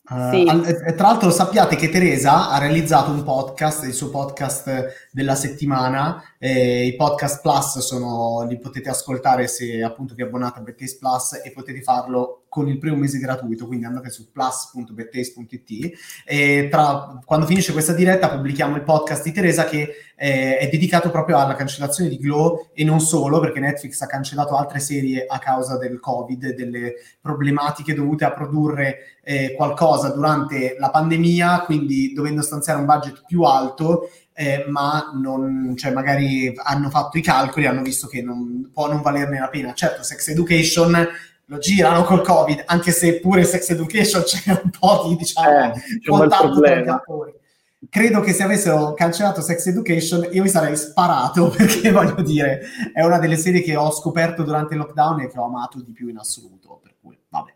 sì. 0.05 0.43
Uh, 0.43 0.95
tra 0.97 1.09
l'altro 1.09 1.31
sappiate 1.31 1.77
che 1.77 1.89
Teresa 1.89 2.51
ha 2.51 2.59
realizzato 2.59 3.13
un 3.13 3.23
podcast, 3.23 3.85
il 3.85 3.93
suo 3.93 4.11
podcast 4.11 5.09
della 5.13 5.37
settimana, 5.37 6.23
eh, 6.39 6.87
i 6.87 6.97
podcast 6.97 7.41
plus 7.41 7.79
sono, 7.79 8.45
li 8.49 8.59
potete 8.59 8.91
ascoltare 8.91 9.47
se 9.47 9.81
appunto 9.83 10.15
vi 10.15 10.23
abbonate 10.23 10.59
a 10.59 10.63
Bettace 10.63 10.97
Plus 10.99 11.41
e 11.45 11.53
potete 11.53 11.83
farlo 11.83 12.43
con 12.49 12.69
il 12.69 12.79
primo 12.79 12.97
mese 12.97 13.19
gratuito, 13.19 13.67
quindi 13.67 13.87
andate 13.87 14.11
su 14.11 14.31
plus.bettace.it 14.31 15.93
e 16.27 16.69
tra, 16.71 17.21
quando 17.25 17.47
finisce 17.47 17.73
questa 17.73 17.95
diretta 17.95 18.29
pubblichiamo 18.29 18.77
il 18.77 18.83
podcast 18.83 19.23
di 19.23 19.33
Teresa 19.33 19.65
che 19.65 19.89
eh, 20.23 20.57
è 20.59 20.69
dedicato 20.69 21.11
proprio 21.11 21.39
alla 21.39 21.57
cancellazione 21.57 22.09
di 22.09 22.17
Glow 22.17 22.69
e 22.73 22.85
non 22.85 23.01
solo 23.01 23.41
perché 23.41 23.59
Netflix 23.59 24.01
ha 24.03 24.07
cancellato 24.07 24.57
altre 24.57 24.79
serie 24.79 25.27
a 25.27 25.41
causa 25.41 25.77
del 25.79 25.99
Covid, 25.99 26.55
delle 26.55 26.95
problematiche 27.21 27.93
dovute 27.93 28.25
a 28.25 28.33
produrre 28.33 29.19
eh, 29.25 29.53
qualcosa 29.57 30.11
durante 30.11 30.77
la 30.79 30.91
pandemia, 30.91 31.63
quindi 31.65 32.13
dovendo 32.13 32.41
stanziare 32.41 32.79
un 32.79 32.87
budget 32.87 33.25
più 33.27 33.43
alto 33.43 34.11
eh, 34.33 34.65
ma 34.69 35.11
non, 35.13 35.75
cioè 35.77 35.91
magari 35.91 36.53
hanno 36.57 36.89
fatto 36.89 37.19
i 37.19 37.23
calcoli 37.23 37.67
hanno 37.67 37.83
visto 37.83 38.07
che 38.07 38.23
non, 38.23 38.71
può 38.73 38.87
non 38.87 39.03
valerne 39.03 39.41
la 39.41 39.49
pena. 39.49 39.73
Certo, 39.73 40.05
Sex 40.05 40.29
Education 40.29 41.09
lo 41.47 41.59
girano 41.59 42.05
col 42.05 42.23
Covid, 42.23 42.63
anche 42.67 42.93
se 42.93 43.19
pure 43.19 43.43
Sex 43.43 43.71
Education 43.71 44.23
c'è 44.25 44.53
un 44.63 44.71
po' 44.71 45.09
di, 45.09 45.17
diciamo, 45.17 45.75
eh, 45.75 45.81
contatto 46.07 46.61
tra 46.61 46.77
gli 46.77 46.89
attori. 46.89 47.41
Credo 47.89 48.21
che 48.21 48.33
se 48.33 48.45
avessero 48.45 48.95
cancellato 48.95 49.41
Sex 49.41 49.67
Education 49.67 50.29
io 50.31 50.43
mi 50.43 50.49
sarei 50.49 50.77
sparato 50.77 51.49
perché 51.57 51.91
voglio 51.91 52.23
dire, 52.23 52.61
è 52.93 53.03
una 53.03 53.19
delle 53.19 53.37
serie 53.37 53.61
che 53.61 53.75
ho 53.75 53.91
scoperto 53.91 54.45
durante 54.45 54.75
il 54.75 54.81
lockdown 54.81 55.21
e 55.21 55.29
che 55.29 55.39
ho 55.39 55.47
amato 55.47 55.81
di 55.83 55.93
più 55.93 56.09
in 56.09 56.19
assoluto, 56.19 56.79
per 56.83 56.95
cui 57.01 57.19
vabbè. 57.29 57.55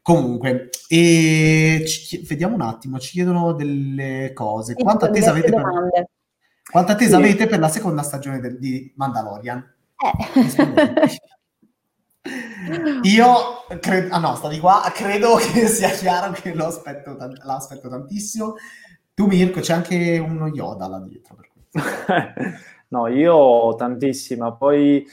Comunque, 0.00 0.70
ci, 0.88 2.24
vediamo 2.26 2.54
un 2.54 2.62
attimo, 2.62 2.98
ci 2.98 3.12
chiedono 3.12 3.52
delle 3.52 4.32
cose. 4.34 4.74
Quanta 4.74 5.06
attesa, 5.06 5.30
avete 5.30 5.50
per, 5.50 5.62
quanta 6.68 6.92
attesa 6.92 7.18
sì. 7.18 7.22
avete 7.22 7.46
per 7.46 7.60
la 7.60 7.68
seconda 7.68 8.02
stagione 8.02 8.40
del, 8.40 8.58
di 8.58 8.92
Mandalorian? 8.96 9.74
Eh. 9.96 11.20
Io 13.02 13.64
credo, 13.80 14.14
ah 14.14 14.18
no, 14.18 14.34
sta 14.34 14.48
di 14.48 14.58
qua, 14.58 14.90
credo 14.94 15.36
che 15.36 15.66
sia 15.66 15.90
chiaro 15.90 16.32
che 16.32 16.54
lo 16.54 16.66
aspetto, 16.66 17.16
l'aspetto 17.44 17.88
tantissimo. 17.88 18.54
Tu 19.22 19.28
Mirko, 19.28 19.60
c'è 19.60 19.74
anche 19.74 20.18
uno 20.18 20.48
Yoda 20.48 20.88
là 20.88 20.98
dietro. 20.98 21.36
no, 22.88 23.06
io 23.06 23.72
tantissima, 23.76 24.52
poi 24.52 25.06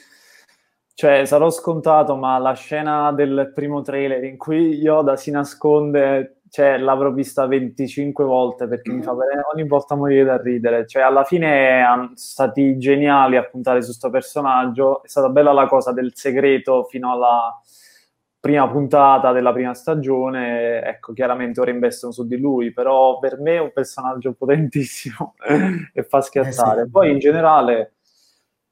cioè, 0.95 1.25
sarò 1.25 1.51
scontato, 1.51 2.15
ma 2.15 2.39
la 2.39 2.53
scena 2.53 3.11
del 3.11 3.51
primo 3.53 3.83
trailer 3.83 4.23
in 4.23 4.35
cui 4.35 4.73
Yoda 4.77 5.15
si 5.15 5.29
nasconde, 5.29 6.39
cioè, 6.49 6.79
l'avrò 6.79 7.11
vista 7.11 7.45
25 7.45 8.25
volte 8.25 8.67
perché 8.67 8.91
mi 8.91 9.03
fa 9.03 9.15
ogni 9.53 9.67
volta 9.67 9.93
morire 9.93 10.23
da 10.23 10.41
ridere. 10.41 10.87
Cioè, 10.87 11.03
alla 11.03 11.23
fine 11.23 11.85
sono 11.87 12.11
stati 12.15 12.79
geniali 12.79 13.37
a 13.37 13.43
puntare 13.43 13.81
su 13.81 13.89
questo 13.89 14.09
personaggio. 14.09 15.03
È 15.03 15.07
stata 15.07 15.29
bella 15.29 15.53
la 15.53 15.67
cosa 15.67 15.91
del 15.91 16.13
segreto 16.15 16.85
fino 16.85 17.11
alla 17.11 17.61
prima 18.39 18.69
puntata 18.69 19.31
della 19.31 19.51
prima 19.51 19.73
stagione. 19.73 20.81
Ecco, 20.83 21.13
chiaramente 21.13 21.59
ora 21.59 21.71
investono 21.71 22.11
su 22.13 22.25
di 22.25 22.37
lui, 22.37 22.71
però 22.71 23.19
per 23.19 23.39
me 23.39 23.55
è 23.55 23.59
un 23.59 23.71
personaggio 23.73 24.33
potentissimo 24.33 25.35
e 25.93 26.03
fa 26.03 26.21
schiattare. 26.21 26.81
Eh 26.81 26.85
sì. 26.85 26.91
Poi 26.91 27.11
in 27.11 27.19
generale 27.19 27.93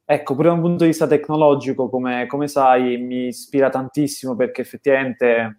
Ecco, 0.10 0.36
pure 0.36 0.48
da 0.48 0.54
un 0.54 0.62
punto 0.62 0.84
di 0.86 0.92
vista 0.92 1.06
tecnologico, 1.06 1.90
come, 1.90 2.28
come 2.28 2.48
sai, 2.48 2.96
mi 2.96 3.28
ispira 3.28 3.70
tantissimo 3.70 4.38
perché 4.38 4.62
effettivamente 4.62 5.58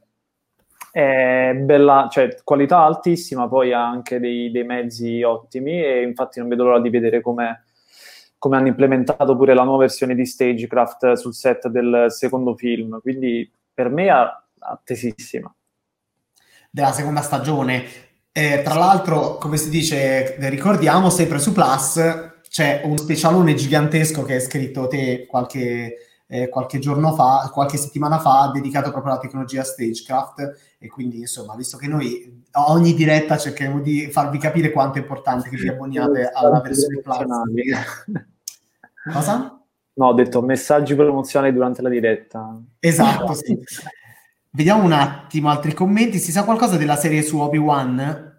è 0.90 1.52
bella, 1.54 2.08
cioè 2.10 2.34
qualità 2.44 2.78
altissima, 2.78 3.46
poi 3.46 3.74
ha 3.74 3.86
anche 3.86 4.18
dei, 4.18 4.50
dei 4.50 4.64
mezzi 4.64 5.22
ottimi 5.22 5.82
e 5.84 6.00
infatti 6.02 6.38
non 6.38 6.48
vedo 6.48 6.64
l'ora 6.64 6.80
di 6.80 6.88
vedere 6.88 7.20
come, 7.20 7.64
come 8.38 8.56
hanno 8.56 8.68
implementato 8.68 9.36
pure 9.36 9.52
la 9.52 9.64
nuova 9.64 9.80
versione 9.80 10.14
di 10.14 10.24
Stagecraft 10.24 11.12
sul 11.12 11.34
set 11.34 11.68
del 11.68 12.06
secondo 12.08 12.56
film, 12.56 13.00
quindi 13.02 13.50
per 13.78 13.90
me 13.90 14.06
è 14.06 14.28
attesissima. 14.58 15.54
Della 16.68 16.90
seconda 16.90 17.22
stagione. 17.22 17.84
Eh, 18.32 18.62
tra 18.64 18.74
l'altro, 18.74 19.36
come 19.36 19.56
si 19.56 19.68
dice, 19.68 20.34
ricordiamo 20.48 21.10
sempre 21.10 21.38
su 21.38 21.52
Plus 21.52 22.00
c'è 22.48 22.80
un 22.82 22.98
specialone 22.98 23.54
gigantesco 23.54 24.24
che 24.24 24.34
hai 24.34 24.40
scritto 24.40 24.88
te 24.88 25.26
qualche, 25.28 25.96
eh, 26.26 26.48
qualche 26.48 26.80
giorno 26.80 27.14
fa, 27.14 27.48
qualche 27.52 27.76
settimana 27.76 28.18
fa, 28.18 28.50
dedicato 28.52 28.90
proprio 28.90 29.12
alla 29.12 29.20
tecnologia 29.20 29.62
Stagecraft 29.62 30.76
e 30.78 30.88
quindi 30.88 31.20
insomma, 31.20 31.54
visto 31.54 31.76
che 31.76 31.86
noi 31.86 32.46
a 32.50 32.72
ogni 32.72 32.94
diretta 32.94 33.38
cerchiamo 33.38 33.80
di 33.80 34.10
farvi 34.10 34.38
capire 34.38 34.72
quanto 34.72 34.98
è 34.98 35.02
importante 35.02 35.48
che 35.50 35.56
vi 35.56 35.68
abboniate 35.68 36.32
alla 36.34 36.60
versione 36.60 37.00
Plus. 37.00 37.26
Cosa? 39.12 39.57
No, 39.98 40.06
ho 40.06 40.12
detto 40.12 40.40
messaggi 40.42 40.94
promozionali 40.94 41.52
durante 41.52 41.82
la 41.82 41.88
diretta. 41.88 42.56
Esatto, 42.78 43.34
sì. 43.34 43.58
Vediamo 44.50 44.84
un 44.84 44.92
attimo 44.92 45.50
altri 45.50 45.74
commenti. 45.74 46.18
Si 46.18 46.30
sa 46.30 46.44
qualcosa 46.44 46.76
della 46.76 46.94
serie 46.94 47.22
su 47.22 47.38
Obi-Wan? 47.38 48.36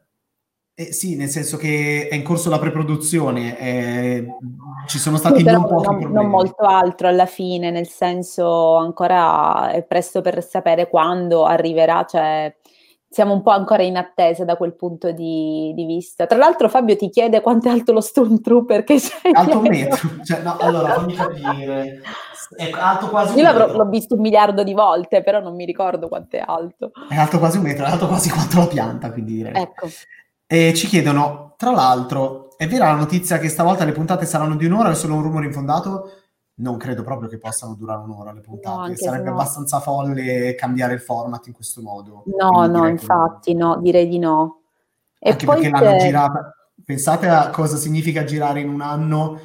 Eh, 0.73 0.93
sì, 0.93 1.17
nel 1.17 1.27
senso 1.27 1.57
che 1.57 2.07
è 2.09 2.15
in 2.15 2.23
corso 2.23 2.49
la 2.49 2.57
preproduzione, 2.57 3.59
eh, 3.59 4.25
ci 4.87 4.97
sono 4.97 5.17
stati 5.17 5.39
sì, 5.39 5.43
non 5.43 5.63
pochi 5.63 5.73
non, 5.73 5.81
problemi. 5.81 6.13
Non 6.13 6.27
molto 6.27 6.63
altro 6.63 7.09
alla 7.09 7.25
fine, 7.25 7.69
nel 7.69 7.89
senso 7.89 8.77
ancora 8.77 9.71
è 9.71 9.83
presto 9.83 10.21
per 10.21 10.41
sapere 10.41 10.87
quando 10.87 11.43
arriverà, 11.43 12.05
cioè 12.05 12.55
siamo 13.09 13.33
un 13.33 13.41
po' 13.41 13.49
ancora 13.49 13.81
in 13.81 13.97
attesa 13.97 14.45
da 14.45 14.55
quel 14.55 14.75
punto 14.75 15.11
di, 15.11 15.73
di 15.75 15.85
vista. 15.85 16.27
Tra 16.27 16.37
l'altro 16.37 16.69
Fabio 16.69 16.95
ti 16.95 17.09
chiede 17.09 17.41
quanto 17.41 17.67
è 17.67 17.71
alto 17.71 17.91
lo 17.91 18.01
Stormtrooper 18.01 18.83
che 18.83 18.99
c'è. 18.99 19.31
Alto 19.33 19.57
un 19.57 19.63
metro, 19.63 20.09
cioè, 20.23 20.41
no, 20.41 20.57
allora 20.59 20.93
fammi 20.93 21.15
capire. 21.15 22.01
È 22.55 22.69
alto 22.71 23.09
quasi 23.09 23.33
un 23.33 23.39
Io 23.39 23.51
metro. 23.51 23.73
l'ho 23.73 23.89
visto 23.89 24.13
un 24.13 24.21
miliardo 24.21 24.63
di 24.63 24.73
volte, 24.73 25.23
però 25.23 25.39
non 25.39 25.55
mi 25.55 25.65
ricordo 25.65 26.07
quanto 26.07 26.35
è 26.35 26.43
alto. 26.45 26.91
È 27.09 27.15
alto 27.15 27.39
quasi 27.39 27.57
un 27.57 27.63
metro, 27.63 27.85
è 27.85 27.89
alto 27.89 28.07
quasi 28.07 28.29
quanto 28.29 28.59
la 28.59 28.67
pianta, 28.67 29.11
quindi 29.11 29.33
direi. 29.33 29.55
Ecco. 29.55 29.87
E 30.45 30.73
ci 30.75 30.87
chiedono, 30.87 31.55
tra 31.57 31.71
l'altro, 31.71 32.49
è 32.57 32.67
vera 32.67 32.91
la 32.91 32.97
notizia 32.97 33.39
che 33.39 33.49
stavolta 33.49 33.85
le 33.85 33.91
puntate 33.91 34.25
saranno 34.25 34.55
di 34.55 34.65
un'ora 34.65 34.89
o 34.89 34.91
è 34.91 34.95
solo 34.95 35.15
un 35.15 35.23
rumore 35.23 35.45
infondato? 35.45 36.18
Non 36.59 36.77
credo 36.77 37.03
proprio 37.03 37.29
che 37.29 37.37
possano 37.37 37.73
durare 37.75 38.01
un'ora 38.01 38.33
le 38.33 38.41
puntate, 38.41 38.89
no, 38.89 38.95
sarebbe 38.95 39.29
no. 39.29 39.35
abbastanza 39.35 39.79
folle 39.79 40.55
cambiare 40.55 40.93
il 40.93 40.99
format 40.99 41.47
in 41.47 41.53
questo 41.53 41.81
modo. 41.81 42.23
No, 42.37 42.65
no, 42.65 42.87
infatti, 42.87 43.53
no, 43.53 43.77
direi 43.81 44.07
di 44.07 44.19
no. 44.19 44.61
E 45.19 45.31
Anche 45.31 45.45
poi 45.45 45.61
perché 45.61 45.69
l'hanno 45.69 45.97
girata. 45.97 46.53
Pensate 46.83 47.27
a 47.27 47.49
cosa 47.49 47.77
significa 47.77 48.23
girare 48.23 48.59
in 48.59 48.69
un 48.69 48.81
anno, 48.81 49.39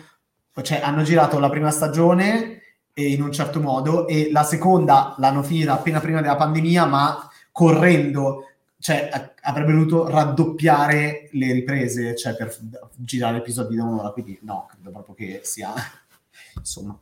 cioè 0.63 0.81
hanno 0.83 1.03
girato 1.03 1.39
la 1.39 1.51
prima 1.51 1.71
stagione 1.71 2.63
in 2.95 3.23
un 3.23 3.33
certo 3.33 3.61
modo 3.61 4.07
e 4.07 4.31
la 4.31 4.45
seconda 4.45 5.15
l'hanno 5.19 5.43
finita 5.43 5.73
appena 5.73 6.01
prima 6.01 6.21
della 6.21 6.37
pandemia, 6.37 6.87
ma 6.87 7.29
correndo 7.53 8.47
cioè, 8.85 9.09
avrebbe 9.41 9.73
dovuto 9.73 10.09
raddoppiare 10.09 11.31
le 11.33 11.53
riprese 11.53 12.15
cioè, 12.15 12.37
per 12.37 12.55
girare 12.97 13.39
episodi 13.39 13.77
da 13.77 13.85
un'ora, 13.85 14.11
quindi 14.11 14.39
no, 14.43 14.67
credo 14.69 14.91
proprio 14.91 15.15
che 15.15 15.41
sia... 15.43 15.73
insomma. 16.55 16.99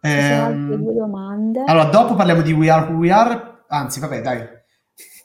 Ehm, 0.00 0.74
due 0.76 0.94
domande. 0.94 1.64
Allora, 1.66 1.84
dopo 1.84 2.14
parliamo 2.14 2.42
di 2.42 2.52
We 2.52 2.70
Are 2.70 2.90
Who 2.90 2.98
We 2.98 3.10
Are, 3.10 3.64
anzi, 3.68 4.00
vabbè, 4.00 4.20
dai. 4.20 4.46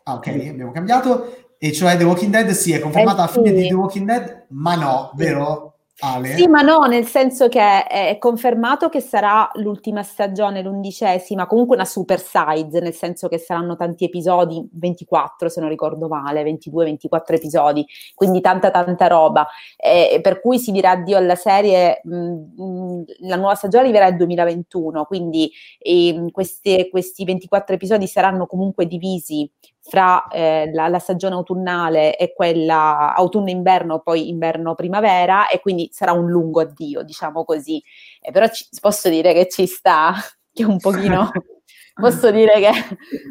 Ah, 0.03 0.15
ok, 0.15 0.27
abbiamo 0.27 0.71
cambiato. 0.71 1.55
E 1.57 1.71
cioè 1.71 1.95
The 1.95 2.03
Walking 2.03 2.31
Dead, 2.31 2.49
sì, 2.49 2.73
è 2.73 2.79
confermata 2.79 3.23
eh, 3.23 3.25
la 3.25 3.31
fine 3.31 3.51
di 3.53 3.67
The 3.67 3.73
Walking 3.73 4.05
Dead, 4.05 4.45
ma 4.49 4.75
no, 4.75 5.11
vero? 5.15 5.72
Ale. 6.05 6.35
Sì, 6.35 6.47
ma 6.47 6.61
no, 6.61 6.83
nel 6.85 7.05
senso 7.05 7.47
che 7.47 7.87
è 7.87 8.17
confermato 8.19 8.89
che 8.89 8.99
sarà 8.99 9.49
l'ultima 9.53 10.03
stagione, 10.03 10.61
l'undicesima, 10.61 11.47
comunque 11.47 11.77
una 11.77 11.85
super 11.85 12.19
size, 12.19 12.81
nel 12.81 12.93
senso 12.93 13.29
che 13.29 13.37
saranno 13.37 13.77
tanti 13.77 14.03
episodi, 14.03 14.67
24 14.73 15.47
se 15.47 15.61
non 15.61 15.69
ricordo 15.69 16.09
male, 16.09 16.43
22-24 16.43 17.35
episodi, 17.35 17.85
quindi 18.15 18.41
tanta 18.41 18.69
tanta 18.69 19.07
roba, 19.07 19.47
eh, 19.77 20.19
per 20.21 20.41
cui 20.41 20.59
si 20.59 20.73
dirà 20.73 20.91
addio 20.91 21.15
alla 21.15 21.35
serie, 21.35 22.01
mh, 22.03 22.15
mh, 22.15 23.03
la 23.19 23.37
nuova 23.37 23.55
stagione 23.55 23.83
arriverà 23.85 24.09
nel 24.09 24.17
2021, 24.17 25.05
quindi 25.05 25.49
eh, 25.79 26.25
questi, 26.33 26.89
questi 26.91 27.23
24 27.23 27.75
episodi 27.75 28.07
saranno 28.07 28.45
comunque 28.45 28.87
divisi 28.87 29.49
fra 29.85 30.27
eh, 30.27 30.71
la, 30.71 30.87
la, 30.87 30.99
stagione 30.99 31.35
autunnale 31.35 32.15
e 32.15 32.33
quella 32.33 33.13
autunno-inverno, 33.13 33.99
poi 33.99 34.29
inverno-primavera, 34.29 35.49
e 35.49 35.59
quindi 35.59 35.89
sarà 35.91 36.13
un 36.13 36.29
lungo 36.29 36.61
addio, 36.61 37.03
diciamo 37.03 37.43
così. 37.43 37.83
Eh, 38.21 38.31
però 38.31 38.47
ci, 38.47 38.65
posso 38.79 39.09
dire 39.09 39.33
che 39.33 39.49
ci 39.49 39.67
sta, 39.67 40.13
che 40.51 40.63
un 40.63 40.77
pochino... 40.77 41.29
posso 41.93 42.31
dire 42.31 42.53
che 42.59 42.71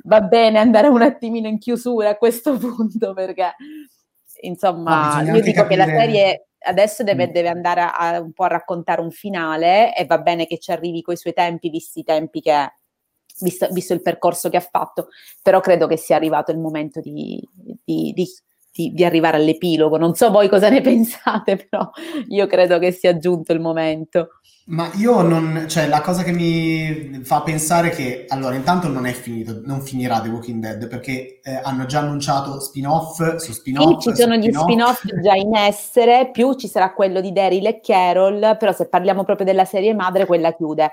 va 0.04 0.20
bene 0.20 0.60
andare 0.60 0.86
un 0.86 1.02
attimino 1.02 1.48
in 1.48 1.58
chiusura 1.58 2.10
a 2.10 2.16
questo 2.16 2.56
punto, 2.58 3.12
perché 3.14 3.54
insomma, 4.42 5.22
io 5.22 5.40
dico 5.40 5.62
capire... 5.62 5.68
che 5.68 5.76
la 5.76 5.98
serie 5.98 6.46
adesso 6.64 7.02
deve, 7.02 7.28
mm. 7.28 7.30
deve 7.32 7.48
andare 7.48 7.80
a, 7.80 7.92
a, 7.92 8.20
un 8.20 8.32
po' 8.32 8.44
a 8.44 8.48
raccontare 8.48 9.00
un 9.00 9.10
finale 9.10 9.96
e 9.96 10.04
va 10.04 10.18
bene 10.18 10.46
che 10.46 10.58
ci 10.58 10.70
arrivi 10.70 11.02
coi 11.02 11.16
suoi 11.16 11.32
tempi, 11.32 11.70
visti 11.70 12.00
i 12.00 12.04
tempi 12.04 12.40
che 12.40 12.52
visto, 13.40 13.68
visto, 13.70 13.92
il 13.92 14.02
percorso 14.02 14.48
che 14.48 14.56
ha 14.56 14.66
fatto, 14.68 15.08
però 15.42 15.60
credo 15.60 15.86
che 15.86 15.96
sia 15.96 16.16
arrivato 16.16 16.50
il 16.50 16.58
momento 16.58 17.00
di, 17.00 17.40
di, 17.84 18.12
di, 18.12 18.92
di, 18.92 19.04
arrivare 19.04 19.36
all'epilogo. 19.36 19.96
Non 19.96 20.14
so 20.14 20.30
voi 20.30 20.48
cosa 20.48 20.68
ne 20.68 20.80
pensate, 20.82 21.56
però 21.56 21.90
io 22.28 22.46
credo 22.46 22.78
che 22.78 22.92
sia 22.92 23.16
giunto 23.16 23.52
il 23.52 23.60
momento. 23.60 24.28
Ma 24.64 24.92
io 24.94 25.22
non, 25.22 25.66
cioè 25.68 25.88
la 25.88 26.00
cosa 26.00 26.22
che 26.22 26.30
mi 26.30 27.20
fa 27.24 27.42
pensare 27.42 27.90
che, 27.90 28.26
allora, 28.28 28.54
intanto 28.54 28.86
non 28.86 29.06
è 29.06 29.12
finito, 29.12 29.60
non 29.64 29.82
finirà 29.82 30.20
The 30.20 30.28
Walking 30.28 30.60
Dead 30.60 30.86
perché 30.86 31.40
eh, 31.42 31.60
hanno 31.64 31.84
già 31.86 31.98
annunciato 31.98 32.60
spin-off 32.60 33.36
su 33.36 33.52
spin-off. 33.52 34.02
Sì, 34.02 34.10
ci 34.10 34.22
sono 34.22 34.36
gli 34.36 34.42
spin-off. 34.52 34.62
spin-off 34.62 35.20
già 35.20 35.34
in 35.34 35.56
essere, 35.56 36.30
più 36.30 36.54
ci 36.54 36.68
sarà 36.68 36.92
quello 36.92 37.20
di 37.20 37.32
Daryl 37.32 37.66
e 37.66 37.80
Carol, 37.80 38.56
però 38.56 38.72
se 38.72 38.88
parliamo 38.88 39.24
proprio 39.24 39.46
della 39.46 39.64
serie 39.64 39.94
madre, 39.94 40.26
quella 40.26 40.54
chiude. 40.54 40.92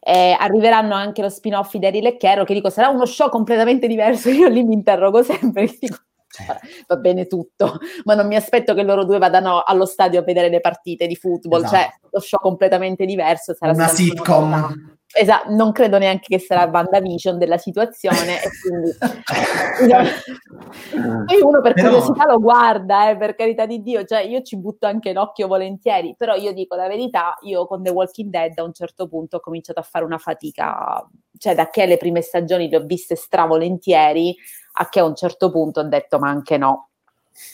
Eh, 0.00 0.36
arriveranno 0.38 0.94
anche 0.94 1.22
lo 1.22 1.28
spin-off 1.28 1.72
di 1.72 1.78
Daryl 1.78 2.06
e 2.06 2.16
Carol, 2.16 2.46
che 2.46 2.54
dico 2.54 2.70
sarà 2.70 2.88
uno 2.88 3.04
show 3.04 3.28
completamente 3.28 3.86
diverso. 3.86 4.28
Io 4.30 4.48
lì 4.48 4.62
mi 4.62 4.74
interrogo 4.74 5.22
sempre, 5.22 5.66
dico, 5.78 5.96
va 6.86 6.96
bene 6.96 7.26
tutto, 7.26 7.78
ma 8.04 8.14
non 8.14 8.26
mi 8.26 8.36
aspetto 8.36 8.74
che 8.74 8.82
loro 8.82 9.04
due 9.04 9.18
vadano 9.18 9.62
allo 9.64 9.86
stadio 9.86 10.20
a 10.20 10.24
vedere 10.24 10.48
le 10.48 10.60
partite 10.60 11.06
di 11.06 11.16
football, 11.16 11.66
cioè, 11.66 11.78
esatto. 11.78 11.98
cioè 12.00 12.08
lo 12.10 12.20
show 12.20 12.40
completamente 12.40 13.04
diverro. 13.04 13.54
Sarà 13.54 13.72
una 13.72 13.88
sitcom. 13.88 14.96
Esatto, 15.10 15.54
non 15.54 15.72
credo 15.72 15.96
neanche 15.96 16.26
che 16.28 16.38
sarà 16.38 16.68
WandaVision 16.70 17.38
della 17.38 17.56
situazione 17.56 18.42
e 18.42 18.50
quindi 18.60 18.92
poi 21.26 21.40
uno 21.42 21.62
per 21.62 21.72
però... 21.72 21.88
curiosità 21.88 22.26
lo 22.26 22.38
guarda, 22.38 23.08
eh, 23.08 23.16
per 23.16 23.34
carità 23.34 23.64
di 23.64 23.82
Dio, 23.82 24.04
cioè 24.04 24.20
io 24.20 24.42
ci 24.42 24.58
butto 24.58 24.86
anche 24.86 25.14
l'occhio 25.14 25.46
volentieri, 25.46 26.14
però 26.14 26.34
io 26.34 26.52
dico 26.52 26.76
la 26.76 26.88
verità, 26.88 27.38
io 27.40 27.66
con 27.66 27.82
The 27.82 27.90
Walking 27.90 28.28
Dead 28.28 28.58
a 28.58 28.64
un 28.64 28.74
certo 28.74 29.08
punto 29.08 29.38
ho 29.38 29.40
cominciato 29.40 29.80
a 29.80 29.82
fare 29.82 30.04
una 30.04 30.18
fatica, 30.18 31.02
cioè 31.38 31.54
da 31.54 31.70
che 31.70 31.86
le 31.86 31.96
prime 31.96 32.20
stagioni 32.20 32.68
le 32.68 32.76
ho 32.76 32.84
viste 32.84 33.16
stravolentieri, 33.16 34.36
a 34.80 34.90
che 34.90 35.00
a 35.00 35.04
un 35.04 35.14
certo 35.14 35.50
punto 35.50 35.80
ho 35.80 35.84
detto 35.84 36.18
ma 36.18 36.28
anche 36.28 36.58
no, 36.58 36.90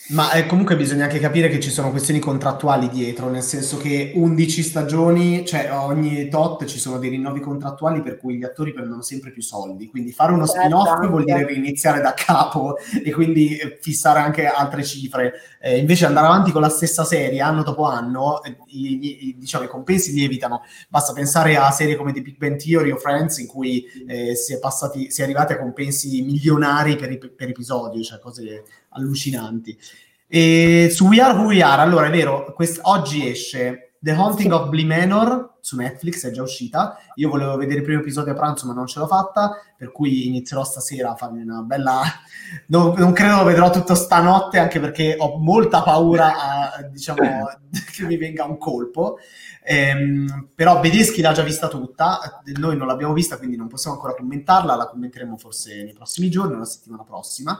ma 0.09 0.32
eh, 0.32 0.45
comunque 0.45 0.76
bisogna 0.76 1.05
anche 1.05 1.18
capire 1.18 1.49
che 1.49 1.61
ci 1.61 1.70
sono 1.70 1.91
questioni 1.91 2.18
contrattuali 2.18 2.91
dietro, 2.91 3.30
nel 3.30 3.43
senso 3.43 3.78
che 3.78 4.12
11 4.14 4.62
stagioni, 4.62 5.47
cioè 5.47 5.70
ogni 5.72 6.28
tot 6.28 6.66
ci 6.66 6.78
sono 6.78 6.99
dei 6.99 7.09
rinnovi 7.09 7.41
contrattuali 7.41 8.03
per 8.03 8.18
cui 8.18 8.37
gli 8.37 8.45
attori 8.45 8.74
prendono 8.74 9.01
sempre 9.01 9.30
più 9.30 9.41
soldi, 9.41 9.89
quindi 9.89 10.12
fare 10.12 10.32
uno 10.32 10.47
certo, 10.47 10.61
spin-off 10.61 10.89
anche. 10.89 11.07
vuol 11.07 11.24
dire 11.24 11.47
riniziare 11.47 12.03
da 12.03 12.12
capo 12.12 12.76
e 13.03 13.11
quindi 13.12 13.57
eh, 13.57 13.78
fissare 13.80 14.20
anche 14.20 14.47
altre 14.47 14.85
cifre. 14.85 15.32
Eh, 15.59 15.78
invece 15.78 16.05
andare 16.05 16.26
avanti 16.26 16.53
con 16.53 16.61
la 16.61 16.68
stessa 16.68 17.05
serie 17.05 17.41
anno 17.41 17.62
dopo 17.62 17.85
anno, 17.85 18.43
eh, 18.43 18.59
i, 18.66 19.28
i, 19.28 19.37
diciamo, 19.39 19.64
i 19.64 19.68
compensi 19.68 20.12
lievitano. 20.12 20.64
Basta 20.91 21.14
pensare 21.14 21.57
a 21.57 21.70
serie 21.70 21.97
come 21.97 22.12
The 22.12 22.20
Big 22.20 22.37
Bang 22.37 22.57
Theory 22.59 22.91
o 22.91 22.99
Friends 22.99 23.39
in 23.39 23.47
cui 23.47 23.87
eh, 24.07 24.37
si, 24.37 24.53
è 24.53 24.59
passati, 24.59 25.11
si 25.11 25.22
è 25.22 25.24
arrivati 25.24 25.55
a 25.55 25.59
compensi 25.59 26.20
milionari 26.20 26.97
per, 26.97 27.35
per 27.35 27.49
episodio, 27.49 28.03
cioè 28.03 28.18
cose 28.18 28.64
allucinanti. 28.95 29.78
E 30.26 30.88
su 30.90 31.07
We 31.07 31.20
Are 31.20 31.36
Who 31.38 31.47
We 31.47 31.62
Are, 31.62 31.82
allora 31.82 32.07
è 32.07 32.11
vero, 32.11 32.53
quest- 32.55 32.80
oggi 32.82 33.28
esce 33.28 33.95
The 34.01 34.12
Haunting 34.12 34.53
of 34.53 34.68
Bly 34.68 34.84
Manor 34.84 35.55
su 35.61 35.76
Netflix, 35.76 36.26
è 36.26 36.30
già 36.30 36.42
uscita. 36.42 36.99
Io 37.14 37.30
volevo 37.30 37.57
vedere 37.57 37.78
il 37.78 37.84
primo 37.84 38.01
episodio 38.01 38.32
a 38.32 38.34
pranzo, 38.34 38.66
ma 38.66 38.74
non 38.74 38.86
ce 38.86 38.99
l'ho 38.99 39.07
fatta, 39.07 39.53
per 39.78 39.92
cui 39.92 40.26
inizierò 40.26 40.62
stasera 40.62 41.12
a 41.12 41.14
farmi 41.14 41.40
una 41.40 41.62
bella... 41.62 42.03
non, 42.68 42.92
non 42.99 43.12
credo 43.14 43.36
lo 43.36 43.45
vedrò 43.45 43.70
tutto 43.70 43.95
stanotte, 43.95 44.59
anche 44.59 44.78
perché 44.78 45.16
ho 45.18 45.38
molta 45.38 45.82
paura 45.82 46.34
a, 46.36 46.82
diciamo, 46.82 47.22
che 47.97 48.05
mi 48.05 48.18
venga 48.18 48.45
un 48.45 48.59
colpo. 48.59 49.16
Ehm, 49.62 50.51
però 50.55 50.80
Bedeschi 50.80 51.22
l'ha 51.22 51.32
già 51.32 51.42
vista 51.42 51.68
tutta, 51.68 52.42
noi 52.57 52.76
non 52.76 52.86
l'abbiamo 52.86 53.14
vista, 53.14 53.38
quindi 53.38 53.57
non 53.57 53.68
possiamo 53.68 53.97
ancora 53.97 54.14
commentarla, 54.14 54.74
la 54.74 54.88
commenteremo 54.88 55.38
forse 55.38 55.82
nei 55.82 55.95
prossimi 55.95 56.28
giorni, 56.28 56.59
la 56.59 56.66
settimana 56.66 57.05
prossima. 57.05 57.59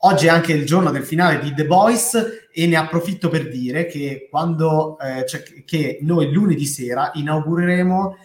Oggi 0.00 0.26
è 0.26 0.30
anche 0.30 0.52
il 0.52 0.66
giorno 0.66 0.90
del 0.90 1.04
finale 1.04 1.38
di 1.38 1.54
The 1.54 1.66
Boys 1.66 2.48
e 2.52 2.66
ne 2.66 2.76
approfitto 2.76 3.28
per 3.28 3.48
dire 3.48 3.86
che 3.86 4.28
quando 4.30 4.98
eh, 4.98 5.26
cioè, 5.26 5.42
che 5.64 5.98
noi 6.02 6.30
lunedì 6.30 6.66
sera 6.66 7.10
inaugureremo 7.14 8.16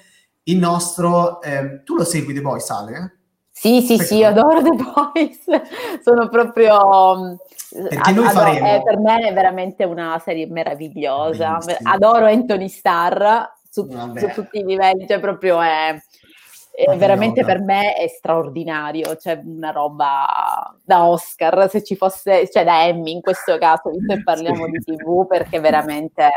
il 0.43 0.57
nostro 0.57 1.41
eh, 1.41 1.81
tu 1.83 1.95
lo 1.95 2.03
segui 2.03 2.33
The 2.33 2.41
Boys, 2.41 2.69
Ale? 2.69 3.17
Sì, 3.51 3.81
sì, 3.81 3.95
Perché 3.95 4.15
sì, 4.15 4.23
adoro 4.23 4.61
The 4.61 4.71
Boys. 4.71 5.39
Sono 6.03 6.27
proprio 6.29 7.37
perché 7.71 8.11
noi 8.11 8.27
adoro, 8.27 8.29
faremo 8.29 8.75
eh, 8.75 8.81
per 8.83 8.97
me 8.97 9.29
è 9.29 9.33
veramente 9.33 9.83
una 9.85 10.19
serie 10.23 10.47
meravigliosa. 10.47 11.57
Bellissimo. 11.57 11.89
Adoro 11.89 12.25
Anthony 12.25 12.67
Starr 12.67 13.49
su, 13.69 13.87
su, 13.87 14.27
tutti 14.33 14.59
i 14.59 14.65
livelli, 14.65 15.07
cioè 15.07 15.19
proprio 15.19 15.61
è 15.61 15.97
e 16.73 16.95
veramente 16.95 17.43
per 17.43 17.61
me 17.61 17.95
è 17.95 18.07
straordinario, 18.07 19.15
cioè 19.17 19.41
una 19.43 19.71
roba 19.71 20.75
da 20.83 21.05
Oscar, 21.05 21.69
se 21.69 21.83
ci 21.83 21.95
fosse, 21.95 22.49
cioè 22.49 22.63
da 22.63 22.85
Emmy 22.85 23.11
in 23.11 23.21
questo 23.21 23.57
caso, 23.57 23.89
visto 23.89 24.15
che 24.15 24.23
parliamo 24.23 24.65
sì. 24.65 24.71
di 24.71 24.79
TV, 24.79 25.27
perché 25.27 25.59
veramente 25.59 26.29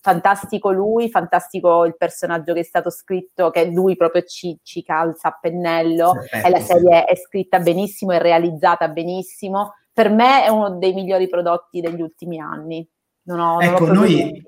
fantastico 0.00 0.70
lui, 0.70 1.08
fantastico 1.10 1.84
il 1.84 1.96
personaggio 1.96 2.54
che 2.54 2.60
è 2.60 2.64
stato 2.64 2.90
scritto, 2.90 3.50
che 3.50 3.66
lui 3.66 3.96
proprio 3.96 4.22
ci, 4.22 4.58
ci 4.62 4.82
calza 4.82 5.28
a 5.28 5.38
pennello, 5.40 6.14
sì, 6.28 6.46
e 6.46 6.50
la 6.50 6.60
serie 6.60 7.04
è 7.04 7.14
scritta 7.16 7.60
benissimo, 7.60 8.12
è 8.12 8.18
realizzata 8.18 8.88
benissimo. 8.88 9.74
Per 9.92 10.10
me 10.10 10.44
è 10.44 10.48
uno 10.48 10.76
dei 10.76 10.92
migliori 10.92 11.28
prodotti 11.28 11.80
degli 11.80 12.00
ultimi 12.00 12.40
anni. 12.40 12.86
Non 13.24 13.40
ho, 13.40 13.60
ecco, 13.60 13.86
non 13.86 13.96
noi, 13.96 14.42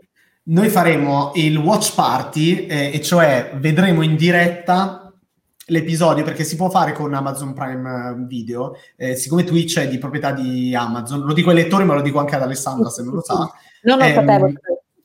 noi, 0.44 0.68
faremo 0.70 1.32
il 1.34 1.56
watch 1.58 1.94
party, 1.94 2.66
eh, 2.66 2.90
e 2.94 3.00
cioè 3.00 3.50
vedremo 3.54 4.02
in 4.02 4.16
diretta 4.16 4.99
l'episodio 5.70 6.22
perché 6.22 6.44
si 6.44 6.56
può 6.56 6.70
fare 6.70 6.92
con 6.92 7.12
Amazon 7.14 7.54
Prime 7.54 8.26
Video. 8.26 8.74
Eh, 8.96 9.16
siccome 9.16 9.44
Twitch 9.44 9.78
è 9.78 9.88
di 9.88 9.98
proprietà 9.98 10.32
di 10.32 10.74
Amazon, 10.74 11.20
lo 11.20 11.32
dico 11.32 11.50
ai 11.50 11.56
lettori, 11.56 11.84
ma 11.84 11.94
lo 11.94 12.02
dico 12.02 12.18
anche 12.18 12.36
ad 12.36 12.42
Alessandra 12.42 12.90
se 12.90 13.02
non 13.02 13.14
lo 13.14 13.22
sa. 13.22 13.50
Non 13.82 13.96
lo 13.96 14.04
ehm, 14.04 14.14
sapevo 14.14 14.52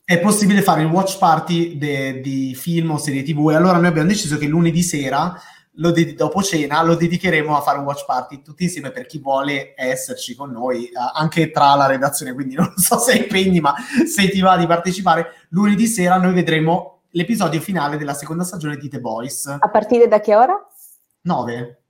è 0.06 0.20
possibile 0.20 0.62
fare 0.62 0.82
il 0.82 0.86
watch 0.86 1.18
party 1.18 1.78
de, 1.78 2.20
di 2.20 2.54
film 2.54 2.92
o 2.92 2.96
serie 2.96 3.24
tv 3.24 3.50
e 3.50 3.56
allora 3.56 3.78
noi 3.78 3.88
abbiamo 3.88 4.06
deciso 4.06 4.38
che 4.38 4.46
lunedì 4.46 4.80
sera 4.80 5.36
de- 5.72 6.14
dopo 6.14 6.44
cena 6.44 6.80
lo 6.84 6.94
dedicheremo 6.94 7.56
a 7.56 7.60
fare 7.60 7.78
un 7.78 7.84
watch 7.84 8.04
party 8.06 8.40
tutti 8.40 8.62
insieme 8.62 8.92
per 8.92 9.06
chi 9.06 9.18
vuole 9.18 9.74
esserci 9.76 10.36
con 10.36 10.52
noi 10.52 10.84
eh, 10.84 10.92
anche 11.12 11.50
tra 11.50 11.74
la 11.74 11.86
redazione 11.86 12.34
quindi 12.34 12.54
non 12.54 12.72
so 12.76 12.98
se 12.98 13.16
impegni 13.16 13.58
ma 13.58 13.74
se 14.06 14.28
ti 14.30 14.40
va 14.40 14.56
di 14.56 14.68
partecipare 14.68 15.26
lunedì 15.48 15.88
sera 15.88 16.18
noi 16.18 16.34
vedremo 16.34 16.95
l'episodio 17.16 17.60
finale 17.60 17.96
della 17.96 18.14
seconda 18.14 18.44
stagione 18.44 18.76
di 18.76 18.88
The 18.88 19.00
Boys 19.00 19.46
a 19.46 19.68
partire 19.70 20.06
da 20.06 20.20
che 20.20 20.36
ora? 20.36 20.54
9 21.22 21.82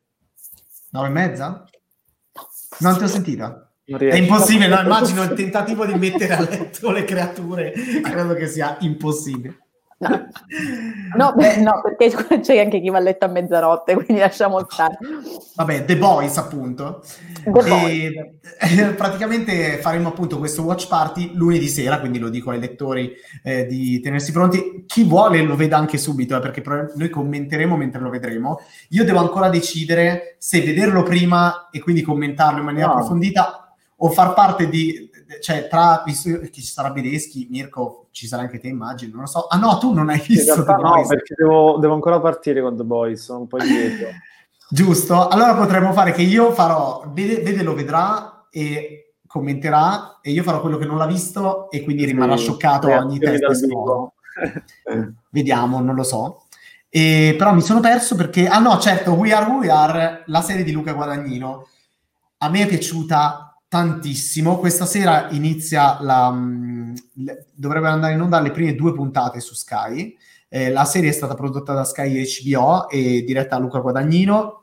9 0.90 1.06
e 1.06 1.10
mezza? 1.10 1.64
non 2.78 2.96
ti 2.96 3.04
ho 3.04 3.08
sentita 3.08 3.66
è 3.84 4.16
impossibile, 4.16 4.66
no? 4.66 4.80
immagino 4.80 5.22
il 5.22 5.32
tentativo 5.34 5.86
di 5.86 5.94
mettere 5.94 6.34
a 6.34 6.40
letto 6.40 6.90
le 6.90 7.04
creature, 7.04 7.72
credo 8.02 8.34
che 8.34 8.48
sia 8.48 8.76
impossibile. 8.80 9.65
No, 9.98 10.28
no, 11.16 11.32
beh, 11.36 11.56
no, 11.62 11.80
perché 11.82 12.10
c'è 12.40 12.58
anche 12.58 12.80
chi 12.80 12.90
va 12.90 12.98
a 12.98 13.00
letto 13.00 13.24
a 13.24 13.28
mezzanotte, 13.28 13.94
quindi 13.94 14.18
lasciamo 14.18 14.64
stare. 14.68 14.98
Vabbè, 15.54 15.86
The 15.86 15.96
Boys 15.96 16.36
appunto. 16.36 17.02
The 17.44 17.50
e, 17.50 18.12
Boys. 18.68 18.92
praticamente 18.96 19.78
faremo 19.78 20.08
appunto 20.08 20.38
questo 20.38 20.62
watch 20.62 20.88
party 20.88 21.32
lunedì 21.34 21.68
sera, 21.68 21.98
quindi 21.98 22.18
lo 22.18 22.28
dico 22.28 22.50
ai 22.50 22.60
lettori 22.60 23.14
eh, 23.42 23.64
di 23.66 23.98
tenersi 24.00 24.32
pronti. 24.32 24.84
Chi 24.86 25.04
vuole 25.04 25.40
lo 25.42 25.56
veda 25.56 25.78
anche 25.78 25.96
subito, 25.96 26.36
eh, 26.36 26.40
perché 26.40 26.62
noi 26.94 27.08
commenteremo 27.08 27.76
mentre 27.76 28.00
lo 28.00 28.10
vedremo. 28.10 28.60
Io 28.90 29.04
devo 29.04 29.20
ancora 29.20 29.48
decidere 29.48 30.36
se 30.38 30.60
vederlo 30.60 31.02
prima 31.04 31.70
e 31.70 31.80
quindi 31.80 32.02
commentarlo 32.02 32.58
in 32.58 32.66
maniera 32.66 32.88
no. 32.88 32.92
approfondita 32.94 33.60
o 33.98 34.10
far 34.10 34.34
parte 34.34 34.68
di, 34.68 35.08
cioè 35.40 35.68
tra, 35.68 36.02
visto 36.04 36.38
che 36.38 36.50
ci 36.50 36.60
sarà 36.60 36.90
Bedeschi, 36.90 37.48
Mirko, 37.50 38.05
ci 38.16 38.26
sarà 38.26 38.40
anche 38.40 38.58
te 38.58 38.68
immagino, 38.68 39.12
non 39.12 39.20
lo 39.24 39.26
so. 39.26 39.46
Ah 39.46 39.58
no, 39.58 39.76
tu 39.76 39.92
non 39.92 40.08
hai 40.08 40.18
visto 40.26 40.54
realtà, 40.54 40.76
No, 40.76 41.06
perché 41.06 41.34
devo, 41.36 41.76
devo, 41.76 41.92
ancora 41.92 42.18
partire 42.18 42.62
con 42.62 42.74
The 42.74 42.82
Boys, 42.82 43.22
sono 43.22 43.40
un 43.40 43.46
po' 43.46 43.58
indietro. 43.58 44.08
Giusto, 44.70 45.28
allora 45.28 45.54
potremmo 45.54 45.92
fare 45.92 46.12
che 46.12 46.22
io 46.22 46.50
farò, 46.52 47.04
vede, 47.12 47.42
vede 47.42 47.62
lo 47.62 47.74
vedrà 47.74 48.46
e 48.48 49.16
commenterà 49.26 50.20
e 50.22 50.30
io 50.30 50.42
farò 50.42 50.62
quello 50.62 50.78
che 50.78 50.86
non 50.86 50.96
l'ha 50.96 51.04
visto 51.04 51.70
e 51.70 51.84
quindi 51.84 52.06
rimarrà 52.06 52.38
scioccato 52.38 52.88
eh, 52.88 52.96
ogni 52.96 53.18
testa 53.18 53.52
Vediamo, 55.28 55.80
non 55.80 55.94
lo 55.94 56.02
so. 56.02 56.44
E, 56.88 57.34
però 57.36 57.52
mi 57.52 57.60
sono 57.60 57.80
perso 57.80 58.14
perché, 58.14 58.48
ah 58.48 58.60
no, 58.60 58.78
certo, 58.78 59.12
We 59.12 59.34
Are 59.34 59.50
We 59.50 59.68
Are, 59.68 60.22
la 60.28 60.40
serie 60.40 60.64
di 60.64 60.72
Luca 60.72 60.94
Guadagnino, 60.94 61.68
a 62.38 62.48
me 62.48 62.62
è 62.62 62.66
piaciuta 62.66 63.45
tantissimo. 63.76 64.58
Questa 64.58 64.86
sera 64.86 65.28
inizia 65.30 65.98
la. 66.00 66.30
Mm, 66.30 66.94
dovrebbero 67.52 67.92
andare 67.92 68.14
in 68.14 68.20
onda 68.20 68.40
le 68.40 68.50
prime 68.50 68.74
due 68.74 68.94
puntate 68.94 69.40
su 69.40 69.54
Sky. 69.54 70.16
Eh, 70.48 70.70
la 70.70 70.84
serie 70.84 71.10
è 71.10 71.12
stata 71.12 71.34
prodotta 71.34 71.74
da 71.74 71.84
Sky 71.84 72.24
HBO 72.24 72.88
e 72.88 73.22
diretta 73.22 73.56
da 73.56 73.62
Luca 73.62 73.80
Guadagnino. 73.80 74.62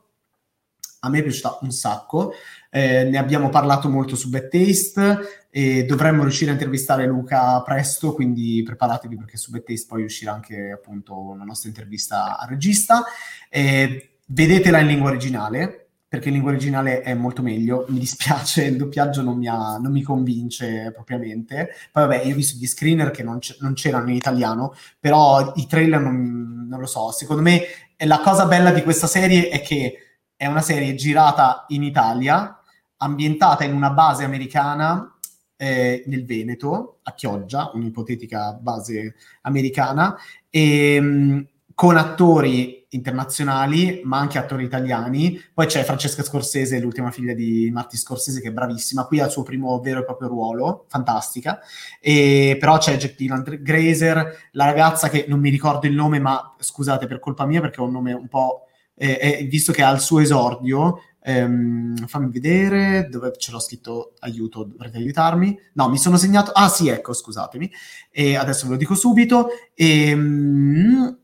A 1.02 1.10
me 1.10 1.20
è 1.20 1.22
piaciuta 1.22 1.60
un 1.62 1.72
sacco. 1.72 2.34
Eh, 2.72 3.04
ne 3.04 3.18
abbiamo 3.20 3.50
parlato 3.50 3.88
molto 3.88 4.16
su 4.16 4.30
Bad 4.30 4.50
Taste 4.50 5.48
e 5.52 5.86
dovremmo 5.86 6.24
riuscire 6.24 6.50
a 6.50 6.54
intervistare 6.54 7.06
Luca 7.06 7.62
presto, 7.62 8.14
quindi 8.14 8.64
preparatevi 8.66 9.16
perché 9.18 9.38
su 9.38 9.52
Bad 9.52 9.64
Taste 9.64 9.86
poi 9.88 10.04
uscirà 10.04 10.34
anche 10.34 10.72
appunto 10.72 11.36
la 11.38 11.44
nostra 11.44 11.70
intervista 11.70 12.40
al 12.40 12.48
regista. 12.48 13.04
Eh, 13.50 14.16
vedetela 14.26 14.80
in 14.80 14.88
lingua 14.88 15.10
originale, 15.10 15.83
perché 16.14 16.28
in 16.28 16.36
lingua 16.36 16.52
originale 16.52 17.02
è 17.02 17.16
molto 17.16 17.42
meglio. 17.42 17.88
Mi 17.90 17.98
dispiace, 17.98 18.66
il 18.66 18.78
doppiaggio 18.78 19.24
non 19.24 19.36
mi, 19.36 19.48
ha, 19.48 19.78
non 19.78 19.92
mi 19.92 20.04
convince 20.04 20.92
propriamente. 20.94 21.70
Poi 21.92 22.04
vabbè, 22.04 22.22
io 22.26 22.34
ho 22.34 22.36
visto 22.36 22.56
gli 22.56 22.68
screener 22.68 23.10
che 23.10 23.24
non, 23.24 23.40
c- 23.40 23.58
non 23.62 23.74
c'erano 23.74 24.10
in 24.10 24.16
italiano, 24.16 24.76
però 25.00 25.54
i 25.56 25.66
trailer 25.66 26.00
non, 26.00 26.68
non, 26.70 26.80
lo 26.80 26.86
so. 26.86 27.10
Secondo 27.10 27.42
me 27.42 27.64
la 27.98 28.20
cosa 28.20 28.46
bella 28.46 28.70
di 28.70 28.84
questa 28.84 29.08
serie 29.08 29.50
è 29.50 29.62
che 29.62 30.20
è 30.36 30.46
una 30.46 30.62
serie 30.62 30.94
girata 30.94 31.66
in 31.70 31.82
Italia, 31.82 32.62
ambientata 32.98 33.64
in 33.64 33.74
una 33.74 33.90
base 33.90 34.24
americana 34.24 35.18
eh, 35.56 36.04
nel 36.06 36.26
Veneto, 36.26 37.00
a 37.02 37.14
Chioggia, 37.16 37.72
un'ipotetica 37.74 38.54
base 38.54 39.16
americana, 39.42 40.16
e, 40.52 41.02
mh, 41.02 41.48
con 41.76 41.98
attori 41.98 42.86
internazionali, 42.90 44.02
ma 44.04 44.20
anche 44.20 44.38
attori 44.38 44.64
italiani. 44.64 45.40
Poi 45.54 45.66
c'è 45.66 45.84
Francesca 45.84 46.24
Scorsese, 46.24 46.80
l'ultima 46.80 47.12
figlia 47.12 47.34
di 47.34 47.70
Marti 47.72 47.98
Scorsese, 47.98 48.42
che 48.42 48.50
è 48.50 48.52
bravissima. 48.52 49.06
Qui 49.06 49.20
ha 49.20 49.26
il 49.26 49.32
suo 49.32 49.44
primo 49.44 49.80
vero 49.80 50.02
e 50.02 50.06
proprio 50.06 50.28
ruolo, 50.28 50.86
fantastica. 50.88 51.60
E, 52.00 52.58
però 52.60 52.78
c'è 52.78 52.98
Jack 52.98 53.16
Dylan 53.16 53.44
Grazer, 53.62 54.50
la 54.52 54.66
ragazza 54.66 55.10
che 55.10 55.26
non 55.28 55.40
mi 55.40 55.50
ricordo 55.50 55.88
il 55.88 55.94
nome, 55.94 56.20
ma 56.20 56.56
scusate 56.58 57.08
per 57.08 57.20
colpa 57.20 57.46
mia 57.46 57.62
perché 57.62 57.82
ho 57.82 57.86
un 57.86 57.92
nome 57.92 58.14
un 58.14 58.28
po'... 58.28 58.68
Eh, 58.96 59.40
eh, 59.40 59.48
visto 59.50 59.72
che 59.72 59.82
ha 59.82 59.90
il 59.90 60.00
suo 60.00 60.20
esordio, 60.20 61.00
ehm, 61.24 62.06
fammi 62.06 62.30
vedere 62.30 63.08
dove 63.10 63.34
ce 63.38 63.52
l'ho 63.52 63.60
scritto 63.60 64.14
aiuto, 64.20 64.66
dovrete 64.66 64.98
aiutarmi. 64.98 65.58
No, 65.74 65.90
mi 65.90 65.98
sono 65.98 66.16
segnato. 66.16 66.52
Ah, 66.52 66.70
sì, 66.70 66.90
ecco, 66.90 67.12
scusatemi. 67.12 67.72
E 68.12 68.36
adesso 68.36 68.66
ve 68.66 68.74
lo 68.74 68.78
dico 68.78 68.94
subito. 68.94 69.48
E, 69.74 70.10
ehm, 70.10 71.18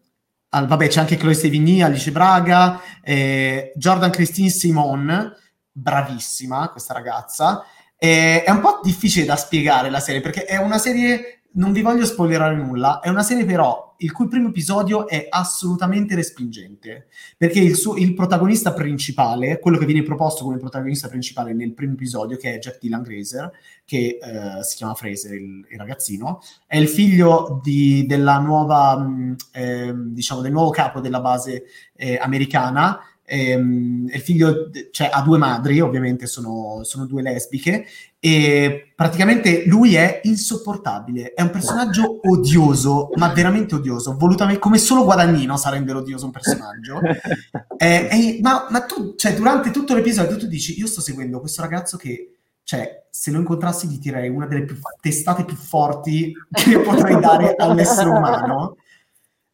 al, 0.50 0.68
vabbè, 0.68 0.88
c'è 0.88 1.00
anche 1.00 1.18
Chloe 1.18 1.34
Sevigny, 1.34 1.82
Alice 1.82 2.12
Braga, 2.12 2.82
eh, 3.02 3.72
Jordan 3.76 4.10
Christine 4.10 4.50
Simon, 4.50 5.34
bravissima 5.72 6.70
questa 6.70 6.94
ragazza. 6.94 7.64
Eh, 7.98 8.44
è 8.44 8.50
un 8.50 8.62
po' 8.62 8.80
difficile 8.82 9.26
da 9.26 9.36
spiegare 9.36 9.90
la 9.90 10.00
serie 10.00 10.22
perché 10.22 10.46
è 10.46 10.58
una 10.58 10.78
serie 10.78 11.39
non 11.54 11.72
vi 11.72 11.82
voglio 11.82 12.06
spoilerare 12.06 12.56
nulla, 12.56 13.00
è 13.00 13.10
una 13.10 13.24
serie 13.24 13.46
però 13.46 13.90
il 14.02 14.12
cui 14.12 14.28
primo 14.28 14.50
episodio 14.50 15.08
è 15.08 15.28
assolutamente 15.30 16.16
respingente, 16.16 17.08
perché 17.38 17.60
il, 17.60 17.76
suo, 17.76 17.98
il 17.98 18.14
protagonista 18.14 18.74
principale, 18.74 19.60
quello 19.60 19.78
che 19.78 19.86
viene 19.86 20.04
proposto 20.04 20.44
come 20.44 20.58
protagonista 20.58 21.10
principale 21.10 21.54
nel 21.54 21.74
primo 21.74 21.94
episodio, 21.94 22.38
che 22.38 22.56
è 22.56 22.60
Jack 22.60 22.80
Dylan 22.80 23.02
Grazer, 23.02 23.52
che 23.84 24.20
eh, 24.22 24.64
si 24.64 24.78
chiama 24.78 24.94
Fraser, 24.94 25.34
il, 25.34 25.66
il, 25.70 25.78
ragazzino, 25.78 26.40
è 26.66 26.78
il 26.78 26.88
figlio 26.88 27.60
di, 27.62 28.06
nuova, 28.08 28.98
mh, 28.98 29.36
eh, 29.52 29.94
diciamo, 29.96 30.42
del 30.42 30.52
nuovo 30.52 30.70
capo 30.70 31.02
della 31.02 31.20
base 31.20 31.66
eh, 31.96 32.18
americana, 32.22 33.00
ehm, 33.30 34.10
il 34.12 34.22
figlio 34.22 34.70
cioè, 34.92 35.10
ha 35.12 35.22
due 35.22 35.38
madri, 35.38 35.80
ovviamente 35.80 36.26
sono, 36.26 36.82
sono, 36.84 37.06
due 37.06 37.22
lesbiche, 37.22 37.86
e 38.20 38.92
praticamente 38.96 39.66
lui 39.68 39.96
è 39.96 40.22
insopportabile, 40.24 41.34
è 41.34 41.42
un 41.42 41.52
personaggio 41.52 42.20
odioso, 42.24 43.10
ma 43.16 43.32
veramente 43.32 43.76
odioso, 43.76 44.16
volutamente, 44.18 44.60
come 44.60 44.80
solo 44.80 45.04
Guadagnino 45.04 45.56
sa 45.58 45.70
rendere 45.70 46.00
odioso 46.00 46.26
un 46.26 46.32
personaggio. 46.32 47.00
eh, 47.78 48.08
eh, 48.12 48.40
ma, 48.42 48.68
ma, 48.70 48.82
tu, 48.82 49.14
cioè, 49.16 49.36
durante 49.36 49.72
tutto 49.72 49.94
l'episodio 49.94 50.38
tu 50.38 50.48
dici, 50.48 50.80
io 50.80 50.88
sto 50.88 51.02
seguendo 51.02 51.40
questo 51.40 51.62
ragazzo 51.62 51.98
che 51.98 52.34
cioè, 52.70 53.08
se 53.10 53.32
lo 53.32 53.40
incontrassi 53.40 53.88
gli 53.88 53.98
direi 53.98 54.30
una 54.30 54.46
delle 54.46 54.64
più, 54.64 54.78
testate 55.02 55.44
più 55.44 55.56
forti 55.56 56.32
che 56.52 56.80
potrei 56.80 57.20
dare 57.20 57.56
all'essere 57.58 58.10
umano. 58.10 58.76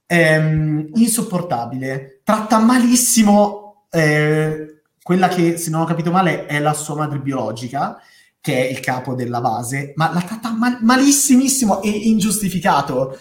Ehm, 0.08 0.90
insopportabile, 0.94 2.20
tratta 2.24 2.60
malissimo 2.60 3.65
eh, 3.96 4.82
quella 5.02 5.28
che, 5.28 5.58
se 5.58 5.70
non 5.70 5.82
ho 5.82 5.86
capito 5.86 6.12
male, 6.12 6.46
è 6.46 6.60
la 6.60 6.74
sua 6.74 6.96
madre 6.96 7.20
biologica, 7.20 7.98
che 8.42 8.68
è 8.68 8.72
il 8.72 8.80
capo 8.80 9.16
della 9.16 9.42
base, 9.42 9.94
ma 9.96 10.14
la 10.14 10.22
tratta 10.22 10.52
mal- 10.52 10.80
malissimissimo 10.82 11.82
e 11.82 11.90
ingiustificato. 11.90 13.18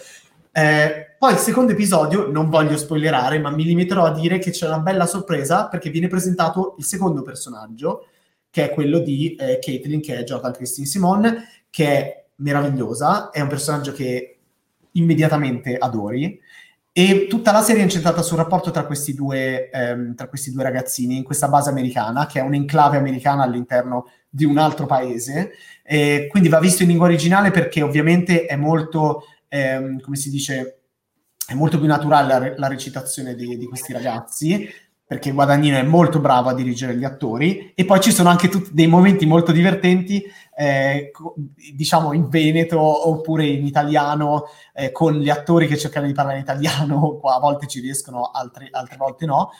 Eh, 0.51 1.15
poi 1.17 1.33
il 1.33 1.39
secondo 1.39 1.71
episodio, 1.71 2.29
non 2.29 2.49
voglio 2.49 2.77
spoilerare, 2.77 3.39
ma 3.39 3.49
mi 3.49 3.63
limiterò 3.63 4.05
a 4.05 4.13
dire 4.13 4.37
che 4.37 4.51
c'è 4.51 4.67
una 4.67 4.79
bella 4.79 5.05
sorpresa 5.05 5.67
perché 5.67 5.89
viene 5.89 6.07
presentato 6.07 6.75
il 6.77 6.85
secondo 6.85 7.21
personaggio, 7.21 8.07
che 8.49 8.69
è 8.69 8.73
quello 8.73 8.99
di 8.99 9.35
eh, 9.35 9.59
Caitlin, 9.61 10.01
che 10.01 10.17
è 10.17 10.23
Jordan 10.23 10.53
Christine 10.53 10.87
Simon, 10.87 11.43
che 11.69 11.87
è 11.87 12.25
meravigliosa, 12.37 13.29
è 13.29 13.39
un 13.41 13.47
personaggio 13.47 13.91
che 13.91 14.39
immediatamente 14.91 15.77
adori. 15.77 16.39
E 16.97 17.27
tutta 17.27 17.51
la 17.51 17.61
serie 17.61 17.81
è 17.81 17.83
incentrata 17.83 18.21
sul 18.21 18.37
rapporto 18.37 18.71
tra 18.71 18.85
questi, 18.85 19.13
due, 19.13 19.69
ehm, 19.69 20.15
tra 20.15 20.29
questi 20.29 20.53
due 20.53 20.63
ragazzini 20.63 21.17
in 21.17 21.23
questa 21.25 21.49
base 21.49 21.69
americana, 21.69 22.25
che 22.25 22.39
è 22.39 22.41
un'enclave 22.41 22.95
americana 22.95 23.43
all'interno 23.43 24.07
di 24.29 24.45
un 24.45 24.57
altro 24.57 24.85
paese. 24.85 25.51
E 25.83 26.27
quindi 26.29 26.47
va 26.47 26.57
visto 26.61 26.83
in 26.83 26.87
lingua 26.87 27.07
originale 27.07 27.51
perché 27.51 27.81
ovviamente 27.81 28.45
è 28.45 28.55
molto, 28.55 29.23
ehm, 29.49 29.99
come 29.99 30.15
si 30.15 30.29
dice, 30.29 30.83
è 31.45 31.53
molto 31.53 31.79
più 31.79 31.87
naturale 31.87 32.27
la, 32.27 32.53
la 32.55 32.67
recitazione 32.67 33.35
di, 33.35 33.57
di, 33.57 33.65
questi 33.67 33.91
ragazzi, 33.91 34.65
perché 35.07 35.31
Guadagnino 35.31 35.77
è 35.77 35.83
molto 35.83 36.19
bravo 36.19 36.49
a 36.49 36.55
dirigere 36.55 36.95
gli 36.95 37.03
attori, 37.03 37.73
e 37.75 37.85
poi 37.85 37.99
ci 37.99 38.11
sono 38.11 38.29
anche 38.29 38.49
tutti 38.49 38.71
dei 38.73 38.87
momenti 38.87 39.27
molto 39.27 39.51
divertenti, 39.51 40.23
eh, 40.57 41.11
diciamo 41.75 42.13
in 42.13 42.27
Veneto 42.27 42.79
oppure 42.79 43.45
in 43.45 43.65
italiano, 43.65 44.45
eh, 44.73 44.91
con 44.91 45.13
gli 45.13 45.29
attori 45.29 45.67
che 45.67 45.77
cercano 45.77 46.07
di 46.07 46.13
parlare 46.13 46.37
in 46.37 46.43
italiano, 46.43 47.19
a 47.23 47.39
volte 47.39 47.67
ci 47.67 47.81
riescono, 47.81 48.31
altre, 48.33 48.67
altre 48.71 48.97
volte 48.97 49.25
no. 49.25 49.51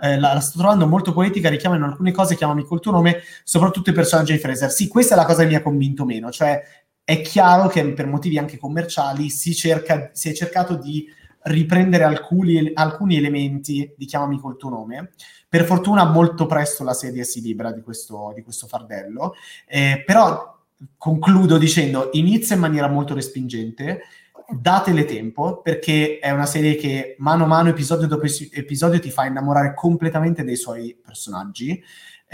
Eh, 0.00 0.18
la, 0.18 0.32
la, 0.32 0.40
sto 0.40 0.58
trovando 0.58 0.88
molto 0.88 1.12
poetica, 1.12 1.50
richiama 1.50 1.76
in 1.76 1.82
alcune 1.82 2.10
cose, 2.10 2.34
chiamami 2.34 2.64
col 2.64 2.80
tuo 2.80 2.90
nome, 2.90 3.18
soprattutto 3.44 3.90
i 3.90 3.92
personaggi 3.92 4.32
di 4.32 4.38
Fraser. 4.38 4.70
Sì, 4.70 4.88
questa 4.88 5.14
è 5.14 5.16
la 5.18 5.26
cosa 5.26 5.42
che 5.42 5.48
mi 5.48 5.54
ha 5.54 5.62
convinto 5.62 6.04
meno, 6.04 6.30
cioè 6.30 6.60
è 7.04 7.20
chiaro 7.20 7.68
che 7.68 7.92
per 7.92 8.06
motivi 8.06 8.38
anche 8.38 8.56
commerciali 8.56 9.28
si, 9.28 9.54
cerca, 9.54 10.08
si 10.14 10.30
è 10.30 10.32
cercato 10.32 10.76
di 10.76 11.06
riprendere 11.44 12.04
alcuni, 12.04 12.70
alcuni, 12.74 13.16
elementi 13.16 13.92
di 13.96 14.06
Chiamami 14.06 14.38
col 14.38 14.56
tuo 14.56 14.70
nome. 14.70 15.12
Per 15.48 15.64
fortuna 15.64 16.04
molto 16.04 16.46
presto 16.46 16.84
la 16.84 16.94
serie 16.94 17.24
si 17.24 17.40
libera 17.40 17.72
di 17.72 17.82
questo, 17.82 18.32
di 18.34 18.42
questo 18.42 18.66
fardello, 18.66 19.34
eh, 19.66 20.02
però 20.04 20.52
concludo 20.96 21.58
dicendo 21.58 22.10
inizia 22.12 22.54
in 22.56 22.60
maniera 22.60 22.88
molto 22.88 23.14
respingente, 23.14 24.02
datele 24.50 25.04
tempo 25.04 25.62
perché 25.62 26.18
è 26.18 26.30
una 26.30 26.46
serie 26.46 26.74
che 26.74 27.14
mano 27.18 27.44
a 27.44 27.46
mano, 27.46 27.70
episodio 27.70 28.06
dopo 28.06 28.26
episodio, 28.26 29.00
ti 29.00 29.10
fa 29.10 29.24
innamorare 29.26 29.74
completamente 29.74 30.44
dei 30.44 30.56
suoi 30.56 30.98
personaggi 31.00 31.82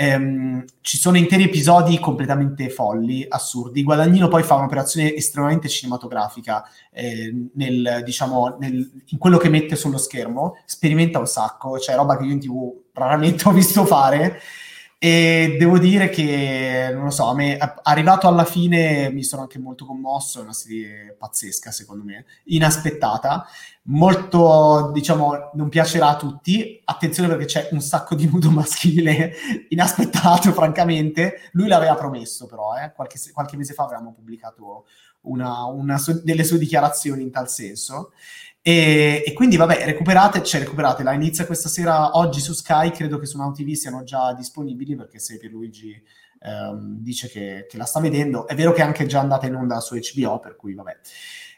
ehm, 0.01 0.65
ci 0.81 0.97
sono 0.97 1.19
interi 1.19 1.45
episodi 1.45 1.99
completamente 1.99 2.71
folli, 2.71 3.27
assurdi. 3.29 3.83
Guadagnino 3.83 4.29
poi 4.29 4.43
fa 4.43 4.55
un'operazione 4.55 5.15
estremamente 5.15 5.69
cinematografica 5.69 6.65
eh, 6.91 7.51
nel, 7.53 8.01
diciamo, 8.03 8.57
nel, 8.59 8.91
in 9.09 9.19
quello 9.19 9.37
che 9.37 9.51
mette 9.51 9.77
sullo 9.77 9.99
schermo, 9.99 10.57
sperimenta 10.65 11.19
un 11.19 11.27
sacco, 11.27 11.79
cioè 11.79 11.97
roba 11.97 12.17
che 12.17 12.25
io 12.25 12.33
in 12.33 12.41
tv 12.41 12.73
raramente 12.95 13.47
ho 13.49 13.53
visto 13.53 13.85
fare. 13.85 14.41
E 15.03 15.57
devo 15.59 15.79
dire 15.79 16.11
che, 16.11 16.91
non 16.93 17.05
lo 17.05 17.11
so, 17.11 17.25
a 17.29 17.35
me, 17.35 17.57
arrivato 17.57 18.29
alla 18.29 18.45
fine 18.45 19.11
mi 19.11 19.23
sono 19.23 19.41
anche 19.41 19.59
molto 19.59 19.87
commosso, 19.87 20.41
è 20.41 20.43
una 20.43 20.53
serie 20.53 21.17
pazzesca 21.19 21.71
secondo 21.71 22.05
me, 22.05 22.27
inaspettata, 22.45 23.47
molto, 23.85 24.91
diciamo, 24.93 25.53
non 25.55 25.71
piacerà 25.71 26.09
a 26.09 26.17
tutti, 26.17 26.83
attenzione 26.85 27.31
perché 27.31 27.47
c'è 27.47 27.69
un 27.73 27.81
sacco 27.81 28.15
di 28.15 28.29
nudo 28.29 28.51
maschile 28.51 29.33
inaspettato, 29.71 30.53
francamente, 30.53 31.49
lui 31.53 31.69
l'aveva 31.69 31.95
promesso 31.95 32.45
però, 32.45 32.75
eh? 32.77 32.93
qualche, 32.93 33.19
qualche, 33.33 33.57
mese 33.57 33.73
fa 33.73 33.85
avevamo 33.85 34.13
pubblicato 34.13 34.85
una, 35.23 35.65
una 35.65 35.99
delle 36.23 36.45
sue 36.45 36.59
dichiarazioni 36.59 37.23
in 37.23 37.31
tal 37.31 37.49
senso, 37.49 38.13
e, 38.63 39.23
e, 39.25 39.33
quindi 39.33 39.57
vabbè, 39.57 39.85
recuperate, 39.87 40.43
cioè 40.43 40.61
recuperate, 40.61 41.03
inizia 41.15 41.47
questa 41.47 41.71
sera 41.71 42.17
oggi 42.19 42.41
su 42.41 42.53
Sky, 42.53 42.91
credo 42.91 43.19
che 43.19 43.25
su 43.25 43.39
Now 43.39 43.53
TV 43.53 43.73
siano 43.73 44.03
già 44.03 44.35
disponibili 44.35 44.97
perché 44.97 45.19
se 45.19 45.39
Pierluigi 45.39 46.03
ehm, 46.41 46.99
dice 46.99 47.29
che, 47.29 47.67
che, 47.69 47.77
la 47.79 47.85
sta 47.85 48.01
vedendo, 48.01 48.47
è 48.47 48.55
vero 48.55 48.73
che 48.73 48.83
è 48.83 48.85
anche 48.85 49.07
già 49.07 49.21
andata 49.21 49.47
in 49.47 49.55
onda 49.55 49.81
su 49.81 49.97
HBO, 49.97 50.39
per 50.41 50.57
cui 50.57 50.75
vabbè. 50.75 50.99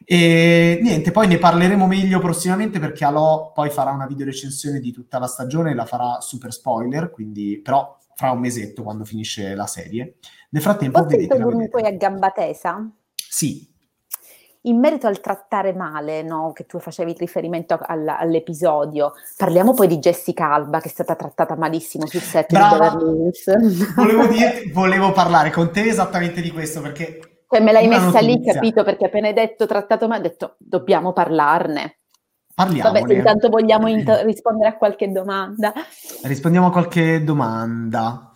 E 0.04 0.78
niente, 0.80 1.10
poi 1.10 1.26
ne 1.26 1.38
parleremo 1.38 1.86
meglio 1.86 2.20
prossimamente 2.20 2.78
perché 2.78 3.04
Alò 3.04 3.52
poi 3.52 3.70
farà 3.70 3.90
una 3.90 4.06
video 4.06 4.26
recensione 4.26 4.78
di 4.78 4.92
tutta 4.92 5.18
la 5.18 5.26
stagione, 5.26 5.74
la 5.74 5.86
farà 5.86 6.20
super 6.20 6.52
spoiler, 6.52 7.10
quindi 7.10 7.60
però 7.60 7.98
fra 8.14 8.30
un 8.30 8.40
mesetto 8.40 8.84
quando 8.84 9.04
finisce 9.04 9.54
la 9.56 9.66
serie. 9.66 10.18
Nel 10.50 10.62
frattempo 10.62 11.02
Posso 11.02 11.16
vedete... 11.16 11.68
Poi 11.68 11.84
a 11.84 11.90
gamba 11.92 12.30
tesa? 12.30 12.88
Sì, 13.14 13.71
in 14.62 14.78
merito 14.78 15.06
al 15.06 15.20
trattare 15.20 15.72
male, 15.72 16.22
no, 16.22 16.52
che 16.52 16.66
tu 16.66 16.78
facevi 16.78 17.14
riferimento 17.18 17.78
all- 17.80 18.08
all'episodio, 18.08 19.12
parliamo 19.36 19.74
poi 19.74 19.88
di 19.88 19.98
Jessica 19.98 20.52
Alba 20.52 20.80
che 20.80 20.88
è 20.88 20.90
stata 20.90 21.16
trattata 21.16 21.56
malissimo 21.56 22.06
sul 22.06 22.20
set 22.20 22.52
Brava. 22.52 22.90
di 22.90 22.96
Beverly 22.96 23.22
Hills. 23.24 23.94
Volevo, 23.96 24.26
dire, 24.26 24.70
volevo 24.72 25.12
parlare 25.12 25.50
con 25.50 25.72
te 25.72 25.88
esattamente 25.88 26.40
di 26.40 26.50
questo 26.50 26.80
perché... 26.80 27.18
Cioè 27.48 27.60
me 27.60 27.72
l'hai 27.72 27.86
messa 27.86 28.04
notizia. 28.04 28.20
lì, 28.20 28.42
capito? 28.44 28.82
Perché 28.82 29.06
appena 29.06 29.26
hai 29.26 29.34
detto 29.34 29.66
trattato 29.66 30.08
male, 30.08 30.20
ho 30.20 30.28
detto 30.30 30.54
dobbiamo 30.58 31.12
parlarne. 31.12 31.98
Parliamo. 32.54 32.92
Vabbè, 32.92 33.06
se 33.06 33.14
intanto 33.14 33.48
vogliamo 33.48 33.88
int- 33.88 34.22
rispondere 34.24 34.70
a 34.70 34.76
qualche 34.76 35.10
domanda. 35.10 35.72
Rispondiamo 36.22 36.68
a 36.68 36.70
qualche 36.70 37.22
domanda. 37.24 38.31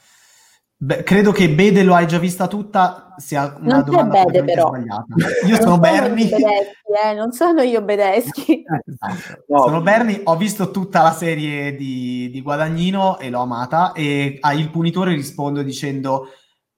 Beh, 0.78 1.04
credo 1.04 1.32
che 1.32 1.48
Bede 1.48 1.82
lo 1.82 1.94
hai 1.94 2.06
già 2.06 2.18
vista 2.18 2.48
tutta, 2.48 3.14
sia 3.16 3.56
una 3.60 3.76
non 3.76 3.84
domanda 3.84 4.24
Bede, 4.24 4.44
però. 4.44 4.68
sbagliata. 4.68 5.06
Io 5.48 5.56
sono 5.56 5.78
Bernie. 5.78 6.28
eh, 6.28 7.14
non 7.14 7.32
sono 7.32 7.62
io 7.62 7.80
Bedeschi. 7.80 8.62
Eh, 8.62 8.82
esatto. 8.84 9.44
no. 9.48 9.62
Sono 9.62 9.80
Bernie, 9.80 10.20
ho 10.24 10.36
visto 10.36 10.70
tutta 10.70 11.02
la 11.02 11.12
serie 11.12 11.74
di, 11.74 12.28
di 12.30 12.42
Guadagnino 12.42 13.18
e 13.18 13.30
l'ho 13.30 13.40
amata 13.40 13.92
e 13.92 14.36
a 14.38 14.52
Il 14.52 14.70
Punitore 14.70 15.14
rispondo 15.14 15.62
dicendo 15.62 16.28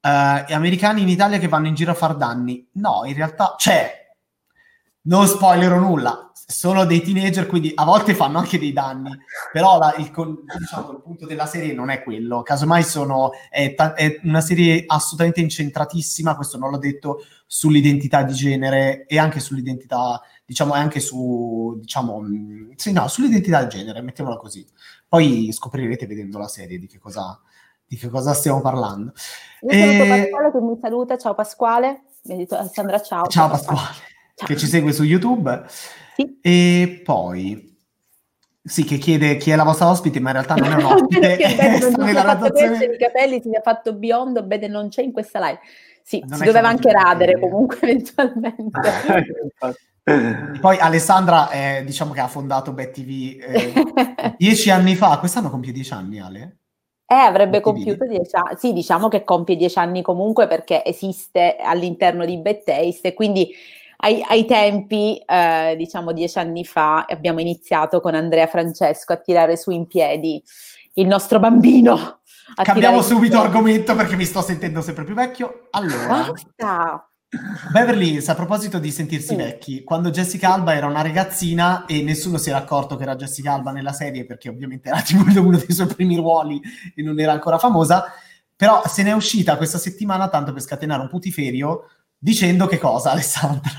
uh, 0.00 0.52
americani 0.52 1.02
in 1.02 1.08
Italia 1.08 1.38
che 1.38 1.48
vanno 1.48 1.66
in 1.66 1.74
giro 1.74 1.90
a 1.90 1.94
far 1.94 2.14
danni. 2.14 2.68
No, 2.74 3.02
in 3.04 3.14
realtà 3.14 3.54
c'è. 3.56 4.06
Non 5.02 5.26
spoilerò 5.26 5.78
nulla 5.78 6.27
sono 6.50 6.86
dei 6.86 7.02
teenager, 7.02 7.46
quindi 7.46 7.70
a 7.74 7.84
volte 7.84 8.14
fanno 8.14 8.38
anche 8.38 8.58
dei 8.58 8.72
danni, 8.72 9.10
però 9.52 9.78
la, 9.78 9.94
il, 9.98 10.10
diciamo, 10.58 10.92
il, 10.92 11.02
punto 11.02 11.26
della 11.26 11.44
serie 11.44 11.74
non 11.74 11.90
è 11.90 12.02
quello, 12.02 12.40
casomai 12.40 12.82
sono, 12.84 13.32
è, 13.50 13.74
è, 13.74 14.18
una 14.22 14.40
serie 14.40 14.84
assolutamente 14.86 15.42
incentratissima, 15.42 16.36
questo 16.36 16.56
non 16.56 16.70
l'ho 16.70 16.78
detto, 16.78 17.18
sull'identità 17.46 18.22
di 18.22 18.32
genere 18.32 19.04
e 19.04 19.18
anche 19.18 19.40
sull'identità, 19.40 20.22
diciamo, 20.46 20.74
e 20.74 20.78
anche 20.78 21.00
su, 21.00 21.76
diciamo, 21.80 22.22
sì, 22.76 22.92
no, 22.92 23.08
sull'identità 23.08 23.64
di 23.64 23.68
genere, 23.68 24.00
mettiamola 24.00 24.38
così. 24.38 24.66
Poi 25.06 25.50
scoprirete 25.52 26.06
vedendo 26.06 26.38
la 26.38 26.48
serie 26.48 26.78
di 26.78 26.86
che 26.86 26.98
cosa, 26.98 27.38
di 27.86 27.96
che 27.96 28.08
cosa 28.08 28.32
stiamo 28.32 28.62
parlando. 28.62 29.12
Io 29.60 29.70
e... 29.70 30.30
Pasquale 30.30 30.50
che 30.50 30.60
mi 30.62 30.78
saluta, 30.80 31.18
ciao 31.18 31.34
Pasquale, 31.34 32.04
mi 32.22 32.34
ha 32.34 32.36
detto 32.38 32.56
Alessandra 32.56 33.02
ciao. 33.02 33.26
Ciao 33.26 33.50
Pasquale, 33.50 33.96
ciao. 34.34 34.46
che 34.48 34.56
ci 34.56 34.66
segue 34.66 34.94
su 34.94 35.02
YouTube. 35.02 35.66
Sì. 36.18 36.38
E 36.42 37.00
poi 37.04 37.76
sì, 38.60 38.84
che 38.84 38.98
chiede 38.98 39.36
chi 39.36 39.52
è 39.52 39.56
la 39.56 39.62
vostra 39.62 39.88
ospite, 39.88 40.18
ma 40.18 40.30
in 40.30 40.34
realtà 40.34 40.56
non 40.56 40.72
è 40.72 40.74
un 40.74 40.84
ospite. 40.92 41.36
Bene, 41.36 41.78
non 41.78 41.92
nella 42.04 42.32
redazione... 42.32 42.84
i 42.84 42.98
capelli 42.98 43.40
si 43.40 43.50
è 43.50 43.60
fatto 43.62 43.94
biondo, 43.94 44.42
bene, 44.42 44.66
non 44.66 44.88
c'è 44.88 45.02
in 45.02 45.12
questa 45.12 45.38
live. 45.38 45.60
Sì, 46.02 46.22
non 46.26 46.38
si 46.38 46.44
doveva 46.44 46.68
anche 46.68 46.90
radere 46.90 47.38
comunque 47.38 47.78
eventualmente. 47.88 48.80
Poi 50.60 50.78
Alessandra, 50.78 51.50
eh, 51.50 51.84
diciamo 51.84 52.12
che 52.12 52.20
ha 52.20 52.28
fondato 52.28 52.72
BetTV 52.72 53.42
eh, 53.42 54.34
dieci 54.38 54.70
anni 54.70 54.96
fa, 54.96 55.18
quest'anno 55.18 55.50
compie 55.50 55.70
dieci 55.70 55.92
anni 55.92 56.18
Ale? 56.18 56.56
Eh, 57.06 57.14
avrebbe 57.14 57.60
compiuto 57.60 58.06
dieci 58.06 58.34
anni, 58.36 58.56
sì, 58.56 58.72
diciamo 58.72 59.08
che 59.08 59.24
compie 59.24 59.56
dieci 59.56 59.78
anni 59.78 60.02
comunque 60.02 60.46
perché 60.46 60.84
esiste 60.84 61.56
all'interno 61.56 62.24
di 62.24 62.38
BetTaste 62.38 63.08
e 63.08 63.14
quindi 63.14 63.50
ai, 64.00 64.24
ai 64.28 64.44
tempi, 64.44 65.20
eh, 65.26 65.74
diciamo 65.76 66.12
dieci 66.12 66.38
anni 66.38 66.64
fa, 66.64 67.04
abbiamo 67.08 67.40
iniziato 67.40 68.00
con 68.00 68.14
Andrea 68.14 68.46
Francesco 68.46 69.12
a 69.12 69.16
tirare 69.16 69.56
su 69.56 69.70
in 69.70 69.86
piedi 69.86 70.42
il 70.94 71.06
nostro 71.06 71.38
bambino. 71.38 72.20
Cambiamo 72.62 73.02
subito 73.02 73.40
argomento 73.40 73.94
perché 73.94 74.16
mi 74.16 74.24
sto 74.24 74.40
sentendo 74.40 74.80
sempre 74.82 75.04
più 75.04 75.14
vecchio. 75.14 75.68
Allora, 75.70 76.30
Basta. 76.30 77.08
Beverly 77.72 78.12
Hills, 78.12 78.28
a 78.28 78.34
proposito 78.34 78.78
di 78.78 78.90
sentirsi 78.90 79.28
sì. 79.28 79.36
vecchi, 79.36 79.84
quando 79.84 80.10
Jessica 80.10 80.54
Alba 80.54 80.74
era 80.74 80.86
una 80.86 81.02
ragazzina 81.02 81.84
e 81.84 82.02
nessuno 82.02 82.38
si 82.38 82.48
era 82.48 82.58
accorto 82.58 82.96
che 82.96 83.02
era 83.02 83.16
Jessica 83.16 83.52
Alba 83.52 83.70
nella 83.70 83.92
serie 83.92 84.24
perché 84.24 84.48
ovviamente 84.48 84.88
era 84.88 85.02
tipo 85.02 85.24
uno 85.40 85.58
dei 85.58 85.72
suoi 85.72 85.88
primi 85.88 86.16
ruoli 86.16 86.60
e 86.94 87.02
non 87.02 87.18
era 87.20 87.32
ancora 87.32 87.58
famosa, 87.58 88.04
però 88.56 88.82
se 88.86 89.02
n'è 89.02 89.12
uscita 89.12 89.56
questa 89.56 89.76
settimana 89.76 90.28
tanto 90.28 90.52
per 90.52 90.62
scatenare 90.62 91.02
un 91.02 91.08
putiferio 91.08 91.90
Dicendo 92.18 92.66
che 92.66 92.78
cosa, 92.78 93.12
Alessandra? 93.12 93.70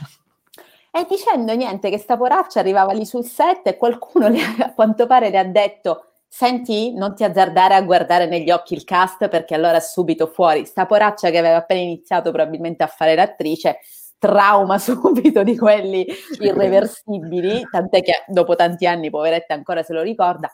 E 0.92 1.06
dicendo 1.08 1.54
niente, 1.54 1.90
che 1.90 1.98
sta 1.98 2.18
poraccia 2.18 2.60
arrivava 2.60 2.94
lì 2.94 3.06
sul 3.06 3.26
set 3.26 3.68
e 3.68 3.78
qualcuno 3.78 4.28
le, 4.28 4.40
a 4.60 4.74
quanto 4.74 5.06
pare 5.06 5.30
le 5.30 5.38
ha 5.38 5.44
detto 5.44 6.06
senti, 6.30 6.94
non 6.94 7.16
ti 7.16 7.24
azzardare 7.24 7.74
a 7.74 7.82
guardare 7.82 8.28
negli 8.28 8.52
occhi 8.52 8.76
il 8.76 8.84
cast 8.84 9.28
perché 9.28 9.56
allora 9.56 9.80
subito 9.80 10.28
fuori. 10.28 10.66
Sta 10.66 10.86
poraccia 10.86 11.32
che 11.32 11.40
aveva 11.40 11.58
appena 11.58 11.82
iniziato 11.82 12.32
probabilmente 12.32 12.84
a 12.84 12.88
fare 12.88 13.16
l'attrice, 13.16 13.80
trauma 14.18 14.78
subito 14.80 15.44
di 15.44 15.58
quelli 15.58 16.06
irreversibili, 16.40 17.64
tant'è 17.70 18.02
che 18.02 18.24
dopo 18.28 18.56
tanti 18.56 18.86
anni, 18.86 19.10
poveretta, 19.10 19.54
ancora 19.54 19.84
se 19.84 19.94
lo 19.94 20.02
ricorda. 20.02 20.54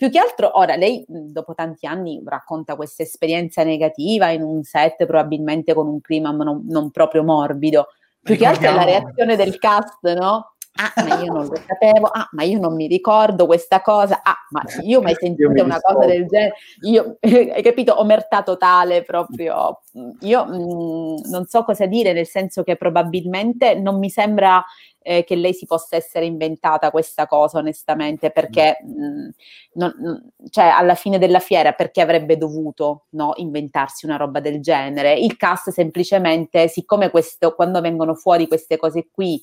Più 0.00 0.08
che 0.08 0.18
altro, 0.18 0.58
ora 0.58 0.76
lei 0.76 1.04
dopo 1.06 1.52
tanti 1.52 1.86
anni 1.86 2.22
racconta 2.24 2.74
questa 2.74 3.02
esperienza 3.02 3.64
negativa 3.64 4.30
in 4.30 4.40
un 4.40 4.62
set 4.62 5.04
probabilmente 5.04 5.74
con 5.74 5.88
un 5.88 6.00
clima 6.00 6.30
non, 6.30 6.62
non 6.68 6.90
proprio 6.90 7.22
morbido. 7.22 7.88
Più 8.22 8.34
che 8.34 8.46
altro 8.46 8.70
è 8.70 8.72
la 8.72 8.84
reazione 8.84 9.36
del 9.36 9.58
cast, 9.58 10.10
no? 10.14 10.54
Ah, 10.80 11.04
ma 11.06 11.22
io 11.22 11.32
non 11.32 11.46
lo 11.46 11.56
sapevo, 11.56 12.06
ah, 12.06 12.28
ma 12.32 12.42
io 12.42 12.58
non 12.58 12.74
mi 12.74 12.86
ricordo 12.86 13.46
questa 13.46 13.82
cosa, 13.82 14.20
ah, 14.22 14.36
ma 14.50 14.62
io 14.82 15.02
mai 15.02 15.14
sentito 15.14 15.62
una 15.62 15.78
cosa 15.80 16.06
del 16.06 16.26
genere, 16.26 16.54
io, 16.82 17.16
hai 17.20 17.62
capito, 17.62 17.98
omertà 18.00 18.42
totale 18.42 19.02
proprio, 19.02 19.80
io 20.20 20.44
mh, 20.44 20.54
mm, 20.54 21.30
non 21.30 21.46
so 21.46 21.64
cosa 21.64 21.86
dire, 21.86 22.12
nel 22.12 22.26
senso 22.26 22.62
che 22.62 22.76
probabilmente 22.76 23.74
non 23.74 23.98
mi 23.98 24.08
sembra 24.08 24.64
eh, 25.02 25.24
che 25.24 25.34
lei 25.34 25.54
si 25.54 25.66
possa 25.66 25.96
essere 25.96 26.26
inventata 26.26 26.90
questa 26.90 27.26
cosa 27.26 27.58
onestamente 27.58 28.30
perché 28.30 28.78
mh, 28.82 29.02
mm, 29.02 29.28
non, 29.74 30.32
cioè 30.50 30.66
alla 30.66 30.94
fine 30.94 31.18
della 31.18 31.40
fiera 31.40 31.72
perché 31.72 32.00
avrebbe 32.00 32.36
dovuto 32.36 33.06
no, 33.10 33.32
inventarsi 33.36 34.06
una 34.06 34.16
roba 34.16 34.40
del 34.40 34.60
genere? 34.60 35.14
Il 35.14 35.36
cast 35.36 35.70
semplicemente 35.70 36.68
siccome 36.68 37.10
questo 37.10 37.54
quando 37.54 37.80
vengono 37.80 38.14
fuori 38.14 38.46
queste 38.46 38.76
cose 38.76 39.08
qui 39.10 39.42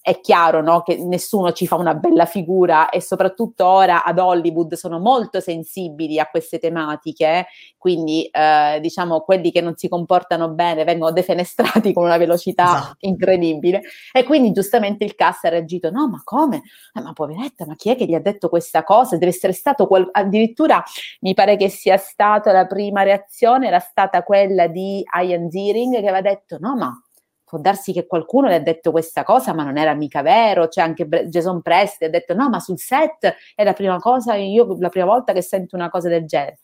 è 0.00 0.20
chiaro 0.20 0.62
no, 0.62 0.82
che 0.82 0.96
nessuno 0.96 1.52
ci 1.52 1.66
fa 1.66 1.74
una 1.74 1.94
bella 1.94 2.26
figura 2.26 2.88
e 2.90 3.00
soprattutto 3.00 3.66
ora 3.66 4.04
ad 4.04 4.18
Hollywood 4.18 4.74
sono 4.74 5.00
molto 5.00 5.40
sensibili 5.40 6.20
a 6.20 6.26
queste 6.26 6.60
tematiche, 6.60 7.46
quindi 7.76 8.24
eh, 8.26 8.78
diciamo 8.80 9.20
quelli 9.20 9.50
che 9.50 9.60
non 9.60 9.76
si 9.76 9.88
comportano 9.88 10.50
bene 10.50 10.84
vengono 10.84 11.10
defenestrati 11.10 11.92
con 11.92 12.04
una 12.04 12.16
velocità 12.18 12.64
esatto. 12.64 12.96
incredibile 13.00 13.82
e 14.12 14.22
quindi 14.22 14.52
giustamente 14.52 15.04
il 15.04 15.16
cast 15.16 15.44
ha 15.46 15.48
reagito, 15.48 15.90
no 15.90 16.08
ma 16.08 16.20
come? 16.22 16.62
Eh, 16.94 17.00
ma 17.00 17.12
poveretta, 17.12 17.66
ma 17.66 17.74
chi 17.74 17.90
è 17.90 17.96
che 17.96 18.06
gli 18.06 18.14
ha 18.14 18.20
detto 18.20 18.48
questa 18.48 18.84
cosa? 18.84 19.16
Deve 19.16 19.32
essere 19.32 19.52
stato 19.52 19.88
quel... 19.88 20.08
addirittura 20.12 20.82
mi 21.20 21.34
pare 21.34 21.56
che 21.56 21.68
sia 21.68 21.96
stata 21.96 22.52
la 22.52 22.66
prima 22.66 23.02
reazione, 23.02 23.66
era 23.66 23.80
stata 23.80 24.22
quella 24.22 24.68
di 24.68 25.04
Ian 25.20 25.50
Ziering 25.50 25.94
che 25.94 26.08
aveva 26.08 26.20
detto 26.20 26.58
no 26.60 26.76
ma 26.76 27.00
può 27.46 27.58
darsi 27.58 27.92
che 27.92 28.06
qualcuno 28.06 28.48
le 28.48 28.56
ha 28.56 28.60
detto 28.60 28.90
questa 28.90 29.22
cosa, 29.22 29.54
ma 29.54 29.62
non 29.62 29.78
era 29.78 29.94
mica 29.94 30.20
vero. 30.22 30.66
C'è 30.68 30.82
anche 30.82 31.06
Jason 31.06 31.62
Presti 31.62 32.04
ha 32.04 32.10
detto: 32.10 32.34
No, 32.34 32.48
ma 32.48 32.58
sul 32.60 32.78
set 32.78 33.34
è 33.54 33.62
la 33.64 33.72
prima 33.72 33.98
cosa, 33.98 34.34
io 34.34 34.76
la 34.80 34.88
prima 34.88 35.06
volta 35.06 35.32
che 35.32 35.42
sento 35.42 35.76
una 35.76 35.88
cosa 35.88 36.08
del 36.08 36.26
genere. 36.26 36.58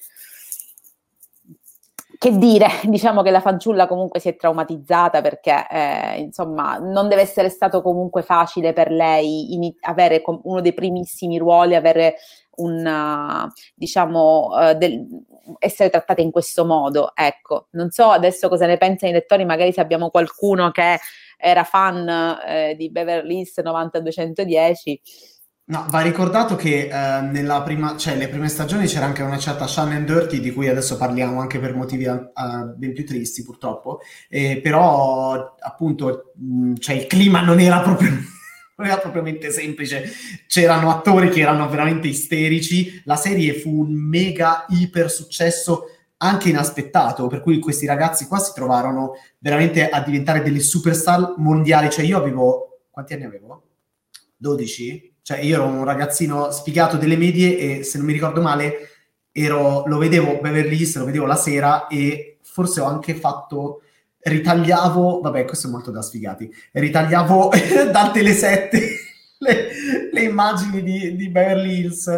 Che 2.23 2.39
dire, 2.39 2.69
diciamo 2.87 3.21
che 3.23 3.33
la 3.33 3.41
fanciulla 3.41 3.89
comunque 3.89 4.21
si 4.21 4.29
è 4.29 4.37
traumatizzata 4.37 5.21
perché 5.21 5.67
eh, 5.69 6.21
insomma 6.21 6.79
non 6.79 7.09
deve 7.09 7.23
essere 7.23 7.49
stato 7.49 7.83
comunque 7.83 8.23
facile 8.23 8.73
per 8.73 8.93
lei 8.93 9.55
in, 9.55 9.73
avere 9.81 10.23
uno 10.45 10.61
dei 10.61 10.73
primissimi 10.73 11.37
ruoli, 11.37 11.75
avere 11.75 12.15
un 12.59 13.51
diciamo 13.75 14.51
uh, 14.53 14.79
del, 14.79 15.05
essere 15.59 15.91
trattate 15.91 16.23
in 16.23 16.31
questo 16.31 16.65
modo. 16.65 17.11
Ecco, 17.13 17.67
non 17.73 17.91
so 17.91 18.11
adesso 18.11 18.49
cosa 18.49 18.67
ne 18.67 18.77
pensano 18.77 19.11
i 19.11 19.15
lettori, 19.15 19.45
magari 19.45 19.73
se 19.73 19.81
abbiamo 19.81 20.09
qualcuno 20.09 20.71
che 20.71 21.01
era 21.37 21.65
fan 21.65 22.39
eh, 22.47 22.77
di 22.77 22.89
Beverly 22.89 23.39
Hills 23.39 23.59
90210. 23.59 25.01
No, 25.65 25.87
va 25.91 26.01
ricordato 26.01 26.57
che 26.57 26.89
eh, 26.89 27.21
nella 27.23 27.63
prima, 27.63 27.97
cioè, 27.97 28.17
le 28.17 28.29
prime 28.29 28.49
stagioni 28.49 28.87
c'era 28.87 29.07
anche 29.07 29.23
una 29.23 29.39
certa 29.39 29.69
Shannon 29.69 30.05
Dirty 30.05 30.41
di 30.41 30.53
cui 30.53 30.69
adesso 30.69 30.97
parliamo 30.97 31.41
anche 31.41 31.61
per 31.61 31.75
motivi 31.75 32.05
uh, 32.05 32.31
ben 32.77 32.93
più 32.93 33.07
tristi 33.07 33.45
purtroppo, 33.45 34.01
eh, 34.29 34.61
però 34.61 35.55
appunto 35.61 36.33
mh, 36.35 36.75
cioè, 36.75 36.97
il 36.97 37.07
clima 37.07 37.43
non 37.43 37.61
era 37.61 37.81
proprio 37.81 38.11
non 38.77 38.87
era 38.87 38.99
propriamente 38.99 39.51
semplice. 39.51 40.11
C'erano 40.49 40.91
attori 40.91 41.31
che 41.31 41.41
erano 41.41 41.69
veramente 41.69 42.09
isterici. 42.09 43.01
La 43.05 43.17
serie 43.17 43.55
fu 43.55 43.81
un 43.81 43.93
mega 43.93 44.67
iper 44.69 45.11
successo 45.11 45.85
anche 46.19 46.49
inaspettato, 46.49 47.29
per 47.29 47.41
cui 47.41 47.59
questi 47.61 47.87
ragazzi 47.87 48.27
qua 48.27 48.39
si 48.39 48.53
trovarono 48.53 49.13
veramente 49.39 49.89
a 49.89 50.03
diventare 50.03 50.43
delle 50.43 50.61
superstar 50.61 51.35
mondiali. 51.37 51.89
Cioè 51.89 52.05
io 52.05 52.19
avevo 52.19 52.81
quanti 52.91 53.15
anni 53.15 53.25
avevo? 53.25 53.63
12? 54.37 55.12
Cioè 55.23 55.39
io 55.39 55.55
ero 55.55 55.67
un 55.67 55.85
ragazzino 55.85 56.51
spiegato 56.51 56.97
delle 56.97 57.17
medie 57.17 57.57
e 57.57 57.83
se 57.85 57.97
non 57.99 58.07
mi 58.07 58.13
ricordo 58.13 58.41
male 58.41 58.89
ero, 59.33 59.85
lo 59.87 59.99
vedevo 59.99 60.41
Beverly 60.41 60.77
Hills, 60.77 60.97
lo 60.97 61.05
vedevo 61.05 61.27
la 61.27 61.37
sera 61.37 61.87
e 61.87 62.39
forse 62.43 62.81
ho 62.81 62.87
anche 62.87 63.15
fatto 63.15 63.83
ritagliavo, 64.19 65.21
vabbè, 65.21 65.45
questo 65.45 65.69
è 65.69 65.71
molto 65.71 65.91
da 65.91 66.03
sfigati, 66.03 66.53
ritagliavo 66.73 67.51
dal 67.91 68.11
Tele7 68.13 69.01
le, 69.39 69.69
le 70.13 70.23
immagini 70.23 70.83
di, 70.83 71.17
di, 71.17 71.29
Beverly 71.29 71.81
Hills 71.81 72.09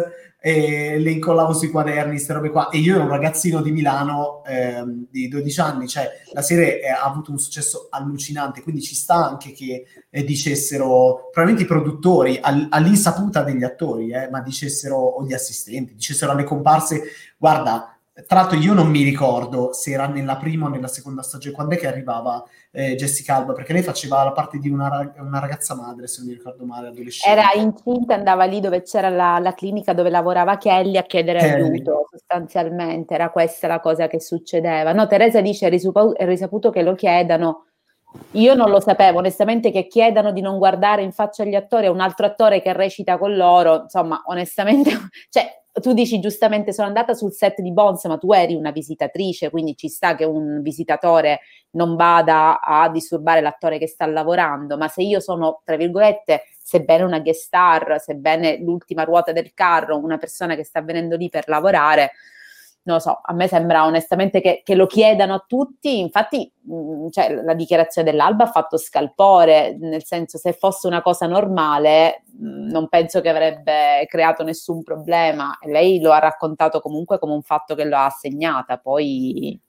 e 0.45 0.99
le 0.99 1.09
incollavo 1.09 1.53
sui 1.53 1.71
quaderni, 1.71 2.11
queste 2.11 2.33
robe 2.33 2.51
qua. 2.51 2.69
E 2.69 2.77
io 2.77 2.93
ero 2.93 3.05
un 3.05 3.09
ragazzino 3.09 3.63
di 3.63 3.71
Milano 3.71 4.43
ehm, 4.45 5.07
di 5.09 5.27
12 5.27 5.59
anni, 5.59 5.87
cioè 5.87 6.07
la 6.33 6.43
serie 6.43 6.83
eh, 6.83 6.89
ha 6.89 7.01
avuto 7.01 7.31
un 7.31 7.39
successo 7.39 7.87
allucinante, 7.89 8.61
quindi 8.61 8.83
ci 8.83 8.93
sta 8.93 9.27
anche 9.27 9.53
che 9.53 9.85
eh, 10.07 10.23
dicessero, 10.23 11.29
probabilmente 11.31 11.63
i 11.63 11.65
produttori, 11.65 12.37
all, 12.39 12.67
all'insaputa 12.69 13.41
degli 13.41 13.63
attori, 13.63 14.11
eh, 14.11 14.29
ma 14.29 14.39
dicessero, 14.41 14.97
o 14.97 15.25
gli 15.25 15.33
assistenti, 15.33 15.95
dicessero 15.95 16.31
alle 16.31 16.43
comparse, 16.43 17.05
guarda, 17.39 17.94
tra 18.25 18.39
l'altro 18.39 18.57
io 18.57 18.73
non 18.73 18.87
mi 18.87 19.03
ricordo 19.03 19.73
se 19.73 19.91
era 19.91 20.07
nella 20.07 20.37
prima 20.37 20.67
o 20.67 20.69
nella 20.69 20.87
seconda 20.87 21.21
stagione, 21.21 21.53
quando 21.53 21.75
è 21.75 21.77
che 21.77 21.87
arrivava 21.87 22.41
eh, 22.71 22.95
Jessica 22.95 23.35
Alba, 23.35 23.51
perché 23.51 23.73
lei 23.73 23.81
faceva 23.81 24.23
la 24.23 24.31
parte 24.31 24.57
di 24.57 24.69
una, 24.69 25.13
una, 25.17 25.39
ragazza 25.39 25.75
madre, 25.75 26.07
se 26.07 26.21
non 26.21 26.29
mi 26.29 26.35
ricordo 26.35 26.63
male, 26.63 26.87
adolescente. 26.87 27.37
Era 27.37 27.51
incinta, 27.53 28.15
andava 28.15 28.45
lì 28.45 28.61
dove 28.61 28.83
c'era 28.83 29.09
la, 29.09 29.37
la 29.39 29.53
clinica 29.53 29.91
dove 29.91 30.09
lavorava 30.09 30.57
Kelly 30.57 30.95
a 30.95 31.03
chiedere 31.03 31.39
Kelly. 31.39 31.63
aiuto, 31.63 32.07
sostanzialmente, 32.09 33.13
era 33.13 33.29
questa 33.31 33.67
la 33.67 33.81
cosa 33.81 34.07
che 34.07 34.21
succedeva. 34.21 34.93
No, 34.93 35.07
Teresa 35.07 35.41
dice, 35.41 35.67
è 35.67 36.25
risaputo 36.25 36.69
che 36.69 36.83
lo 36.83 36.95
chiedano, 36.95 37.65
io 38.31 38.53
non 38.53 38.69
lo 38.69 38.79
sapevo, 38.79 39.17
onestamente, 39.19 39.71
che 39.71 39.87
chiedano 39.87 40.31
di 40.31 40.39
non 40.39 40.57
guardare 40.57 41.01
in 41.01 41.11
faccia 41.11 41.43
agli 41.43 41.55
attori 41.55 41.87
a 41.87 41.91
un 41.91 41.99
altro 41.99 42.25
attore 42.25 42.61
che 42.61 42.71
recita 42.71 43.17
con 43.17 43.35
loro, 43.35 43.83
insomma, 43.83 44.21
onestamente, 44.27 44.91
cioè 45.29 45.63
tu 45.81 45.93
dici 45.93 46.19
giustamente 46.19 46.71
sono 46.73 46.87
andata 46.87 47.13
sul 47.13 47.33
set 47.33 47.61
di 47.61 47.71
Bones, 47.71 48.03
ma 48.05 48.17
tu 48.17 48.31
eri 48.31 48.55
una 48.55 48.71
visitatrice, 48.71 49.49
quindi 49.49 49.75
ci 49.75 49.89
sta 49.89 50.15
che 50.15 50.23
un 50.25 50.61
visitatore 50.61 51.41
non 51.71 51.95
vada 51.95 52.61
a 52.61 52.89
disturbare 52.89 53.41
l'attore 53.41 53.77
che 53.77 53.87
sta 53.87 54.05
lavorando, 54.05 54.77
ma 54.77 54.87
se 54.87 55.01
io 55.01 55.19
sono, 55.19 55.61
tra 55.63 55.75
virgolette, 55.75 56.43
sebbene 56.61 57.03
una 57.03 57.19
guest 57.19 57.43
star, 57.43 57.99
sebbene 57.99 58.57
l'ultima 58.59 59.03
ruota 59.03 59.31
del 59.31 59.53
carro, 59.53 59.97
una 59.97 60.17
persona 60.17 60.55
che 60.55 60.63
sta 60.63 60.81
venendo 60.81 61.15
lì 61.15 61.29
per 61.29 61.47
lavorare, 61.47 62.11
non 62.85 62.97
lo 62.97 62.99
so, 62.99 63.19
a 63.21 63.33
me 63.33 63.47
sembra 63.47 63.85
onestamente 63.85 64.41
che, 64.41 64.61
che 64.63 64.75
lo 64.75 64.85
chiedano 64.85 65.33
a 65.33 65.45
tutti, 65.45 65.99
infatti 65.99 66.51
mh, 66.61 66.75
mm, 66.75 67.07
cioè, 67.09 67.41
la 67.43 67.55
dichiarazione 67.55 68.09
dell'Alba 68.09 68.43
ha 68.43 68.51
fatto 68.51 68.77
scalpore, 68.77 69.75
nel 69.79 70.05
senso 70.05 70.37
se 70.37 70.53
fosse 70.53 70.85
una 70.85 71.01
cosa 71.01 71.25
normale 71.25 72.23
mh, 72.25 72.47
mm, 72.47 72.69
non 72.69 72.87
penso 72.87 73.21
che 73.21 73.29
avrebbe 73.29 74.05
creato 74.07 74.43
nessun 74.43 74.83
problema, 74.83 75.57
e 75.59 75.71
lei 75.71 75.99
lo 75.99 76.11
ha 76.11 76.19
raccontato 76.19 76.79
comunque 76.79 77.17
come 77.17 77.33
un 77.33 77.41
fatto 77.41 77.73
che 77.73 77.85
lo 77.85 77.97
ha 77.97 78.05
assegnata, 78.05 78.77
poi 78.77 79.59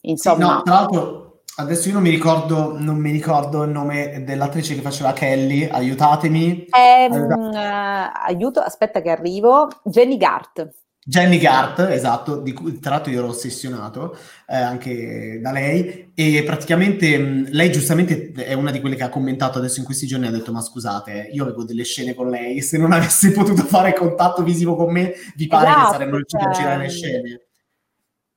insomma... 0.00 0.44
Sì, 0.44 0.50
no, 0.50 0.62
tra 0.62 0.74
l'altro 0.74 1.28
Adesso 1.56 1.86
io 1.86 1.94
non 1.94 2.02
mi 2.02 2.10
ricordo, 2.10 2.76
non 2.76 2.96
mi 2.96 3.12
ricordo 3.12 3.62
il 3.62 3.70
nome 3.70 4.24
dell'attrice 4.24 4.74
che 4.74 4.80
faceva 4.80 5.12
Kelly, 5.12 5.68
aiutatemi. 5.68 6.66
Ehm, 6.76 7.12
aiutatemi. 7.12 7.46
Uh, 7.46 8.10
aiuto, 8.26 8.58
aspetta 8.58 9.00
che 9.00 9.10
arrivo. 9.10 9.68
Jenny 9.84 10.16
Gart. 10.16 10.68
Jenny 11.06 11.38
Gart, 11.38 11.80
esatto, 11.80 12.40
di 12.40 12.54
cui 12.54 12.78
tra 12.78 12.92
l'altro 12.92 13.12
io 13.12 13.18
ero 13.18 13.28
ossessionato 13.28 14.16
eh, 14.48 14.56
anche 14.56 15.38
da 15.42 15.52
lei 15.52 16.10
e 16.14 16.42
praticamente 16.44 17.18
mh, 17.18 17.48
lei 17.50 17.70
giustamente 17.70 18.32
è 18.32 18.54
una 18.54 18.70
di 18.70 18.80
quelle 18.80 18.96
che 18.96 19.02
ha 19.02 19.10
commentato 19.10 19.58
adesso 19.58 19.80
in 19.80 19.84
questi 19.84 20.06
giorni 20.06 20.26
ha 20.26 20.30
detto 20.30 20.50
ma 20.50 20.62
scusate, 20.62 21.28
io 21.30 21.42
avevo 21.42 21.64
delle 21.64 21.84
scene 21.84 22.14
con 22.14 22.30
lei, 22.30 22.62
se 22.62 22.78
non 22.78 22.92
avessi 22.92 23.32
potuto 23.32 23.64
fare 23.64 23.92
contatto 23.92 24.42
visivo 24.42 24.76
con 24.76 24.92
me 24.92 25.12
vi 25.36 25.46
pare 25.46 25.68
esatto, 25.68 25.84
che 25.84 25.92
saremmo 25.92 26.16
riusciti 26.16 26.44
a 26.44 26.50
girare 26.50 26.82
le 26.84 26.88
scene? 26.88 27.43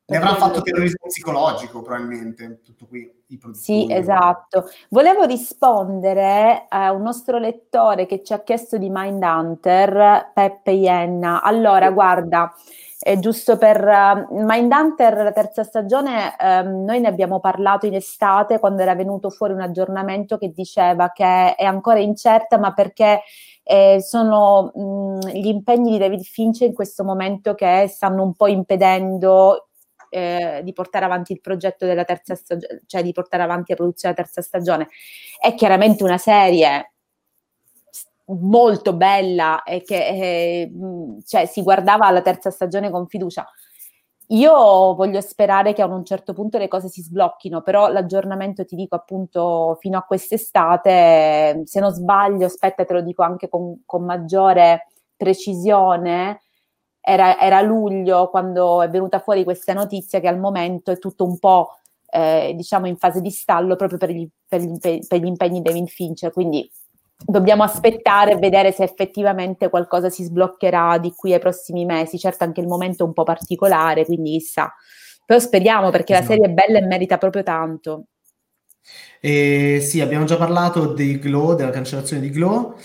Ne 0.09 0.17
avrà 0.17 0.35
fatto 0.35 0.61
terrorismo 0.61 1.07
psicologico, 1.07 1.81
probabilmente, 1.81 2.61
tutto 2.63 2.85
qui. 2.87 3.11
Sì, 3.51 3.91
esatto. 3.91 4.69
Volevo 4.89 5.25
rispondere 5.25 6.65
a 6.69 6.93
un 6.93 7.01
nostro 7.01 7.37
lettore 7.39 8.05
che 8.05 8.23
ci 8.23 8.31
ha 8.31 8.39
chiesto 8.39 8.77
di 8.77 8.89
Mindhunter, 8.89 10.31
Peppe 10.33 10.71
Ienna. 10.71 11.41
Allora, 11.41 11.91
guarda, 11.91 12.53
è 12.97 13.19
giusto 13.19 13.57
per 13.57 13.83
uh, 13.83 14.43
Mindhunter, 14.45 15.17
la 15.17 15.33
terza 15.33 15.63
stagione, 15.63 16.35
um, 16.39 16.85
noi 16.85 17.01
ne 17.01 17.09
abbiamo 17.09 17.41
parlato 17.41 17.85
in 17.85 17.93
estate 17.93 18.59
quando 18.59 18.81
era 18.81 18.95
venuto 18.95 19.29
fuori 19.29 19.51
un 19.51 19.61
aggiornamento 19.61 20.37
che 20.37 20.53
diceva 20.53 21.11
che 21.11 21.53
è 21.55 21.65
ancora 21.65 21.99
incerta, 21.99 22.57
ma 22.57 22.73
perché 22.73 23.23
eh, 23.63 24.01
sono 24.01 24.71
mh, 24.73 25.27
gli 25.31 25.47
impegni 25.47 25.91
di 25.91 25.97
David 25.97 26.21
Fincher 26.21 26.69
in 26.69 26.73
questo 26.73 27.03
momento 27.03 27.53
che 27.55 27.87
stanno 27.89 28.23
un 28.23 28.33
po' 28.33 28.47
impedendo 28.47 29.66
eh, 30.09 30.61
di 30.63 30.73
portare 30.73 31.05
avanti 31.05 31.33
il 31.33 31.41
progetto 31.41 31.85
della 31.85 32.03
terza 32.03 32.35
stagione, 32.35 32.83
cioè 32.85 33.03
di 33.03 33.11
portare 33.11 33.43
avanti 33.43 33.71
la 33.71 33.77
produzione 33.77 34.13
della 34.13 34.27
terza 34.27 34.41
stagione. 34.41 34.87
È 35.39 35.53
chiaramente 35.55 36.03
una 36.03 36.17
serie 36.17 36.91
molto 38.27 38.93
bella 38.93 39.63
e 39.63 39.83
che 39.83 40.07
eh, 40.07 40.71
cioè, 41.25 41.45
si 41.45 41.61
guardava 41.61 42.07
alla 42.07 42.21
terza 42.21 42.51
stagione 42.51 42.89
con 42.89 43.07
fiducia. 43.07 43.45
io 44.29 44.95
voglio 44.95 45.21
sperare 45.21 45.73
che 45.73 45.81
a 45.81 45.85
un 45.85 46.03
certo 46.03 46.33
punto 46.33 46.57
le 46.57 46.67
cose 46.67 46.89
si 46.89 47.01
sblocchino, 47.01 47.61
però 47.61 47.87
l'aggiornamento 47.89 48.65
ti 48.65 48.75
dico 48.75 48.95
appunto 48.95 49.77
fino 49.79 49.97
a 49.97 50.03
quest'estate, 50.03 51.61
se 51.65 51.79
non 51.79 51.91
sbaglio, 51.93 52.45
aspetta 52.45 52.83
te 52.85 52.93
lo 52.93 53.01
dico 53.01 53.23
anche 53.23 53.47
con, 53.49 53.83
con 53.85 54.03
maggiore 54.03 54.89
precisione, 55.15 56.41
era, 57.07 57.39
era, 57.39 57.61
luglio 57.61 58.29
quando 58.29 58.81
è 58.81 58.89
venuta 58.89 59.19
fuori 59.19 59.45
questa 59.45 59.71
notizia 59.71 60.19
che 60.19 60.27
al 60.27 60.37
momento 60.37 60.91
è 60.91 60.99
tutto 60.99 61.23
un 61.23 61.39
po' 61.39 61.77
eh, 62.09 62.51
diciamo 62.53 62.85
in 62.85 62.97
fase 62.97 63.21
di 63.21 63.31
stallo 63.31 63.77
proprio 63.77 63.97
per 63.97 64.09
gli, 64.09 64.27
per 64.45 64.59
gli, 64.59 64.77
per 64.77 65.19
gli 65.19 65.25
impegni 65.25 65.61
di 65.61 65.69
David 65.69 65.87
Fincher, 65.87 66.33
quindi 66.33 66.69
dobbiamo 67.25 67.63
aspettare 67.63 68.33
e 68.33 68.37
vedere 68.37 68.73
se 68.73 68.83
effettivamente 68.83 69.69
qualcosa 69.69 70.09
si 70.09 70.23
sbloccherà 70.23 70.97
di 70.97 71.13
qui 71.15 71.33
ai 71.33 71.39
prossimi 71.39 71.85
mesi. 71.85 72.19
Certo, 72.19 72.43
anche 72.43 72.59
il 72.59 72.67
momento 72.67 73.03
è 73.03 73.07
un 73.07 73.13
po' 73.13 73.23
particolare, 73.23 74.05
quindi 74.05 74.31
chissà. 74.31 74.71
Però 75.25 75.39
speriamo 75.39 75.89
perché 75.89 76.13
esatto. 76.13 76.27
la 76.27 76.33
serie 76.35 76.51
è 76.51 76.53
bella 76.53 76.79
e 76.79 76.85
merita 76.85 77.17
proprio 77.17 77.43
tanto. 77.43 78.03
Eh, 79.19 79.79
sì, 79.81 79.99
abbiamo 79.99 80.25
già 80.25 80.37
parlato 80.37 80.93
di 80.93 81.19
Glow, 81.19 81.55
della 81.55 81.71
cancellazione 81.71 82.21
di 82.21 82.29
Glow. 82.29 82.75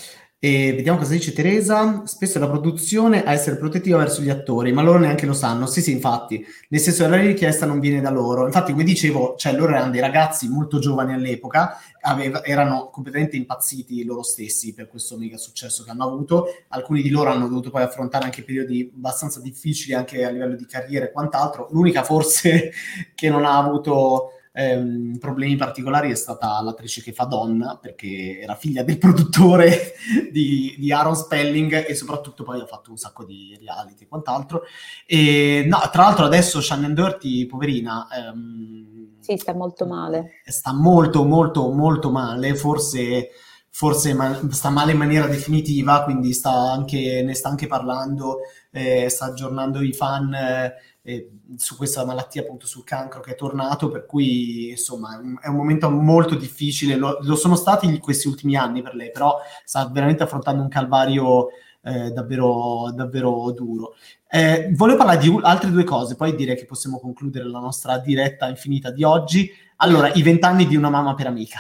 E 0.45 0.73
vediamo 0.75 0.99
cosa 0.99 1.13
dice 1.13 1.33
Teresa. 1.33 2.03
Spesso 2.05 2.39
è 2.39 2.41
la 2.41 2.49
produzione 2.49 3.23
a 3.23 3.31
essere 3.31 3.57
protettiva 3.57 3.99
verso 3.99 4.23
gli 4.23 4.29
attori, 4.29 4.73
ma 4.73 4.83
loro 4.83 4.99
neanche 4.99 5.25
lo 5.25 5.35
sanno. 5.35 5.67
Sì, 5.67 5.81
sì, 5.81 5.93
infatti, 5.93 6.45
nel 6.71 6.81
senso 6.81 7.07
la 7.09 7.15
richiesta 7.15 7.65
non 7.65 7.79
viene 7.79 8.01
da 8.01 8.11
loro. 8.11 8.47
Infatti, 8.47 8.73
come 8.73 8.83
dicevo, 8.83 9.37
cioè, 9.37 9.53
loro 9.53 9.73
erano 9.73 9.93
dei 9.93 10.01
ragazzi 10.01 10.49
molto 10.49 10.81
giovani 10.81 11.13
all'epoca, 11.13 11.79
aveva, 12.01 12.43
erano 12.43 12.91
completamente 12.91 13.37
impazziti 13.37 14.03
loro 14.03 14.25
stessi 14.25 14.75
per 14.75 14.89
questo 14.89 15.17
mega 15.17 15.37
successo 15.37 15.85
che 15.85 15.91
hanno 15.93 16.09
avuto. 16.09 16.47
Alcuni 16.71 17.03
di 17.03 17.11
loro 17.11 17.31
hanno 17.31 17.47
dovuto 17.47 17.71
poi 17.71 17.85
affrontare 17.85 18.25
anche 18.25 18.43
periodi 18.43 18.91
abbastanza 18.93 19.39
difficili 19.39 19.95
anche 19.95 20.25
a 20.25 20.31
livello 20.31 20.57
di 20.57 20.67
carriera 20.67 21.05
e 21.05 21.13
quant'altro. 21.13 21.69
L'unica 21.71 22.03
forse 22.03 22.73
che 23.15 23.31
non 23.31 23.45
ha 23.45 23.57
avuto 23.59 24.33
ehm, 24.53 25.19
problemi 25.19 25.57
particolari 25.57 26.11
è 26.11 26.15
stata 26.15 26.61
l'attrice 26.63 27.03
che 27.03 27.13
fa 27.13 27.25
Donna, 27.25 27.79
perché 27.81 28.41
era 28.41 28.55
figlia 28.55 28.83
del 28.83 28.99
produttore 28.99 29.95
di, 30.31 30.75
di, 30.79 30.93
Aaron 30.93 31.17
Spelling 31.17 31.87
e 31.89 31.95
soprattutto 31.95 32.45
poi 32.45 32.61
ha 32.61 32.67
fatto 32.67 32.91
un 32.91 32.97
sacco 32.97 33.25
di 33.25 33.57
reality 33.59 34.05
e 34.05 34.09
quant'altro. 34.09 34.63
E, 35.07 35.65
no, 35.67 35.81
tra 35.91 36.03
l'altro 36.03 36.25
adesso 36.25 36.61
Shannon 36.61 36.95
Dirty, 36.95 37.47
poverina... 37.47 38.07
Ehm, 38.15 39.17
sì, 39.21 39.37
sta 39.37 39.55
molto 39.55 39.87
male. 39.87 40.41
Sta 40.45 40.73
molto, 40.73 41.25
molto, 41.25 41.71
molto 41.71 42.11
male, 42.11 42.55
forse 42.55 43.31
forse 43.75 44.13
ma- 44.13 44.39
sta 44.51 44.69
male 44.69 44.93
in 44.93 44.99
maniera 44.99 45.27
definitiva, 45.27 46.05
quindi 46.05 46.35
sta 46.35 46.53
anche, 46.53 47.23
ne 47.25 47.35
sta 47.35 47.49
anche 47.49 47.67
parlando, 47.67 48.41
eh, 48.71 49.09
sta 49.09 49.27
aggiornando 49.27 49.81
i 49.81 49.95
fan 49.95 50.33
eh, 50.35 50.75
eh, 51.03 51.31
su 51.57 51.77
questa 51.77 52.05
malattia, 52.05 52.43
appunto 52.43 52.67
sul 52.67 52.85
cancro 52.85 53.21
che 53.21 53.33
è 53.33 53.35
tornato, 53.35 53.89
per 53.89 54.07
cui 54.07 54.71
insomma 54.71 55.21
è 55.41 55.49
un 55.49 55.57
momento 55.57 55.91
molto 55.91 56.35
difficile, 56.35 56.97
lo, 56.97 57.19
lo 57.23 57.35
sono 57.35 57.57
stati 57.57 57.99
questi 57.99 58.29
ultimi 58.29 58.57
anni 58.57 58.83
per 58.83 58.95
lei, 58.95 59.11
però 59.11 59.39
sta 59.65 59.89
veramente 59.89 60.23
affrontando 60.23 60.63
un 60.63 60.69
calvario 60.69 61.49
eh, 61.83 62.11
davvero, 62.11 62.93
davvero 62.95 63.51
duro. 63.53 63.95
Eh, 64.29 64.71
volevo 64.75 64.99
parlare 64.99 65.19
di 65.19 65.39
altre 65.43 65.71
due 65.71 65.85
cose, 65.85 66.15
poi 66.15 66.35
direi 66.35 66.57
che 66.57 66.65
possiamo 66.65 67.01
concludere 67.01 67.49
la 67.49 67.59
nostra 67.59 67.99
diretta 67.99 68.49
infinita 68.49 68.91
di 68.91 69.03
oggi. 69.03 69.51
Allora, 69.77 70.13
i 70.13 70.23
vent'anni 70.23 70.67
di 70.67 70.77
una 70.77 70.91
mamma 70.91 71.15
per 71.15 71.27
amica. 71.27 71.59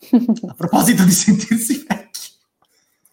A 0.48 0.54
proposito 0.54 1.04
di 1.04 1.10
sentirsi 1.10 1.84
vecchi. 1.86 2.07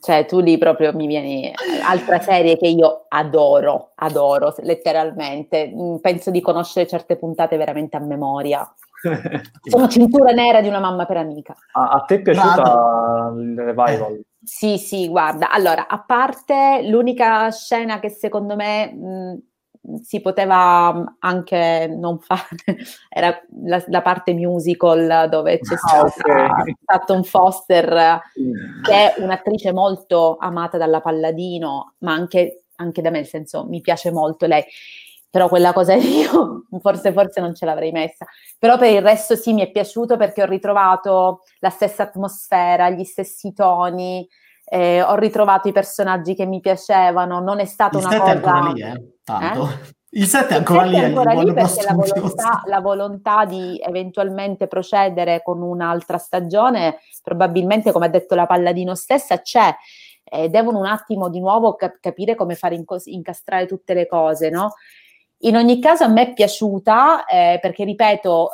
Cioè, 0.06 0.26
tu 0.28 0.40
lì 0.40 0.60
proprio 0.60 0.94
mi 0.94 1.08
vieni. 1.08 1.52
Altra 1.84 2.20
serie 2.20 2.58
che 2.58 2.68
io 2.68 3.06
adoro, 3.08 3.94
adoro 3.96 4.54
letteralmente. 4.60 5.74
Mm, 5.74 5.96
penso 5.96 6.30
di 6.30 6.42
conoscere 6.42 6.86
certe 6.86 7.18
puntate 7.18 7.58
veramente 7.58 7.98
a 7.98 8.00
memoria. 8.00 8.72
Sono 9.68 9.88
cintura 9.88 10.32
nera 10.32 10.62
di 10.62 10.68
una 10.68 10.80
mamma 10.80 11.08
per 11.08 11.18
amica. 11.18 11.56
A, 11.72 11.90
a 11.90 12.00
te 12.02 12.16
è 12.16 12.22
piaciuta 12.22 13.34
il 13.36 13.56
revival? 13.58 14.22
Sì, 14.44 14.78
sì, 14.78 15.08
guarda. 15.08 15.50
Allora, 15.50 15.88
a 15.88 15.98
parte 15.98 16.82
l'unica 16.84 17.50
scena 17.50 18.00
che 18.00 18.10
secondo 18.10 18.56
me. 18.56 18.94
Mh, 18.94 19.38
si 20.02 20.22
poteva 20.22 20.94
mm, 20.94 21.06
anche 21.20 21.88
non 21.88 22.20
fare, 22.20 22.44
era 23.10 23.40
la, 23.64 23.84
la 23.88 24.02
parte 24.02 24.34
musical 24.34 25.28
dove 25.30 25.60
c'è 25.60 25.76
ah, 25.76 26.08
stato 26.08 27.14
okay. 27.14 27.24
Foster, 27.24 28.22
che 28.84 28.92
è 28.92 29.22
un'attrice 29.22 29.72
molto 29.74 30.38
amata 30.40 30.78
dalla 30.78 31.02
Palladino, 31.02 31.96
ma 32.00 32.14
anche, 32.14 32.66
anche 32.76 33.02
da 33.02 33.10
me, 33.10 33.20
nel 33.20 33.28
senso 33.28 33.66
mi 33.66 33.82
piace 33.82 34.12
molto 34.12 34.46
lei 34.46 34.64
però 35.36 35.50
quella 35.50 35.74
cosa 35.74 35.96
io 36.00 36.64
forse, 36.80 37.12
forse 37.12 37.42
non 37.42 37.54
ce 37.54 37.66
l'avrei 37.66 37.92
messa. 37.92 38.26
Però 38.58 38.78
per 38.78 38.90
il 38.90 39.02
resto 39.02 39.36
sì, 39.36 39.52
mi 39.52 39.64
è 39.64 39.70
piaciuto 39.70 40.16
perché 40.16 40.42
ho 40.42 40.46
ritrovato 40.46 41.42
la 41.60 41.70
stessa 41.70 42.04
atmosfera, 42.04 42.90
gli 42.90 43.04
stessi 43.04 43.52
toni, 43.52 44.26
eh, 44.66 45.02
ho 45.02 45.16
ritrovato 45.16 45.68
i 45.68 45.72
personaggi 45.72 46.34
che 46.34 46.46
mi 46.46 46.60
piacevano, 46.60 47.40
non 47.40 47.60
è 47.60 47.66
stata 47.66 47.98
il 47.98 48.06
una 48.06 48.18
cosa... 48.18 48.32
ancora 48.32 48.72
lì, 48.72 48.82
eh? 48.82 49.16
Tanto. 49.24 49.64
Eh? 49.64 49.94
Il 50.16 50.28
7 50.28 50.54
è 50.54 50.58
ancora 50.60 50.84
lì, 50.84 50.96
è 50.96 51.04
ancora 51.04 51.34
lì 51.34 51.52
perché 51.54 51.84
la 51.84 51.94
volontà, 51.94 52.62
la 52.68 52.80
volontà, 52.80 53.44
di 53.44 53.78
eventualmente 53.84 54.66
procedere 54.68 55.42
con 55.44 55.62
un'altra 55.62 56.18
stagione, 56.18 57.00
probabilmente, 57.22 57.92
come 57.92 58.06
ha 58.06 58.10
detto 58.10 58.34
la 58.34 58.46
Palladino 58.46 58.96
stessa, 58.96 59.42
c'è. 59.42 59.76
Eh, 60.24 60.48
devono 60.48 60.80
un 60.80 60.86
attimo 60.86 61.28
di 61.28 61.42
nuovo 61.42 61.76
cap- 61.76 62.00
capire 62.00 62.36
come 62.36 62.56
fare 62.56 62.76
incos- 62.76 63.08
incastrare 63.08 63.66
tutte 63.66 63.94
le 63.94 64.08
cose, 64.08 64.50
no? 64.50 64.76
In 65.40 65.58
ogni 65.58 65.82
caso 65.82 66.06
a 66.06 66.08
me 66.08 66.30
è 66.30 66.34
piaciuta 66.34 67.26
eh, 67.26 67.60
perché, 67.62 67.84
ripeto, 67.84 68.50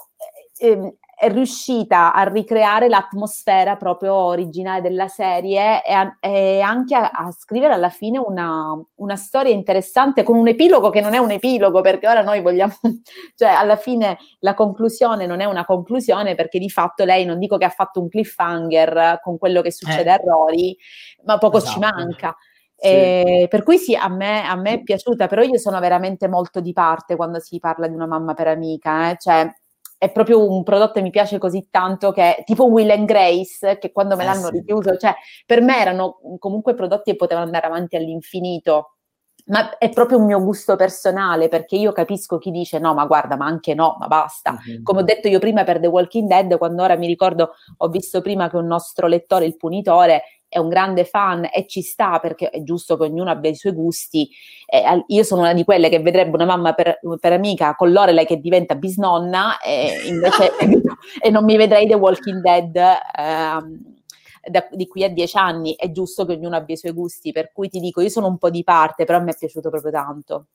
eh, 0.57 0.67
ehm, 0.67 0.91
è 1.21 1.31
riuscita 1.31 2.13
a 2.13 2.23
ricreare 2.23 2.89
l'atmosfera 2.89 3.75
proprio 3.75 4.15
originale 4.15 4.81
della 4.81 5.07
serie 5.07 5.83
e, 5.83 5.93
a, 5.93 6.17
e 6.19 6.61
anche 6.61 6.95
a, 6.95 7.11
a, 7.13 7.31
scrivere 7.31 7.75
alla 7.75 7.91
fine 7.91 8.17
una, 8.17 8.73
una, 8.95 9.15
storia 9.15 9.53
interessante 9.53 10.23
con 10.23 10.35
un 10.35 10.47
epilogo 10.47 10.89
che 10.89 10.99
non 10.99 11.13
è 11.13 11.19
un 11.19 11.29
epilogo 11.29 11.81
perché 11.81 12.07
ora 12.07 12.23
noi 12.23 12.41
vogliamo, 12.41 12.73
cioè 13.37 13.49
alla 13.49 13.75
fine 13.75 14.17
la 14.39 14.55
conclusione 14.55 15.27
non 15.27 15.41
è 15.41 15.45
una 15.45 15.63
conclusione 15.63 16.33
perché 16.33 16.57
di 16.57 16.71
fatto 16.71 17.05
lei 17.05 17.23
non 17.23 17.37
dico 17.37 17.57
che 17.57 17.65
ha 17.65 17.69
fatto 17.69 18.01
un 18.01 18.09
cliffhanger 18.09 19.19
con 19.21 19.37
quello 19.37 19.61
che 19.61 19.71
succede 19.71 20.09
eh. 20.09 20.13
a 20.13 20.21
Rory, 20.25 20.75
ma 21.25 21.37
poco 21.37 21.57
esatto. 21.57 21.73
ci 21.73 21.79
manca. 21.81 22.35
Sì. 22.75 22.87
Eh, 22.87 23.45
per 23.47 23.61
cui 23.61 23.77
sì, 23.77 23.93
a 23.93 24.07
me, 24.07 24.43
a 24.43 24.55
me, 24.55 24.71
è 24.71 24.81
piaciuta, 24.81 25.27
però 25.27 25.43
io 25.43 25.59
sono 25.59 25.79
veramente 25.79 26.27
molto 26.27 26.61
di 26.61 26.73
parte 26.73 27.15
quando 27.15 27.39
si 27.39 27.59
parla 27.59 27.87
di 27.87 27.93
una 27.93 28.07
mamma 28.07 28.33
per 28.33 28.47
amica, 28.47 29.11
eh? 29.11 29.17
cioè 29.19 29.47
è 30.01 30.11
proprio 30.11 30.49
un 30.49 30.63
prodotto 30.63 30.93
che 30.93 31.03
mi 31.03 31.11
piace 31.11 31.37
così 31.37 31.67
tanto 31.69 32.11
che 32.11 32.41
tipo 32.43 32.65
Will 32.65 32.89
and 32.89 33.05
Grace, 33.05 33.77
che 33.77 33.91
quando 33.91 34.15
me 34.15 34.23
eh 34.23 34.25
l'hanno 34.25 34.47
sì. 34.47 34.53
richiuso, 34.53 34.97
cioè 34.97 35.13
per 35.45 35.61
me 35.61 35.79
erano 35.79 36.17
comunque 36.39 36.73
prodotti 36.73 37.11
che 37.11 37.15
potevano 37.15 37.45
andare 37.45 37.67
avanti 37.67 37.97
all'infinito. 37.97 38.95
Ma 39.45 39.77
è 39.77 39.89
proprio 39.89 40.17
un 40.17 40.25
mio 40.25 40.41
gusto 40.41 40.75
personale 40.75 41.49
perché 41.49 41.75
io 41.75 41.91
capisco 41.91 42.39
chi 42.39 42.49
dice 42.49 42.79
no, 42.79 42.95
ma 42.95 43.05
guarda, 43.05 43.35
ma 43.35 43.45
anche 43.45 43.75
no, 43.75 43.95
ma 43.99 44.07
basta. 44.07 44.53
Mm-hmm. 44.53 44.81
Come 44.81 45.01
ho 45.01 45.03
detto 45.03 45.27
io 45.27 45.37
prima 45.37 45.63
per 45.63 45.79
The 45.79 45.85
Walking 45.85 46.27
Dead, 46.27 46.57
quando 46.57 46.81
ora 46.81 46.95
mi 46.95 47.05
ricordo, 47.05 47.51
ho 47.77 47.87
visto 47.89 48.21
prima 48.21 48.49
che 48.49 48.57
un 48.57 48.65
nostro 48.65 49.05
lettore, 49.05 49.45
il 49.45 49.55
punitore, 49.55 50.23
è 50.51 50.59
un 50.59 50.67
grande 50.67 51.05
fan 51.05 51.47
e 51.49 51.65
ci 51.65 51.81
sta 51.81 52.19
perché 52.19 52.49
è 52.49 52.61
giusto 52.61 52.97
che 52.97 53.05
ognuno 53.05 53.29
abbia 53.29 53.49
i 53.49 53.55
suoi 53.55 53.71
gusti. 53.71 54.29
Eh, 54.65 55.05
io 55.07 55.23
sono 55.23 55.41
una 55.41 55.53
di 55.53 55.63
quelle 55.63 55.87
che 55.87 55.99
vedrebbe 55.99 56.35
una 56.35 56.45
mamma 56.45 56.73
per, 56.73 56.99
per 57.21 57.31
amica 57.31 57.73
con 57.75 57.93
Lorelei 57.93 58.25
che 58.25 58.41
diventa 58.41 58.75
bisnonna 58.75 59.59
e 59.61 60.07
invece 60.07 60.51
e 61.23 61.29
non 61.29 61.45
mi 61.45 61.55
vedrei 61.55 61.87
The 61.87 61.95
Walking 61.95 62.41
Dead. 62.41 62.75
Ehm, 63.17 63.99
da, 64.43 64.67
di 64.71 64.87
qui 64.87 65.03
a 65.03 65.09
dieci 65.09 65.37
anni 65.37 65.75
è 65.75 65.91
giusto 65.91 66.25
che 66.25 66.33
ognuno 66.33 66.55
abbia 66.57 66.73
i 66.73 66.77
suoi 66.77 66.91
gusti, 66.91 67.31
per 67.31 67.51
cui 67.53 67.69
ti 67.69 67.79
dico, 67.79 68.01
io 68.01 68.09
sono 68.09 68.27
un 68.27 68.37
po' 68.37 68.49
di 68.49 68.63
parte, 68.63 69.05
però 69.05 69.21
me 69.21 69.31
è 69.31 69.37
piaciuto 69.37 69.69
proprio 69.69 69.91
tanto. 69.91 70.47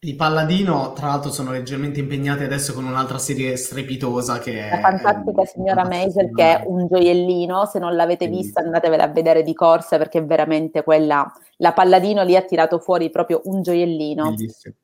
I 0.00 0.14
Palladino, 0.14 0.92
tra 0.92 1.08
l'altro, 1.08 1.32
sono 1.32 1.50
leggermente 1.50 1.98
impegnati 1.98 2.44
adesso 2.44 2.72
con 2.72 2.84
un'altra 2.84 3.18
serie 3.18 3.56
strepitosa 3.56 4.38
che 4.38 4.68
è... 4.68 4.70
La 4.70 4.78
fantastica 4.78 5.44
signora 5.44 5.84
Maisel, 5.84 6.32
che 6.32 6.60
è 6.60 6.62
un 6.64 6.86
gioiellino. 6.86 7.64
Se 7.64 7.80
non 7.80 7.96
l'avete 7.96 8.28
vista, 8.28 8.60
andatevela 8.60 9.02
a 9.02 9.08
vedere 9.08 9.42
di 9.42 9.54
corsa 9.54 9.98
perché 9.98 10.20
è 10.20 10.24
veramente 10.24 10.84
quella. 10.84 11.28
La 11.56 11.72
Palladino 11.72 12.22
lì 12.22 12.36
ha 12.36 12.42
tirato 12.42 12.78
fuori 12.78 13.10
proprio 13.10 13.40
un 13.46 13.60
gioiellino. 13.60 14.22
Bellissimo. 14.22 14.74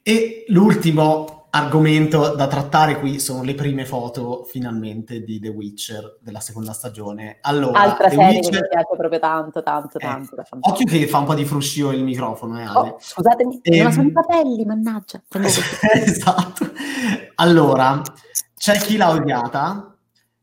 E 0.00 0.44
l'ultimo 0.46 1.39
argomento 1.50 2.34
da 2.34 2.46
trattare 2.46 2.98
qui 2.98 3.18
sono 3.18 3.42
le 3.42 3.54
prime 3.54 3.84
foto 3.84 4.44
finalmente 4.44 5.22
di 5.22 5.40
The 5.40 5.48
Witcher 5.48 6.18
della 6.20 6.40
seconda 6.40 6.72
stagione. 6.72 7.38
Allora, 7.40 7.80
Altra 7.80 8.08
The 8.08 8.14
serie 8.14 8.34
Witcher... 8.36 8.50
che 8.50 8.60
mi 8.60 8.68
piace 8.68 8.96
proprio 8.96 9.18
tanto, 9.18 9.62
tanto, 9.62 9.98
eh, 9.98 10.00
tanto. 10.00 10.36
Occhio 10.60 10.86
che 10.86 11.06
fa 11.06 11.18
un 11.18 11.24
po' 11.24 11.34
di 11.34 11.44
fruscio 11.44 11.90
il 11.92 12.04
microfono, 12.04 12.58
eh, 12.58 12.62
Ale. 12.62 12.88
Oh, 12.90 12.96
scusatemi, 13.00 13.60
e... 13.62 13.82
non 13.82 13.92
sono 13.92 14.08
i 14.08 14.12
capelli, 14.12 14.64
mannaggia. 14.64 15.20
esatto. 15.30 16.70
Allora, 17.36 18.00
c'è 18.56 18.76
chi 18.78 18.96
l'ha 18.96 19.10
odiata, 19.10 19.96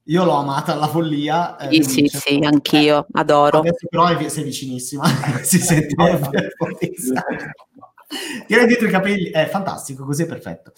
io 0.03 0.23
l'ho 0.23 0.35
amata 0.35 0.73
alla 0.73 0.87
follia. 0.87 1.57
Eh, 1.57 1.83
sì, 1.83 2.07
sì, 2.07 2.17
sì, 2.17 2.39
anch'io, 2.43 3.05
adoro. 3.13 3.59
Adesso 3.59 3.87
però 3.89 4.07
sei 4.29 4.43
vicinissima, 4.43 5.03
si 5.43 5.59
sente 5.59 5.95
Tiene 8.45 8.65
dietro 8.65 8.87
i 8.87 8.91
capelli, 8.91 9.29
è 9.29 9.47
fantastico, 9.47 10.05
così 10.05 10.23
è 10.23 10.25
perfetto. 10.25 10.73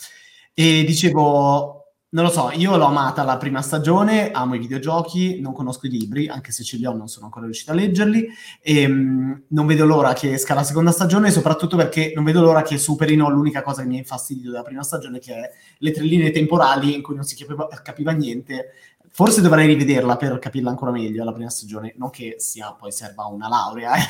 E 0.54 0.84
dicevo, 0.86 1.80
non 2.12 2.26
lo 2.26 2.32
so, 2.32 2.50
io 2.52 2.76
l'ho 2.76 2.86
amata 2.86 3.24
la 3.24 3.38
prima 3.38 3.62
stagione, 3.62 4.32
amo 4.32 4.56
i 4.56 4.60
videogiochi, 4.60 5.40
non 5.40 5.54
conosco 5.54 5.86
i 5.86 5.92
libri, 5.92 6.28
anche 6.28 6.52
se 6.52 6.64
ce 6.64 6.78
li 6.78 6.86
ho 6.88 6.94
non 6.94 7.08
sono 7.08 7.26
ancora 7.26 7.46
riuscito 7.46 7.72
a 7.72 7.76
leggerli, 7.76 8.28
e 8.62 8.86
um, 8.86 9.44
non 9.50 9.68
vedo 9.68 9.86
l'ora 9.86 10.14
che 10.14 10.34
esca 10.34 10.56
la 10.56 10.64
seconda 10.64 10.90
stagione, 10.90 11.30
soprattutto 11.30 11.78
perché 11.78 12.12
non 12.16 12.24
vedo 12.24 12.42
l'ora 12.42 12.64
che 12.64 12.80
superino 12.80 13.30
l'unica 13.30 13.62
cosa 13.62 13.84
che 13.84 13.88
mi 13.88 13.96
ha 13.96 14.00
infastidito 14.00 14.50
della 14.50 14.64
prima 14.64 14.82
stagione, 14.82 15.20
che 15.20 15.34
è 15.36 15.52
le 15.78 15.92
tre 15.92 16.04
linee 16.04 16.32
temporali 16.32 16.96
in 16.96 17.04
cui 17.04 17.14
non 17.14 17.26
si 17.26 17.36
capiva, 17.36 17.68
capiva 17.84 18.12
niente. 18.12 18.72
Forse 19.12 19.42
dovrei 19.42 19.68
rivederla 19.68 20.16
per 20.16 20.40
capirla 20.40 20.70
ancora 20.70 20.92
meglio 20.92 21.24
la 21.24 21.34
prima 21.34 21.50
stagione, 21.50 21.94
non 21.98 22.10
che 22.10 22.36
sia 22.38 22.74
poi 22.78 22.92
serva 22.92 23.26
una 23.26 23.48
laurea, 23.48 23.96
eh. 23.96 24.08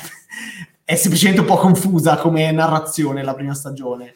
è 0.84 0.94
semplicemente 0.94 1.40
un 1.40 1.46
po' 1.46 1.56
confusa 1.56 2.16
come 2.16 2.50
narrazione 2.52 3.22
la 3.22 3.34
prima 3.34 3.54
stagione. 3.54 4.12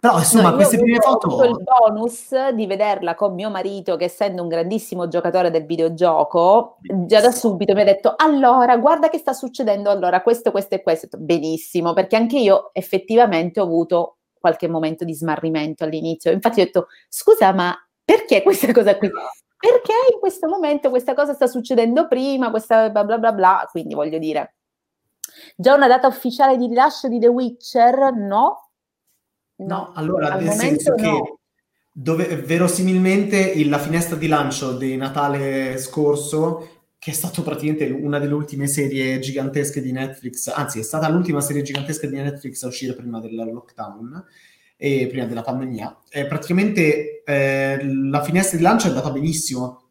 Però 0.00 0.16
insomma, 0.16 0.50
no, 0.50 0.54
queste 0.54 0.78
prime 0.78 1.00
foto. 1.00 1.26
Ho 1.28 1.44
il 1.44 1.60
bonus 1.60 2.50
di 2.50 2.66
vederla 2.66 3.16
con 3.16 3.34
mio 3.34 3.50
marito, 3.50 3.96
che 3.96 4.04
essendo 4.04 4.42
un 4.42 4.48
grandissimo 4.48 5.08
giocatore 5.08 5.50
del 5.50 5.66
videogioco, 5.66 6.76
già 7.06 7.20
da 7.20 7.32
subito 7.32 7.74
mi 7.74 7.80
ha 7.80 7.84
detto: 7.84 8.14
Allora, 8.16 8.76
guarda 8.76 9.08
che 9.08 9.18
sta 9.18 9.32
succedendo. 9.32 9.90
Allora, 9.90 10.22
questo, 10.22 10.52
questo 10.52 10.76
e 10.76 10.82
questo. 10.82 11.08
Benissimo, 11.18 11.94
perché 11.94 12.14
anche 12.14 12.38
io 12.38 12.70
effettivamente 12.74 13.58
ho 13.58 13.64
avuto 13.64 14.18
qualche 14.38 14.68
momento 14.68 15.04
di 15.04 15.14
smarrimento 15.14 15.82
all'inizio. 15.82 16.30
Infatti, 16.30 16.60
ho 16.60 16.64
detto: 16.64 16.86
Scusa, 17.08 17.52
ma 17.52 17.74
perché 18.04 18.42
questa 18.44 18.72
cosa 18.72 18.96
qui? 18.96 19.10
Perché 19.58 19.92
in 20.12 20.20
questo 20.20 20.48
momento 20.48 20.88
questa 20.90 21.14
cosa 21.14 21.34
sta 21.34 21.46
succedendo 21.46 22.06
prima, 22.06 22.50
questa 22.50 22.90
bla 22.90 23.04
bla 23.04 23.18
bla 23.18 23.32
bla. 23.32 23.68
Quindi 23.70 23.94
voglio 23.94 24.18
dire, 24.18 24.56
già 25.56 25.74
una 25.74 25.88
data 25.88 26.06
ufficiale 26.06 26.56
di 26.56 26.66
rilascio 26.66 27.08
di 27.08 27.18
The 27.18 27.26
Witcher? 27.26 28.12
No, 28.14 28.68
No, 29.58 29.92
allora, 29.94 30.36
nel 30.36 30.52
senso 30.52 30.90
no. 30.90 30.96
che 30.96 31.34
dove, 31.90 32.36
verosimilmente 32.36 33.64
la 33.66 33.78
finestra 33.78 34.16
di 34.16 34.28
lancio 34.28 34.76
di 34.76 34.96
Natale 34.96 35.78
scorso, 35.78 36.68
che 36.96 37.10
è 37.10 37.14
stato 37.14 37.42
praticamente 37.42 37.90
una 37.90 38.20
delle 38.20 38.34
ultime 38.34 38.68
serie 38.68 39.18
gigantesche 39.18 39.80
di 39.80 39.90
Netflix, 39.90 40.46
anzi 40.46 40.78
è 40.78 40.82
stata 40.82 41.08
l'ultima 41.08 41.40
serie 41.40 41.62
gigantesca 41.62 42.06
di 42.06 42.14
Netflix 42.16 42.62
a 42.62 42.68
uscire 42.68 42.94
prima 42.94 43.18
del 43.18 43.34
lockdown 43.34 44.24
e 44.80 45.08
prima 45.08 45.26
della 45.26 45.42
pandemia, 45.42 45.98
eh, 46.08 46.26
praticamente 46.26 47.24
eh, 47.24 47.78
la 47.82 48.22
finestra 48.22 48.56
di 48.56 48.62
lancio 48.62 48.86
è 48.86 48.90
andata 48.90 49.10
benissimo. 49.10 49.82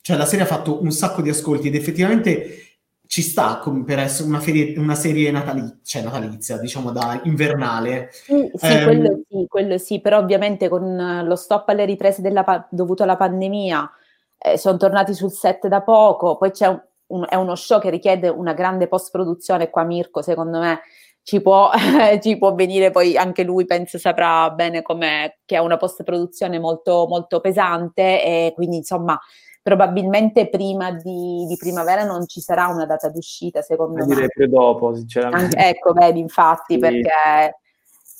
Cioè 0.00 0.16
la 0.16 0.24
serie 0.24 0.44
ha 0.44 0.48
fatto 0.48 0.82
un 0.82 0.90
sacco 0.90 1.20
di 1.20 1.28
ascolti 1.28 1.68
ed 1.68 1.74
effettivamente 1.76 2.62
ci 3.06 3.20
sta 3.20 3.58
come 3.58 3.84
per 3.84 3.98
essere 3.98 4.26
una, 4.26 4.40
ferie, 4.40 4.78
una 4.78 4.94
serie 4.94 5.30
natalizia, 5.30 5.78
cioè 5.84 6.02
natalizia, 6.02 6.56
diciamo 6.56 6.92
da 6.92 7.20
invernale. 7.24 8.08
Sì, 8.10 8.50
sì, 8.54 8.72
um, 8.72 8.84
quello 8.84 9.20
sì, 9.28 9.46
quello 9.48 9.78
sì, 9.78 10.00
però 10.00 10.18
ovviamente 10.18 10.70
con 10.70 11.22
lo 11.24 11.36
stop 11.36 11.68
alle 11.68 11.84
riprese 11.84 12.22
della, 12.22 12.66
dovuto 12.70 13.02
alla 13.02 13.16
pandemia 13.16 13.90
eh, 14.38 14.56
sono 14.56 14.78
tornati 14.78 15.12
sul 15.12 15.30
set 15.30 15.68
da 15.68 15.82
poco, 15.82 16.38
poi 16.38 16.52
c'è 16.52 16.68
un, 16.68 16.82
un, 17.08 17.26
è 17.28 17.34
uno 17.34 17.54
show 17.54 17.78
che 17.78 17.90
richiede 17.90 18.28
una 18.28 18.54
grande 18.54 18.88
post-produzione, 18.88 19.68
qua 19.68 19.84
Mirko 19.84 20.22
secondo 20.22 20.58
me 20.58 20.80
ci 21.22 21.40
può, 21.40 21.70
ci 22.20 22.36
può 22.36 22.54
venire 22.54 22.90
poi 22.90 23.16
anche 23.16 23.42
lui 23.44 23.64
penso 23.64 23.98
saprà 23.98 24.50
bene 24.50 24.82
com'è, 24.82 25.38
che 25.44 25.56
è 25.56 25.60
una 25.60 25.76
post-produzione 25.76 26.58
molto, 26.58 27.06
molto 27.08 27.40
pesante 27.40 28.22
e 28.24 28.52
quindi 28.54 28.76
insomma 28.76 29.18
probabilmente 29.62 30.48
prima 30.48 30.90
di, 30.90 31.46
di, 31.46 31.56
primavera 31.56 32.02
non 32.04 32.26
ci 32.26 32.40
sarà 32.40 32.66
una 32.66 32.84
data 32.84 33.08
d'uscita, 33.08 33.62
secondo 33.62 33.98
me. 33.98 34.06
Direi 34.06 34.26
più 34.26 34.48
dopo, 34.48 34.92
sinceramente. 34.94 35.56
Anche, 35.56 35.68
ecco, 35.68 35.92
vedi, 35.92 36.18
infatti, 36.18 36.74
sì. 36.74 36.78
perché 36.80 37.60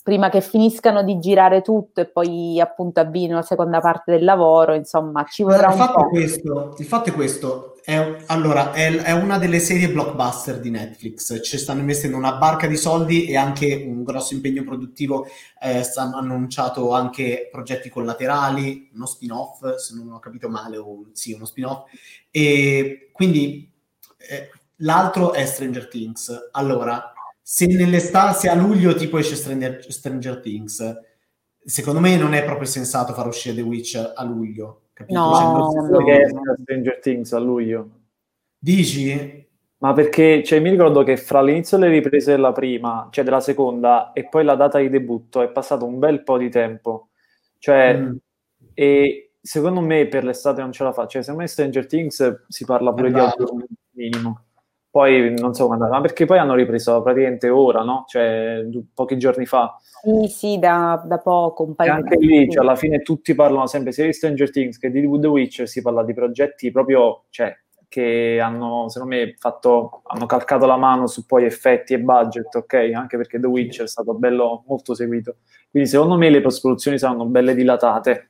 prima 0.02 0.28
che 0.28 0.40
finiscano 0.40 1.04
di 1.04 1.18
girare 1.20 1.62
tutto 1.62 2.00
e 2.00 2.06
poi 2.06 2.60
appunto 2.60 3.00
avvino 3.00 3.36
la 3.36 3.42
seconda 3.42 3.80
parte 3.80 4.10
del 4.10 4.24
lavoro, 4.24 4.74
insomma, 4.74 5.24
ci 5.24 5.44
vorrà 5.44 5.72
il 5.72 5.80
un 5.80 5.92
po'. 5.92 6.08
Questo, 6.08 6.74
il 6.78 6.84
fatto 6.84 7.10
è 7.10 7.12
questo, 7.12 7.76
è, 7.84 8.16
allora, 8.26 8.72
è, 8.72 8.92
è, 8.96 9.12
una 9.12 9.38
delle 9.38 9.60
serie 9.60 9.90
blockbuster 9.90 10.58
di 10.58 10.70
Netflix, 10.70 11.40
ci 11.42 11.56
stanno 11.56 11.80
investendo 11.80 12.16
una 12.16 12.34
barca 12.34 12.66
di 12.66 12.76
soldi 12.76 13.26
e 13.26 13.36
anche 13.36 13.84
un 13.86 14.02
grosso 14.02 14.34
impegno 14.34 14.64
produttivo, 14.64 15.26
eh, 15.60 15.88
hanno 15.94 16.16
annunciato 16.16 16.92
anche 16.92 17.48
progetti 17.50 17.88
collaterali, 17.88 18.90
uno 18.94 19.06
spin-off, 19.06 19.76
se 19.76 19.94
non 19.94 20.10
ho 20.12 20.18
capito 20.18 20.48
male, 20.48 20.78
o 20.78 21.06
sì, 21.12 21.32
uno 21.32 21.44
spin-off, 21.44 21.88
e 22.28 23.10
quindi 23.12 23.70
eh, 24.16 24.50
l'altro 24.76 25.32
è 25.32 25.44
Stranger 25.44 25.86
Things. 25.86 26.48
Allora, 26.52 27.11
se 27.42 27.66
nell'estate, 27.66 28.38
se 28.38 28.48
a 28.48 28.54
luglio 28.54 28.94
tipo 28.94 29.18
esce 29.18 29.34
Stranger, 29.34 29.84
Stranger 29.90 30.40
Things, 30.40 31.00
secondo 31.64 32.00
me 32.00 32.16
non 32.16 32.34
è 32.34 32.44
proprio 32.44 32.66
sensato 32.66 33.12
far 33.12 33.26
uscire 33.26 33.54
The 33.56 33.62
Witch 33.62 34.12
a 34.14 34.24
luglio. 34.24 34.84
Capito? 34.92 35.18
No, 35.18 35.88
perché 35.90 36.22
esce 36.22 36.36
Stranger 36.62 36.98
Things 37.00 37.32
a 37.32 37.38
luglio. 37.38 37.90
Dici? 38.58 39.42
Ma 39.78 39.92
perché 39.92 40.44
cioè, 40.44 40.60
mi 40.60 40.70
ricordo 40.70 41.02
che 41.02 41.16
fra 41.16 41.42
l'inizio 41.42 41.76
delle 41.76 41.90
riprese 41.90 42.30
della 42.30 42.52
prima, 42.52 43.08
cioè 43.10 43.24
della 43.24 43.40
seconda, 43.40 44.12
e 44.12 44.28
poi 44.28 44.44
la 44.44 44.54
data 44.54 44.78
di 44.78 44.88
debutto 44.88 45.42
è 45.42 45.50
passato 45.50 45.84
un 45.84 45.98
bel 45.98 46.22
po' 46.22 46.38
di 46.38 46.48
tempo. 46.48 47.08
Cioè, 47.58 47.96
mm. 47.98 48.16
e 48.74 49.32
secondo 49.40 49.80
me 49.80 50.06
per 50.06 50.22
l'estate 50.22 50.60
non 50.60 50.70
ce 50.70 50.84
la 50.84 50.92
fa. 50.92 51.08
Cioè, 51.08 51.22
secondo 51.22 51.42
me 51.42 51.48
Stranger 51.48 51.86
Things 51.86 52.44
si 52.46 52.64
parla 52.64 52.92
pure 52.92 53.10
di 53.10 53.20
minimo. 53.90 54.44
Poi 54.92 55.34
non 55.38 55.54
so 55.54 55.68
quando, 55.68 55.88
ma 55.88 56.02
perché 56.02 56.26
poi 56.26 56.36
hanno 56.36 56.54
ripreso 56.54 57.00
praticamente 57.00 57.48
ora, 57.48 57.82
no? 57.82 58.04
Cioè 58.06 58.60
pochi 58.92 59.16
giorni 59.16 59.46
fa. 59.46 59.74
Sì, 60.02 60.28
sì, 60.28 60.58
da, 60.58 61.02
da 61.02 61.16
poco, 61.16 61.62
un 61.62 61.74
paio 61.74 61.92
e 61.92 61.94
anche 61.94 62.18
lì, 62.18 62.50
cioè, 62.50 62.62
alla 62.62 62.76
fine 62.76 63.00
tutti 63.00 63.34
parlano 63.34 63.66
sempre 63.66 63.92
sia 63.92 64.04
di 64.04 64.12
Stranger 64.12 64.50
Things 64.50 64.76
che 64.76 64.90
di 64.90 65.00
The 65.00 65.26
Witcher, 65.26 65.66
si 65.66 65.80
parla 65.80 66.04
di 66.04 66.12
progetti 66.12 66.70
proprio, 66.70 67.24
cioè, 67.30 67.56
che 67.88 68.38
hanno, 68.38 68.90
secondo 68.90 69.14
me, 69.14 69.34
fatto, 69.38 70.02
hanno 70.08 70.26
calcato 70.26 70.66
la 70.66 70.76
mano 70.76 71.06
su 71.06 71.24
poi 71.24 71.44
effetti 71.44 71.94
e 71.94 72.00
budget, 72.00 72.54
ok? 72.54 72.90
Anche 72.94 73.16
perché 73.16 73.40
The 73.40 73.46
Witcher 73.46 73.86
è 73.86 73.88
stato 73.88 74.12
bello, 74.12 74.64
molto 74.66 74.92
seguito. 74.92 75.36
Quindi 75.70 75.88
secondo 75.88 76.16
me 76.18 76.28
le 76.28 76.42
post-produzioni 76.42 76.98
saranno 76.98 77.24
belle 77.24 77.54
dilatate. 77.54 78.28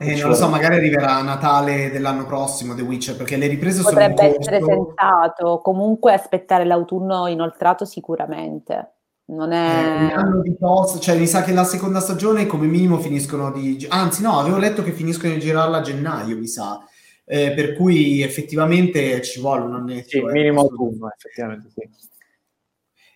Eh, 0.00 0.14
non 0.16 0.28
lo 0.28 0.34
so, 0.36 0.48
magari 0.48 0.76
arriverà 0.76 1.16
a 1.16 1.22
Natale 1.22 1.90
dell'anno 1.90 2.24
prossimo 2.24 2.74
The 2.74 2.82
Witcher, 2.82 3.16
perché 3.16 3.36
le 3.36 3.48
riprese 3.48 3.82
Potrebbe 3.82 4.14
sono 4.16 4.30
Potrebbe 4.30 4.38
essere 4.38 4.64
sensato, 4.64 5.60
comunque 5.60 6.12
aspettare 6.12 6.64
l'autunno 6.64 7.26
inoltrato 7.26 7.84
sicuramente. 7.84 8.92
Non 9.26 9.50
è... 9.50 9.84
Eh, 9.84 10.04
un 10.04 10.18
anno 10.18 10.40
di 10.40 10.54
post, 10.56 11.00
cioè 11.00 11.18
mi 11.18 11.26
sa 11.26 11.42
che 11.42 11.52
la 11.52 11.64
seconda 11.64 11.98
stagione 11.98 12.46
come 12.46 12.68
minimo 12.68 12.98
finiscono 12.98 13.50
di... 13.50 13.84
Anzi 13.88 14.22
no, 14.22 14.38
avevo 14.38 14.58
letto 14.58 14.84
che 14.84 14.92
finiscono 14.92 15.32
di 15.32 15.40
girarla 15.40 15.78
a 15.78 15.82
gennaio, 15.82 16.38
mi 16.38 16.46
sa. 16.46 16.78
Eh, 17.24 17.52
per 17.52 17.74
cui 17.74 18.22
effettivamente 18.22 19.20
ci 19.22 19.40
vuole 19.40 19.64
un 19.64 19.74
annetto. 19.74 20.08
Sì, 20.10 20.18
eh, 20.18 20.30
minimo 20.30 20.60
autunno, 20.60 21.12
effettivamente 21.12 21.70
sì 21.74 22.08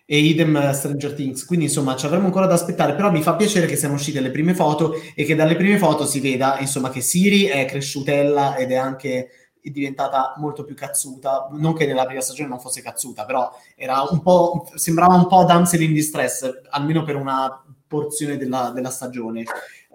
e 0.05 0.17
idem 0.17 0.71
Stranger 0.71 1.13
Things. 1.13 1.45
Quindi 1.45 1.65
insomma 1.65 1.95
ci 1.95 2.05
avremo 2.05 2.25
ancora 2.25 2.45
da 2.45 2.53
aspettare, 2.53 2.95
però 2.95 3.11
mi 3.11 3.21
fa 3.21 3.35
piacere 3.35 3.67
che 3.67 3.75
siano 3.75 3.95
uscite 3.95 4.19
le 4.19 4.31
prime 4.31 4.53
foto 4.53 4.95
e 5.15 5.23
che 5.23 5.35
dalle 5.35 5.55
prime 5.55 5.77
foto 5.77 6.05
si 6.05 6.19
veda 6.19 6.59
insomma 6.59 6.89
che 6.89 7.01
Siri 7.01 7.45
è 7.45 7.65
cresciutella 7.65 8.55
ed 8.55 8.71
è 8.71 8.75
anche 8.75 9.29
diventata 9.61 10.33
molto 10.37 10.65
più 10.65 10.75
cazzuta, 10.75 11.47
non 11.51 11.73
che 11.73 11.85
nella 11.85 12.05
prima 12.05 12.19
stagione 12.19 12.49
non 12.49 12.59
fosse 12.59 12.81
cazzuta, 12.81 13.23
però 13.23 13.49
era 13.75 14.05
un 14.09 14.21
po', 14.21 14.69
sembrava 14.75 15.13
un 15.13 15.27
po' 15.27 15.45
damsel 15.45 15.83
in 15.83 15.93
distress, 15.93 16.49
almeno 16.69 17.03
per 17.03 17.15
una 17.15 17.63
porzione 17.87 18.37
della, 18.37 18.71
della 18.73 18.89
stagione. 18.89 19.43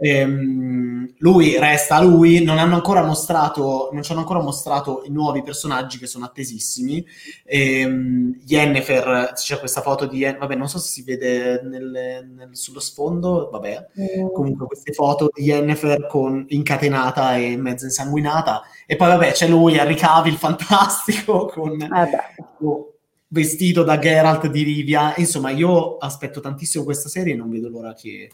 Ehm, 0.00 1.14
lui 1.18 1.58
resta 1.58 2.00
lui, 2.00 2.42
non 2.42 2.58
hanno 2.58 2.76
ancora 2.76 3.04
mostrato, 3.04 3.90
non 3.92 4.02
ci 4.02 4.12
hanno 4.12 4.20
ancora 4.20 4.40
mostrato 4.40 5.02
i 5.04 5.10
nuovi 5.10 5.42
personaggi 5.42 5.98
che 5.98 6.06
sono 6.06 6.24
attesissimi. 6.24 7.04
Ehm, 7.44 8.40
Yennefer, 8.46 9.32
c'è 9.34 9.58
questa 9.58 9.80
foto 9.80 10.06
di 10.06 10.18
Yennefer, 10.18 10.40
vabbè, 10.40 10.54
non 10.54 10.68
so 10.68 10.78
se 10.78 10.88
si 10.88 11.02
vede 11.02 11.60
nel, 11.62 12.26
nel, 12.34 12.48
sullo 12.52 12.80
sfondo, 12.80 13.48
vabbè, 13.50 13.86
mm. 14.00 14.32
comunque 14.32 14.66
queste 14.66 14.92
foto 14.92 15.30
di 15.34 15.44
Yennefer 15.44 16.06
con, 16.06 16.44
incatenata 16.48 17.36
e 17.36 17.56
mezza 17.56 17.86
insanguinata. 17.86 18.62
E 18.86 18.96
poi 18.96 19.08
vabbè, 19.08 19.32
c'è 19.32 19.48
lui, 19.48 19.78
Harry 19.78 19.94
Cavill, 19.94 20.36
fantastico, 20.36 21.46
con... 21.46 21.80
Eh 21.80 22.96
vestito 23.28 23.82
da 23.82 23.98
Geralt 23.98 24.46
di 24.46 24.62
Rivia. 24.62 25.14
Insomma, 25.16 25.50
io 25.50 25.98
aspetto 25.98 26.40
tantissimo 26.40 26.84
questa 26.84 27.08
serie 27.08 27.34
e 27.34 27.36
non 27.36 27.50
vedo 27.50 27.68
l'ora 27.68 27.92
che, 27.94 28.30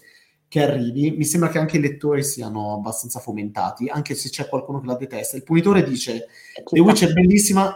che 0.55 0.63
arrivi. 0.63 1.11
Mi 1.11 1.25
sembra 1.25 1.49
che 1.49 1.59
anche 1.59 1.79
i 1.79 1.81
lettori 1.81 2.23
siano 2.23 2.75
abbastanza 2.75 3.19
fomentati, 3.19 3.89
anche 3.89 4.15
se 4.15 4.29
c'è 4.29 4.49
qualcuno 4.49 4.79
che 4.79 4.87
la 4.87 4.95
detesta. 4.95 5.37
Il 5.37 5.43
punitore 5.43 5.83
dice: 5.83 6.29
The 6.71 6.79
Witch 6.79 7.07
è 7.07 7.13
bellissima, 7.13 7.75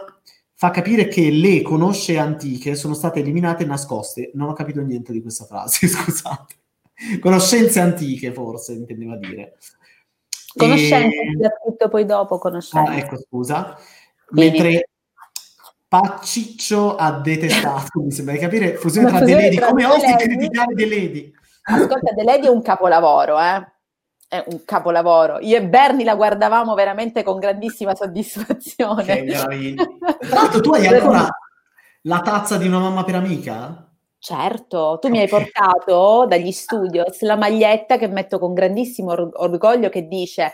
fa 0.53 0.71
capire 0.71 1.09
che 1.09 1.29
le 1.29 1.61
conosce 1.61 2.17
antiche 2.17 2.75
sono 2.75 2.93
state 2.93 3.19
eliminate 3.19 3.63
e 3.63 3.65
nascoste. 3.65 4.31
Non 4.33 4.47
ho 4.47 4.53
capito 4.53 4.79
niente 4.79 5.11
di 5.11 5.21
questa 5.21 5.43
frase, 5.43 5.87
scusate. 5.91 6.55
Conoscenze 7.19 7.81
antiche, 7.81 8.31
forse 8.31 8.71
intendeva 8.71 9.17
dire. 9.17 9.57
Conoscenze, 10.55 11.17
e... 11.17 11.49
scritto 11.61 11.89
poi 11.89 12.05
dopo, 12.05 12.37
conoscenze. 12.37 12.91
Ah, 12.91 12.95
ecco, 12.95 13.17
scusa. 13.17 13.77
Mentre 14.29 14.87
Pacciccio 15.85 16.95
ha 16.95 17.19
detestato, 17.19 17.99
mi 17.99 18.11
sembra 18.11 18.35
di 18.35 18.39
capire, 18.39 18.75
fusione 18.75 19.09
tra 19.09 19.19
The 19.21 19.33
Lady, 19.33 19.59
come 19.59 19.85
osi 19.85 20.15
criticare 20.15 20.73
The 20.75 20.87
Lady. 20.87 21.33
Ascolta, 21.69 22.13
The 22.15 22.23
Lady 22.23 22.47
è 22.47 22.49
un 22.49 22.61
capolavoro, 22.61 23.39
eh? 23.39 23.71
È 24.27 24.43
un 24.47 24.63
capolavoro. 24.65 25.39
Io 25.39 25.57
e 25.57 25.63
Bernie 25.63 26.05
la 26.05 26.15
guardavamo 26.15 26.73
veramente 26.73 27.23
con 27.23 27.39
grandissima 27.39 27.95
soddisfazione. 27.95 29.03
Che 29.03 29.23
meraviglia. 29.23 29.83
Tra 30.19 30.41
l'altro 30.41 30.59
tu 30.61 30.71
hai 30.71 30.87
ancora 30.87 31.27
la 32.03 32.19
tazza 32.21 32.57
di 32.57 32.67
una 32.67 32.79
mamma 32.79 33.03
per 33.03 33.15
amica? 33.15 33.91
Certo, 34.17 34.97
tu 34.99 35.07
mi 35.09 35.19
hai 35.19 35.27
portato 35.27 36.25
dagli 36.27 36.51
studios 36.51 37.21
la 37.21 37.37
maglietta 37.37 37.97
che 37.97 38.07
metto 38.07 38.37
con 38.37 38.53
grandissimo 38.53 39.11
or- 39.11 39.31
orgoglio 39.33 39.89
che 39.89 40.07
dice 40.07 40.53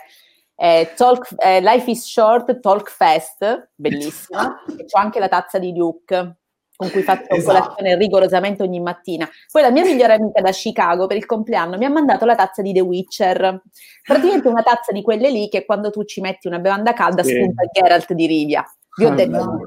eh, 0.54 0.92
talk, 0.96 1.34
eh, 1.38 1.60
Life 1.60 1.90
is 1.90 2.04
short, 2.04 2.60
talk 2.60 2.88
fast, 2.88 3.70
bellissima. 3.74 4.62
e 4.78 4.84
c'ho 4.84 4.98
anche 4.98 5.18
la 5.18 5.28
tazza 5.28 5.58
di 5.58 5.72
Duke 5.72 6.36
con 6.76 6.90
cui 6.90 7.02
faccio 7.02 7.34
esatto. 7.34 7.58
colazione 7.58 7.96
rigorosamente 7.96 8.62
ogni 8.62 8.80
mattina. 8.80 9.28
Poi 9.50 9.62
la 9.62 9.70
mia 9.70 9.82
migliore 9.82 10.14
amica 10.14 10.42
da 10.42 10.50
Chicago 10.50 11.06
per 11.06 11.16
il 11.16 11.26
compleanno 11.26 11.78
mi 11.78 11.86
ha 11.86 11.90
mandato 11.90 12.24
la 12.26 12.34
tazza 12.34 12.62
di 12.62 12.72
The 12.72 12.80
Witcher. 12.80 13.62
Praticamente 14.02 14.48
una 14.48 14.62
tazza 14.62 14.92
di 14.92 15.02
quelle 15.02 15.30
lì 15.30 15.48
che 15.48 15.64
quando 15.64 15.90
tu 15.90 16.04
ci 16.04 16.20
metti 16.20 16.46
una 16.46 16.58
bevanda 16.58 16.92
calda 16.92 17.22
sì. 17.22 17.32
spunta 17.32 17.64
Geralt 17.72 18.12
di 18.12 18.26
Rivia. 18.26 18.64
Vi 18.96 19.04
ho 19.04 19.14
detto. 19.14 19.66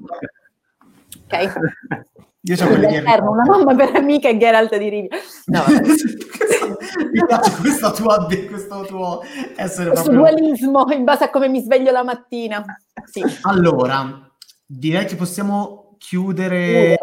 Ok? 1.25 1.53
Io 2.43 2.55
c'ho 2.55 2.73
una 2.73 3.43
mamma 3.45 3.75
per 3.75 3.95
amica 3.95 4.29
e 4.29 4.37
Geralt 4.37 4.77
di 4.77 4.87
Rivia. 4.87 5.17
No, 5.47 5.63
mi 7.11 7.25
piace 7.25 7.57
questo 7.59 7.91
tuo, 7.91 8.27
questo 8.47 8.85
tuo 8.85 9.21
essere 9.57 9.89
questo 9.89 10.09
proprio... 10.09 10.37
dualismo 10.37 10.85
in 10.91 11.03
base 11.03 11.25
a 11.25 11.29
come 11.29 11.49
mi 11.49 11.59
sveglio 11.59 11.91
la 11.91 12.03
mattina. 12.03 12.63
Sì. 13.03 13.21
Allora, 13.41 14.31
direi 14.65 15.05
che 15.05 15.15
possiamo 15.15 15.88
chiudere 15.99 16.97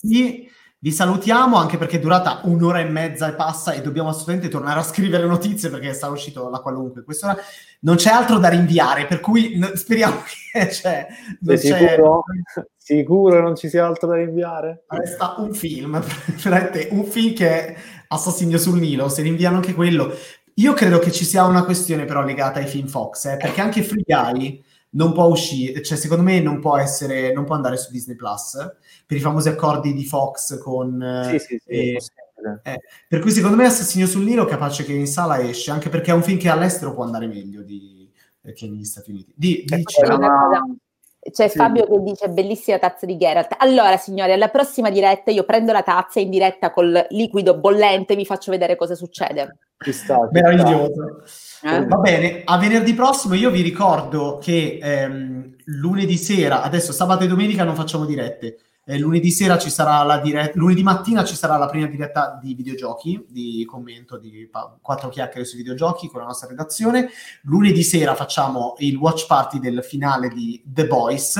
qui. 0.00 0.50
Vi 0.82 0.92
salutiamo 0.92 1.58
anche 1.58 1.76
perché 1.76 1.98
è 1.98 2.00
durata 2.00 2.40
un'ora 2.44 2.80
e 2.80 2.84
mezza 2.84 3.28
e 3.28 3.34
passa 3.34 3.72
e 3.74 3.82
dobbiamo 3.82 4.08
assolutamente 4.08 4.48
tornare 4.48 4.80
a 4.80 4.82
scrivere 4.82 5.26
notizie 5.26 5.68
perché 5.68 5.92
sta 5.92 6.08
uscito 6.08 6.48
la 6.48 6.60
qualunque. 6.60 7.04
Quest'ora 7.04 7.36
non 7.80 7.96
c'è 7.96 8.08
altro 8.08 8.38
da 8.38 8.48
rinviare, 8.48 9.04
per 9.04 9.20
cui 9.20 9.58
n- 9.58 9.72
speriamo 9.74 10.22
che 10.52 10.68
c'è. 10.68 11.06
Non 11.40 11.58
Sei 11.58 11.70
c'è... 11.70 11.88
Sicuro? 11.90 12.22
sicuro 12.78 13.42
non 13.42 13.56
ci 13.56 13.68
sia 13.68 13.84
altro 13.84 14.08
da 14.08 14.14
rinviare? 14.14 14.84
Resta 14.86 15.34
un 15.36 15.52
film, 15.52 16.00
un 16.92 17.04
film 17.04 17.34
che 17.34 17.66
è 17.66 17.76
Assassinio 18.08 18.56
sul 18.56 18.78
Nilo, 18.78 19.10
se 19.10 19.20
rinviano 19.20 19.56
anche 19.56 19.74
quello. 19.74 20.14
Io 20.54 20.72
credo 20.72 20.98
che 20.98 21.12
ci 21.12 21.26
sia 21.26 21.44
una 21.44 21.64
questione 21.64 22.06
però 22.06 22.22
legata 22.22 22.58
ai 22.58 22.66
film 22.66 22.86
Fox, 22.86 23.26
eh, 23.26 23.36
perché 23.36 23.60
anche 23.60 23.82
Free 23.82 24.02
Guy 24.06 24.64
non 24.90 25.12
può 25.12 25.26
uscire, 25.26 25.82
cioè 25.82 25.96
secondo 25.96 26.22
me 26.22 26.40
non 26.40 26.60
può 26.60 26.76
essere, 26.76 27.32
non 27.32 27.44
può 27.44 27.54
andare 27.54 27.76
su 27.76 27.90
Disney 27.92 28.16
Plus 28.16 28.56
per 29.06 29.16
i 29.16 29.20
famosi 29.20 29.48
accordi 29.48 29.94
di 29.94 30.04
Fox 30.04 30.58
con... 30.58 31.24
Sì, 31.30 31.38
sì, 31.38 31.60
sì, 31.64 31.70
eh, 31.70 31.98
eh, 32.62 32.80
per 33.06 33.20
cui 33.20 33.30
secondo 33.30 33.56
me 33.56 33.66
Assassino 33.66 34.06
sul 34.06 34.24
Nilo 34.24 34.46
capace 34.46 34.84
che 34.84 34.92
in 34.92 35.06
sala 35.06 35.40
esce, 35.40 35.70
anche 35.70 35.88
perché 35.90 36.10
è 36.10 36.14
un 36.14 36.22
film 36.22 36.38
che 36.38 36.48
all'estero 36.48 36.94
può 36.94 37.04
andare 37.04 37.26
meglio 37.26 37.62
di, 37.62 38.10
eh, 38.42 38.52
che 38.52 38.66
negli 38.66 38.84
Stati 38.84 39.10
Uniti. 39.10 39.32
Di, 39.36 39.64
di 39.66 39.84
c'è 41.30 41.48
sì. 41.48 41.58
Fabio 41.58 41.86
che 41.86 42.02
dice 42.02 42.28
bellissima 42.30 42.78
tazza 42.78 43.04
di 43.04 43.18
Geralt. 43.18 43.54
Allora, 43.58 43.98
signori, 43.98 44.32
alla 44.32 44.48
prossima 44.48 44.88
diretta 44.88 45.30
io 45.30 45.44
prendo 45.44 45.70
la 45.70 45.82
tazza 45.82 46.18
in 46.18 46.30
diretta 46.30 46.70
col 46.70 47.06
liquido 47.10 47.58
bollente 47.58 48.14
e 48.14 48.16
vi 48.16 48.24
faccio 48.24 48.50
vedere 48.50 48.74
cosa 48.74 48.94
succede. 48.94 49.58
Ci 49.76 49.92
sta, 49.92 50.28
Meraviglioso. 50.30 51.22
Eh? 51.62 51.86
Va 51.86 51.96
bene, 51.96 52.42
a 52.44 52.56
venerdì 52.58 52.94
prossimo 52.94 53.34
io 53.34 53.50
vi 53.50 53.60
ricordo 53.60 54.38
che 54.40 54.78
ehm, 54.82 55.56
lunedì 55.64 56.16
sera, 56.16 56.62
adesso 56.62 56.92
sabato 56.92 57.24
e 57.24 57.26
domenica 57.26 57.64
non 57.64 57.74
facciamo 57.74 58.06
dirette, 58.06 58.58
eh, 58.84 58.98
lunedì 58.98 59.30
sera 59.30 59.58
ci 59.58 59.70
sarà 59.70 60.02
la 60.02 60.18
diretta, 60.18 60.58
lunedì 60.58 60.82
mattina 60.82 61.22
ci 61.22 61.36
sarà 61.36 61.56
la 61.56 61.68
prima 61.68 61.86
diretta 61.86 62.38
di 62.42 62.54
videogiochi, 62.54 63.24
di 63.28 63.64
commento 63.64 64.16
di 64.16 64.48
pa- 64.50 64.76
quattro 64.80 65.10
chiacchiere 65.10 65.44
sui 65.44 65.58
videogiochi 65.58 66.08
con 66.08 66.20
la 66.20 66.26
nostra 66.26 66.48
redazione. 66.48 67.10
Lunedì 67.42 67.82
sera 67.82 68.14
facciamo 68.14 68.74
il 68.78 68.96
watch 68.96 69.26
party 69.26 69.60
del 69.60 69.84
finale 69.84 70.28
di 70.28 70.60
The 70.64 70.86
Boys. 70.86 71.38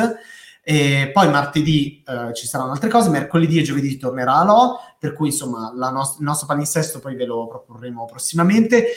E 0.63 1.11
poi 1.13 1.31
martedì 1.31 2.03
eh, 2.07 2.35
ci 2.35 2.47
saranno 2.47 2.73
altre 2.73 2.91
cose, 2.91 3.09
mercoledì 3.09 3.59
e 3.59 3.63
giovedì 3.63 3.97
tornerà 3.97 4.37
a 4.37 4.45
Lo, 4.45 4.79
per 4.99 5.15
cui 5.15 5.29
insomma 5.29 5.73
no- 5.75 6.15
il 6.19 6.23
nostro 6.25 6.47
palinsesto 6.47 7.01
poi 7.01 7.17
ve 7.17 7.25
lo 7.25 7.49
proporremo 7.49 8.05
prossimamente. 8.05 8.89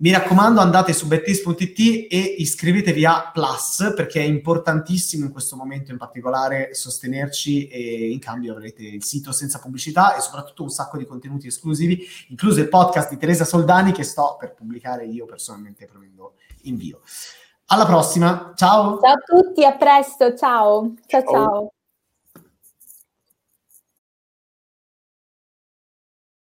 Mi 0.00 0.12
raccomando, 0.12 0.60
andate 0.60 0.94
su 0.94 1.06
bettis.it 1.06 2.06
e 2.10 2.18
iscrivetevi 2.38 3.04
a 3.04 3.30
Plus 3.30 3.92
perché 3.94 4.20
è 4.20 4.24
importantissimo 4.24 5.26
in 5.26 5.30
questo 5.30 5.56
momento 5.56 5.90
in 5.90 5.98
particolare 5.98 6.74
sostenerci 6.74 7.68
e 7.68 8.10
in 8.10 8.18
cambio 8.18 8.52
avrete 8.54 8.82
il 8.82 9.04
sito 9.04 9.30
senza 9.30 9.58
pubblicità 9.58 10.16
e 10.16 10.22
soprattutto 10.22 10.62
un 10.62 10.70
sacco 10.70 10.96
di 10.96 11.04
contenuti 11.04 11.48
esclusivi, 11.48 12.02
incluso 12.28 12.60
il 12.60 12.70
podcast 12.70 13.10
di 13.10 13.18
Teresa 13.18 13.44
Soldani 13.44 13.92
che 13.92 14.04
sto 14.04 14.36
per 14.40 14.54
pubblicare 14.54 15.04
io 15.04 15.26
personalmente 15.26 15.84
prendendo 15.84 16.36
invio. 16.62 17.02
Alla 17.66 17.84
prossima, 17.84 18.54
ciao! 18.56 18.98
Ciao 19.00 19.12
a 19.12 19.18
tutti, 19.18 19.66
a 19.66 19.76
presto, 19.76 20.34
ciao! 20.34 20.94
Ciao 21.06 21.22
ciao! 21.22 21.30
ciao. 21.30 21.72